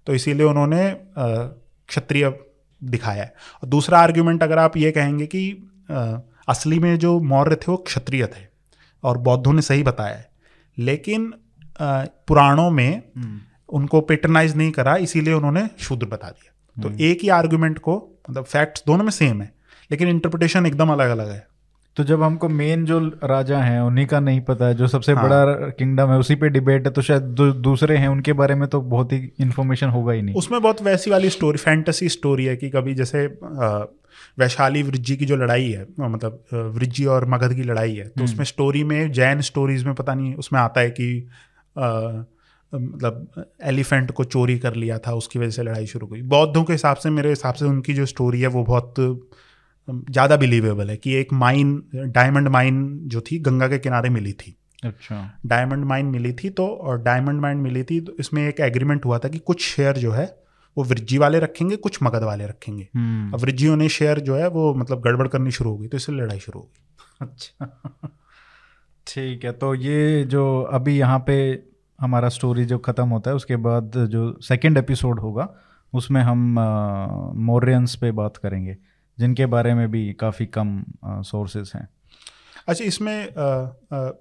तो 0.08 0.14
इसीलिए 0.14 0.46
उन्होंने 0.46 0.84
क्षत्रिय 1.18 2.34
दिखाया 2.82 3.24
है। 3.24 3.34
और 3.64 3.70
दूसरा 3.70 4.00
आर्ग्यूमेंट 4.00 4.44
अगर 4.44 4.58
आप 4.58 4.78
ये 4.78 4.92
कहेंगे 4.92 5.26
कि 5.26 5.52
असली 6.48 6.80
में 6.80 6.98
जो 7.00 7.20
मौर्य 7.20 7.56
थे 7.56 7.72
वो 7.72 7.78
क्षत्रिय 7.78 8.26
थे। 8.28 8.48
और 9.04 9.18
बौद्धों 9.18 9.54
ने 9.54 9.62
सही 9.62 9.84
बताया 9.84 10.16
है। 10.16 10.30
लेकिन 10.78 11.34
पुराणों 11.82 12.70
में 12.72 13.02
हम्म। 13.18 13.40
उनको 13.70 14.02
पेटरनाइज 14.02 14.56
नहीं 14.58 14.72
करा 14.72 14.96
इसीलिए 14.98 15.34
उन्होंने 15.34 15.70
शूद्र 15.80 16.08
बता 16.08 16.30
दिया 16.30 16.82
तो 16.84 16.90
हम्म। 16.90 17.00
एक 17.02 17.20
ही 17.24 17.30
आर्ग्यूमेंट 17.30 17.80
को 17.80 17.96
मतलब 18.30 18.44
फैक्ट्स 18.46 18.84
दोनों 18.88 19.04
में 19.04 19.12
सेम 19.12 19.42
है 19.42 19.52
लेकिन 19.92 20.08
इंटरप्रिटेशन 20.08 20.66
एकदम 20.66 20.92
अलग 20.92 21.10
अलग 21.10 21.30
है 21.30 21.48
तो 21.98 22.04
जब 22.04 22.22
हमको 22.24 22.48
मेन 22.50 22.86
जो 22.86 23.00
राजा 23.24 23.58
हैं 23.60 23.80
उन्हीं 23.82 24.06
का 24.08 24.20
नहीं 24.20 24.42
पता 24.42 24.66
है 24.66 24.74
जो 24.74 24.88
सबसे 24.88 25.14
हाँ। 25.14 25.24
बड़ा 25.24 25.70
किंगडम 25.70 26.12
है 26.12 26.18
उसी 26.18 26.36
पे 26.36 26.50
डिबेट 26.50 26.86
है 26.88 26.92
तो 26.94 27.02
शायद 27.02 27.22
दू, 27.22 27.52
दूसरे 27.52 27.98
हैं 27.98 28.08
उनके 28.08 28.34
बारे 28.34 28.56
में 28.56 28.68
तो 28.70 28.82
बहुत 28.84 29.12
ही 29.14 29.32
इन्फॉर्मेशन 29.40 29.90
होगा 29.90 30.14
ही 30.14 30.22
नहीं 30.22 30.36
उसमें 30.36 30.62
बहुत 30.62 30.82
वैसी 30.82 31.12
वाली 31.12 31.30
स्टोरी 31.30 31.58
फैंटेसी 31.58 32.10
स्टोरी 32.10 32.46
है 32.46 32.56
कि 32.56 32.70
कभी 32.70 32.94
जैसे 32.94 33.26
वैशाली 34.40 34.84
वृज्जी 34.84 35.16
की 35.18 35.26
जो 35.26 35.36
लड़ाई 35.36 35.70
है 35.70 35.86
मतलब 36.00 36.72
वृज्जी 36.76 37.06
और 37.06 37.26
मगध 37.26 37.54
की 37.54 37.64
लड़ाई 37.64 37.96
है 37.96 38.08
तो 38.08 38.22
हम्म। 38.22 38.26
उसमें 38.26 38.46
स्टोरी 38.46 38.84
में 38.84 39.12
जैन 39.12 39.42
स्टोरीज 39.42 39.84
में 39.84 39.94
पता 39.96 40.14
नहीं 40.14 40.34
उसमें 40.36 40.60
आता 40.60 40.82
है 40.82 40.90
कि 40.92 41.28
मतलब 41.78 43.46
एलिफेंट 43.64 44.12
को 44.12 44.24
चोरी 44.26 44.58
कर 44.60 44.76
लिया 44.76 44.98
था 45.00 45.14
उसकी 45.14 45.40
वजह 45.40 45.50
से 45.50 45.64
लड़ाई 45.64 45.86
शुरू 45.88 46.08
हुई। 46.08 46.22
बौद्धों 46.24 46.64
के 46.64 46.74
हिसाब 46.74 46.98
से 46.98 47.10
मेरे 47.10 47.30
हिसाब 47.30 47.54
से 47.54 47.66
उनकी 47.66 47.94
जो 47.94 48.06
स्टोरी 48.06 48.42
है 48.42 48.48
वो 48.48 48.64
बहुत 48.66 48.96
ज़्यादा 49.88 50.36
बिलीवेबल 50.38 50.90
है 50.90 50.98
कि 50.98 51.14
एक 51.16 51.34
माइन 51.36 51.82
डायमंड 51.96 52.48
माइन 52.48 53.00
जो 53.06 53.22
थी 53.22 53.40
गंगा 53.40 53.68
के 53.68 53.78
किनारे 53.80 54.10
मिली 54.10 54.34
थी। 54.34 54.56
अच्छा। 54.84 55.40
डायमंड 55.46 55.86
माइन 55.86 56.06
मिली 56.08 56.34
थी 56.34 56.50
तो 56.52 56.68
और 56.68 57.02
डायमंड 57.02 57.42
माइन 57.42 57.58
मिली 57.60 57.84
थी 57.84 58.00
तो 58.02 58.16
इसमें 58.20 58.48
एक 58.48 58.60
एग्रीमेंट 58.62 59.06
हुआ 59.06 59.18
था 59.20 59.30
कि 59.30 59.40
कुछ 59.42 59.64
शेयर 59.66 59.98
जो 59.98 60.12
है 60.12 60.26
वो 60.78 60.84
वृज्जी 60.84 61.18
वाले 61.18 61.40
रखेंगे 61.40 61.76
कुछ 61.78 61.98
मगध 62.04 62.24
वाले 62.24 62.46
रखेंगे। 62.48 62.88
हम्म। 62.96 63.34
अब 63.34 63.40
वृज्जियों 63.40 63.76
ने 63.78 63.90
शेयर 63.90 64.20
जो 64.20 64.36
है 64.36 64.48
वो 64.50 64.74
मतलब 64.74 65.02
गड़बड़ 65.02 65.28
करनी 65.28 65.52
शुरू 65.52 65.72
हो 65.72 65.78
गई 65.78 65.88
तो 65.88 65.98
इससे 65.98 66.12
लड़ाई 66.12 66.40
शुरू 66.40 66.60
हो 66.60 66.66
गई। 66.66 67.28
अच्छा। 67.28 68.10
ठीक 69.10 69.46
है 69.46 69.52
तो 69.54 69.74
ये 69.76 70.24
जो 70.26 70.46
अभी 70.72 70.98
यहाँ 70.98 71.20
पे 71.28 71.38
हमारा 72.00 72.30
स्टोरी 72.30 72.66
जो 72.66 72.78
ख़त्म 72.80 73.08
होता 73.10 73.30
है 73.30 73.36
उसके 73.36 73.56
बाद 73.60 73.98
जो 74.10 74.32
सेकंड 74.44 74.78
एपिसोड 74.78 75.20
होगा 75.20 75.48
उसमें 75.94 76.22
हम 76.22 76.56
मौर्यंस 77.46 77.96
पे 77.96 78.12
बात 78.14 78.38
करेंगे 78.38 78.76
जिनके 79.18 79.46
बारे 79.48 79.74
में 79.74 79.90
भी 79.92 80.12
काफ़ी 80.14 80.46
कम 80.50 80.82
सोर्सेज 81.26 81.72
हैं 81.76 81.88
अच्छा 82.68 82.86
इसमें 82.86 83.34
आ, 83.36 83.46
आ, 83.94 84.12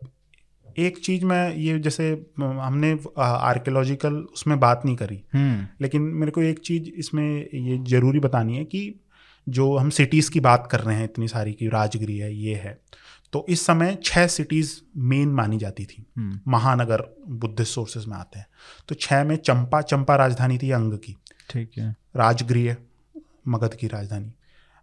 एक 0.79 0.99
चीज़ 0.99 1.25
मैं 1.25 1.55
ये 1.57 1.79
जैसे 1.79 2.09
हमने 2.39 2.93
आर्कियोलॉजिकल 3.19 4.15
उसमें 4.33 4.59
बात 4.61 4.83
नहीं 4.85 4.97
करी 4.97 5.23
हम्म। 5.35 5.67
लेकिन 5.81 6.03
मेरे 6.15 6.33
को 6.33 6.43
एक 6.43 6.59
चीज़ 6.61 6.91
इसमें 6.97 7.29
ये 7.55 7.79
ज़रूरी 7.87 8.21
बतानी 8.21 8.57
है 8.57 8.65
कि 8.65 8.83
जो 9.47 9.77
हम 9.77 9.91
सिटीज़ 9.91 10.31
की 10.31 10.41
बात 10.41 10.69
कर 10.71 10.81
रहे 10.81 10.97
हैं 10.97 11.05
इतनी 11.05 11.29
सारी 11.29 11.53
की 11.53 11.69
राजगिरी 11.69 12.19
है 12.19 12.33
ये 12.35 12.55
है 12.57 12.79
तो 13.33 13.47
इस 13.49 13.67
समय 13.67 13.99
छह 14.05 14.27
सिटीज़ 14.27 14.81
मेन 14.97 15.29
मानी 15.29 15.59
जाती 15.59 15.85
थी। 15.85 16.07
महानगर 16.49 17.17
बुद्धिस्ट 17.29 17.75
सोर्सेज 17.75 18.07
में 18.07 18.17
आते 18.17 18.39
हैं। 18.39 18.47
तो 18.89 18.95
छह 18.95 19.25
में 19.25 19.37
चंपा 19.37 19.81
चंपा 19.81 20.17
राजधानी 20.17 20.59
थी 20.59 20.71
अंग 20.71 20.93
की। 20.93 21.17
ठीक 21.51 21.71
है। 21.79 21.97
राजगृह 22.17 22.77
मगध 23.49 23.75
की 23.75 23.87
राजधानी। 23.87 24.33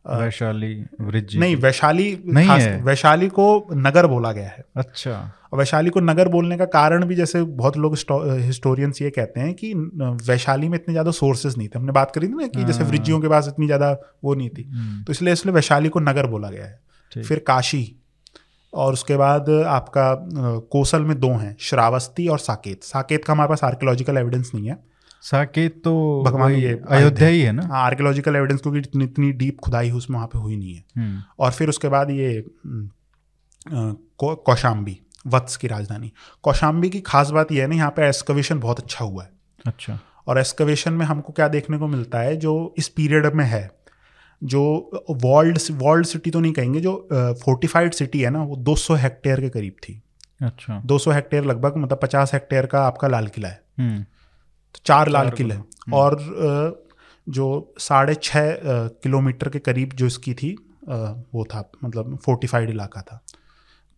वैशाली 0.09 0.85
वृज्जी 1.01 1.39
नहीं 1.39 1.55
वैशाली 1.55 2.23
नहीं 2.25 2.47
खास- 2.47 2.63
है। 2.63 2.83
वैशाली 2.83 3.27
को 3.27 3.67
नगर 3.73 4.07
बोला 4.07 4.31
गया 4.31 4.47
है। 4.47 4.65
अच्छा। 4.75 5.31
और 5.53 5.59
वैशाली 5.59 5.89
को 5.89 5.99
नगर 5.99 6.27
बोलने 6.27 6.57
का 6.57 6.65
कारण 6.65 7.05
भी 7.05 7.15
जैसे 7.15 7.43
बहुत 7.43 7.77
लोग 7.77 7.95
हिस्टोरियंस 8.39 9.01
ये 9.01 9.09
कहते 9.09 9.39
हैं 9.39 9.53
कि 9.53 9.73
वैशाली 10.27 10.69
में 10.69 10.75
इतने 10.75 10.93
ज़्यादा 10.93 11.11
सोर्सेज 11.11 11.57
नहीं 11.57 11.67
थे। 11.67 11.79
हमने 11.79 11.91
बात 11.91 12.11
करी 12.11 12.27
थी 12.27 12.31
ना 12.31 12.47
कि 12.47 12.63
जैसे 12.63 12.83
हाँ। 12.83 12.91
वृज्जियों 12.91 13.19
के 13.19 13.27
पास 13.27 13.47
इतनी 13.47 13.65
ज़्यादा 13.65 13.97
वो 14.23 14.35
नहीं 14.35 14.49
थी। 14.49 14.63
हम्म, 14.63 15.03
तो 15.03 15.13
इसलिए 15.13 15.33
इसलिए 15.33 15.55
वैशाली 15.55 15.89
को 15.89 15.99
नगर 15.99 16.27
बोला 16.27 16.49
गया 16.49 16.65
है। 16.65 16.79
फिर 17.23 17.39
काशी। 17.39 17.95
और 18.75 18.93
उसके 18.93 19.17
बाद 19.17 19.49
आपका 19.67 20.13
कोसल 20.71 21.01
में 21.01 21.19
दो 21.19 21.31
हैं 21.33 21.55
श्रावस्ती 21.61 22.27
और 22.27 22.39
साकेत। 22.39 22.83
साकेत 22.83 23.25
का 23.25 23.33
हमारे 23.33 23.49
पास 23.49 23.63
आर्कियोलॉजिकल 23.63 24.17
एविडेंस 24.17 24.51
नहीं 24.55 24.67
है। 24.67 24.77
साकेत 25.23 25.81
तो 25.83 26.23
भगवान 26.25 26.51
ये 26.51 26.79
अयोध्या 26.89 27.27
ही 27.27 27.41
है 27.41 27.51
ना? 27.51 27.67
आर्कियोलॉजिकल 27.75 28.35
एविडेंस 28.35 28.61
क्योंकि 28.61 28.79
इतनी 28.79 29.03
इतनी 29.03 29.31
डीप 29.33 29.59
खुदाई 29.59 29.89
हुई 29.89 29.97
उसमें 29.97 30.15
वहाँ 30.17 30.27
पे 30.27 30.39
हुई 30.39 30.55
नहीं 30.55 30.73
है। 30.73 30.83
हम्म, 30.97 31.21
और 31.39 31.51
फिर 31.51 31.69
उसके 31.69 31.87
बाद 31.89 32.09
ये 32.11 32.43
कौशाम्बी 34.19 34.99
वत्स 35.27 35.57
की 35.57 35.67
राजधानी। 35.67 36.11
कौशाम्बी 36.43 36.89
की 36.89 36.99
खास 37.01 37.29
बात 37.29 37.51
यह 37.51 37.61
है 37.61 37.67
ना 37.67 37.75
यहाँ 37.75 37.91
पे 37.91 38.07
एस्कवेशन 38.07 38.59
बहुत 38.59 38.79
अच्छा 38.79 39.05
हुआ 39.05 39.23
है। 39.23 39.29
अच्छा। 39.65 39.99
और 40.27 40.39
एस्कवेशन 40.39 40.93
में 40.93 41.05
हमको 41.05 41.33
क्या 41.33 41.47
देखने 41.47 41.77
को 41.77 41.87
मिलता 41.87 42.19
है 42.19 42.35
जो 42.37 42.73
इस 42.77 42.87
पीरियड 42.89 43.25
में 43.35 43.45
है 43.45 43.69
जो 44.41 44.63
वॉल्ड 45.11 45.59
वॉल्ड 45.71 46.05
सिटी 46.05 46.31
तो 46.31 46.39
नहीं 46.39 46.53
कहेंगे 46.53 46.79
जो 46.79 46.95
फोर्टिफाइड 47.43 47.93
सिटी 47.93 48.21
है 48.21 48.29
ना 48.29 48.43
वो 48.43 48.55
200 48.55 48.95
हेक्टेयर 48.95 49.41
के 49.41 49.49
करीब 49.49 49.73
थी। 49.83 50.01
अच्छा। 50.41 50.81
200 50.85 51.11
हेक्टेयर 51.11 51.45
लगभग 51.45 51.77
मतलब 51.77 51.99
50 51.99 52.33
हेक्टेयर 52.33 52.65
का 52.65 52.81
आपका 52.81 53.07
लाल 53.07 53.27
किला 53.27 53.47
है। 53.47 53.61
हम्म, 53.79 54.01
तो 54.01 54.79
चार 54.85 55.09
लाल 55.09 55.29
किले। 55.29 55.55
गुना, 55.55 55.97
और 55.97 56.83
जो 57.27 57.73
साढ़े 57.79 58.15
छः 58.15 58.57
किलोमीटर 59.03 59.49
के 59.49 59.59
करीब 59.59 59.93
जो 59.93 60.05
इसकी 60.05 60.33
थी 60.33 60.55
वो 60.87 61.43
था 61.45 61.69
मतलब 61.83 62.17
फोर्टिफाइड 62.25 62.69
इलाका 62.69 63.01
था। 63.01 63.21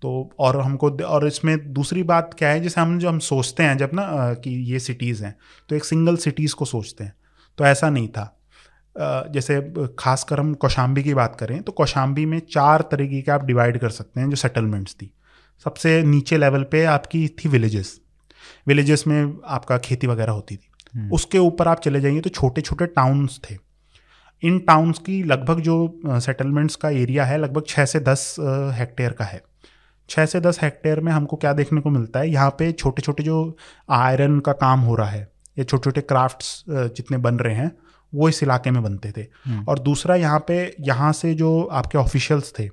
तो 0.02 0.30
और 0.40 0.60
हमको 0.62 0.90
और 0.90 1.28
इसमें 1.28 1.74
दूसरी 1.74 2.04
बात 2.04 2.34
क्या 2.34 2.50
है 2.50 2.60
जैसे 2.62 2.82
हम 2.82 2.98
जो 3.00 3.10
हम 3.10 3.20
सोचते 3.20 3.64
हैं 3.64 3.78
जब 3.78 3.90
ना 3.94 4.34
कि 4.34 4.50
ये 4.72 4.80
सिटीज़ 4.80 5.24
हैं 5.26 5.36
तो 5.70 5.76
एक 5.76 5.86
सिंगल 5.86 6.18
सिटीज़ 6.18 6.56
को 6.56 6.66
सोचते 6.66 7.04
हैं। 7.04 7.14
तो 7.58 7.66
ऐसा 7.66 7.90
नहीं 7.90 8.08
था। 8.08 8.37
जैसे 8.98 9.60
खासकर 10.00 10.39
हम 10.39 10.54
कौशाम्बी 10.56 11.04
की 11.04 11.14
बात 11.14 11.36
करें 11.39 11.62
तो 11.62 11.72
कौशाम्बी 11.72 12.26
में 12.26 12.39
चार 12.52 12.82
तरीके 12.91 13.22
के 13.22 13.32
आप 13.32 13.45
डिवाइड 13.45 13.78
कर 13.78 13.89
सकते 13.89 14.20
हैं 14.20 14.30
जो 14.30 14.36
सेटलमेंट्स 14.36 14.93
थी। 14.93 15.12
सबसे 15.66 16.02
नीचे 16.04 16.38
लेवल 16.38 16.64
पे 16.64 16.84
आपकी 16.86 17.28
थी 17.38 17.50
विलेजेस 17.50 18.00
विलेजेस 18.68 19.04
में 19.08 19.34
आपका 19.48 19.78
खेती 19.78 20.08
वगैरह 20.08 20.32
होती 20.32 20.56
थी। 20.56 20.70
हम्म, 20.93 21.12
उसके 21.12 21.38
ऊपर 21.39 21.68
आप 21.68 21.80
चले 21.80 22.02
जाइए 22.02 22.22
तो 22.22 22.30
छोटे 22.32 22.62
छोटे 22.62 22.86
टाउन्स 22.88 23.39
थे। 23.39 23.56
इन 24.43 24.60
टाउन्स 24.60 25.00
की 25.00 25.22
लगभग 25.24 25.60
जो 25.60 26.02
सेटलमेंट्स 26.06 26.76
का 26.76 26.89
एरिया 26.89 27.26
है 27.26 27.38
लगभग 27.38 27.64
छः 27.68 27.86
से 27.86 28.00
दस 28.00 28.36
हेक्टेयर 28.78 29.12
का 29.12 29.26
है। 29.26 29.41
छः 30.10 30.26
से 30.26 30.39
दस 30.39 30.60
हेक्टेयर 30.62 31.00
में 31.00 31.12
हमको 31.12 31.36
क्या 31.36 31.54
देखने 31.54 31.82
को 31.82 31.89
मिलता 31.89 32.20
है? 32.20 32.30
यहाँ 32.30 32.50
पे 32.50 32.72
छोटे 32.72 33.02
छोटे 33.02 33.24
जो 33.24 33.58
आयरन 33.89 34.39
का 34.39 34.52
काम 34.54 34.80
हो 34.80 34.95
रहा 34.95 35.10
है 35.10 35.28
या 35.58 35.64
छोटे 35.64 35.84
छोटे 35.84 36.02
क्राफ्ट्स 36.04 36.64
जितने 36.70 37.18
बन 37.18 37.36
रहे 37.36 37.56
हैं 37.56 37.72
वो 38.14 38.30
इस 38.30 38.41
इलाके 38.43 38.72
में 38.72 38.82
बनते 38.84 39.12
थे। 39.12 39.22
हम्म। 39.45 39.64
और 39.64 39.80
दूसरा 39.80 40.16
यहाँ 40.16 40.43
पे 40.47 40.76
यहाँ 40.80 41.12
से 41.14 41.34
जो 41.34 41.62
आपके 41.64 41.97
ऑफिशियल्स 41.97 42.53
थे 42.60 42.70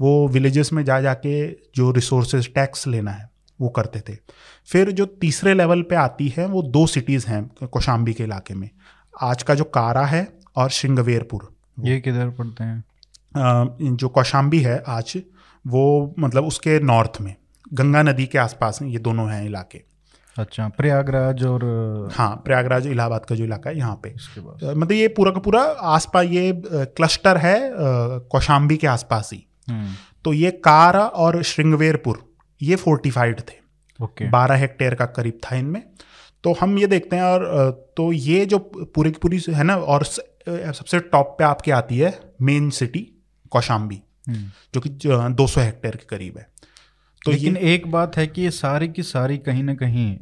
वो 0.00 0.28
विलेजेस 0.28 0.72
में 0.72 0.84
जा 0.84 1.00
जाके 1.00 1.48
जो 1.76 1.90
रिसोर्सेज 1.90 2.52
टैक्स 2.54 2.86
लेना 2.86 3.10
है 3.10 3.28
वो 3.60 3.68
करते 3.68 4.00
थे। 4.00 4.16
फिर 4.68 4.90
जो 4.90 5.06
तीसरे 5.06 5.54
लेवल 5.54 5.82
पे 5.82 5.94
आती 5.94 6.28
है 6.28 6.46
वो 6.46 6.62
दो 6.62 6.86
सिटीज़ 6.86 7.26
हैं 7.26 7.66
कौशाम्बी 7.66 8.12
के 8.12 8.24
इलाके 8.24 8.54
में। 8.54 8.68
आज 9.22 9.42
का 9.42 9.54
जो 9.54 9.64
कारा 9.64 10.04
है 10.06 10.26
और 10.56 10.70
श्रृंगवेरपुर। 10.70 11.48
ये 11.80 12.00
किधर 12.00 12.30
पड़ते 12.30 12.64
हैं? 12.64 12.84
जो 13.96 14.08
कौशाम्बी 14.08 14.60
है 14.60 14.82
आज 14.88 15.16
वो 15.64 16.14
मतलब 16.18 16.44
उसके 16.44 16.78
नॉर्थ 16.80 17.20
में 17.20 17.34
गंगा 17.72 18.02
नदी 18.02 18.26
के 18.26 18.38
आसपास 18.38 18.78
ये 18.82 18.98
दोनों 18.98 19.30
हैं 19.30 19.44
इलाके। 19.46 19.82
अच्छा 20.36 20.68
प्रयागराज 20.68 21.42
और 21.44 21.64
हाँ 22.12 22.34
प्रयागराज 22.44 22.86
इलाहाबाद 22.86 23.24
का 23.24 23.34
जो 23.34 23.44
इलाका 23.44 23.70
है 23.70 23.76
यहाँ 23.78 24.00
पे। 24.04 24.14
मतलब 24.40 24.92
ये 24.92 25.08
पूरा 25.08 25.30
का 25.30 25.40
पूरा 25.40 25.62
आसपास 25.90 26.26
ये 26.26 26.52
क्लस्टर 26.66 27.36
है 27.36 27.58
कौशाम्बी 27.72 28.76
के 28.76 28.86
आसपास 28.86 29.30
ही। 29.32 29.44
हम्म, 29.68 29.94
तो 30.24 30.32
ये 30.32 30.50
कारा 30.64 31.04
और 31.06 31.42
श्रृंगवेरपुर 31.42 32.22
ये 32.60 32.76
फोर्टिफाइड 32.76 33.40
थे। 33.40 33.62
ओके। 34.00 34.28
बारह 34.30 34.56
हेक्टेयर 34.56 34.94
का 34.94 35.06
करीब 35.08 35.38
था 35.44 35.56
इनमें। 35.56 35.82
तो 36.44 36.52
हम 36.60 36.78
ये 36.78 36.86
देखते 36.86 37.16
हैं 37.16 37.22
और 37.24 37.70
तो 37.96 38.10
ये 38.12 38.44
जो 38.46 38.58
पूरी 38.94 39.10
की 39.10 39.18
पूरी 39.18 39.40
है 39.48 39.64
ना 39.64 39.76
और 39.76 40.04
सबसे 40.04 40.98
टॉप 41.00 41.34
पे 41.38 41.44
आपकी 41.44 41.70
आती 41.70 41.98
है 41.98 42.18
मेन 42.42 42.68
सिटी 42.70 43.06
कौशाम्बी 43.52 44.00
हम्म। 44.28 44.50
जो 44.74 44.80
कि 44.80 44.90
दो 45.34 45.46
सौ 45.46 45.60
हेक्टेयर 45.60 45.96
के 45.96 46.06
करीब 46.06 46.38
है। 46.38 46.46
तो 47.26 47.30
लेकिन 47.30 47.56
एक 47.56 47.90
बात 47.90 48.16
है 48.16 48.26
कि 48.26 48.42
ये 48.42 48.50
सारी 48.52 48.88
की 48.88 49.02
सारी 49.04 49.38
कहीं 49.40 49.62
ना 49.64 49.74
कहीं 49.74 50.16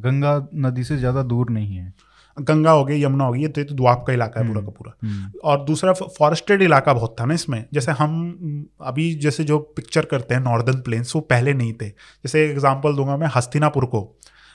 गंगा 0.00 0.36
नदी 0.60 0.84
से 0.84 0.96
ज़्यादा 0.96 1.22
दूर 1.24 1.50
नहीं 1.50 1.76
है। 1.76 1.92
गंगा 2.36 2.70
हो 2.70 2.84
गई 2.84 3.02
यमुना 3.02 3.24
हो 3.24 3.32
गई 3.32 3.40
ये 3.40 3.48
तो, 3.48 3.60
ये 3.60 3.64
तो 3.64 3.74
द्वाप 3.74 4.04
का 4.06 4.12
इलाका 4.12 4.40
है 4.40 4.46
पूरा 4.46 4.60
का 4.60 4.70
पूरा। 4.70 4.92
हम्म, 5.02 5.30
और 5.44 5.64
दूसरा 5.64 5.92
फॉरेस्टेड 5.92 6.62
इलाका 6.62 6.92
बहुत 6.94 7.14
था 7.20 7.24
ना 7.24 7.34
इसमें। 7.34 7.64
जैसे 7.74 7.92
हम 7.92 8.66
अभी 8.82 9.12
जैसे 9.16 9.44
जो 9.44 9.58
पिक्चर 9.76 10.04
करते 10.04 10.34
हैं 10.34 10.40
नॉर्दर्न 10.42 10.80
प्लेन्स 10.80 11.14
वो 11.16 11.20
पहले 11.22 11.54
नहीं 11.54 11.72
थे। 11.72 11.88
जैसे 11.88 12.44
एग्ज़ाम्पल 12.44 12.96
दूँगा 12.96 13.16
मैं 13.16 13.28
हस्तिनापुर 13.36 13.84
को। 13.86 14.02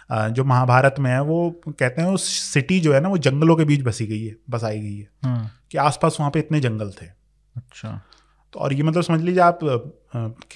जो 0.09 0.43
महाभारत 0.45 0.95
में 0.99 1.09
है 1.11 1.22
वो 1.22 1.49
कहते 1.70 2.01
हैं 2.01 2.09
वो 2.09 2.17
सिटी 2.17 2.80
जो 2.80 2.93
है 2.93 2.99
ना 2.99 3.09
वो 3.09 3.17
जंगलों 3.20 3.55
के 3.55 3.65
बीच 3.65 3.82
बसी 3.84 4.05
गई 4.07 4.24
है 4.24 4.36
बसाई 4.49 4.80
गई 4.80 4.97
है। 4.97 5.07
हाँ, 5.26 5.51
कि 5.72 5.78
आसपास 5.78 6.17
वहाँ 6.20 6.32
पे 6.32 6.39
इतने 6.39 6.59
जंगल 6.59 6.91
थे। 6.91 7.05
अच्छा। 7.55 8.01
तो 8.54 8.60
और 8.60 8.74
ये 8.74 8.84
मतलब 8.84 9.04
समझ 9.04 9.22
लीजिए 9.22 9.41
आप 9.41 9.60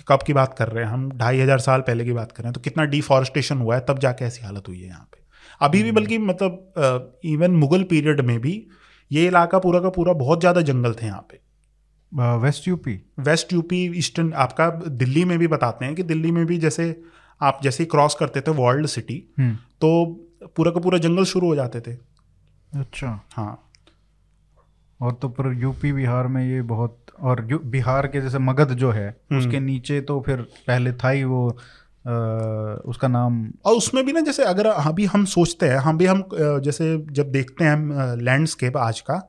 कब 0.08 0.24
की 0.28 0.34
बात 0.34 0.54
कर 0.54 0.68
रहे 0.70 0.84
हैं 0.84 0.92
हम 0.92 1.10
ढाई 1.18 1.40
हज़ार 1.40 1.60
साल 1.62 1.82
पहले 1.82 2.06
की 2.06 2.14
बात 2.14 2.32
कर 2.32 2.44
रहे 2.44 2.48
हैं 2.48 2.54
तो 2.54 2.62
कितना 2.62 2.84
डिफॉरेस्टेशन 2.88 3.58
हुआ 3.58 3.76
है 3.76 3.86
तब 3.88 4.00
जाके 4.00 4.26
ऐसी 4.26 4.46
हालत 4.46 4.68
हुई 4.68 4.80
है 4.80 4.88
यहाँ 4.88 5.08
पे। 5.12 5.22
अभी 5.62 5.84
भी 5.84 5.92
बल्कि 5.92 6.18
मतलब 6.20 7.20
इवन 7.26 7.52
मुगल 7.58 7.84
पीरियड 7.90 8.22
में 8.22 8.40
भी 8.42 8.56
ये 9.12 9.26
इलाका 9.28 9.60
पूरा 9.60 9.80
का 9.80 9.90
पूरा 9.92 10.14
बहुत 10.16 10.40
ज़्यादा 10.40 10.62
जंगल 10.64 10.94
थे 10.94 11.06
यहाँ 11.06 11.28
पे। 11.32 11.42
West 12.40 12.68
UP 12.68 13.00
west 13.22 13.54
UP 13.54 13.86
eastern 13.98 14.34
आपका 14.40 14.70
दिल्ली 14.96 15.26
में 15.26 15.38
भी 15.40 15.48
बताते 15.50 15.86
हैं 15.86 15.96
कि 15.96 16.04
दिल्ली 16.06 16.32
में 16.32 16.46
भी 16.46 16.58
जैसे 16.60 16.96
आप 17.42 17.60
जैसे 17.64 17.84
ही 17.84 17.88
क्रॉस 17.90 18.16
करते 18.16 18.42
थे 18.42 18.52
वर्ल्ड 18.54 18.88
सिटी 18.88 19.24
हम्म, 19.40 19.56
तो 19.82 20.06
पूरा 20.56 20.72
का 20.72 20.80
पूरा 20.80 20.98
जंगल 21.00 21.24
शुरू 21.26 21.48
हो 21.48 21.56
जाते 21.56 21.82
थे। 21.82 21.92
अच्छा। 22.72 23.20
हाँ। 23.32 23.60
और 25.00 25.14
तो 25.14 25.30
पर 25.30 25.52
यूपी 25.54 25.92
बिहार 25.94 26.28
में 26.28 26.44
ये 26.44 26.62
बहुत 26.64 27.03
और 27.24 27.42
बिहार 27.76 28.08
के 28.08 28.22
जैसे 28.22 28.40
मगध 28.40 28.74
जो 28.76 28.92
है 28.92 29.08
हम्म। 29.10 29.40
उसके 29.40 29.60
नीचे 29.60 30.00
तो 30.02 30.20
फिर 30.22 30.42
पहले 30.68 30.92
था 30.94 31.10
ही 31.10 31.24
वो 31.24 31.48
अ, 31.50 32.12
उसका 32.86 33.08
नाम 33.08 33.36
और 33.66 33.76
उसमें 33.76 34.06
भी 34.06 34.12
ना 34.12 34.20
जैसे 34.22 34.44
अगर 34.44 34.68
अभी 34.68 35.06
हम 35.06 35.26
सोचते 35.26 35.66
हैं 35.66 35.78
हम 35.78 35.98
भी 35.98 36.06
हम 36.06 36.24
जैसे 36.64 36.98
जब 37.12 37.32
देखते 37.32 37.64
हैं 37.64 38.16
लैंडस्केप 38.22 38.78
आज 38.78 39.00
का 39.02 39.20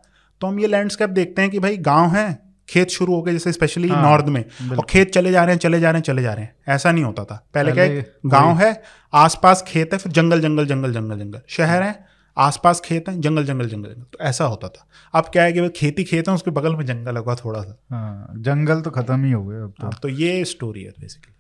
तो 0.41 0.47
हम 0.47 0.59
ये 0.61 0.67
लैंडस्केप 0.67 1.11
देखते 1.11 1.43
हैं 1.43 1.51
कि 1.51 1.59
भाई 1.59 1.77
गाँव 1.89 2.11
है 2.11 2.27
खेत 2.69 2.91
शुरू 2.91 3.15
हो 3.15 3.23
गए 3.23 3.33
जैसे 3.33 3.53
स्पेशली 3.53 3.89
हाँ, 3.89 4.03
नॉर्थ 4.03 4.27
में 4.27 4.45
और 4.79 4.85
खेत 4.89 5.13
चले 5.13 5.31
जा 5.33 5.45
रहे 5.45 5.55
हैं 5.55 5.59
चले 5.61 5.81
जा 5.81 5.91
रहे 5.91 5.99
हैं 5.99 6.05
चले 6.05 6.23
जा 6.23 6.33
रहे 6.33 6.45
हैं। 6.45 6.55
ऐसा 6.69 6.93
नहीं 6.93 7.05
होता 7.05 7.25
था। 7.25 7.35
पहले 7.55 7.73
क्या 7.73 7.85
पहले 7.85 7.99
है 7.99 8.07
गाँव 8.27 8.57
है 8.59 8.83
आसपास 9.13 9.65
खेत 9.69 9.93
है 9.93 9.99
फिर 9.99 10.13
जंगल 10.13 10.41
जंगल 10.41 10.67
जंगल 10.67 10.93
जंगल 10.93 11.19
जंगल। 11.19 11.41
शहर 11.49 11.83
है 11.83 11.93
आसपास 12.37 12.81
खेत 12.85 13.09
हैं 13.09 13.21
जंगल 13.21 13.45
जंगल 13.45 13.69
जंगल 13.69 13.89
जंगल। 13.89 14.03
तो 14.03 14.19
ऐसा 14.21 14.45
होता 14.45 14.69
था। 14.69 14.87
अब 15.15 15.25
क्या 15.25 15.43
है 15.43 15.53
कि 15.53 15.69
खेती 15.71 16.05
खेत 16.05 16.29
है 16.29 16.35
उसके 16.35 16.51
बगल 16.51 16.77
में 16.77 16.85
जंगल 16.87 17.17
होगा 17.17 17.35
थोड़ा 17.35 17.61
सा। 17.63 17.79
हाँ, 17.91 18.35
जंगल 18.39 18.81
तो 18.81 18.91
खत्म 18.91 19.25
ही 19.25 19.33
हो 19.33 19.45
गए 19.47 19.57
अब 19.57 19.75
तो। 19.81 19.87
हाँ, 19.87 19.99
तो 20.03 20.09
ये 20.09 20.45
स्टोरी 20.45 20.83
है 20.83 20.91
बेसिकली 20.91 21.33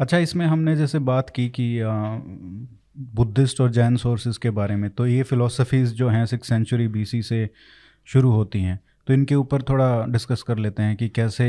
अच्छा 0.00 0.18
इसमें 0.18 0.46
हमने 0.46 0.76
जैसे 0.76 0.98
बात 0.98 1.30
की 1.30 1.48
कि 1.50 1.66
बुद्धिस्ट 3.14 3.60
और 3.60 3.70
जैन 3.70 3.96
सोर्सेज 3.96 4.36
के 4.36 4.50
बारे 4.50 4.76
में 4.76 4.88
तो 4.90 5.06
ये 5.06 5.22
फ़िलोसफीज़ 5.22 5.92
जो 5.94 6.08
हैं 6.08 6.24
सिक्स 6.26 6.48
सेंचुरी 6.48 6.88
बीसी 6.88 7.22
से 7.22 7.48
शुरू 8.08 8.30
होती 8.30 8.62
हैं। 8.62 8.78
तो 9.06 9.14
इनके 9.14 9.34
ऊपर 9.34 9.62
थोड़ा 9.62 10.04
डिस्कस 10.06 10.42
कर 10.42 10.58
लेते 10.58 10.82
हैं 10.82 10.96
कि 10.96 11.08
कैसे 11.08 11.46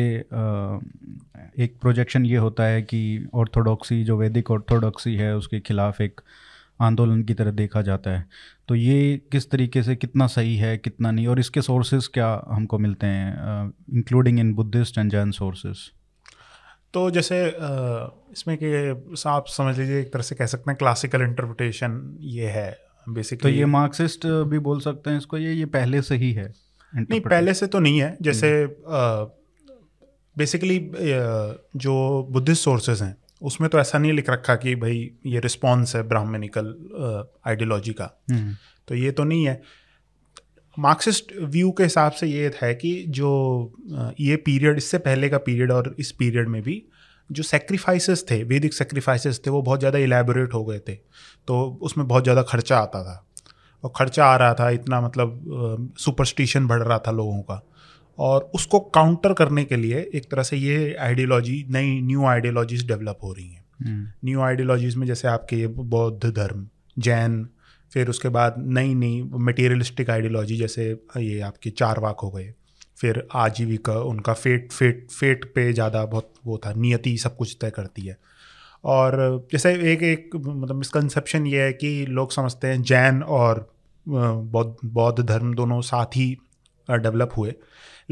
एक 1.59 1.75
प्रोजेक्शन 1.81 2.25
ये 2.25 2.37
होता 2.37 2.63
है 2.63 2.81
कि 2.81 3.27
ऑर्थोडॉक्सी 3.33 4.03
जो 4.03 4.17
वैदिक 4.17 4.51
ऑर्थोडॉक्सी 4.51 5.15
है 5.15 5.35
उसके 5.35 5.59
खिलाफ 5.59 6.01
एक 6.01 6.21
आंदोलन 6.79 7.23
की 7.23 7.33
तरह 7.33 7.51
देखा 7.51 7.81
जाता 7.81 8.09
है। 8.09 8.25
तो 8.67 8.75
ये 8.75 9.17
किस 9.31 9.49
तरीके 9.51 9.83
से 9.83 9.95
कितना 9.95 10.27
सही 10.27 10.55
है 10.55 10.77
कितना 10.77 11.11
नहीं 11.11 11.27
और 11.27 11.39
इसके 11.39 11.61
सोर्सेज 11.61 12.07
क्या 12.07 12.29
हमको 12.47 12.77
मिलते 12.77 13.07
हैं 13.07 13.65
including 13.95 14.39
in 14.39 14.53
Buddhist 14.53 14.97
and 14.97 15.11
Jain 15.11 15.31
sources 15.31 15.89
तो 16.93 17.09
जैसे 17.09 17.37
इसमें 17.47 18.57
कि 18.57 18.71
आप 19.27 19.45
समझ 19.47 19.77
लीजिए 19.79 19.99
एक 19.99 20.11
तरह 20.13 20.23
से 20.23 20.35
कह 20.35 20.45
सकते 20.45 20.71
हैं 20.71 20.77
क्लासिकल 20.77 21.21
इंटरप्रिटेशन 21.21 22.17
ये 22.19 22.49
है 22.49 22.69
बेसिकली 23.07 23.51
तो 23.51 23.57
ये 23.57 23.65
मार्क्सिस्ट 23.65 24.25
भी 24.25 24.59
बोल 24.59 24.79
सकते 24.79 25.09
हैं 25.09 25.17
इसको 25.17 25.37
ये 25.37 25.53
ये 25.53 25.65
पहले 25.65 26.01
से 26.01 26.15
ही 26.15 26.31
है 26.31 26.51
नहीं 26.93 27.19
पहले 27.21 27.53
से 27.53 27.67
तो 27.67 27.79
नहीं 27.79 28.01
है 28.01 28.17
जैसे 28.21 28.51
हम्म। 28.61 29.25
बेसिकली 30.35 30.79
जो 31.77 31.95
बुद्धिस्ट 32.31 32.63
सोर्सेज 32.63 33.01
हैं 33.01 33.15
उसमें 33.43 33.69
तो 33.69 33.79
ऐसा 33.79 33.97
नहीं 33.97 34.13
लिख 34.13 34.29
रखा 34.29 34.55
कि 34.55 34.75
भाई 34.75 34.99
ये 35.25 35.39
रिस्पॉन्स 35.39 35.95
है 35.95 36.03
ब्राह्मणिकल 36.03 36.73
आइडियोलॉजी 37.47 37.93
का। 37.93 38.09
हम्म, 38.31 38.55
तो 38.87 38.95
ये 38.95 39.11
तो 39.11 39.23
नहीं 39.23 39.47
है। 39.47 39.61
मार्क्सिस्ट 40.77 41.33
व्यू 41.35 41.71
के 41.71 41.83
हिसाब 41.83 42.11
से 42.11 42.27
ये 42.27 42.51
है 42.61 42.73
कि 42.75 42.93
जो 43.09 43.31
ये 44.19 44.35
पीरियड 44.45 44.77
इससे 44.77 44.97
पहले 44.99 45.29
का 45.29 45.37
पीरियड 45.39 45.71
और 45.71 45.95
इस 45.99 46.11
पीरियड 46.11 46.47
में 46.49 46.61
भी 46.61 46.81
जो 47.29 47.43
सेक्रीफाइसेस 47.43 48.25
थे 48.31 48.41
वैदिक 48.43 48.73
सेक्रीफाइसेस 48.73 49.41
थे 49.45 49.49
वो 49.49 49.61
बहुत 49.61 49.79
ज़्यादा 49.79 49.99
इलेबोरेट 49.99 50.53
हो 50.53 50.63
गए 50.65 50.79
थे। 50.79 50.95
तो 51.47 51.61
उसमें 51.81 52.07
बहुत 52.07 52.23
ज़्यादा 52.23 52.41
खर्चा 52.43 52.77
आता 52.77 53.03
था। 53.03 53.25
और 53.83 53.91
खर्चा 53.95 54.25
आ 54.25 54.35
रहा 54.37 54.53
था 54.53 54.69
इतना 54.69 54.99
मतलब 55.01 55.93
सुपरस्टिशन 55.99 56.67
बढ़ 56.67 56.81
रहा 56.83 56.97
था 56.97 57.11
लोगों 57.11 57.41
का। 57.41 57.61
और 58.17 58.49
उसको 58.55 58.79
काउंटर 58.95 59.33
करने 59.33 59.63
के 59.65 59.75
लिए 59.75 60.09
एक 60.15 60.29
तरह 60.31 60.43
से 60.43 60.57
ये 60.57 60.93
आइडियोलॉजी 61.01 61.65
नई 61.69 61.99
न्यू 62.01 62.25
आइडियोलॉजीज 62.25 62.87
डेवलप 62.87 63.19
हो 63.23 63.33
रही 63.33 63.47
हैं। 63.47 63.63
हम्म, 63.79 64.07
न्यू 64.25 64.41
आइडियोलॉजीज 64.41 64.95
में 64.95 65.05
जैसे 65.07 65.27
आपके 65.27 65.55
ये 65.55 65.67
बौद्ध 65.67 66.25
धर्म 66.25 66.67
जैन 66.97 67.47
फिर 67.91 68.09
उसके 68.09 68.29
बाद 68.29 68.55
नई 68.69 68.93
नई 68.95 69.21
मटेरियलिस्टिक 69.23 70.09
आइडियोलॉजी 70.09 70.57
जैसे 70.57 70.89
ये 71.17 71.39
आपके 71.41 71.69
चार 71.71 71.99
वाक 71.99 72.19
हो 72.19 72.29
गए। 72.29 72.53
फिर 72.97 73.27
आजीविका 73.35 73.93
उनका 74.01 74.33
फेट 74.33 74.71
फेट 74.71 75.07
फेट 75.11 75.45
पे 75.55 75.71
ज़्यादा 75.73 76.05
बहुत 76.05 76.33
वो 76.45 76.57
था 76.57 76.73
नियति 76.73 77.17
सब 77.17 77.35
कुछ 77.37 77.57
तय 77.61 77.69
करती 77.69 78.01
है। 78.01 78.17
और 78.83 79.47
जैसे 79.51 79.73
एक 79.91 80.03
एक 80.03 80.35
मतलब 80.35 80.75
मिसकंसेप्शन 80.75 81.45
ये 81.47 81.61
है 81.63 81.73
कि 81.73 82.05
लोग 82.05 82.31
समझते 82.31 82.67
हैं 82.67 82.81
जैन 82.83 83.21
और 83.23 83.67
बौद्ध 84.05 84.75
बौद्ध 84.85 85.23
धर्म 85.23 85.53
दोनों 85.55 85.81
साथ 85.83 86.15
ही 86.15 86.29
डेवलप 86.87 87.31
हुए। 87.37 87.53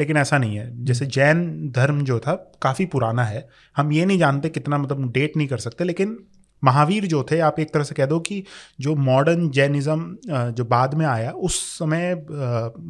लेकिन 0.02 0.18
ऐसा 0.18 0.38
नहीं 0.38 0.58
है। 0.58 0.70
जैसे 0.86 1.06
जैन 1.08 1.48
धर्म 1.76 2.04
जो 2.04 2.20
था 2.20 2.34
काफ़ी 2.62 2.86
पुराना 2.88 3.24
है। 3.26 3.48
हम 3.76 3.92
ये 3.92 4.06
नहीं 4.06 4.20
जानते 4.20 4.50
कितना 4.52 4.78
मतलब 4.78 5.12
डेट 5.12 5.38
नहीं 5.38 5.48
कर 5.48 5.58
सकते 5.60 5.84
लेकिन 5.86 6.18
महावीर 6.64 7.06
जो 7.06 7.24
थे 7.24 7.40
आप 7.42 7.60
एक 7.60 7.74
तरह 7.74 7.84
से 7.84 7.96
कह 7.96 8.06
दो 8.06 8.20
कि 8.22 8.44
जो 8.80 8.94
मॉडर्न 8.98 9.50
जैनिज़्म 9.52 10.52
जो 10.52 10.66
बाद 10.68 10.94
में 10.94 11.06
आया 11.06 11.32
उस 11.32 11.56
समय 11.78 12.14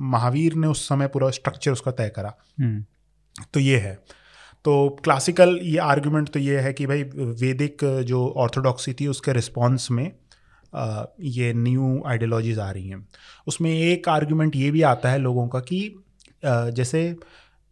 महावीर 0.10 0.56
ने 0.56 0.68
उस 0.68 0.88
समय 0.88 1.08
पूरा 1.08 1.30
स्ट्रक्चर 1.32 1.72
उसका 1.72 1.92
तय 1.92 2.10
करा। 2.16 2.34
हम्म, 2.60 2.84
तो 3.54 3.60
ये 3.60 3.78
है। 3.78 3.94
तो 4.66 4.74
क्लासिकल 5.04 5.58
ये 5.64 5.78
आर्गुमेंट 5.80 6.30
तो 6.30 6.40
ये 6.40 6.60
है 6.60 6.74
कि 6.74 6.86
भाई 6.86 7.04
वैदिक 7.40 7.86
जो 8.08 8.28
ऑर्थोडॉक्सी 8.38 8.94
थी 8.94 9.08
उसके 9.08 9.34
रिस्पॉन्स 9.34 9.90
में 9.92 10.06
ये 11.32 11.54
न्यू 11.56 12.02
आइडियोलॉजीज 12.08 12.60
आ 12.60 12.70
रही 12.72 12.88
हैं। 12.88 13.06
उसमें 13.48 13.72
एक 13.72 14.10
आर्गुमेंट 14.10 14.56
ये 14.56 14.72
भी 14.72 14.82
आता 14.88 15.10
है 15.10 15.18
लोगों 15.20 15.48
का 15.48 15.60
कि 15.62 15.80
जैसे 16.44 17.04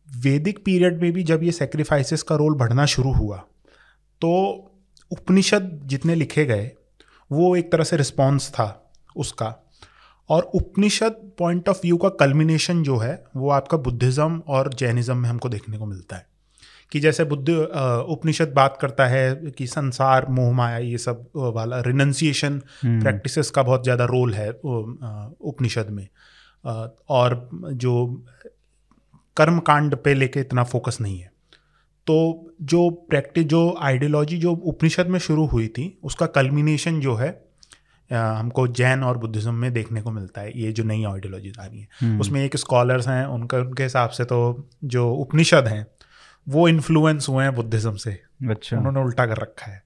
वैदिक 0.08 0.64
पीरियड 0.66 1.02
में 1.02 1.12
भी 1.12 1.24
जब 1.24 1.44
ये 1.44 1.52
सेक्रीफाइसेस 1.52 2.24
का 2.24 2.36
रोल 2.36 2.56
बढ़ना 2.56 2.86
शुरू 2.88 3.12
हुआ 3.14 3.38
तो 4.22 4.32
उपनिषद 5.12 5.80
जितने 5.86 6.16
लिखे 6.16 6.46
गए 6.46 6.72
वो 7.32 7.56
एक 7.56 7.72
तरह 7.72 7.84
से 7.84 7.98
रिस्पॉन्स 7.98 8.50
था 8.52 8.68
उसका। 9.16 9.54
और 10.30 10.44
उपनिषद 10.56 11.16
पॉइंट 11.40 11.70
ऑफ़ 11.70 11.80
व्यू 11.84 11.98
का 11.98 12.10
कल्मिनेशन 12.20 12.84
जो 12.84 12.98
है 12.98 13.24
वो 13.36 13.50
आपका 13.50 13.78
बुद्धिज़्म 13.80 14.42
और 14.48 14.74
जैनिज़्म 14.74 15.18
में 15.18 15.30
हमको 15.30 15.50
देखने 15.50 15.78
को 15.78 15.86
मिलता 15.86 16.16
है। 16.16 16.28
कि 16.92 17.00
जैसे 17.00 17.24
बुद्ध 17.24 17.50
उपनिषद 17.50 18.54
बात 18.56 18.78
करता 18.82 19.06
है 19.08 19.36
कि 19.58 19.68
संसार 19.68 20.26
मोह 20.30 20.52
माया 20.54 20.78
ये 20.78 20.98
सब 20.98 21.26
वाला 21.36 21.80
रिनंसिएशन 21.82 22.62
हम्म, 22.82 23.02
प्रैक्टिसेस 23.02 23.50
का 23.50 23.64
बहुत 23.64 23.84
ज़्यादा 23.84 24.06
रोल 24.06 24.34
है 24.34 24.50
उपनिषद 24.52 25.90
में। 25.90 26.08
और 27.10 27.50
जो 27.54 28.26
कर्म 29.40 29.60
कांड 29.60 29.96
पे 29.96 30.14
लेके 30.14 30.40
इतना 30.40 30.64
फोकस 30.64 30.98
नहीं 31.02 31.20
है। 31.20 31.32
तो 32.08 32.16
जो 32.62 32.90
प्रैक्टिस 33.10 33.46
जो 33.46 33.60
आइडियोलॉजी 33.82 34.38
जो 34.38 34.54
उपनिषद 34.54 35.08
में 35.08 35.20
शुरू 35.20 35.46
हुई 35.46 35.68
थी 35.68 36.00
उसका 36.04 36.26
कल्मिनेशन 36.36 37.00
जो 37.00 37.16
है 37.16 37.30
हमको 38.10 38.68
जैन 38.68 39.04
और 39.04 39.18
बुद्धिज्म 39.18 39.54
में 39.54 39.72
देखने 39.74 40.02
को 40.02 40.12
मिलता 40.12 40.42
है 40.42 40.52
ये 40.62 40.72
जो 40.72 40.84
नई 40.84 41.04
आइडियोलॉजीज 41.04 41.60
आ 41.60 41.66
रही 41.66 41.80
हैं। 41.80 41.88
हम्म, 42.02 42.20
उसमें 42.20 42.44
एक 42.46 42.56
स्कॉलर्स 42.58 43.08
हैं 43.08 43.26
उनका 43.26 43.58
उनके 43.58 43.84
हिसाब 43.84 44.10
से 44.10 44.24
तो 44.24 44.70
जो 44.84 45.12
उपनिषद 45.16 45.68
हैं 45.68 45.86
वो 46.48 46.68
इन्फ्लुएंस 46.68 47.30
हुए 47.30 47.44
हैं 47.44 47.54
बुद्धिज्म 47.56 47.96
से। 47.96 48.12
अच्छा। 48.50 48.78
उन्होंने 48.78 49.00
उल्टा 49.00 49.26
कर 49.26 49.38
रखा 49.38 49.72
है। 49.72 49.84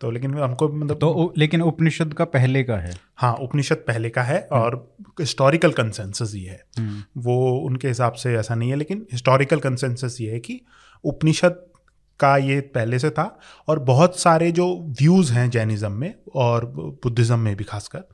तो 0.00 0.10
लेकिन 0.10 0.34
हमको 0.34 0.68
मतलब 0.70 0.98
तो 0.98 1.32
लेकिन 1.38 1.62
उपनिषद 1.62 2.12
का 2.14 2.24
पहले 2.26 2.62
का 2.64 2.76
है। 2.76 2.92
हाँ 3.16 3.32
उपनिषद 3.36 3.76
पहले 3.86 4.10
का 4.10 4.22
है 4.22 4.40
और 4.52 4.76
हिस्टोरिकल 5.20 5.72
कंसेंसस 5.72 6.32
ये 6.34 6.48
है। 6.48 6.62
हम्म, 6.78 7.02
वो 7.16 7.50
उनके 7.58 7.88
हिसाब 7.88 8.12
से 8.14 8.34
ऐसा 8.34 8.54
नहीं 8.54 8.70
है 8.70 8.76
लेकिन 8.76 9.06
हिस्टोरिकल 9.12 9.60
कंसेंसस 9.60 10.16
ये 10.20 10.32
है 10.32 10.40
कि 10.40 10.60
उपनिषद 11.04 11.64
का 12.20 12.36
ये 12.36 12.60
पहले 12.74 12.98
से 12.98 13.10
था 13.10 13.38
और 13.68 13.78
बहुत 13.84 14.18
सारे 14.20 14.50
जो 14.52 14.66
व्यूज़ 15.00 15.32
हैं 15.32 15.48
जैनिज़्म 15.50 15.92
में 15.92 16.14
और 16.36 16.66
बुद्धिज़्म 17.02 17.38
में 17.38 17.54
भी 17.56 17.64
खासकर 17.64 18.04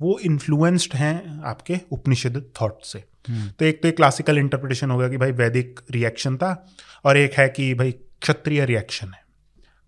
वो 0.00 0.18
इन्फ्लुएंस्ड 0.24 0.94
हैं 0.94 1.40
आपके 1.44 1.78
उपनिषद 1.92 2.42
थॉट 2.60 2.82
से। 2.84 3.02
हम्म, 3.28 3.48
तो 3.48 3.64
एक 3.64 3.82
तो 3.82 3.88
एक 3.88 3.96
क्लासिकल 3.96 4.38
इंटरप्रिटेशन 4.38 4.90
हो 4.90 4.98
गया 4.98 5.08
कि 5.08 5.16
भाई 5.16 5.32
वैदिक 5.34 5.80
रिएक्शन 5.90 6.36
था 6.36 6.50
और 7.04 7.16
एक 7.16 7.34
है 7.34 7.48
कि 7.48 7.72
भाई 7.74 7.92
क्षत्रिय 7.92 8.64
रिएक्शन 8.64 9.06
है। 9.06 9.24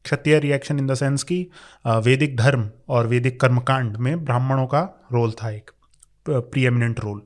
Kshatriya 0.04 0.38
reaction 0.38 0.78
in 0.78 0.86
the 0.86 0.94
sense 0.94 1.22
कि 1.22 1.46
वैदिक 1.86 2.36
धर्म 2.36 2.70
और 2.88 3.06
वैदिक 3.06 3.40
कर्मकांड 3.40 3.96
में 3.96 4.24
ब्राह्मणों 4.24 4.66
का 4.66 5.08
रोल 5.12 5.32
था 5.32 5.50
एक 5.50 5.70
प्रीएमिनेंट 6.26 7.00
रोल 7.00 7.22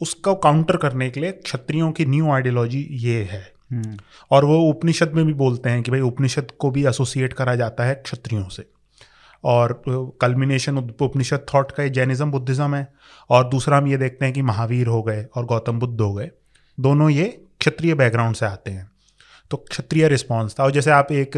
उसको 0.00 0.34
काउंटर 0.34 0.76
करने 0.76 1.10
के 1.10 1.20
लिए 1.20 1.32
क्षत्रियों 1.32 1.90
की 1.92 2.04
न्यू 2.06 2.30
आइडियोलॉजी 2.30 2.86
ये 2.90 3.22
है। 3.22 3.52
हम्म, 3.72 3.96
और 4.30 4.44
वो 4.44 4.58
उपनिषद 4.60 5.12
में 5.12 5.24
भी 5.26 5.32
बोलते 5.32 5.70
हैं 5.70 5.82
कि 5.82 5.90
भाई 5.90 6.00
उपनिषद 6.00 6.50
को 6.58 6.70
भी 6.70 6.86
एसोसिएट 6.86 7.32
करा 7.32 7.54
जाता 7.54 7.84
है 7.84 7.94
क्षत्रियों 7.94 8.48
से। 8.48 8.64
और 9.44 9.82
कल्मिनेशन 10.20 10.78
उपनिषद 10.78 11.46
थॉट 11.54 11.70
का 11.70 11.82
ये 11.82 11.90
जैनिज्म 11.90 12.30
बुद्धिज्म 12.30 12.74
है। 12.74 12.86
और 13.30 13.48
दूसरा 13.48 13.76
हम 13.76 13.86
ये 13.86 13.96
देखते 13.96 14.24
हैं 14.24 14.34
कि 14.34 14.42
महावीर 14.42 14.86
हो 14.86 15.02
गए 15.02 15.26
और 15.34 15.44
गौतम 15.44 15.78
बुद्ध 15.78 16.00
हो 16.00 16.12
गए। 16.14 16.30
दोनों 16.80 17.10
ये 17.10 17.24
क्षत्रिय 17.60 17.94
बैकग्राउंड 17.94 18.36
से 18.36 18.46
आते 18.46 18.70
हैं। 18.70 18.90
तो 19.50 19.56
क्षत्रिय 19.56 20.08
रिस्पॉन्स 20.08 20.54
था। 20.58 20.64
और 20.64 20.70
जैसे 20.70 20.90
आप 20.90 21.12
एक 21.12 21.36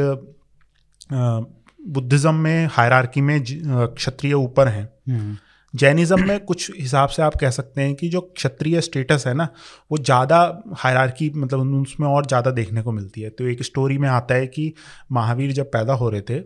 बुद्धिज्म 1.12 2.34
में 2.34 2.66
हायरार्की 2.72 3.20
में 3.20 3.40
क्षत्रिय 3.42 4.32
ऊपर 4.34 4.68
हैं। 4.68 4.88
हम्म, 5.08 5.36
जैनिज्म 5.74 6.26
में 6.28 6.40
कुछ 6.40 6.70
हिसाब 6.78 7.08
से 7.08 7.22
आप 7.22 7.34
कह 7.34 7.50
सकते 7.50 7.82
हैं 7.82 7.94
कि 7.94 8.08
जो 8.08 8.20
क्षत्रिय 8.36 8.80
स्टेटस 8.80 9.24
है 9.26 9.34
ना 9.34 9.48
वो 9.90 9.98
ज़्यादा 9.98 10.40
हायरार्की 10.78 11.30
मतलब 11.32 11.74
उसमें 11.74 12.06
और 12.08 12.26
ज़्यादा 12.26 12.50
देखने 12.50 12.82
को 12.82 12.92
मिलती 12.92 13.20
है। 13.20 13.30
तो 13.30 13.46
एक 13.46 13.62
स्टोरी 13.62 13.98
में 13.98 14.08
आता 14.08 14.34
है 14.34 14.46
कि 14.48 14.72
महावीर 15.12 15.52
जब 15.52 15.70
पैदा 15.72 15.94
हो 15.94 16.08
रहे 16.10 16.20
थे 16.20 16.38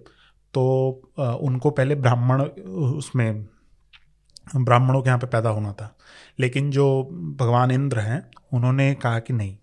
तो 0.54 0.66
उनको 1.42 1.70
पहले 1.72 1.94
ब्राह्मण 1.96 2.42
उसमें 2.42 3.44
ब्राह्मणों 4.56 5.00
के 5.02 5.08
यहाँ 5.08 5.18
पे 5.18 5.26
पैदा 5.28 5.50
होना 5.50 5.72
था। 5.72 5.94
लेकिन 6.38 6.70
जो 6.70 6.86
भगवान 7.38 7.70
इंद्र 7.70 7.98
हैं 8.00 8.22
उन्होंने 8.52 8.92
कहा 8.94 9.18
कि 9.18 9.32
नहीं 9.32 9.56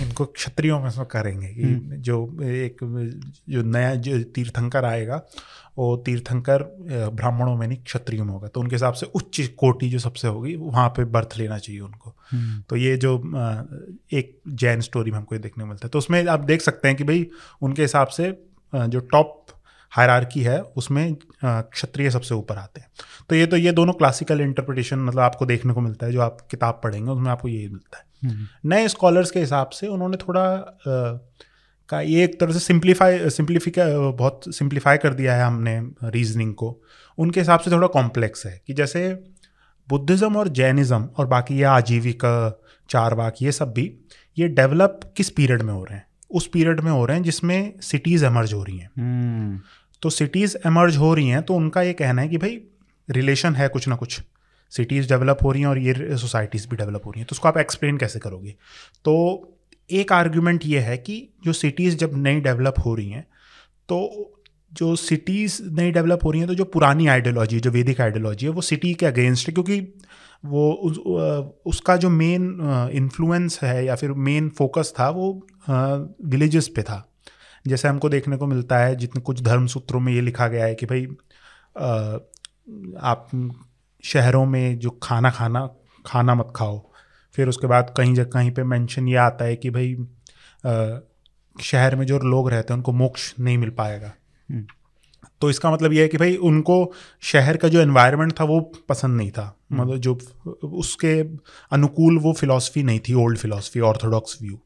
इनको 0.00 0.24
क्षत्रियों 0.24 0.80
में 0.80 0.90
से 0.90 1.04
करेंगे 1.04 1.48
कि 1.48 1.96
जो 2.00 2.16
एक 2.42 2.76
जो 3.50 3.62
नया 3.62 3.94
जो 3.96 4.22
तीर्थंकर 4.34 4.84
आएगा 4.84 5.22
वो 5.78 5.96
तीर्थंकर 5.96 6.62
ब्राह्मणों 7.14 7.56
में 7.56 7.66
नहीं 7.66 7.78
क्षत्रियों 7.78 8.24
में 8.24 8.32
होगा। 8.32 8.48
तो 8.48 8.60
उनके 8.60 8.74
हिसाब 8.74 8.94
से 8.94 9.06
उच्च 9.14 9.40
कोटि 9.58 9.88
जो 9.90 9.98
सबसे 9.98 10.28
होगी 10.28 10.54
वहाँ 10.56 10.88
पे 10.88 11.04
बर्थ 11.06 11.36
लेना 11.38 11.58
चाहिए 11.58 11.80
उनको। 11.80 12.14
हम्म, 12.32 12.60
तो 12.68 12.76
ये 12.76 12.96
जो 12.96 13.16
एक 14.12 14.40
जैन 14.48 14.80
स्टोरी 14.80 15.10
में 15.10 15.18
हमको 15.18 15.34
ये 15.34 15.40
देखने 15.40 15.64
को 15.64 15.68
मिलता 15.68 15.86
है। 15.86 15.90
तो 15.90 15.98
उसमें 15.98 16.26
आप 16.26 16.40
देख 16.40 16.62
सकते 16.62 16.88
हैं 16.88 16.96
कि 16.96 17.04
भाई 17.04 17.26
उनके 17.62 17.82
हिसाब 17.82 18.08
से 18.08 18.30
जो 18.72 19.00
टॉप 19.00 19.46
हायरार्की 19.92 20.42
है 20.42 20.60
उसमें 20.60 21.16
क्षत्रिय 21.44 22.10
सबसे 22.10 22.34
ऊपर 22.34 22.56
आते 22.56 22.80
हैं। 22.80 22.88
तो 23.28 23.34
ये 23.36 23.46
तो 23.46 23.56
ये 23.56 23.72
दोनों 23.72 23.92
क्लासिकल 23.92 24.40
इंटरप्रिटेशन 24.40 24.98
मतलब 24.98 25.20
आपको 25.20 25.46
देखने 25.46 25.72
को 25.72 25.80
मिलता 25.80 26.06
है 26.06 26.12
जो 26.12 26.20
आप 26.20 26.46
किताब 26.50 26.80
पढ़ेंगे 26.84 27.10
उसमें 27.10 27.30
आपको 27.30 27.48
यही 27.48 27.68
मिलता 27.68 27.98
है। 27.98 28.04
हम्म, 28.04 28.09
नए 28.22 28.88
स्कॉलर्स 28.88 29.30
के 29.30 29.40
हिसाब 29.40 29.70
से 29.70 29.86
उन्होंने 29.86 30.16
थोड़ा 30.16 30.44
अ, 30.44 31.26
का 31.88 32.00
ये 32.00 32.24
एक 32.24 32.38
तरह 32.40 32.52
से 32.52 32.58
सिंप्लीफाई 32.58 33.30
सिंप्लीफिका 33.30 33.84
बहुत 34.10 34.42
सिंप्लीफाई 34.54 34.96
कर 34.96 35.14
दिया 35.14 35.34
है 35.34 35.44
हमने 35.44 35.78
रीजनिंग 36.10 36.54
को। 36.54 36.68
उनके 37.18 37.40
हिसाब 37.40 37.60
से 37.60 37.70
थोड़ा 37.70 37.86
कॉम्प्लेक्स 37.88 38.46
है 38.46 38.60
कि 38.66 38.74
जैसे 38.74 39.02
बुद्धिज़्म 39.88 40.36
और 40.36 40.48
जैनिज़्म 40.48 41.08
और 41.16 41.26
बाकी 41.26 41.54
ये 41.54 41.64
आजीविका 41.64 42.34
चारवाक 42.88 43.42
ये 43.42 43.52
सब 43.52 43.72
भी 43.72 43.90
ये 44.36 44.48
डेवलप 44.48 45.00
किस 45.16 45.30
पीरियड 45.30 45.62
में 45.62 45.72
हो 45.72 45.84
रहे 45.84 45.96
हैं? 45.96 46.06
उस 46.30 46.46
पीरियड 46.46 46.80
में 46.80 46.90
हो 46.90 47.04
रहे 47.06 47.16
हैं 47.16 47.24
जिसमें 47.24 47.80
सिटीज़ 47.80 48.24
एमर्ज 48.24 48.52
हो 48.52 48.62
रही 48.64 48.78
हैं। 48.78 48.90
हम्म, 48.98 49.60
तो 50.02 50.10
सिटीज़ 50.10 50.56
एमर्ज 50.66 50.96
हो 50.96 51.14
रही 51.14 51.28
हैं 51.28 51.42
तो 51.42 51.54
उनका 51.54 51.82
ये 51.82 51.92
कहना 51.92 52.22
है 52.22 52.28
कि 52.28 52.38
भाई 52.38 52.60
रिलेशन 53.08 53.54
है 53.54 53.68
कुछ 53.68 53.88
ना 53.88 53.96
कुछ। 53.96 54.20
सिटीज़ 54.70 55.08
डेवलप 55.08 55.38
हो 55.44 55.52
रही 55.52 55.60
हैं 55.62 55.68
और 55.68 55.78
ये 55.78 56.16
सोसाइटीज़ 56.18 56.68
भी 56.68 56.76
डेवलप 56.76 57.06
हो 57.06 57.10
रही 57.10 57.20
हैं। 57.20 57.26
तो 57.26 57.34
उसको 57.34 57.48
आप 57.48 57.58
एक्सप्लेन 57.58 57.96
कैसे 57.98 58.18
करोगे? 58.18 58.50
तो 59.04 59.56
एक 59.90 60.12
आर्ग्यूमेंट 60.12 60.66
ये 60.66 60.80
है 60.80 60.96
कि 60.98 61.28
जो 61.44 61.52
सिटीज़ 61.52 61.96
जब 61.96 62.10
नई 62.16 62.40
डेवलप 62.40 62.74
हो 62.86 62.94
रही 62.94 63.10
हैं 63.10 63.26
तो 63.88 64.36
जो 64.72 64.94
सिटीज़ 64.96 65.60
नई 65.70 65.90
डेवलप 65.90 66.24
हो 66.24 66.30
रही 66.30 66.40
हैं 66.40 66.48
तो 66.48 66.54
जो 66.54 66.64
पुरानी 66.64 67.06
आइडियोलॉजी 67.06 67.56
है 67.56 67.62
जो 67.62 67.70
वैदिक 67.70 68.00
आइडियोलॉजी 68.00 68.46
है 68.46 68.52
वो 68.52 68.60
सिटी 68.60 68.92
के 68.94 69.06
अगेंस्ट 69.06 69.48
है 69.48 69.54
क्योंकि 69.54 69.80
वो 70.44 70.70
उस, 70.72 70.98
उसका 71.66 71.96
जो 71.96 72.10
मेन 72.10 72.44
इन्फ्लुएंस 72.92 73.58
है 73.62 73.84
या 73.86 73.94
फिर 73.94 74.12
मेन 74.12 74.48
फोकस 74.48 74.92
था 75.00 75.08
वो 75.10 75.32
विलेजेस 75.70 76.68
पे 76.68 76.82
था। 76.82 77.06
जैसे 77.66 77.88
हमको 77.88 78.08
देखने 78.08 78.36
को 78.36 78.46
मिलता 78.46 78.78
है 78.78 78.94
जितने 78.96 79.22
कुछ 79.22 79.42
धर्म 79.42 79.66
सूत्रों 79.66 80.00
में 80.00 80.12
ये 80.12 80.20
लिखा 80.20 80.48
गया 80.48 80.64
है 80.64 80.74
कि 80.74 80.86
भाई 80.86 81.04
आप 83.02 83.28
शहरों 84.04 84.44
में 84.46 84.78
जो 84.78 84.90
खाना 85.02 85.30
खाना 85.30 85.68
खाना 86.06 86.34
मत 86.34 86.52
खाओ। 86.56 86.90
फिर 87.34 87.48
उसके 87.48 87.66
बाद 87.66 87.94
कहीं 87.96 88.14
जगह 88.14 88.30
कहीं 88.30 88.50
पे 88.50 88.62
मेंशन 88.64 89.08
ये 89.08 89.16
आता 89.16 89.44
है 89.44 89.56
कि 89.56 89.70
भाई 89.70 89.96
शहर 91.62 91.96
में 91.96 92.06
जो 92.06 92.18
लोग 92.18 92.50
रहते 92.50 92.72
हैं 92.72 92.78
उनको 92.78 92.92
मोक्ष 92.92 93.32
नहीं 93.40 93.58
मिल 93.58 93.70
पाएगा। 93.70 94.12
हम्म। 94.50 94.66
तो 95.40 95.50
इसका 95.50 95.70
मतलब 95.70 95.92
ये 95.92 96.02
है 96.02 96.08
कि 96.08 96.16
भाई 96.16 96.36
उनको 96.36 96.92
शहर 97.22 97.56
का 97.56 97.68
जो 97.68 97.80
एनवायरनमेंट 97.80 98.32
था 98.40 98.44
वो 98.44 98.60
पसंद 98.88 99.16
नहीं 99.16 99.30
था। 99.30 99.58
हम्म। 99.72 99.82
मतलब 99.82 99.96
जो 99.96 100.18
उसके 100.62 101.20
अनुकूल 101.72 102.18
वो 102.18 102.32
फिलॉसफी 102.32 102.82
नहीं 102.82 103.00
थी 103.00 103.14
ओल्ड 103.14 103.38
फिलॉसफी 103.38 103.80
ऑर्थोडॉक्स 103.80 104.38
व्यू 104.42 104.58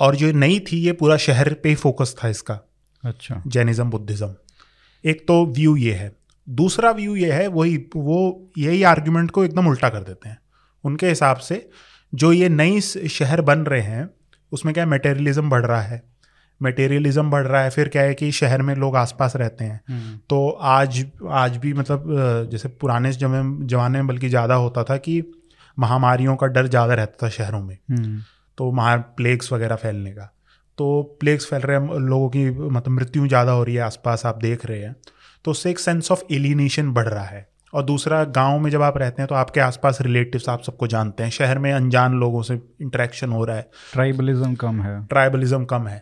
और 0.00 0.16
जो 0.16 0.32
नई 0.32 0.58
थी 0.60 0.76
ये 0.76 0.92
पूरा 0.92 1.16
शहर 1.16 1.52
पे 1.54 1.68
ही 1.68 1.74
फोकस 1.74 2.14
था 2.24 2.28
इसका। 2.28 2.60
अच्छा। 3.04 3.42
जैनिज्म 3.46 3.90
बुद्धिज्म 3.90 4.34
एक 5.04 5.26
तो 5.28 5.44
व्यू 5.46 5.76
ये 5.76 5.92
है। 5.92 6.12
दूसरा 6.46 6.90
व्यू 6.90 7.16
ये 7.16 7.32
है 7.32 7.46
वही 7.48 7.76
वो 7.96 8.50
यही 8.58 8.82
आर्ग्यूमेंट 8.84 9.30
को 9.30 9.44
एकदम 9.44 9.66
उल्टा 9.66 9.88
कर 9.88 10.00
देते 10.00 10.28
हैं। 10.28 10.38
उनके 10.84 11.08
हिसाब 11.08 11.36
से 11.38 11.68
जो 12.12 12.32
ये 12.32 12.48
नई 12.48 12.80
शहर 12.80 13.40
बन 13.42 13.58
रहे 13.64 13.80
हैं 13.82 14.08
उसमें 14.52 14.72
क्या 14.74 14.86
मटेरियलिज्म 14.86 15.50
बढ़ 15.50 15.64
रहा 15.66 15.80
है? 15.82 16.02
मटेरियलिज्म 16.60 17.30
बढ़ 17.30 17.46
रहा 17.46 17.62
है 17.62 17.70
फिर 17.70 17.88
क्या 17.88 18.02
है 18.02 18.14
कि 18.14 18.30
शहर 18.32 18.62
में 18.62 18.74
लोग 18.76 18.96
आसपास 18.96 19.36
रहते 19.36 19.64
हैं। 19.64 19.80
हम्म। 19.88 20.18
तो 20.30 20.48
आज 20.50 21.04
आज 21.32 21.56
भी 21.56 21.72
मतलब 21.74 22.04
जैसे 22.50 22.68
पुराने 22.70 23.12
जमे 23.12 23.42
जमाने 23.66 23.98
में 23.98 24.06
बल्कि 24.06 24.28
ज़्यादा 24.28 24.54
होता 24.56 24.84
था 24.84 24.96
कि 24.96 25.22
महामारियों 25.76 26.36
का 26.36 26.46
डर 26.48 26.66
ज़्यादा 26.66 26.94
रहता 26.94 27.26
था 27.26 27.30
शहरों 27.30 27.60
में। 27.60 27.76
हम्म। 27.90 28.20
तो 28.58 28.70
वहाँ 28.72 28.96
प्लेग्स 29.16 29.52
वगैरह 29.52 29.76
फैलने 29.76 30.12
का। 30.12 30.30
तो 30.78 31.02
प्लेग्स 31.20 31.46
फैल 31.46 31.62
रहे 31.62 31.78
हैं 31.78 31.98
लोगों 32.00 32.28
की 32.28 32.44
मतलब 32.50 32.92
मृत्यु 32.92 33.26
ज़्यादा 33.26 33.52
हो 33.52 33.62
रही 33.64 33.74
है 33.74 33.82
आसपास 33.82 34.26
आप 34.26 34.38
देख 34.38 34.66
रहे 34.66 34.80
हैं। 34.80 34.94
तो 35.44 35.50
उससे 35.50 35.70
एक 35.70 35.78
सेंस 35.78 36.10
ऑफ़ 36.12 36.22
एलिनेशन 36.32 36.92
बढ़ 36.92 37.08
रहा 37.08 37.24
है। 37.24 37.46
और 37.72 37.82
दूसरा 37.82 38.22
गाँव 38.36 38.58
में 38.58 38.70
जब 38.70 38.82
आप 38.82 38.96
रहते 38.98 39.22
हैं 39.22 39.28
तो 39.28 39.34
आपके 39.34 39.60
आसपास 39.60 39.98
रिलेटिव्स 40.00 40.48
आप 40.48 40.62
सबको 40.62 40.86
जानते 40.86 41.22
हैं। 41.22 41.30
शहर 41.30 41.58
में 41.58 41.72
अनजान 41.72 42.18
लोगों 42.20 42.42
से 42.42 42.54
इंटरेक्शन 42.54 43.30
हो 43.30 43.44
रहा 43.44 43.56
है। 43.56 43.68
ट्राइबलिज्म 43.92 44.54
कम 44.54 44.80
है। 44.82 45.04
ट्राइबलिज्म 45.06 45.64
कम 45.64 45.86
है। 45.86 45.98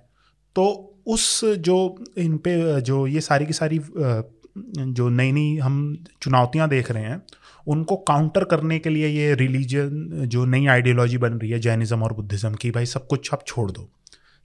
तो 0.57 0.65
उस 1.07 1.45
जो 1.61 1.77
इन 2.19 2.37
पे 2.39 2.81
जो 2.81 3.07
ये 3.07 3.21
सारी 3.21 3.47
की 3.47 3.53
सारी 3.53 3.79
जो 3.79 5.09
नई 5.09 5.33
नई 5.33 5.57
हम 5.57 6.05
चुनौतियाँ 6.23 6.69
देख 6.69 6.91
रहे 6.91 7.03
हैं 7.03 7.23
उनको 7.67 7.97
काउंटर 8.09 8.45
करने 8.45 8.79
के 8.79 8.91
लिए 8.91 9.09
ये 9.09 9.35
रिलीजन 9.35 10.25
जो 10.27 10.45
नई 10.45 10.67
आइडियोलॉजी 10.67 11.19
बन 11.19 11.33
रही 11.33 11.51
है 11.51 11.59
जैनिज़्म 11.59 12.03
और 12.03 12.13
बुद्धिज़्म 12.13 12.55
की 12.55 12.71
भाई 12.71 12.87
सब 12.87 13.07
कुछ 13.07 13.33
आप 13.35 13.45
छोड़ 13.47 13.71
दो। 13.71 13.89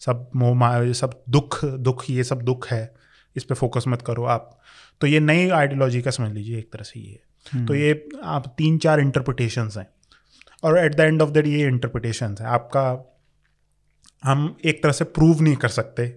सब 0.02 0.30
मोह 0.36 0.92
सब 0.94 1.22
दुख 1.30 1.64
दुख 1.66 2.10
ये 2.10 2.24
सब 2.24 2.42
दुख 2.42 2.68
है। 2.68 2.94
इस 3.36 3.44
पर 3.44 3.56
फोकस 3.56 3.84
मत 3.88 4.02
करो 4.02 4.24
आप। 4.26 4.50
तो 5.02 5.08
ये 5.08 5.20
नई 5.20 5.50
आइडियोलॉजी 5.50 6.02
का 6.02 6.12
समझ 6.12 6.32
लीजिए 6.32 6.58
एक 6.58 6.72
तरह 6.74 6.84
से 6.84 7.00
ये 7.00 7.10
है। 7.10 7.24
तो 7.46 7.58
हम्म। 7.58 7.76
ये 7.76 8.10
आप 8.24 8.54
तीन 8.58 8.78
चार 8.78 9.00
इंटरप्रिटेशंस 9.00 9.78
हैं 9.78 9.88
और 10.64 10.78
at 10.80 10.96
the 10.96 11.00
end 11.00 11.22
of 11.22 11.30
the 11.30 11.48
ये 11.48 11.68
इंटरप्रिटेशन 11.68 12.36
है। 12.42 12.46
आपका 12.48 12.84
हम 14.24 14.56
एक 14.66 14.82
तरह 14.84 14.92
से 14.92 15.06
प्रूव 15.06 15.42
नहीं 15.42 15.56
कर 15.56 15.70
सकते 15.70 16.08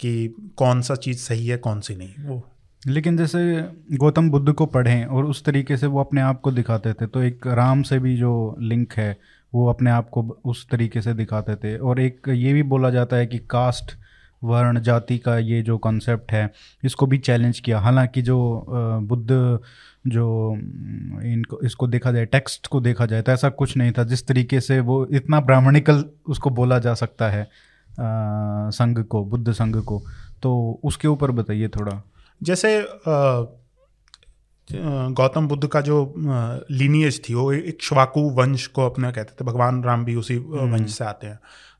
कि 0.00 0.52
कौन 0.56 0.80
सा 0.82 0.94
चीज़ 0.96 1.18
सही 1.18 1.46
है 1.46 1.56
कौन 1.58 1.80
सी 1.80 1.94
नहीं। 1.96 2.14
वो 2.26 2.42
लेकिन 2.82 3.16
जैसे 3.16 3.40
गौतम 3.96 4.30
बुद्ध 4.30 4.52
को 4.52 4.66
पढ़ें 4.66 5.04
और 5.04 5.24
उस 5.24 5.44
तरीके 5.44 5.76
से 5.76 5.86
वो 5.86 6.00
अपने 6.00 6.20
आप 6.20 6.40
को 6.40 6.50
दिखाते 6.52 6.92
थे 6.92 7.06
तो 7.06 7.22
एक 7.22 7.46
राम 7.46 7.82
से 7.82 7.98
भी 7.98 8.16
जो 8.16 8.56
लिंक 8.60 8.92
है 8.92 9.16
वो 9.52 9.68
अपने 9.68 9.90
आप 9.90 10.08
को 10.08 10.22
उस 10.44 10.68
तरीके 10.68 11.02
से 11.02 11.14
दिखाते 11.14 11.54
थे। 11.54 11.76
और 11.78 12.00
एक 12.00 12.28
ये 12.28 12.52
भी 12.52 12.62
बोला 12.64 12.90
जाता 12.90 13.16
है 13.16 13.26
कि 13.26 13.38
कास्ट 13.50 13.92
वर्ण 14.46 14.80
जाति 14.80 15.18
का 15.18 15.36
ये 15.38 15.60
जो 15.62 15.76
कॉन्सेप्ट 15.78 16.32
है 16.32 16.50
इसको 16.84 17.06
भी 17.06 17.18
चैलेंज 17.20 17.60
किया। 17.60 17.80
हालाँकि 17.80 18.22
जो 18.22 18.38
बुद्ध 19.02 19.58
जो 20.06 20.26
इनको 21.24 21.60
इसको 21.64 21.86
देखा 21.88 22.12
जाए 22.12 22.26
टेक्स्ट 22.26 22.66
को 22.66 22.80
देखा 22.80 23.06
जाए 23.06 23.22
तो 23.22 23.32
ऐसा 23.32 23.48
कुछ 23.52 23.76
नहीं 23.76 23.92
था। 23.92 24.04
जिस 24.04 24.26
तरीके 24.26 24.60
से 24.60 24.78
वो 24.80 25.04
इतना 25.12 25.40
ब्राह्मणिकल 25.42 26.04
उसको 26.28 26.50
बोला 26.52 26.78
जा 26.78 26.94
सकता 26.94 27.28
है 27.28 27.48
संघ 27.90 28.98
को 29.00 29.24
बुद्ध 29.24 29.52
संघ 29.52 29.76
को 29.78 30.02
तो 30.42 30.80
उसके 30.84 31.08
ऊपर 31.08 31.30
बताइए 31.32 31.68
थोड़ा। 31.68 32.02
जैसे 32.40 32.80
गौतम 34.68 35.46
बुद्ध 35.48 35.66
का 35.66 35.80
जो 35.80 36.14
लीनियज 36.70 37.20
थी 37.28 37.34
वो 37.34 37.52
एक 37.52 37.82
श्वाकु 37.82 38.20
वंश 38.30 38.66
को 38.66 38.86
अपना 38.86 39.10
कहते 39.10 39.34
थे। 39.34 39.44
भगवान 39.44 39.82
राम 39.84 40.04
भी 40.04 40.14
उसी 40.14 40.36
हम्म। 40.36 40.72
वंश 40.72 40.94
से 40.94 41.04
आते 41.04 41.26
हैं। 41.26 41.38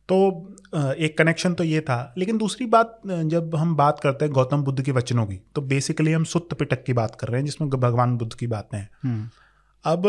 तो 0.09 0.19
एक 0.99 1.15
कनेक्शन 1.19 1.55
तो 1.55 1.65
ये 1.65 1.81
था। 1.81 2.15
लेकिन 2.19 2.39
दूसरी 2.39 2.67
बात 2.67 3.01
जब 3.07 3.55
हम 3.57 3.77
बात 3.77 4.01
करते 4.01 4.25
हैं 4.25 4.35
गौतम 4.35 4.63
बुद्ध 4.63 4.83
के 4.83 4.93
वचनों 4.93 5.27
की 5.27 5.41
तो 5.55 5.61
बेसिकली 5.63 6.13
हम 6.13 6.25
सुत्त 6.25 6.55
पिटक 6.55 6.85
की 6.85 6.93
बात 6.93 7.17
कर 7.21 7.29
रहे 7.29 7.41
हैं 7.41 7.47
जिसमें 7.47 7.71
भगवान 7.71 8.17
बुद्ध 8.17 8.33
की 8.35 8.47
बातें 8.47 8.79
हैं। 8.79 8.89
हम्म। 9.03 9.29
अब 9.85 10.07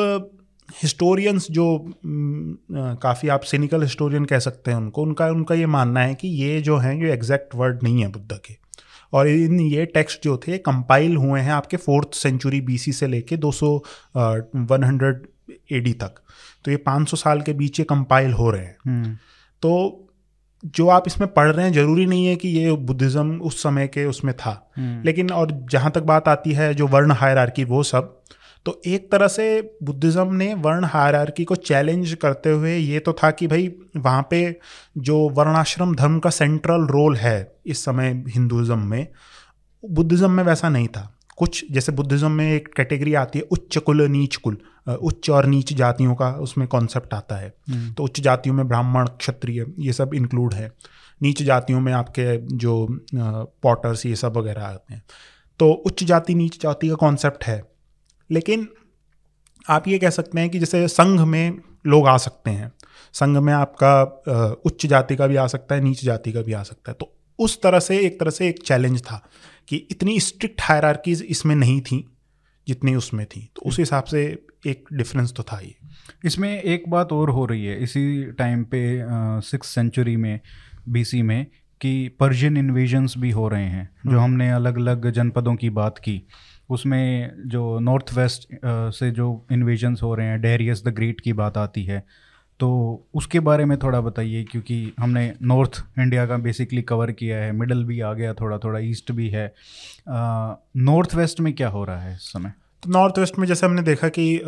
हिस्टोरियंस 0.84 1.48
जो 1.52 1.68
काफ़ी 2.76 3.30
आप 3.30 3.42
सिनिकल 3.42 3.84
हिस्टोरियन 3.84 4.26
कह 4.26 4.40
सकते 4.40 4.72
हैं 4.72 4.78
उनको 4.78 5.02
उनका 5.02 5.28
उनका 5.28 5.56
ये 5.56 5.66
मानना 5.66 6.00
है 6.00 6.16
कि 6.16 6.28
ये 6.28 6.62
जो 6.62 6.78
हैं 6.78 6.96
ये 7.04 7.12
एग्जैक्ट 7.14 7.56
वर्ड 7.56 7.84
नहीं 7.84 8.02
है 8.02 8.08
बुद्ध 8.08 8.40
के। 8.46 8.56
और 9.14 9.28
इन 9.28 9.60
ये 9.60 9.86
टेक्स्ट 9.86 10.24
जो 10.24 10.38
थे 10.38 10.58
कंपाइल 10.58 11.16
हुए 11.16 11.40
हैं 11.40 11.52
आपके 11.52 11.78
फोर्थ 11.78 12.14
सेंचुरी 12.14 12.62
बीसी 12.62 12.92
से 12.94 13.08
लेके 13.08 13.38
200 13.38 13.70
वन 14.18 14.84
हंड्रेड 14.84 15.28
एडी 15.72 15.94
तक। 15.94 16.16
तो 16.66 16.72
ये 16.72 16.78
500 16.78 17.18
साल 17.18 17.42
के 17.42 17.54
बीच 17.54 17.80
ये 17.80 17.86
कंपाइल 17.86 18.34
हो 18.34 18.50
रहे 18.52 18.66
हैं। 18.66 18.78
हम्म। 18.86 19.18
तो 19.64 20.04
जो 20.64 20.88
आप 20.88 21.04
इसमें 21.08 21.32
पढ़ 21.34 21.52
रहे 21.52 21.66
हैं 21.66 21.74
ज़रूरी 21.74 22.06
नहीं 22.06 22.26
है 22.26 22.36
कि 22.36 22.50
ये 22.50 22.72
बुद्धिज़्म 22.72 23.40
उस 23.42 23.62
समय 23.64 23.88
के 23.88 24.06
उसमें 24.06 24.34
था 24.36 24.52
हम्म। 24.78 25.02
लेकिन 25.04 25.32
और 25.32 25.52
जहाँ 25.72 25.92
तक 25.92 26.02
बात 26.04 26.28
आती 26.28 26.54
है 26.54 26.74
जो 26.74 26.88
वर्ण 26.88 27.12
हायरार्की 27.12 27.64
वो 27.64 27.84
सब 27.84 28.14
तो 28.66 28.82
एक 28.86 29.12
तरह 29.12 29.28
से 29.28 29.46
बुद्धिज़्म 29.84 30.34
ने 30.36 30.54
वर्ण 30.54 30.86
हायरार्की 30.86 31.44
को 31.44 31.56
चैलेंज 31.58 32.14
करते 32.14 32.50
हुए 32.50 32.76
ये 32.76 33.00
तो 33.00 33.14
था 33.14 33.30
कि 33.32 33.48
भाई 33.48 33.72
वहाँ 33.98 34.28
पे 34.30 34.40
जो 34.98 35.18
वर्णाश्रम 35.30 35.96
धर्म 35.96 36.20
का 36.20 36.30
सेंट्रल 36.30 36.88
रोल 36.88 37.16
है 37.16 37.38
इस 37.66 37.84
समय 37.86 38.12
हिंदुज़म 38.28 38.80
में 38.80 39.08
बुद्धिज़्म 39.84 40.32
में 40.32 40.44
वैसा 40.44 40.70
नहीं 40.70 40.88
था 40.88 41.17
कुछ 41.38 41.64
जैसे 41.72 41.92
बुद्धिज़्म 41.92 42.32
में 42.32 42.52
एक 42.54 42.68
कैटेगरी 42.78 43.14
आती 43.14 43.40
है 43.40 43.46
उच्च 43.52 43.78
कुल 43.78 44.02
नीच 44.02 44.36
कुल। 44.36 44.58
उच्च 44.88 45.30
और 45.30 45.46
नीच 45.46 45.74
जातियों 45.74 46.16
का 46.16 46.30
उसमें 46.42 46.68
कॉन्सेप्ट 46.68 47.14
आता 47.14 47.36
है। 47.36 47.54
हम्म। 47.70 47.92
तो 47.94 48.04
उच्च 48.04 48.20
जातियों 48.20 48.56
में 48.56 48.68
ब्राह्मण 48.68 49.08
क्षत्रिय 49.08 49.66
ये 49.80 49.94
सब 49.94 50.14
इंक्लूड 50.14 50.54
है। 50.54 50.72
नीच 51.22 51.42
जातियों 51.44 51.80
में 51.80 51.92
आपके 51.94 52.38
जो 52.58 52.86
पॉटर्स 53.64 54.06
ये 54.06 54.16
सब 54.16 54.38
वगैरह 54.38 54.64
आते 54.64 54.94
हैं। 54.94 55.04
तो 55.60 55.72
उच्च 55.72 56.04
जाति 56.04 56.36
नीच 56.36 56.62
जाति 56.62 56.90
का 56.90 56.96
कॉन्सेप्ट 56.96 57.44
है। 57.44 57.62
लेकिन 58.30 58.68
आप 59.70 59.88
ये 59.88 59.98
कह 60.00 60.10
सकते 60.10 60.40
हैं 60.40 60.50
कि 60.50 60.60
जैसे 60.60 60.88
संघ 60.88 61.20
में 61.22 61.60
लोग 61.86 62.08
आ 62.08 62.18
सकते 62.18 62.52
हैं। 62.52 62.72
संघ 63.14 63.38
में 63.38 63.54
आपका 63.54 64.02
उच्च 64.66 64.86
जाति 64.86 65.16
का 65.16 65.28
भी 65.28 65.36
आ 65.36 65.48
सकता 65.48 65.76
है 65.76 65.82
नीच 65.82 66.04
जाति 66.06 66.32
का 66.32 66.42
भी 66.42 66.54
आ 66.54 66.64
सकता 66.64 66.92
है। 66.92 66.96
तो 67.00 67.14
उस 67.40 67.62
तरह 67.62 67.80
से 67.80 67.98
एक 68.00 68.20
तरह 68.20 68.32
से 68.32 68.48
एक 68.50 68.62
चैलेंज 68.64 69.02
था। 69.02 69.22
कि 69.68 69.76
इतनी 69.92 70.20
स्ट्रिक्ट 70.20 70.62
हायरार्कीज 70.62 71.24
इसमें 71.30 71.56
नहीं 71.56 71.82
थी 71.82 72.06
जितनी 72.68 72.96
उसमें 72.96 73.26
थी। 73.26 73.50
तो 73.56 73.62
उस 73.62 73.80
हिसाब 73.80 74.04
से 74.04 74.24
एक 74.68 74.84
डिफरेंस 74.94 75.34
तो 75.34 75.44
था 75.44 75.60
ये 75.60 75.76
इसमें 76.26 76.62
एक 76.62 76.90
बात 76.90 77.12
और 77.12 77.30
हो 77.30 77.46
रही 77.46 77.66
है 77.66 77.84
इसी 77.84 78.24
टाइम 78.32 78.64
पे 78.64 78.82
सिक्स 79.42 79.68
सेंचुरी 79.68 80.16
में 80.18 80.40
बीसी 80.90 81.22
में 81.22 81.46
कि 81.82 82.08
पर्शियन 82.20 82.58
इन्वेजन्स 82.58 83.18
भी 83.18 83.32
हो 83.32 83.48
रहे 83.48 83.66
हैं 83.66 83.90
जो 84.06 84.12
हम्म। 84.12 84.22
हमने 84.22 84.50
अलग 84.52 84.78
अलग 84.78 85.12
जनपदों 85.12 85.56
की 85.56 85.70
बात 85.70 85.98
की। 85.98 86.22
उसमें 86.70 87.32
जो 87.46 87.80
नॉर्थ 87.80 88.14
वेस्ट 88.14 88.48
से 88.96 89.12
जो 89.12 89.48
इन्वेजन्स 89.52 90.04
हो 90.04 90.16
रहे 90.16 90.28
हैं 90.28 90.42
डेरियस 90.42 90.84
द 90.86 90.88
ग्रेट 90.88 91.22
की 91.22 91.34
बात 91.34 91.58
आती 91.58 91.84
है 91.84 92.04
तो 92.60 92.68
उसके 93.14 93.40
बारे 93.40 93.66
में 93.66 93.78
थोड़ा 93.80 94.00
बताइए, 94.02 94.44
क्योंकि 94.44 94.94
हमने 95.00 95.34
नॉर्थ 95.44 95.84
इंडिया 96.00 96.26
का 96.26 96.38
बेसिकली 96.40 96.82
कवर 96.84 97.12
किया 97.14 97.38
है 97.38 97.52
मिडल 97.52 97.84
भी 97.84 98.00
आ 98.02 98.14
गया 98.14 98.34
थोड़ा 98.34 98.58
थोड़ा 98.58 98.80
ईस्ट 98.82 99.12
भी 99.12 99.30
है। 99.30 99.54
नॉर्थ 100.08 101.16
वेस्ट 101.16 101.40
में 101.40 101.54
क्या 101.56 101.70
हो 101.70 101.84
रहा 101.86 102.00
है 102.00 102.14
इस 102.14 102.32
समय? 102.32 102.54
तो 102.84 102.90
नॉर्थ 102.90 103.20
वेस्ट 103.20 103.38
में 103.40 103.48
जैसे 103.48 103.66
हमने 103.66 103.82
देखा 103.84 104.10
कि 104.10 104.42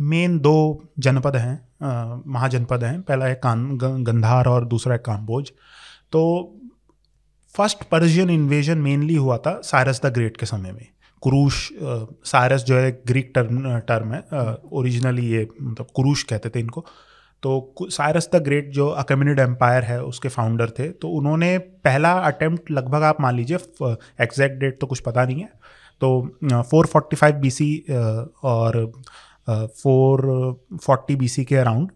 मेन 0.00 0.38
दो 0.38 0.82
जनपद 0.98 1.36
हैं 1.36 2.22
महाजनपद 2.28 2.84
हैं। 2.84 3.00
पहला 3.02 3.26
है 3.26 3.34
कान 3.42 3.68
गंधार 3.78 4.46
और 4.46 4.64
दूसरा 4.66 4.92
है 4.92 5.02
काम्बोज 5.06 5.50
तो 6.12 6.22
फ़र्स्ट 7.54 7.82
पर्शियन 7.82 8.30
इन्वेजन 8.30 8.78
मेनली 8.78 9.14
हुआ 9.16 9.36
था 9.36 9.60
साइरस 9.64 10.00
द 10.04 10.12
ग्रेट 10.14 10.36
के 10.36 10.46
समय 10.46 10.72
में। 10.72 10.86
कुरूश 11.22 11.68
साइरस 12.26 12.64
जो 12.64 12.76
है 12.76 12.90
ग्रीक 13.06 13.32
टर्म 13.34 13.78
टर्म 13.80 14.12
है 14.12 14.22
ओरिजिनली 14.72 15.26
ये 15.26 15.46
मतलब 15.62 15.86
कुरूश 15.94 16.22
कहते 16.22 16.48
थे 16.48 16.60
इनको। 16.60 16.84
तो 17.42 17.88
साइरस 17.90 18.28
द 18.34 18.42
ग्रेट 18.44 18.70
जो 18.72 18.88
अकमिनिड 19.02 19.38
एम्पायर 19.38 19.84
है 19.84 20.02
उसके 20.04 20.28
फाउंडर 20.28 20.70
थे 20.78 20.88
तो 21.02 21.08
उन्होंने 21.10 21.56
पहला 21.84 22.12
अटेम्प्ट 22.28 22.70
लगभग 22.70 23.02
आप 23.02 23.20
मान 23.20 23.36
लीजिए 23.36 23.56
एग्जैक्ट 24.24 24.58
डेट 24.60 24.78
तो 24.80 24.86
कुछ 24.86 25.00
पता 25.00 25.24
नहीं 25.24 25.40
है 25.40 25.48
तो 26.00 26.62
four 26.70 26.86
forty 26.86 27.16
five 27.16 27.34
B 27.36 27.50
C 27.50 27.68
और 28.44 28.84
फोर 29.82 30.22
फोर्टी 30.86 31.16
बी 31.16 31.28
सी 31.28 31.44
के 31.44 31.56
around 31.56 31.90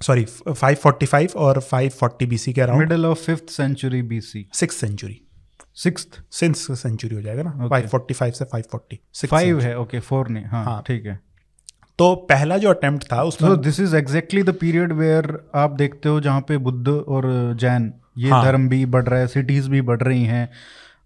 sorry 0.00 0.24
five 0.24 0.76
forty 0.76 1.06
five 1.06 1.32
और 1.36 1.60
फाइव 1.60 1.90
फोर्टी 1.90 2.26
बी 2.26 2.38
सी 2.38 2.52
के 2.52 2.60
around 2.60 2.82
middle 2.82 3.06
of 3.06 3.18
fifth 3.18 3.50
century 3.50 4.02
B 4.02 4.20
C 4.20 4.46
six 4.52 4.76
century 4.76 5.20
six 5.82 6.06
since 6.30 6.66
century 6.80 7.14
हो 7.14 7.22
जाएगा 7.22 7.42
ना 7.42 7.68
फाइव 7.68 7.86
फोर्टी 7.88 8.14
फाइव 8.14 8.32
से 8.32 8.44
five 8.44 8.64
forty 8.70 9.00
five 9.26 9.60
है 9.60 9.78
okay 9.78 10.00
four 10.00 10.28
नहीं 10.28 10.44
हाँ, 10.44 10.64
हाँ। 10.64 10.82
ठीक 10.86 11.06
है। 11.06 11.20
तो 11.98 12.14
पहला 12.30 12.56
जो 12.58 12.70
अटेम्प्ट 12.70 13.04
था 13.12 13.22
उसमें 13.22 13.60
this 13.60 13.80
is 13.80 13.96
exactly 13.96 14.42
the 14.42 14.54
period 14.60 14.92
where 14.92 15.26
आप 15.54 15.70
देखते 15.72 16.08
हो 16.08 16.20
जहाँ 16.20 16.40
पे 16.40 16.56
बुद्ध 16.60 16.88
और 16.88 17.26
जैन 17.60 17.92
ये 18.18 18.30
हाँ. 18.30 18.44
धर्म 18.44 18.68
भी 18.68 18.84
बढ़ 18.86 19.04
रहा 19.04 19.20
है 19.20 19.26
सिटीज़ 19.26 19.68
भी 19.70 19.80
बढ़ 19.82 20.02
रही 20.02 20.24
हैं 20.24 20.48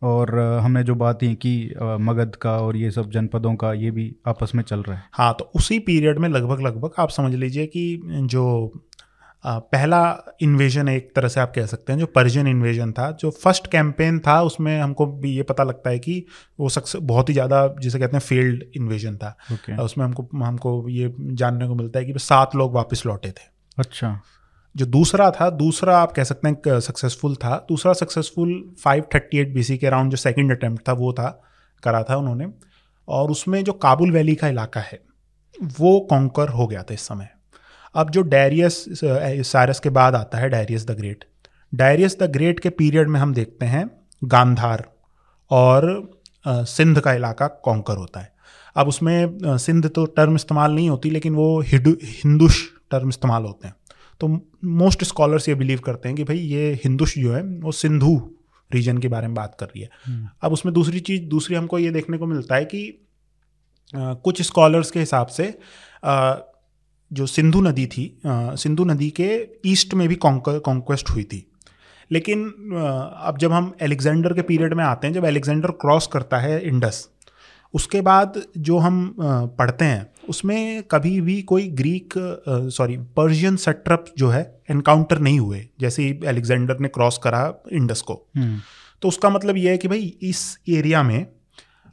और 0.03 0.39
हमने 0.63 0.83
जो 0.85 0.95
बात 0.95 1.23
ही 1.23 1.35
की 1.37 1.55
मगध 2.01 2.35
का 2.35 2.57
और 2.59 2.77
ये 2.77 2.91
सब 2.91 3.11
जनपदों 3.11 3.55
का 3.55 3.73
ये 3.75 3.91
भी 3.91 4.15
आपस 4.27 4.55
में 4.55 4.63
चल 4.63 4.83
रहा 4.83 4.97
है 4.97 5.05
हाँ 5.13 5.33
तो 5.39 5.51
उसी 5.55 5.79
पीरियड 5.79 6.19
में 6.19 6.29
लगभग 6.29 6.61
लगभग 6.61 6.95
आप 6.99 7.11
समझ 7.11 7.35
लीजिए 7.35 7.67
कि 7.67 8.01
जो 8.05 8.45
पहला 9.45 10.01
इन्वेजन 10.43 10.89
एक 10.89 11.11
तरह 11.17 11.29
से 11.29 11.41
आप 11.41 11.53
कह 11.55 11.67
सकते 11.67 11.93
हैं 11.93 11.99
जो 11.99 12.07
पर्शियन 12.07 12.47
इन्वेजन 12.47 12.93
था 12.93 13.11
जो 13.11 13.31
फ़र्स्ट 13.31 13.67
कैंपेन 13.67 14.19
था 14.19 14.41
उसमें 14.43 14.81
हमको 14.81 15.07
भी 15.07 15.31
ये 15.31 15.43
पता 15.43 15.65
लगता 15.65 15.91
है 15.91 15.99
कि 15.99 16.25
वो 16.61 16.69
सक्सेस 16.69 17.03
बहुत 17.03 17.29
ही 17.29 17.35
ज़्यादा 17.35 17.67
जिसे 17.81 17.99
कहते 17.99 18.17
हैं 18.17 18.21
फेल्ड 18.21 18.65
इन्वेजन 18.77 19.17
था। 19.17 19.37
Okay. 19.53 19.79
उसमें 19.79 20.05
हमको 20.05 20.29
हमको 20.45 20.89
ये 20.89 21.15
जानने 21.19 21.69
को 21.69 21.75
मिलता 21.75 21.99
है 21.99 22.05
कि 22.05 22.19
सात 22.19 22.57
लोग 22.57 22.75
वापस 22.75 23.03
लौटे 23.07 23.31
थे। 23.31 23.49
अच्छा। 23.79 24.21
जो 24.75 24.87
दूसरा 24.87 25.31
था 25.31 25.51
दूसरा 25.51 25.99
आप 25.99 26.13
कह 26.13 26.25
सकते 26.25 26.49
हैं 26.49 26.81
सक्सेसफुल 26.81 27.35
था। 27.35 27.57
दूसरा 27.69 27.93
सक्सेसफुल 27.93 28.75
538 28.87 29.55
बीसी 29.55 29.79
के 29.79 29.87
अराउंड 29.87 30.11
जो 30.11 30.17
सेकंड 30.17 30.57
अटेम्प्ट 30.57 30.89
था 30.89 30.93
वो 30.93 31.13
था 31.13 31.31
करा 31.83 32.03
था 32.03 32.17
उन्होंने। 32.17 32.53
और 33.09 33.31
उसमें 33.31 33.63
जो 33.65 33.73
काबुल 33.73 34.13
वैली 34.13 34.35
का 34.35 34.49
इलाका 34.49 34.81
है 34.81 35.01
वो 35.79 35.99
कॉन्कर 36.01 36.49
हो 36.49 36.67
गया 36.67 36.83
था 36.83 36.95
इस 36.95 37.01
समय। 37.01 37.29
अब 37.99 38.11
जो 38.11 38.23
डायरियस 38.23 38.85
सारस 39.49 39.81
के 39.81 39.91
बाद 39.91 40.15
आता 40.15 40.39
है 40.39 40.49
Darius 40.49 40.87
the 40.87 40.91
great 40.91 41.25
Darius 41.73 42.17
the 42.19 42.31
great 42.33 42.61
के 42.61 42.71
पीरियड 42.71 43.09
में 43.09 43.19
हम 43.21 43.33
देखते 43.35 43.67
हैं 43.67 43.89
गांधार 44.23 44.85
और 45.51 45.87
सिंध 46.47 47.01
का 47.01 47.13
इलाका 47.13 47.47
कॉन्कर 47.65 47.97
होता 47.97 48.21
है। 48.21 48.33
अब 48.77 48.89
उसमें 48.89 49.57
सिंध 49.59 49.87
तो 49.87 50.05
टर्म 50.07 50.35
इस्तेमाल 50.35 50.73
नहीं 50.73 50.89
होती 50.91 51.11
लेकिन 51.11 51.35
वो 51.35 51.61
हिंदुश 51.61 52.63
टर्म 52.91 53.09
इस्तेमाल 53.09 53.43
होते 53.43 53.69
हैं। 53.69 53.75
तो 54.21 54.29
मोस्ट 54.65 55.05
स्कॉलर्स 55.05 55.49
ये 55.49 55.55
बिलीव 55.55 55.81
करते 55.81 56.09
हैं 56.09 56.17
कि 56.17 56.25
भाई 56.25 56.39
ये 56.39 56.73
हिंदुश 56.85 57.19
जो 57.19 57.33
है 57.33 57.43
वो 57.43 57.73
सिंधु 57.73 58.17
रीजन 58.71 58.99
के 58.99 59.09
बारे 59.09 59.27
में 59.27 59.35
बात 59.35 59.57
कर 59.61 59.67
रही 59.67 59.83
है। 59.83 59.89
हम्म। 60.07 60.29
अब 60.43 60.53
उसमें 60.53 60.73
दूसरी 60.75 61.01
चीज़ 61.01 61.23
दूसरी 61.29 61.57
हमको 61.57 61.79
ये 61.79 61.91
देखने 61.91 62.19
को 62.19 62.27
मिलता 62.27 62.55
है 62.55 62.65
कि 62.65 62.83
आ, 63.95 64.15
कुछ 64.15 64.43
स्कॉलर्स 64.43 64.91
के 64.91 65.01
हिसाब 65.01 65.27
से 65.27 65.59
आ, 66.05 66.35
जो 67.11 67.27
सिंधु 67.27 67.61
नदी 67.61 67.87
थी 67.87 68.13
सिंधु 68.27 68.85
नदी 68.85 69.11
के 69.11 69.29
ईस्ट 69.67 69.95
में 69.95 70.09
भी 70.09 70.15
कॉन्क्वेस्ट 70.17 71.11
हुई 71.11 71.25
थी 71.25 71.45
लेकिन 72.11 72.45
अब 73.21 73.39
जब 73.39 73.53
हम 73.53 73.73
एलेक्जेंडर 73.83 74.33
के 74.33 74.43
पीरियड 74.43 74.75
में 74.75 74.85
आते 74.85 75.07
हैं 75.07 75.15
जब 75.15 75.25
एलेक्जेंडर 75.25 75.71
क्रॉस 75.81 76.07
करता 76.07 76.39
है 76.39 76.61
इंडस 76.63 77.09
उसके 77.75 78.01
बाद 78.01 78.43
जो 78.59 78.79
हम 78.79 79.15
पढ़ते 79.21 79.85
हैं 79.85 80.07
उसमें 80.29 80.83
कभी 80.91 81.21
भी 81.21 81.41
कोई 81.43 81.67
ग्रीक 81.73 82.15
सॉरी 82.73 82.97
पर्शियन 83.17 83.57
सेट्रप 83.57 84.05
जो 84.19 84.29
है 84.29 84.43
एनकाउंटर 84.71 85.19
नहीं 85.19 85.41
हुए 85.41 85.67
जैसे 85.81 86.03
ही 86.03 86.19
एलेक्जेंडर 86.25 86.79
ने 86.79 86.89
क्रॉस 86.89 87.19
करा 87.23 87.43
इंडस 87.73 88.03
को 88.03 88.15
हम्म। 88.37 88.61
तो 89.03 89.09
उसका 89.09 89.31
मतलब 89.31 89.57
ये 89.57 89.71
है 89.71 89.79
कि 89.79 89.89
भाई 89.89 90.13
इस 90.23 90.59
एरिया 90.69 91.03
में 91.03 91.27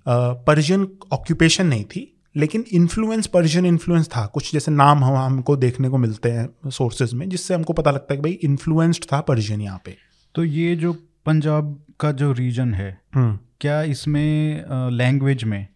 पर्शियन 0.05 0.87
ऑक्यूपेशन 1.13 1.67
नहीं 1.67 1.83
थी 1.85 2.11
लेकिन 2.35 2.63
इन्फ्लुएंस 2.73 3.27
पर्शियन 3.27 3.65
इन्फ्लुएंस 3.65 4.07
था। 4.07 4.25
कुछ 4.25 4.51
जैसे 4.53 4.71
नाम 4.71 5.03
हम 5.03 5.15
हमको 5.15 5.55
देखने 5.57 5.89
को 5.89 5.97
मिलते 5.97 6.31
हैं 6.31 6.69
सोर्सेज 6.69 7.13
में 7.13 7.27
जिससे 7.29 7.53
हमको 7.53 7.73
पता 7.73 7.91
लगता 7.91 8.13
है 8.13 8.17
कि 8.17 8.23
भाई 8.23 8.31
इन्फ्लुएंस्ड 8.43 9.05
था 9.13 9.21
पर्शियन 9.21 9.61
यहाँ 9.61 9.81
पे। 9.85 9.95
तो 10.35 10.43
ये 10.43 10.75
जो 10.75 10.93
पंजाब 11.25 11.77
का 11.99 12.11
जो 12.11 12.31
रीजन 12.31 12.73
है 12.73 12.89
हम्म। 13.15 13.37
क्या 13.61 13.81
इसमें 13.83 14.65
लैंग्वेज 14.91 15.43
में 15.43 15.67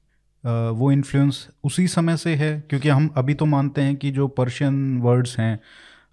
आ, 0.43 0.69
वो 0.69 0.91
इन्फ्लुएंस 0.91 1.47
उसी 1.63 1.87
समय 1.87 2.17
से 2.17 2.33
है? 2.35 2.59
क्योंकि 2.69 2.89
हम 2.89 3.09
अभी 3.17 3.33
तो 3.33 3.45
मानते 3.45 3.81
हैं 3.81 3.95
कि 3.95 4.11
जो 4.11 4.27
पर्शियन 4.27 4.97
वर्ड्स 4.97 5.37
हैं 5.39 5.59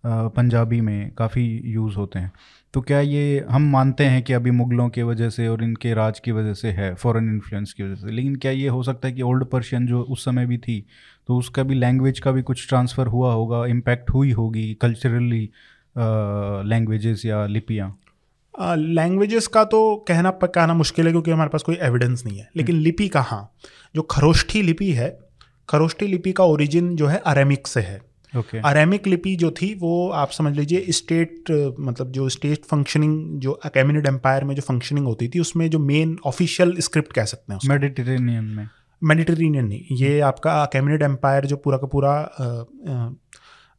पंजाबी 0.06 0.80
में 0.80 1.10
काफ़ी 1.14 1.44
यूज़ 1.64 1.96
होते 1.96 2.18
हैं। 2.18 2.32
तो 2.74 2.80
क्या 2.80 3.00
ये 3.00 3.44
हम 3.50 3.70
मानते 3.72 4.04
हैं 4.04 4.22
कि 4.22 4.32
अभी 4.32 4.50
मुगलों 4.50 4.88
की 4.88 5.02
वजह 5.02 5.30
से 5.30 5.46
और 5.48 5.62
इनके 5.64 5.92
राज 5.94 6.18
की 6.20 6.32
वजह 6.32 6.54
से 6.54 6.70
है 6.70 6.94
फॉरेन 6.94 7.28
इन्फ्लुएंस 7.28 7.72
की 7.72 7.82
वजह 7.82 7.94
से? 7.94 8.10
लेकिन 8.10 8.36
क्या 8.36 8.52
ये 8.52 8.68
हो 8.68 8.82
सकता 8.82 9.08
है 9.08 9.14
कि 9.14 9.22
ओल्ड 9.22 9.44
पर्शियन 9.44 9.86
जो 9.86 10.00
उस 10.02 10.24
समय 10.24 10.46
भी 10.46 10.58
थी 10.58 10.84
तो 11.28 11.36
उसका 11.36 11.62
भी 11.62 11.74
लैंग्वेज 11.74 12.18
का 12.20 12.32
भी 12.32 12.42
कुछ 12.42 12.68
ट्रांसफ़र 12.68 13.06
हुआ 13.06 13.32
होगा 13.32 13.64
इम्पैक्ट 13.66 14.10
हुई 14.10 14.32
होगी 14.32 14.72
कल्चरली 14.74 15.48
लैंग्वेजेस 16.68 17.24
या 17.26 17.46
लिपियाँ? 17.46 17.96
लैंग्वेजेस 18.78 19.46
का 19.46 19.64
तो 19.64 19.80
कहना 20.08 20.30
कहना 20.44 20.74
मुश्किल 20.74 21.06
है 21.06 21.12
क्योंकि 21.12 21.30
हमारे 21.30 21.50
पास 21.50 21.62
कोई 21.62 21.76
एविडेंस 21.82 22.24
नहीं 22.26 22.38
है। 22.38 22.48
लेकिन 22.56 22.74
हम्म। 22.74 22.84
लिपि 22.84 23.08
का 23.08 23.20
हाँ 23.20 23.54
जो 23.94 24.02
खरोष्ठी 24.02 24.62
लिपि 24.62 24.90
है 24.92 25.08
खरोष्ठी 25.68 26.06
लिपि 26.06 26.32
का 26.32 26.44
ओरिजिन 26.44 26.94
जो 26.96 27.06
है 27.06 27.18
अरेमिक 27.26 27.66
से 27.66 27.80
है। 27.80 28.00
Okay. 28.32 28.60
अरेमिक 28.64 29.06
लिपि 29.06 29.34
जो 29.36 29.50
थी 29.52 29.72
वो 29.74 30.08
आप 30.14 30.30
समझ 30.30 30.56
लीजिए 30.56 30.92
स्टेट 30.92 31.50
मतलब 31.80 32.12
जो 32.12 32.28
स्टेट 32.28 32.64
फंक्शनिंग 32.64 33.40
जो 33.40 33.52
अकेमिनेड 33.64 34.06
एम्पायर 34.06 34.44
में 34.44 34.54
जो 34.54 34.62
फंक्शनिंग 34.62 35.06
होती 35.06 35.28
थी 35.28 35.40
उसमें 35.40 35.68
जो 35.70 35.78
मेन 35.84 36.16
ऑफिशियल 36.26 36.76
स्क्रिप्ट 36.80 37.12
कह 37.12 37.24
सकते 37.24 37.52
हैं 37.52 37.68
मेडिटेरेनियन 37.68 38.44
में 38.44 38.68
मेडिटेरेनियन 39.02 39.66
नहीं 39.66 39.96
ये 39.96 40.20
आपका 40.22 40.62
अकेमिनेड 40.62 41.02
एम्पायर 41.02 41.46
जो 41.46 41.56
पूरा 41.56 41.78
का 41.78 41.86
पूरा 41.86 42.14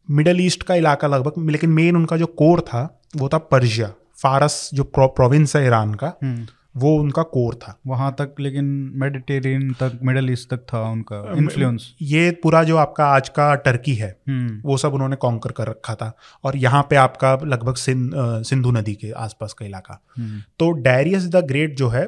मिडल 0.07 0.41
ईस्ट 0.41 0.63
का 0.63 0.75
इलाका 0.75 1.07
लगभग 1.07 1.49
लेकिन 1.49 1.69
मेन 1.71 1.95
उनका 1.95 2.17
जो 2.17 2.25
कोर 2.37 2.61
था 2.63 2.83
वो 3.15 3.29
था 3.29 3.37
पर्शिया 3.47 3.93
फारस 4.21 4.69
जो 4.73 4.83
प्रोविंस 4.95 5.55
है 5.55 5.65
ईरान 5.65 5.93
का 5.93 6.13
हम्म। 6.23 6.45
वो 6.77 6.93
उनका 6.95 7.23
कोर 7.25 7.55
था। 7.55 7.77
वहाँ 7.87 8.11
तक 8.19 8.35
लेकिन 8.39 8.65
मेडिटेरियन 8.95 9.71
तक 9.73 9.99
मिडल 10.03 10.29
ईस्ट 10.31 10.49
तक 10.49 10.65
था 10.73 10.81
उनका 10.89 11.21
इन्फ्लुएंस 11.37 11.87
ये 12.03 12.29
पूरा 12.43 12.63
जो 12.63 12.77
आपका 12.77 13.05
आज 13.07 13.29
का 13.29 13.53
टर्की 13.57 13.95
है 13.95 14.09
हम्म। 14.27 14.61
वो 14.65 14.77
सब 14.77 14.93
उन्होंने 14.93 15.15
कॉन्कर 15.15 15.51
कर 15.51 15.67
रखा 15.67 15.95
था। 15.95 16.11
और 16.43 16.57
यहाँ 16.57 16.81
पे 16.89 16.95
आपका 16.97 17.33
लगभग 17.45 17.75
सिंधु 17.75 18.71
नदी 18.71 18.93
के 18.95 19.11
आसपास 19.19 19.53
का 19.53 19.65
इलाका। 19.65 20.01
हम्म। 20.17 20.41
तो 20.59 20.71
डायरियस 20.81 21.27
द 21.27 21.45
ग्रेट 21.45 21.75
जो 21.77 21.89
है 21.89 22.05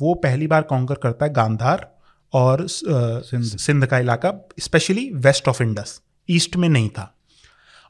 वो 0.00 0.14
पहली 0.22 0.46
बार 0.46 0.62
कॉन्कर 0.64 0.94
करता 0.94 1.24
है 1.24 1.32
गांधार 1.32 1.90
और 2.32 2.66
सिंध। 2.68 3.86
का 3.86 3.98
इलाका 3.98 4.32
specially 4.60 5.10
west 5.16 5.48
of 5.48 5.62
Indus 5.62 6.00
east 6.28 6.56
में 6.56 6.68
नहीं 6.68 6.88
था। 6.88 7.10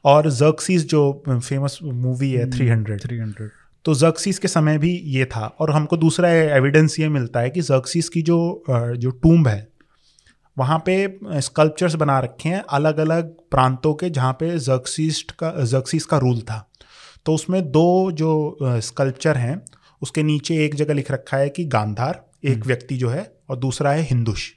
और 0.05 0.29
जर्कसीज 0.31 0.87
जो 0.89 1.23
फ़ेमस 1.29 1.79
मूवी 1.83 2.31
है 2.31 2.49
थ्री 2.51 2.67
हंड्रेड 2.67 3.01
थ्री 3.01 3.17
हंड्रेड 3.17 3.49
तो 3.85 3.93
जर्कसीस 3.93 4.39
के 4.39 4.47
समय 4.47 4.77
भी 4.77 4.91
ये 5.07 5.25
था 5.25 5.45
और 5.59 5.71
हमको 5.71 5.97
दूसरा 5.97 6.29
एविडेंस 6.29 6.99
ये 6.99 7.09
मिलता 7.09 7.39
है 7.39 7.49
कि 7.49 7.61
जर्कसीस 7.61 8.09
की 8.09 8.21
जो 8.21 8.63
जो 8.69 9.09
टूम्ब 9.11 9.47
है 9.47 9.67
वहाँ 10.57 10.77
पे 10.85 10.95
स्कल्पचर्स 11.41 11.95
बना 11.95 12.19
रखे 12.19 12.49
हैं 12.49 12.63
अलग 12.69 12.97
अलग 12.97 13.29
प्रांतों 13.51 13.93
के 13.93 14.09
जहाँ 14.09 14.33
पे 14.33 14.57
जर्कसीस्ट 14.59 15.31
का 15.31 15.51
जर्कसीस 15.63 16.05
का 16.05 16.17
रूल 16.17 16.41
था। 16.41 16.59
तो 17.25 17.33
उसमें 17.33 17.61
दो 17.71 18.11
जो 18.11 18.57
स्कल्पचर 18.61 19.37
हैं 19.37 19.61
उसके 20.01 20.23
नीचे 20.23 20.63
एक 20.65 20.75
जगह 20.75 20.93
लिख 20.93 21.11
रखा 21.11 21.37
है 21.37 21.49
कि 21.49 21.65
गांधार 21.65 22.23
एक 22.43 22.53
हम्म। 22.53 22.67
व्यक्ति 22.67 22.97
जो 22.97 23.09
है 23.09 23.31
और 23.49 23.57
दूसरा 23.57 23.91
है 23.91 24.01
हिंदुश 24.01 24.49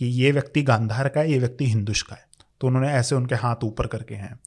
कि 0.00 0.06
ये 0.22 0.30
व्यक्ति 0.32 0.62
गांधार 0.62 1.08
का 1.08 1.20
है 1.20 1.32
ये 1.32 1.38
व्यक्ति 1.38 1.66
हिंदुश 1.66 2.02
का 2.02 2.16
है। 2.16 2.24
तो 2.60 2.66
उन्होंने 2.66 2.92
ऐसे 2.92 3.14
उनके 3.14 3.34
हाथ 3.34 3.64
ऊपर 3.64 3.86
करके 3.86 4.14
हैं। 4.14 4.38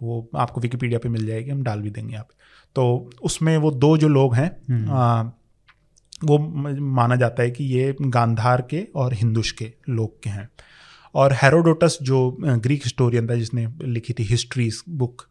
वो 0.00 0.28
आपको 0.36 0.60
विकीपीडिया 0.60 0.98
पे 0.98 1.08
मिल 1.08 1.26
जाएगी 1.26 1.50
हम 1.50 1.62
डाल 1.62 1.80
भी 1.80 1.90
देंगे 1.90 2.12
यहाँ 2.12 2.24
पे। 2.24 2.42
तो 2.76 2.84
उसमें 3.22 3.56
वो 3.56 3.70
दो 3.70 3.96
जो 3.96 4.08
लोग 4.08 4.34
हैं 4.34 4.50
हम्म। 4.70 4.90
आ, 4.90 5.22
वो 6.24 6.38
माना 6.92 7.16
जाता 7.16 7.42
है 7.42 7.50
कि 7.50 7.64
ये 7.66 7.94
गांधार 8.00 8.60
के 8.70 8.86
और 8.96 9.14
हिंदुश 9.14 9.50
के 9.52 9.72
लोग 9.90 10.22
के 10.22 10.30
हैं 10.30 10.48
और 11.14 11.32
हेरोडोटस 11.32 11.98
जो 12.02 12.20
ग्रीक 12.40 12.82
हिस्टोरियन 12.82 13.28
था 13.30 13.34
जिसने 13.34 13.66
लिखी 13.84 14.12
थी 14.12 14.22
हिस्ट्रीज 14.22 14.82
बुक 14.92 15.26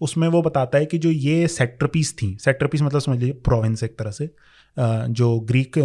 उसमें 0.00 0.26
वो 0.28 0.40
बताता 0.42 0.78
है 0.78 0.86
कि 0.86 0.98
जो 0.98 1.10
ये 1.10 1.46
सेट्रपीस 1.48 2.14
थी 2.14 2.36
सेट्रपीस 2.40 2.82
मतलब 2.82 3.00
समझ 3.00 3.18
लीजिए 3.18 3.34
प्रोविंस 3.44 3.82
एक 3.82 3.98
तरह 3.98 4.10
से 4.10 4.30
जो 4.76 5.38
ग्रीक 5.42 5.78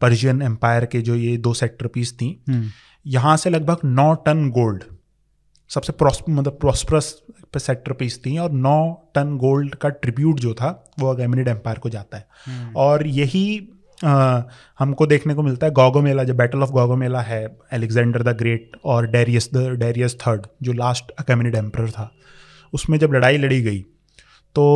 पर्शियन 0.00 0.42
एम्पायर 0.42 0.84
के 0.86 1.00
जो 1.00 1.14
ये 1.14 1.36
दो 1.38 1.52
सेक्टरपीस 1.54 2.12
थी 2.14 2.38
हम्म। 2.48 2.70
यहाँ 3.06 3.36
से 3.36 3.50
लगभग 3.50 3.80
नौ 3.84 4.12
टन 4.26 4.48
गोल्ड 4.50 4.84
सबसे 5.70 5.92
मतलब 6.32 6.58
प्रॉस्परस 6.60 7.16
सेक्टर 7.56 7.92
पीस 7.92 8.20
थी 8.26 8.36
और 8.38 8.52
नौ 8.52 8.78
टन 9.14 9.36
गोल्ड 9.36 9.74
का 9.74 9.88
ट्रिब्यूट 9.88 10.40
जो 10.40 10.52
था 10.54 10.70
वो 11.00 11.10
अगेमिनिड 11.10 11.48
एम्पायर 11.48 11.78
को 11.78 11.88
जाता 11.88 12.16
है 12.16 12.26
हम्म। 12.46 12.72
और 12.76 13.06
यही 13.06 13.68
आ, 14.04 14.42
हमको 14.78 15.06
देखने 15.06 15.34
को 15.34 15.42
मिलता 15.42 15.66
है 15.66 15.72
गोगो 15.72 16.00
मेला 16.00 16.24
जो 16.24 16.34
बैटल 16.34 16.62
ऑफ़ 16.62 16.70
गोगो 16.70 16.96
मेला 16.96 17.20
है 17.20 17.42
एलेक्जेंडर 17.72 18.22
द 18.22 18.36
ग्रेट 18.36 18.76
और 18.84 19.06
डेरियस 19.06 19.48
द 19.54 19.68
डेरियस 19.78 20.16
थर्ड 20.20 20.46
जो 20.62 20.72
लास्ट 20.72 21.10
अकेमिनिड 21.18 21.54
एम्पर 21.54 21.90
था 21.90 22.10
उसमें 22.72 22.98
जब 22.98 23.14
लड़ाई 23.14 23.38
लड़ी 23.38 23.60
गई 23.62 23.80
तो 24.56 24.66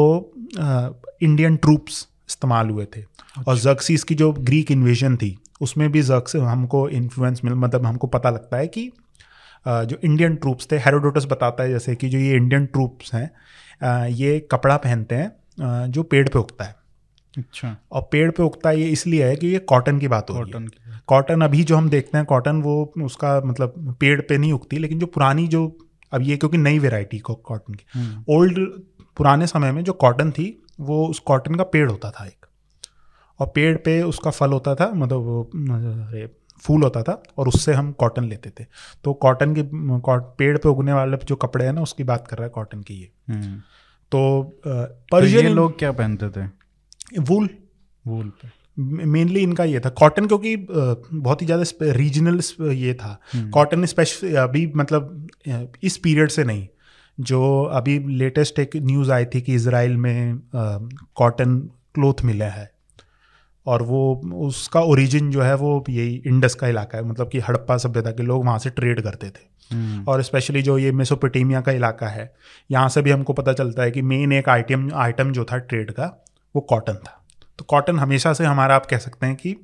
आ, 0.61 0.89
इंडियन 1.23 1.57
ट्रूप्स 1.57 2.07
इस्तेमाल 2.29 2.71
हुए 2.71 2.85
थे 2.97 3.01
अच्छा। 3.01 3.51
और 3.51 3.59
जक्सीस 3.59 4.05
की 4.05 4.15
जो 4.15 4.33
ग्रीक 4.33 4.71
इन्वेजन 4.71 5.17
थी 5.17 5.37
उसमें 5.61 5.91
भी 5.93 6.03
जक्स 6.03 6.37
हमको 6.37 6.89
इन्फ्लुएंस 6.91 7.41
मिल 7.45 7.55
मतलब 7.55 7.87
हमको 7.87 8.07
पता 8.09 8.31
लगता 8.31 8.57
है 8.57 8.67
कि 8.67 8.91
जो 9.67 9.97
इंडियन 10.05 10.35
ट्रूप्स 10.37 10.69
थे 10.73 10.77
हेरोडोटस 10.77 11.27
बताता 11.31 11.63
है 11.63 11.71
जैसे 11.71 11.95
कि 11.95 12.09
जो 12.09 12.19
ये 12.19 12.37
इंडियन 12.37 12.67
ट्रूप्स 12.67 13.15
हैं 13.15 14.09
ये 14.09 14.39
कपड़ा 14.53 14.77
पहनते 14.77 15.15
हैं 15.15 15.91
जो 15.91 16.03
पेड़ 16.03 16.29
पे 16.29 16.39
उगता 16.39 16.65
है। 16.65 16.75
अच्छा। 17.35 17.77
और 17.93 18.03
पेड़ 18.03 18.31
पे 18.31 18.43
उगता 18.43 18.71
है 18.71 18.81
ये 18.81 18.89
इसलिए 18.89 19.29
है 19.29 19.37
कि 19.37 19.47
ये 19.47 19.59
कॉटन 19.59 19.99
की 19.99 20.09
बात 20.09 20.31
हो 20.31 20.43
रही 20.43 20.53
है। 20.55 21.01
कॉटन 21.07 21.41
अभी 21.41 21.65
जो 21.65 21.77
हम 21.77 21.89
देखते 21.89 22.19
हैं 22.19 22.27
कॉटन 22.27 22.63
वो 22.63 22.93
उसका 23.03 23.41
मतलब 23.45 23.97
पेड़ 24.01 24.21
पे 24.21 24.39
नहीं 24.39 24.53
उगती 24.53 24.79
लेकिन 24.79 24.99
जो 24.99 25.07
पुरानी 25.07 25.47
जो 25.49 25.67
अब 26.13 26.23
ये 26.23 26.37
क्योंकि 26.37 26.59
नई 26.59 26.79
वेराइटी 26.79 27.19
को 27.19 27.35
कॉटन 27.35 27.75
की। 27.75 27.87
Old 28.29 28.59
hmm. 28.59 28.83
पुराने 29.17 29.47
समय 29.47 29.73
में 29.73 29.83
जो 29.85 29.93
कॉटन 29.93 30.31
थी 30.31 30.47
वो 30.81 31.07
उस 31.07 31.19
कॉटन 31.19 31.55
का 31.55 31.65
पेड़ 31.65 31.91
होता 31.91 32.11
था 32.11 32.27
एक। 32.27 32.47
और 33.41 33.53
पेड़ 33.55 33.77
पे 33.77 34.03
उसका 34.03 34.31
फल 34.31 34.53
होता 34.53 34.75
था 34.75 34.91
मतलब 34.95 35.19
वो 35.19 35.51
फूल 36.63 36.83
होता 36.83 37.03
था 37.03 37.23
और 37.39 37.49
उससे 37.49 37.73
हम 37.73 37.91
कॉटन 37.95 38.25
लेते 38.25 38.51
थे। 38.51 38.65
तो 39.05 39.13
कॉटन 39.15 39.55
के 39.55 39.63
पेड़ 40.37 40.57
पे 40.59 40.69
उगने 40.69 40.93
वाले 40.93 41.17
जो 41.25 41.37
कपड़े 41.37 41.65
हैं 41.65 41.73
ना 41.73 41.83
उसकी 41.83 42.05
बात 42.05 42.27
कर 42.29 42.37
रहा 42.37 42.45
है 42.45 42.51
कॉटन 42.51 42.83
की 42.83 42.95
ये। 42.95 43.11
हम्म। 43.29 43.61
तो 44.13 44.43
पर्शियन 44.65 45.49
तो 45.49 45.55
लोग 45.55 45.79
क्या 45.79 45.93
पहनते 45.93 46.29
थे? 46.31 46.47
वूल। 47.21 47.49
वूल 48.05 48.29
पे। 48.43 48.51
मेनली 49.07 49.41
इनका 49.41 49.65
ये 49.65 49.81
था। 49.81 49.89
कॉटन 49.91 50.27
क्योंकि 50.27 50.57
बहुत 50.69 51.43
ही 51.43 51.47
ज़्यादा 51.47 51.93
रीजनल 51.93 52.41
ये 52.75 52.95
था। 52.95 53.19
कॉटन 53.37 53.77
हम्म। 53.77 53.87
स्पेशल 53.87 54.37
अभी 54.39 54.67
मतलब 54.77 55.27
इस 55.83 55.97
पीरियड 55.97 56.31
से 56.31 56.45
नहीं। 56.45 56.67
जो 57.19 57.63
अभी 57.73 57.99
लेटेस्ट 58.11 58.59
एक 58.59 58.77
न्यूज़ 58.77 59.11
आई 59.13 59.25
थी 59.25 59.41
कि 59.41 59.55
इसराइल 59.55 59.97
में 59.97 60.39
कॉटन 61.17 61.59
क्लोथ 61.95 62.25
मिला 62.25 62.47
है। 62.47 62.71
और 63.67 63.83
वो 63.83 64.21
उसका 64.35 64.81
ओरिजिन 64.81 65.31
जो 65.31 65.43
है 65.43 65.55
वो 65.55 65.85
यही 65.91 66.23
इंडस 66.27 66.55
का 66.55 66.69
इलाका 66.69 66.99
है। 66.99 67.05
मतलब 67.05 67.29
कि 67.29 67.39
हड़प्पा 67.39 67.77
सभ्यता 67.77 68.11
के 68.11 68.23
लोग 68.23 68.45
वहाँ 68.45 68.59
से 68.59 68.71
ट्रेड 68.71 69.01
करते 69.01 69.31
थे। 69.31 69.75
हम्म। 69.75 70.05
और 70.09 70.23
स्पेशली 70.23 70.63
जो 70.63 70.79
ये 70.79 70.93
मेसोपोटेमिया 70.93 71.61
का 71.61 71.73
इलाका 71.73 72.09
है 72.09 72.35
यहाँ 72.71 72.89
से 72.89 73.03
भी 73.03 73.11
हमको 73.11 73.33
पता 73.33 73.53
चलता 73.53 73.83
है 73.83 73.91
कि 73.91 74.03
मेन 74.03 74.33
एक 74.33 74.49
आइटम 74.49 74.91
आइटम 74.95 75.33
जो 75.33 75.45
था 75.45 75.59
ट्रेड 75.59 75.91
का 75.91 76.25
वो 76.57 76.61
कॉटन 76.61 76.95
था। 76.95 77.27
तो 77.59 77.65
कॉटन 77.65 77.99
हमेशा 77.99 78.33
से 78.33 78.45
हमारा 78.45 78.75
आप 78.75 78.87
कह 78.87 78.99
सकते 78.99 79.27
हैं 79.27 79.37
कि 79.37 79.57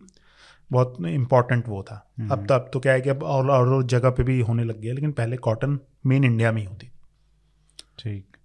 बहुत 0.72 0.96
इंपॉर्टेंट 1.08 1.64
वो 1.68 1.82
था। 1.82 2.12
हम्म। 2.18 2.30
अब 2.30 2.46
तो 2.46 2.54
अब 2.54 2.70
तो 2.72 2.80
क्या 2.80 2.92
है 2.92 3.00
कि 3.00 3.10
अब 3.10 3.22
और 3.22 3.50
और 3.50 3.82
जगह 3.84 4.10
पे 4.10 4.22
भी 4.22 4.40
होने 4.40 4.64
लग 4.64 4.80
गया 4.80 4.94
लेकिन 4.94 5.12
पहले 5.12 5.36
कॉटन 5.36 5.78
मेन 6.06 6.24
इंडिया 6.24 6.52
में 6.52 6.60
ही 6.62 6.66
होती। 6.68 6.86
ठीक। 7.98 8.36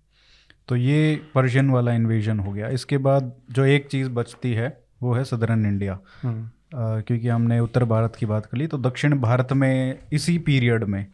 तो 0.68 0.76
ये 0.76 1.22
पर्शियन 1.36 1.70
वाला 1.70 1.94
इन्वेजन 1.94 2.40
हो 2.40 2.52
गया। 2.52 2.68
इसके 2.68 2.98
बाद 2.98 3.34
जो 3.52 3.66
एक 3.66 3.88
चीज़ 3.88 4.10
बचती 4.10 4.54
है 4.54 4.83
वो 5.04 5.14
है 5.14 5.24
सदरन 5.24 5.66
इंडिया 5.66 6.00
हम्म। 6.22 7.02
क्योंकि 7.02 7.28
हमने 7.28 7.60
उत्तर 7.60 7.84
भारत 7.86 8.16
की 8.16 8.26
बात 8.26 8.46
कर 8.46 8.58
ली 8.58 8.68
तो 8.68 8.78
दक्षिण 8.80 9.20
भारत 9.20 9.54
में 9.54 10.00
इसी 10.14 10.38
पीरियड 10.40 10.84
में 10.84 11.02
आ, 11.02 11.06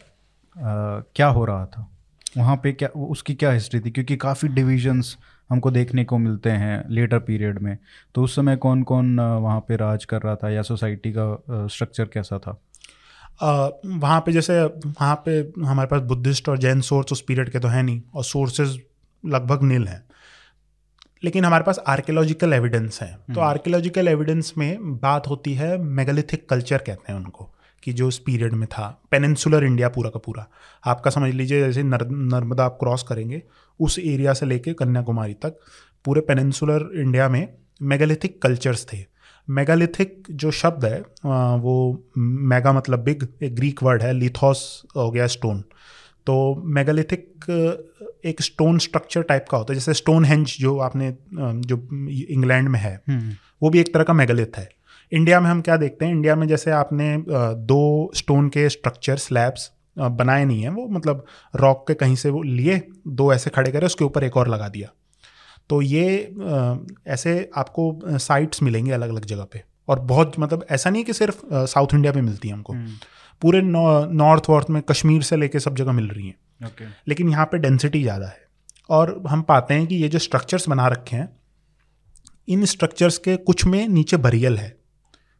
क्या 1.15 1.27
हो 1.27 1.45
रहा 1.45 1.65
था? 1.65 1.89
वहाँ 2.37 2.55
पे 2.63 2.71
क्या 2.71 2.89
उसकी 2.89 3.33
क्या 3.35 3.51
हिस्ट्री 3.51 3.79
थी? 3.79 3.91
क्योंकि 3.91 4.15
काफ़ी 4.17 4.47
डिविजन्स 4.49 5.17
हमको 5.49 5.71
देखने 5.71 6.03
को 6.05 6.17
मिलते 6.17 6.49
हैं 6.51 6.83
लेटर 6.89 7.19
पीरियड 7.19 7.59
में। 7.59 7.77
तो 8.15 8.23
उस 8.23 8.35
समय 8.35 8.55
कौन 8.55 8.83
कौन 8.83 9.19
वहाँ 9.19 9.59
पे 9.59 9.75
राज 9.75 10.05
कर 10.05 10.21
रहा 10.21 10.35
था 10.35 10.49
या 10.49 10.61
सोसाइटी 10.61 11.13
का 11.17 11.67
स्ट्रक्चर 11.67 12.09
कैसा 12.13 12.37
था? 12.37 12.59
वहाँ 13.85 14.19
पे 14.19 14.31
जैसे 14.31 14.61
वहाँ 14.63 15.15
पे 15.25 15.39
हमारे 15.61 15.87
पास 15.87 16.01
बुद्धिस्ट 16.01 16.49
और 16.49 16.57
जैन 16.57 16.81
सोर्स 16.81 17.11
उस 17.11 17.21
पीरियड 17.21 17.49
के 17.49 17.59
तो 17.59 17.67
है 17.67 17.83
नहीं 17.83 18.01
और 18.15 18.23
सोर्सेज 18.23 18.79
लगभग 19.23 19.63
नील 19.63 19.87
हैं। 19.87 20.03
लेकिन 21.23 21.45
हमारे 21.45 21.63
पास 21.63 21.79
आर्कियोलॉजिकल 21.87 22.53
एविडेंस 22.53 23.01
है। 23.01 23.13
तो 23.35 23.41
आर्कियोलॉजिकल 23.41 24.01
हम्म। 24.01 24.09
एविडेंस 24.09 24.53
में 24.57 24.97
बात 24.97 25.27
होती 25.27 25.53
है 25.53 25.77
मेगालिथिक 25.77 26.49
कल्चर 26.49 26.77
कहते 26.77 27.11
हैं 27.11 27.19
उनको 27.19 27.49
कि 27.83 27.93
जो 27.93 28.07
उस 28.07 28.19
पीरियड 28.19 28.53
में 28.53 28.67
था। 28.67 29.01
पेनिनसुलर 29.11 29.63
इंडिया 29.63 29.89
पूरा 29.89 30.09
का 30.09 30.19
पूरा। 30.19 30.47
आपका 30.85 31.11
समझ 31.11 31.33
लीजिए 31.33 31.59
जैसे 31.59 31.83
नर, 31.83 32.07
नर्मदा 32.07 32.65
आप 32.65 32.77
क्रॉस 32.79 33.03
करेंगे 33.03 33.41
उस 33.79 33.99
एरिया 33.99 34.33
से 34.33 34.45
लेके 34.45 34.73
कन्याकुमारी 34.73 35.33
तक 35.33 35.59
पूरे 36.05 36.21
पेनिनसुलर 36.21 36.89
इंडिया 36.95 37.29
में 37.29 37.47
मेगालिथिक 37.81 38.41
कल्चर्स 38.41 38.85
थे। 38.93 39.05
मेगालिथिक 39.49 40.23
जो 40.31 40.51
शब्द 40.51 40.85
है 40.85 40.99
वो 41.61 42.03
मेगा 42.17 42.73
मतलब 42.73 42.99
बिग 42.99 43.27
एक 43.43 43.55
ग्रीक 43.55 43.83
वर्ड 43.83 44.03
है 44.03 44.13
लिथोस 44.13 44.83
हो 44.95 45.11
गया 45.11 45.27
स्टोन 45.27 45.63
तो 46.30 46.64
मेगालिथिक 46.65 47.45
एक 48.26 48.41
स्टोन 48.41 48.77
स्ट्रक्चर 48.80 49.22
टाइप 49.22 49.45
का 49.51 49.57
होता 49.57 49.73
है 49.73 49.80
जैसे 49.80 49.93
स्टोन 49.93 50.26
हेंज 50.26 50.56
जो 50.60 50.77
आपने 50.80 51.11
जो 51.34 51.77
इंग्लैंड 52.31 52.69
में 52.69 52.80
है 52.80 52.93
हम्म। 53.10 53.34
वो 53.61 53.69
भी 53.69 53.80
एक 53.80 53.93
तरह 53.93 54.03
का 54.03 54.14
मेगालिथ 54.14 54.57
है। 54.57 54.68
इंडिया 55.11 55.39
में 55.39 55.49
हम 55.49 55.61
क्या 55.61 55.77
देखते 55.77 56.06
हैं? 56.06 56.11
इंडिया 56.11 56.35
में 56.35 56.47
जैसे 56.47 56.72
आपने 56.72 57.23
दो 57.65 58.11
स्टोन 58.15 58.49
के 58.49 58.69
स्ट्रक्चर 58.69 59.18
स्लैब्स 59.18 59.69
बनाए 59.99 60.45
नहीं 60.45 60.61
है 60.61 60.69
वो 60.69 60.88
मतलब 60.88 61.26
रॉक 61.56 61.85
के 61.88 61.93
कहीं 61.93 62.15
से 62.15 62.30
वो 62.30 62.41
लिए 62.43 62.81
दो 63.07 63.34
ऐसे 63.34 63.49
खड़े 63.49 63.72
करे 63.72 63.85
उसके 63.85 64.06
ऊपर 64.06 64.23
एक 64.23 64.38
और 64.38 64.47
लगा 64.47 64.68
दिया। 64.69 64.89
तो 65.69 65.81
ये 65.81 66.35
ऐसे 67.07 67.49
आपको 67.57 68.18
साइट्स 68.19 68.64
मिलेंगे 68.64 68.91
अलग 68.91 69.10
अलग 69.10 69.26
जगह 69.26 69.43
पे। 69.43 69.64
और 69.88 69.99
बहुत 69.99 70.39
मतलब 70.39 70.65
ऐसा 70.72 70.89
नहीं 70.89 71.03
कि 71.03 71.14
सिर्फ़ 71.14 71.41
साउथ 71.53 71.93
इंडिया 71.93 72.14
में 72.14 72.22
मिलती 72.22 72.47
है 72.47 72.53
हमको। 72.53 72.73
हम्म। 72.73 72.93
पूरे 73.41 73.61
नॉर्थ 73.61 74.49
वॉर्थ 74.49 74.69
में 74.69 74.81
कश्मीर 74.81 75.21
से 75.21 75.35
लेके 75.35 75.59
सब 75.59 75.75
जगह 75.75 75.91
मिल 75.91 76.07
रही 76.07 76.27
हैं। 76.27 76.67
Okay. 76.67 76.87
लेकिन 77.07 77.29
यहाँ 77.29 77.45
पे 77.45 77.57
डेंसिटी 77.57 78.01
ज़्यादा 78.01 78.27
है। 78.27 78.47
और 78.89 79.21
हम 79.27 79.41
पाते 79.41 79.73
हैं 79.73 79.85
कि 79.87 79.95
ये 79.95 80.07
जो 80.09 80.19
स्ट्रक्चर्स 80.19 80.67
बना 80.69 80.87
रखे 80.87 81.15
हैं 81.15 81.29
इन 82.47 82.65
स्ट्रक्चर्स 82.65 83.17
के 83.17 83.35
कुछ 83.37 83.65
में 83.65 83.87
नीचे 83.87 84.17
बरियल 84.17 84.57
है 84.57 84.75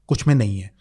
कुछ 0.10 0.28
में 0.28 0.34
नहीं 0.36 0.60
है। 0.60 0.72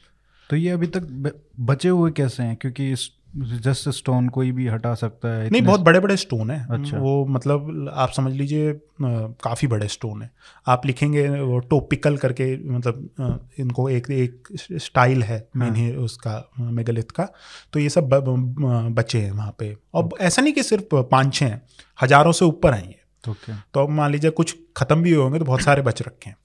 तो 0.50 0.56
ये 0.56 0.70
अभी 0.70 0.86
तक 0.86 1.32
बचे 1.60 1.88
हुए 1.88 2.10
कैसे 2.10 2.42
हैं? 2.42 2.56
क्योंकि 2.56 2.90
इस 2.92 3.08
जस्ट 3.38 3.88
स्टोन 3.88 4.28
कोई 4.28 4.50
भी 4.52 4.66
हटा 4.68 4.94
सकता 4.94 5.28
है 5.28 5.48
नहीं 5.50 5.62
बहुत 5.62 5.80
बड़े 5.80 6.00
बड़े 6.00 6.16
स्टोन 6.16 6.50
है। 6.50 6.66
अच्छा। 6.70 6.98
वो 6.98 7.24
मतलब 7.26 7.90
आप 7.94 8.10
समझ 8.10 8.32
लीजिए 8.32 8.72
काफ़ी 9.02 9.68
बड़े 9.68 9.88
स्टोन 9.88 10.22
है। 10.22 10.30
आप 10.66 10.86
लिखेंगे 10.86 11.28
वो 11.30 11.58
टोपिकल 11.70 12.16
करके 12.16 12.46
मतलब 12.68 13.50
इनको 13.58 13.88
एक 13.90 14.10
एक 14.10 14.48
स्टाइल 14.56 15.22
है 15.22 15.38
हाँ. 15.56 15.70
मेन 15.70 15.96
उसका 15.96 16.42
मेगालिथ 16.60 17.10
का। 17.10 17.28
तो 17.72 17.80
ये 17.80 17.88
सब 17.88 18.08
ब, 18.08 18.14
ब, 18.18 18.94
बचे 18.94 19.20
हैं 19.20 19.32
वहाँ 19.32 19.54
पे। 19.58 19.76
और 19.94 20.08
ऐसा 20.20 20.42
नहीं 20.42 20.52
कि 20.52 20.62
सिर्फ़ 20.62 20.94
पाँच 20.94 21.34
छः 21.34 21.46
हैं 21.46 21.62
हज़ारों 21.98 22.32
से 22.32 22.44
ऊपर 22.44 22.74
हैं 22.74 22.86
ये। 22.86 23.00
okay. 23.24 23.54
तो 23.74 23.80
अब 23.80 23.90
मान 23.90 24.12
लीजिए 24.12 24.30
कुछ 24.32 24.56
ख़त्म 24.76 25.02
भी 25.02 25.12
हुए 25.12 25.22
होंगे 25.22 25.38
तो 25.38 25.44
बहुत 25.44 25.60
सारे 25.60 25.82
बच 25.82 26.02
रखे 26.02 26.30
हैं। 26.30 26.36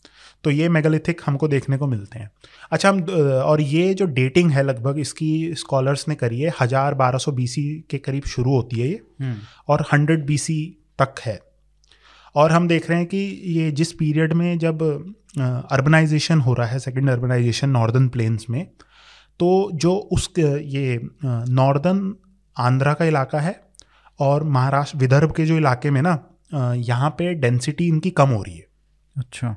तो 0.43 0.51
ये 0.51 0.69
मेगालिथिक 0.69 1.21
हमको 1.25 1.47
देखने 1.47 1.77
को 1.77 1.87
मिलते 1.87 2.19
हैं। 2.19 2.29
अच्छा 2.71 2.89
हम 2.89 3.01
और 3.43 3.61
ये 3.61 3.93
जो 3.93 4.05
डेटिंग 4.13 4.51
है 4.51 4.63
लगभग 4.63 4.99
इसकी 4.99 5.31
स्कॉलर्स 5.57 6.07
ने 6.07 6.15
करी 6.15 6.39
है 6.41 6.53
हज़ार 6.61 6.93
बारह 6.95 7.17
सौ 7.17 7.31
बी 7.31 7.47
के 7.89 7.97
करीब 7.99 8.23
शुरू 8.27 8.51
होती 8.51 8.79
है 8.79 8.87
ये। 8.87 9.01
हम्म। 9.21 9.35
और 9.67 9.85
हंड्रेड 9.93 10.25
बी 10.25 10.37
तक 10.99 11.19
है। 11.25 11.39
और 12.35 12.51
हम 12.51 12.67
देख 12.67 12.89
रहे 12.89 12.99
हैं 12.99 13.07
कि 13.07 13.17
ये 13.55 13.71
जिस 13.71 13.91
पीरियड 13.93 14.33
में 14.33 14.57
जब 14.59 14.81
अर्बनाइजेशन 15.37 16.39
हो 16.41 16.53
रहा 16.53 16.67
है 16.67 16.79
सेकेंड 16.79 17.09
अर्बनाइजेशन 17.09 17.69
नॉर्दर्न 17.69 18.07
प्लेन्स 18.09 18.49
में 18.49 18.65
तो 19.39 19.49
जो 19.75 19.93
उस 20.11 20.29
ये 20.37 20.99
नॉर्दर्न 21.25 22.13
आंध्रा 22.57 22.93
का 22.93 23.05
इलाका 23.05 23.39
है 23.39 23.55
और 24.19 24.43
महाराष्ट्र 24.49 24.97
विदर्भ 24.97 25.31
के 25.31 25.45
जो 25.45 25.57
इलाके 25.57 25.91
में 25.91 26.01
ना 26.01 26.13
यहाँ 26.77 27.09
पे 27.09 27.33
डेंसिटी 27.35 27.87
इनकी 27.87 28.09
कम 28.11 28.29
हो 28.29 28.41
रही 28.43 28.55
है। 28.57 28.65
अच्छा। 29.15 29.55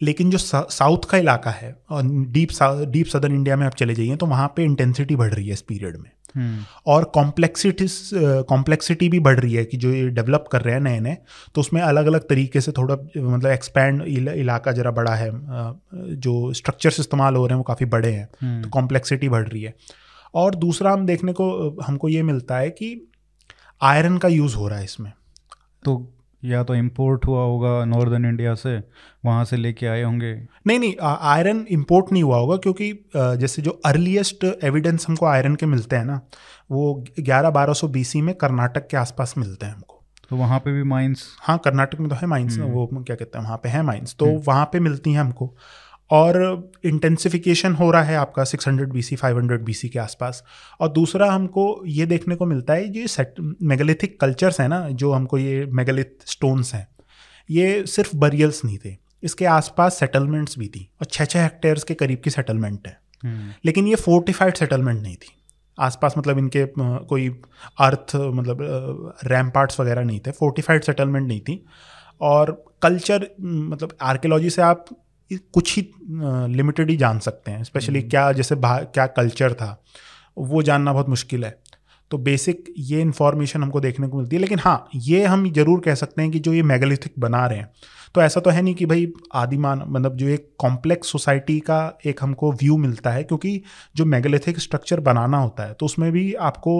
लेकिन 0.00 0.30
जो 0.30 0.38
साउथ 0.38 1.08
का 1.10 1.18
इलाका 1.18 1.50
है 1.50 1.76
और 1.90 2.02
डीप 2.28 2.50
डीप 2.88 3.06
सदर्न 3.06 3.34
इंडिया 3.34 3.56
में 3.56 3.66
आप 3.66 3.74
चले 3.74 3.94
जाइए 3.94 4.16
तो 4.16 4.26
वहाँ 4.26 4.52
पे 4.56 4.64
इंटेंसिटी 4.64 5.16
बढ़ 5.16 5.32
रही 5.32 5.46
है 5.46 5.52
इस 5.52 5.62
पीरियड 5.62 5.96
में 5.96 6.10
हम्म। 6.34 6.64
और 6.86 7.04
कॉम्प्लेक्सिटी 7.14 7.86
कॉम्प्लेक्सिटी 8.48 9.08
भी 9.08 9.18
बढ़ 9.20 9.38
रही 9.40 9.54
है 9.54 9.64
कि 9.64 9.76
जो 9.76 9.92
ये 9.92 10.08
डेवलप 10.10 10.44
कर 10.52 10.62
रहे 10.62 10.74
हैं 10.74 10.80
नए 10.80 11.00
नए 11.00 11.16
तो 11.54 11.60
उसमें 11.60 11.80
अलग 11.82 12.06
अलग 12.06 12.28
तरीके 12.28 12.60
से 12.60 12.72
थोड़ा 12.72 12.94
मतलब 13.16 13.46
एक्सपैंड 13.46 14.02
इलाका 14.06 14.72
जरा 14.72 14.90
बड़ा 14.90 15.14
है 15.14 15.30
जो 16.18 16.52
स्ट्रक्चर्स 16.52 17.00
इस्तेमाल 17.00 17.36
हो 17.36 17.46
रहे 17.46 17.54
हैं 17.54 17.58
वो 17.58 17.64
काफ़ी 17.64 17.86
बड़े 17.86 18.12
हैं 18.12 18.28
हम्म। 18.42 18.62
तो 18.62 18.68
कॉम्प्लेक्सिटी 18.68 19.28
बढ़ 19.28 19.48
रही 19.48 19.62
है 19.62 19.74
और 20.34 20.54
दूसरा 20.56 20.92
हम 20.92 21.06
देखने 21.06 21.32
को 21.32 21.50
हमको 21.82 22.08
ये 22.08 22.22
मिलता 22.22 22.58
है 22.58 22.70
कि 22.70 22.94
आयरन 23.80 24.18
का 24.18 24.28
यूज़ 24.28 24.56
हो 24.56 24.68
रहा 24.68 24.78
है 24.78 24.84
इसमें 24.84 25.12
तो 25.82 25.96
या 26.42 26.62
तो 26.64 26.74
इम्पोर्ट 26.74 27.26
हुआ 27.26 27.42
होगा 27.42 27.84
नॉर्दर्न 27.84 28.24
इंडिया 28.24 28.54
से 28.54 28.76
वहाँ 29.24 29.44
से 29.44 29.56
लेके 29.56 29.86
आए 29.86 30.02
होंगे। 30.02 30.32
नहीं 30.66 30.78
नहीं 30.78 30.94
आयरन 31.02 31.64
इम्पोर्ट 31.70 32.12
नहीं 32.12 32.22
हुआ 32.22 32.38
होगा 32.38 32.56
क्योंकि 32.56 32.92
जैसे 33.16 33.62
जो 33.62 33.80
अर्लीस्ट 33.84 34.44
एविडेंस 34.64 35.06
हमको 35.08 35.26
आयरन 35.26 35.54
के 35.54 35.66
मिलते 35.66 35.96
हैं 35.96 36.04
ना 36.04 36.20
वो 36.70 36.92
ग्यारह 37.20 37.50
बारह 37.50 37.72
सौ 37.72 37.88
बीसी 37.88 38.22
में 38.22 38.34
कर्नाटक 38.34 38.86
के 38.88 38.96
आसपास 38.96 39.34
मिलते 39.38 39.66
हैं 39.66 39.74
हमको। 39.74 39.96
तो 40.30 40.36
वहाँ 40.36 40.58
पे 40.58 40.72
भी 40.72 40.82
माइंस 40.84 41.26
हाँ 41.42 41.58
कर्नाटक 41.58 42.00
में 42.00 42.08
तो 42.08 42.16
है 42.16 42.26
माइंस 42.26 42.56
ना 42.58 42.64
वो 42.64 42.86
क्या 42.88 43.16
कहते 43.16 43.38
हैं 43.38 43.44
वहाँ 43.44 43.56
पे 43.62 43.68
है 43.68 43.82
माइंस 43.82 44.14
तो 44.18 44.26
हम्म। 44.26 44.42
वहाँ 44.46 44.64
पे 44.72 44.80
मिलती 44.80 45.12
हैं 45.12 45.20
हमको। 45.20 45.54
और 46.10 46.70
इंटेंसिफिकेशन 46.84 47.72
हो 47.72 47.90
रहा 47.90 48.02
है 48.02 48.16
आपका 48.16 48.44
600 48.44 48.68
hundred 48.68 48.92
B 48.92 49.02
C 49.02 49.16
five 49.16 49.38
hundred 49.38 49.64
B 49.64 49.72
C 49.72 49.88
के 49.88 49.98
आसपास। 49.98 50.44
और 50.80 50.88
दूसरा 50.88 51.32
हमको 51.32 51.82
ये 51.86 52.06
देखने 52.06 52.34
को 52.34 52.46
मिलता 52.46 52.72
है 52.72 52.98
ये 52.98 53.06
सेट 53.06 53.34
मेगालिथिक 53.62 54.20
कल्चर्स 54.20 54.60
हैं 54.60 54.68
ना 54.68 54.88
जो 54.88 55.12
हमको 55.12 55.38
ये 55.38 55.66
मेगालिथ 55.66 56.26
स्टोन्स 56.26 56.74
हैं 56.74 56.88
ये 57.50 57.86
सिर्फ़ 57.86 58.16
बरियल्स 58.16 58.64
नहीं 58.64 58.78
थे। 58.78 58.96
इसके 59.22 59.44
आसपास 59.44 59.98
सेटलमेंट्स 59.98 60.58
भी 60.58 60.68
थी 60.68 60.90
और 61.00 61.06
छः 61.06 61.24
छः 61.24 61.42
हेक्टेयर्स 61.42 61.84
के 61.84 61.94
करीब 61.94 62.20
की 62.24 62.30
सेटलमेंट 62.30 62.88
है। 62.88 63.00
हम्म। 63.24 63.52
लेकिन 63.64 63.86
ये 63.86 63.94
फोर्टिफाइड 63.94 64.54
सेटलमेंट 64.54 65.02
नहीं 65.02 65.16
थी। 65.16 65.34
आसपास 65.80 66.14
मतलब 66.18 66.38
इनके 66.38 66.66
कोई 66.78 67.28
अर्थ 67.80 68.16
मतलब 68.16 68.58
रैमपार्ट्स 69.24 69.80
वगैरह 69.80 70.04
नहीं 70.04 70.20
थे। 70.20 70.30
फोर्टिफाइड 70.30 70.84
सेटलमेंट 70.84 71.28
नहीं 71.28 71.40
थी। 71.40 71.64
और 72.20 72.64
कल्चर 72.82 73.26
मतलब 73.40 73.96
आर्कियोलॉजी 74.02 74.50
से 74.50 74.62
आप 74.62 74.84
कुछ 75.30 75.76
ही 75.76 75.82
लिमिटेड 76.52 76.90
ही 76.90 76.96
जान 76.96 77.18
सकते 77.20 77.50
हैं 77.50 77.64
स्पेशली 77.64 77.98
हम्म। 77.98 78.10
क्या 78.10 78.30
जैसे 78.32 78.56
क्या 78.64 79.06
कल्चर 79.08 79.52
था 79.54 79.76
वो 80.36 80.62
जानना 80.62 80.92
बहुत 80.92 81.08
मुश्किल 81.08 81.44
है 81.44 81.58
तो 82.10 82.18
बेसिक 82.18 82.72
ये 82.80 83.00
इन्फॉर्मेशन 83.00 83.62
हमको 83.62 83.80
देखने 83.80 84.08
को 84.08 84.18
मिलती 84.18 84.36
है 84.36 84.42
लेकिन 84.42 84.58
हाँ 84.58 84.88
ये 84.96 85.24
हम 85.24 85.50
ज़रूर 85.52 85.80
कह 85.80 85.94
सकते 85.94 86.22
हैं 86.22 86.30
कि 86.30 86.38
जो 86.38 86.52
ये 86.52 86.62
मेगालिथिक 86.64 87.12
बना 87.18 87.46
रहे 87.46 87.58
हैं 87.58 87.70
तो 88.14 88.22
ऐसा 88.22 88.40
तो 88.40 88.50
है 88.50 88.62
नहीं 88.62 88.74
कि 88.74 88.86
भाई 88.86 89.06
आदिमान 89.34 89.84
मतलब 89.86 90.16
जो 90.16 90.28
एक 90.28 90.48
कॉम्प्लेक्स 90.58 91.08
सोसाइटी 91.08 91.58
का 91.60 91.78
एक 92.06 92.22
हमको 92.22 92.52
व्यू 92.52 92.76
मिलता 92.76 93.10
है 93.10 93.22
क्योंकि 93.24 93.60
जो 93.96 94.04
मेगालिथिक 94.06 94.58
स्ट्रक्चर 94.58 95.00
बनाना 95.00 95.38
होता 95.38 95.66
है 95.66 95.74
तो 95.74 95.86
उसमें 95.86 96.10
भी 96.12 96.32
आपको 96.42 96.74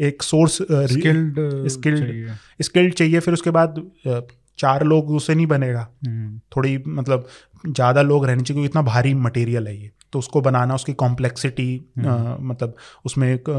एक 0.00 0.22
सोर्स 0.22 0.58
स्किल्ड 0.92 1.40
स्किल्ड 1.68 2.30
स्किल्ड 2.62 2.94
चाहिए 2.94 3.20
फिर 3.20 3.34
उसके 3.34 3.50
बाद 3.50 3.82
चार 4.58 4.84
लोग 4.84 5.10
उससे 5.10 5.34
नहीं 5.34 5.46
बनेगा 5.46 5.88
हम्म। 6.06 6.40
थोड़ी 6.56 6.78
मतलब 6.88 7.26
ज़्यादा 7.66 8.02
लोग 8.02 8.26
रहने 8.26 8.42
चाहिए 8.42 8.54
क्योंकि 8.54 8.70
इतना 8.70 8.82
भारी 8.82 9.14
मटेरियल 9.16 9.66
है 9.68 9.76
ये। 9.76 9.90
तो 10.12 10.18
उसको 10.18 10.40
बनाना 10.40 10.74
उसकी 10.74 10.92
कॉम्प्लेक्सिटी 10.94 11.68
हम्म। 11.98 12.48
मतलब 12.48 12.74
उसमें 13.04 13.28
एक 13.28 13.50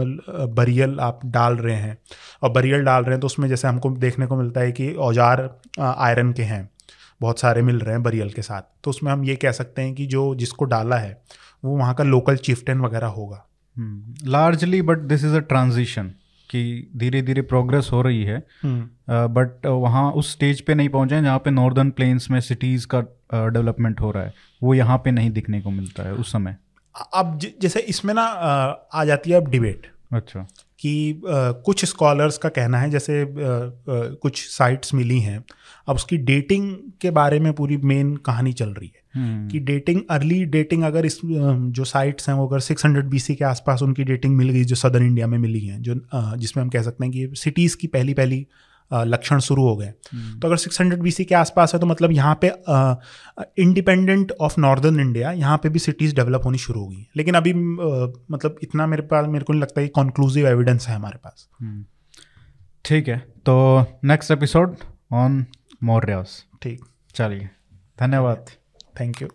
बरियल 0.56 1.00
आप 1.00 1.20
डाल 1.26 1.56
रहे 1.56 1.76
हैं। 1.76 1.98
और 2.44 2.52
बरियल 2.52 2.84
डाल 2.84 3.04
रहे 3.04 3.12
हैं 3.12 3.20
तो 3.20 3.28
उसमें 3.28 3.48
जैसे 3.50 3.68
हमको 3.68 3.90
देखने 3.98 4.26
को 4.28 4.36
मिलता 4.36 4.62
है 4.62 4.72
कि 4.72 4.94
औज़ार 4.94 5.50
आयरन 5.80 6.32
के 6.34 6.44
हैं। 6.44 6.70
बहुत 7.22 7.40
सारे 7.40 7.62
मिल 7.62 7.80
रहे 7.80 7.94
हैं 7.94 8.04
बरियल 8.04 8.30
के 8.30 8.42
साथ। 8.42 8.62
तो 8.84 8.90
उसमें 8.90 9.12
हम 9.12 9.24
ये 9.24 9.36
कह 9.36 9.52
सकते 9.52 9.82
हैं 9.82 9.94
कि 9.96 10.06
जो 10.06 10.34
जिसको 10.36 10.66
डाला 10.66 10.98
है 10.98 11.22
वो 11.64 11.78
वहाँ 11.78 11.94
का 11.94 12.04
लोकल 12.04 12.36
चिफ्टन 12.38 12.82
वगैरह 12.82 13.08
होगा। 13.10 13.44
Largely 14.28 14.82
but 14.82 14.98
this 15.00 15.24
is 15.24 15.36
a 15.36 15.40
transition 15.40 16.12
कि 16.50 16.92
धीरे 16.98 17.22
धीरे 17.22 17.42
प्रोग्रेस 17.42 17.90
हो 17.92 18.02
रही 18.02 18.24
है। 18.24 18.38
But 18.40 19.66
hmm. 19.66 19.76
वहाँ 19.76 20.12
उस 20.12 20.32
स्टेज 20.32 20.62
पे 20.62 20.76
नहीं 20.76 20.90
पहुँचे 20.90 21.22
जहाँ 21.22 21.40
पे 21.40 21.52
नॉर्दर्न 21.52 21.90
प्लेन्स 21.90 22.30
में 22.32 22.40
सिटीज़ 22.42 22.88
का 22.88 23.02
डेवलपमेंट 23.34 24.02
हो 24.02 24.12
रहा 24.12 24.24
है। 24.24 24.34
वो 24.64 24.74
यहाँ 24.74 24.98
पे 24.98 25.12
नहीं 25.12 25.30
दिखने 25.32 25.62
को 25.62 25.70
मिलता 25.70 26.04
है 26.04 26.14
उस 26.14 26.32
समय। 26.32 26.58
अब 27.14 27.40
जैसे 27.62 27.80
इसमें 27.80 28.14
ना 28.14 28.24
आ 28.94 29.06
जाती 29.06 29.32
है 29.32 29.38
अब 29.38 29.48
डिबेट 29.48 29.92
अच्छा। 30.14 30.48
कि 30.80 31.22
कुछ 31.26 31.86
स्कॉलर्स 31.86 32.38
का 32.38 32.50
कहना 32.50 32.80
है 32.80 32.90
जैसे 32.90 33.26
कुछ 33.30 34.48
साइट्स 34.50 34.94
मिली 34.94 35.20
हैं 35.20 35.44
अब 35.88 35.96
उसकी 35.96 36.18
डेटिंग 36.18 36.76
के 37.02 37.12
बारे 37.12 37.40
में 37.40 37.54
पूरी 37.54 37.78
मेन 37.78 38.16
कहानी 38.16 38.54
चल 38.54 38.70
रही 38.70 38.92
है 38.96 39.02
hmm. 39.02 39.52
कि 39.52 39.60
डेटिंग 39.60 40.02
अर्ली 40.10 40.46
डेटिंग 40.46 40.84
अगर 40.84 41.06
इस 41.06 41.20
जो 41.24 41.84
साइट्स 41.84 42.30
हैं 42.30 42.36
वो 42.36 42.48
अगर 42.48 42.62
600 42.62 42.86
हंड्रेड 42.86 43.38
के 43.38 43.46
आसपास 43.46 43.82
उनकी 43.82 44.04
डेटिंग 44.04 44.38
मिल 44.38 44.50
गई 44.50 44.64
जो 44.64 44.76
सदर्न 44.76 45.06
इंडिया 45.06 45.28
में 45.28 45.38
मिली 45.38 45.66
हैं 45.66 45.82
जो 45.82 45.96
जिसमें 46.14 46.64
हम 46.64 46.70
कह 46.70 46.82
सकते 46.82 47.06
हैं 47.06 47.14
कि 47.14 47.30
सिटीज़ 47.36 47.78
की 47.78 47.88
पहली 47.88 48.14
पहली 48.14 48.48
लक्षण 48.94 49.40
शुरू 49.40 49.64
हो 49.64 49.78
गए 49.78 49.86
hmm. 49.86 50.42
तो 50.42 50.48
अगर 50.48 50.58
600 50.58 50.82
हंड्रेड 50.82 51.28
के 51.28 51.36
आसपास 51.36 51.74
है 51.74 51.80
तो 51.80 51.86
मतलब 51.86 52.12
यहाँ 52.12 52.40
पे 52.44 52.48
इंडिपेंडेंट 53.62 54.32
ऑफ़ 54.32 54.60
नॉर्दर्न 54.60 55.00
इंडिया 55.00 55.32
यहाँ 55.32 55.58
पे 55.58 55.70
भी 55.70 55.80
सिटीज़ 55.80 56.16
डेवलप 56.16 56.42
होनी 56.46 56.58
शुरू 56.58 56.80
हो 56.80 56.88
गई 56.88 57.08
लेकिन 57.16 57.36
अभी 57.36 57.52
आ, 57.52 58.08
मतलब 58.32 58.56
इतना 58.64 58.88
मेरे 58.88 59.02
पास 59.02 59.26
मेरे 59.28 59.46
को 59.46 59.54
नहीं 59.54 59.62
लगता 59.62 59.82
कि 59.82 59.88
कॉन्क्लूसिव 59.88 60.48
एविडेंस 60.48 60.88
है 60.88 60.96
हमारे 60.96 61.18
पास 61.18 61.50
hmm. 61.64 61.84
ठीक 62.86 63.08
है 63.08 63.18
तो 63.18 63.86
नेक्स्ट 64.04 64.32
एपिसोड 64.32 64.76
ऑन 65.12 65.46
मौर्यास 65.84 66.46
ठीक। 66.62 66.86
चलिए 67.16 67.50
धन्यवाद। 68.00 68.50
Thank 69.00 69.22
you 69.22 69.28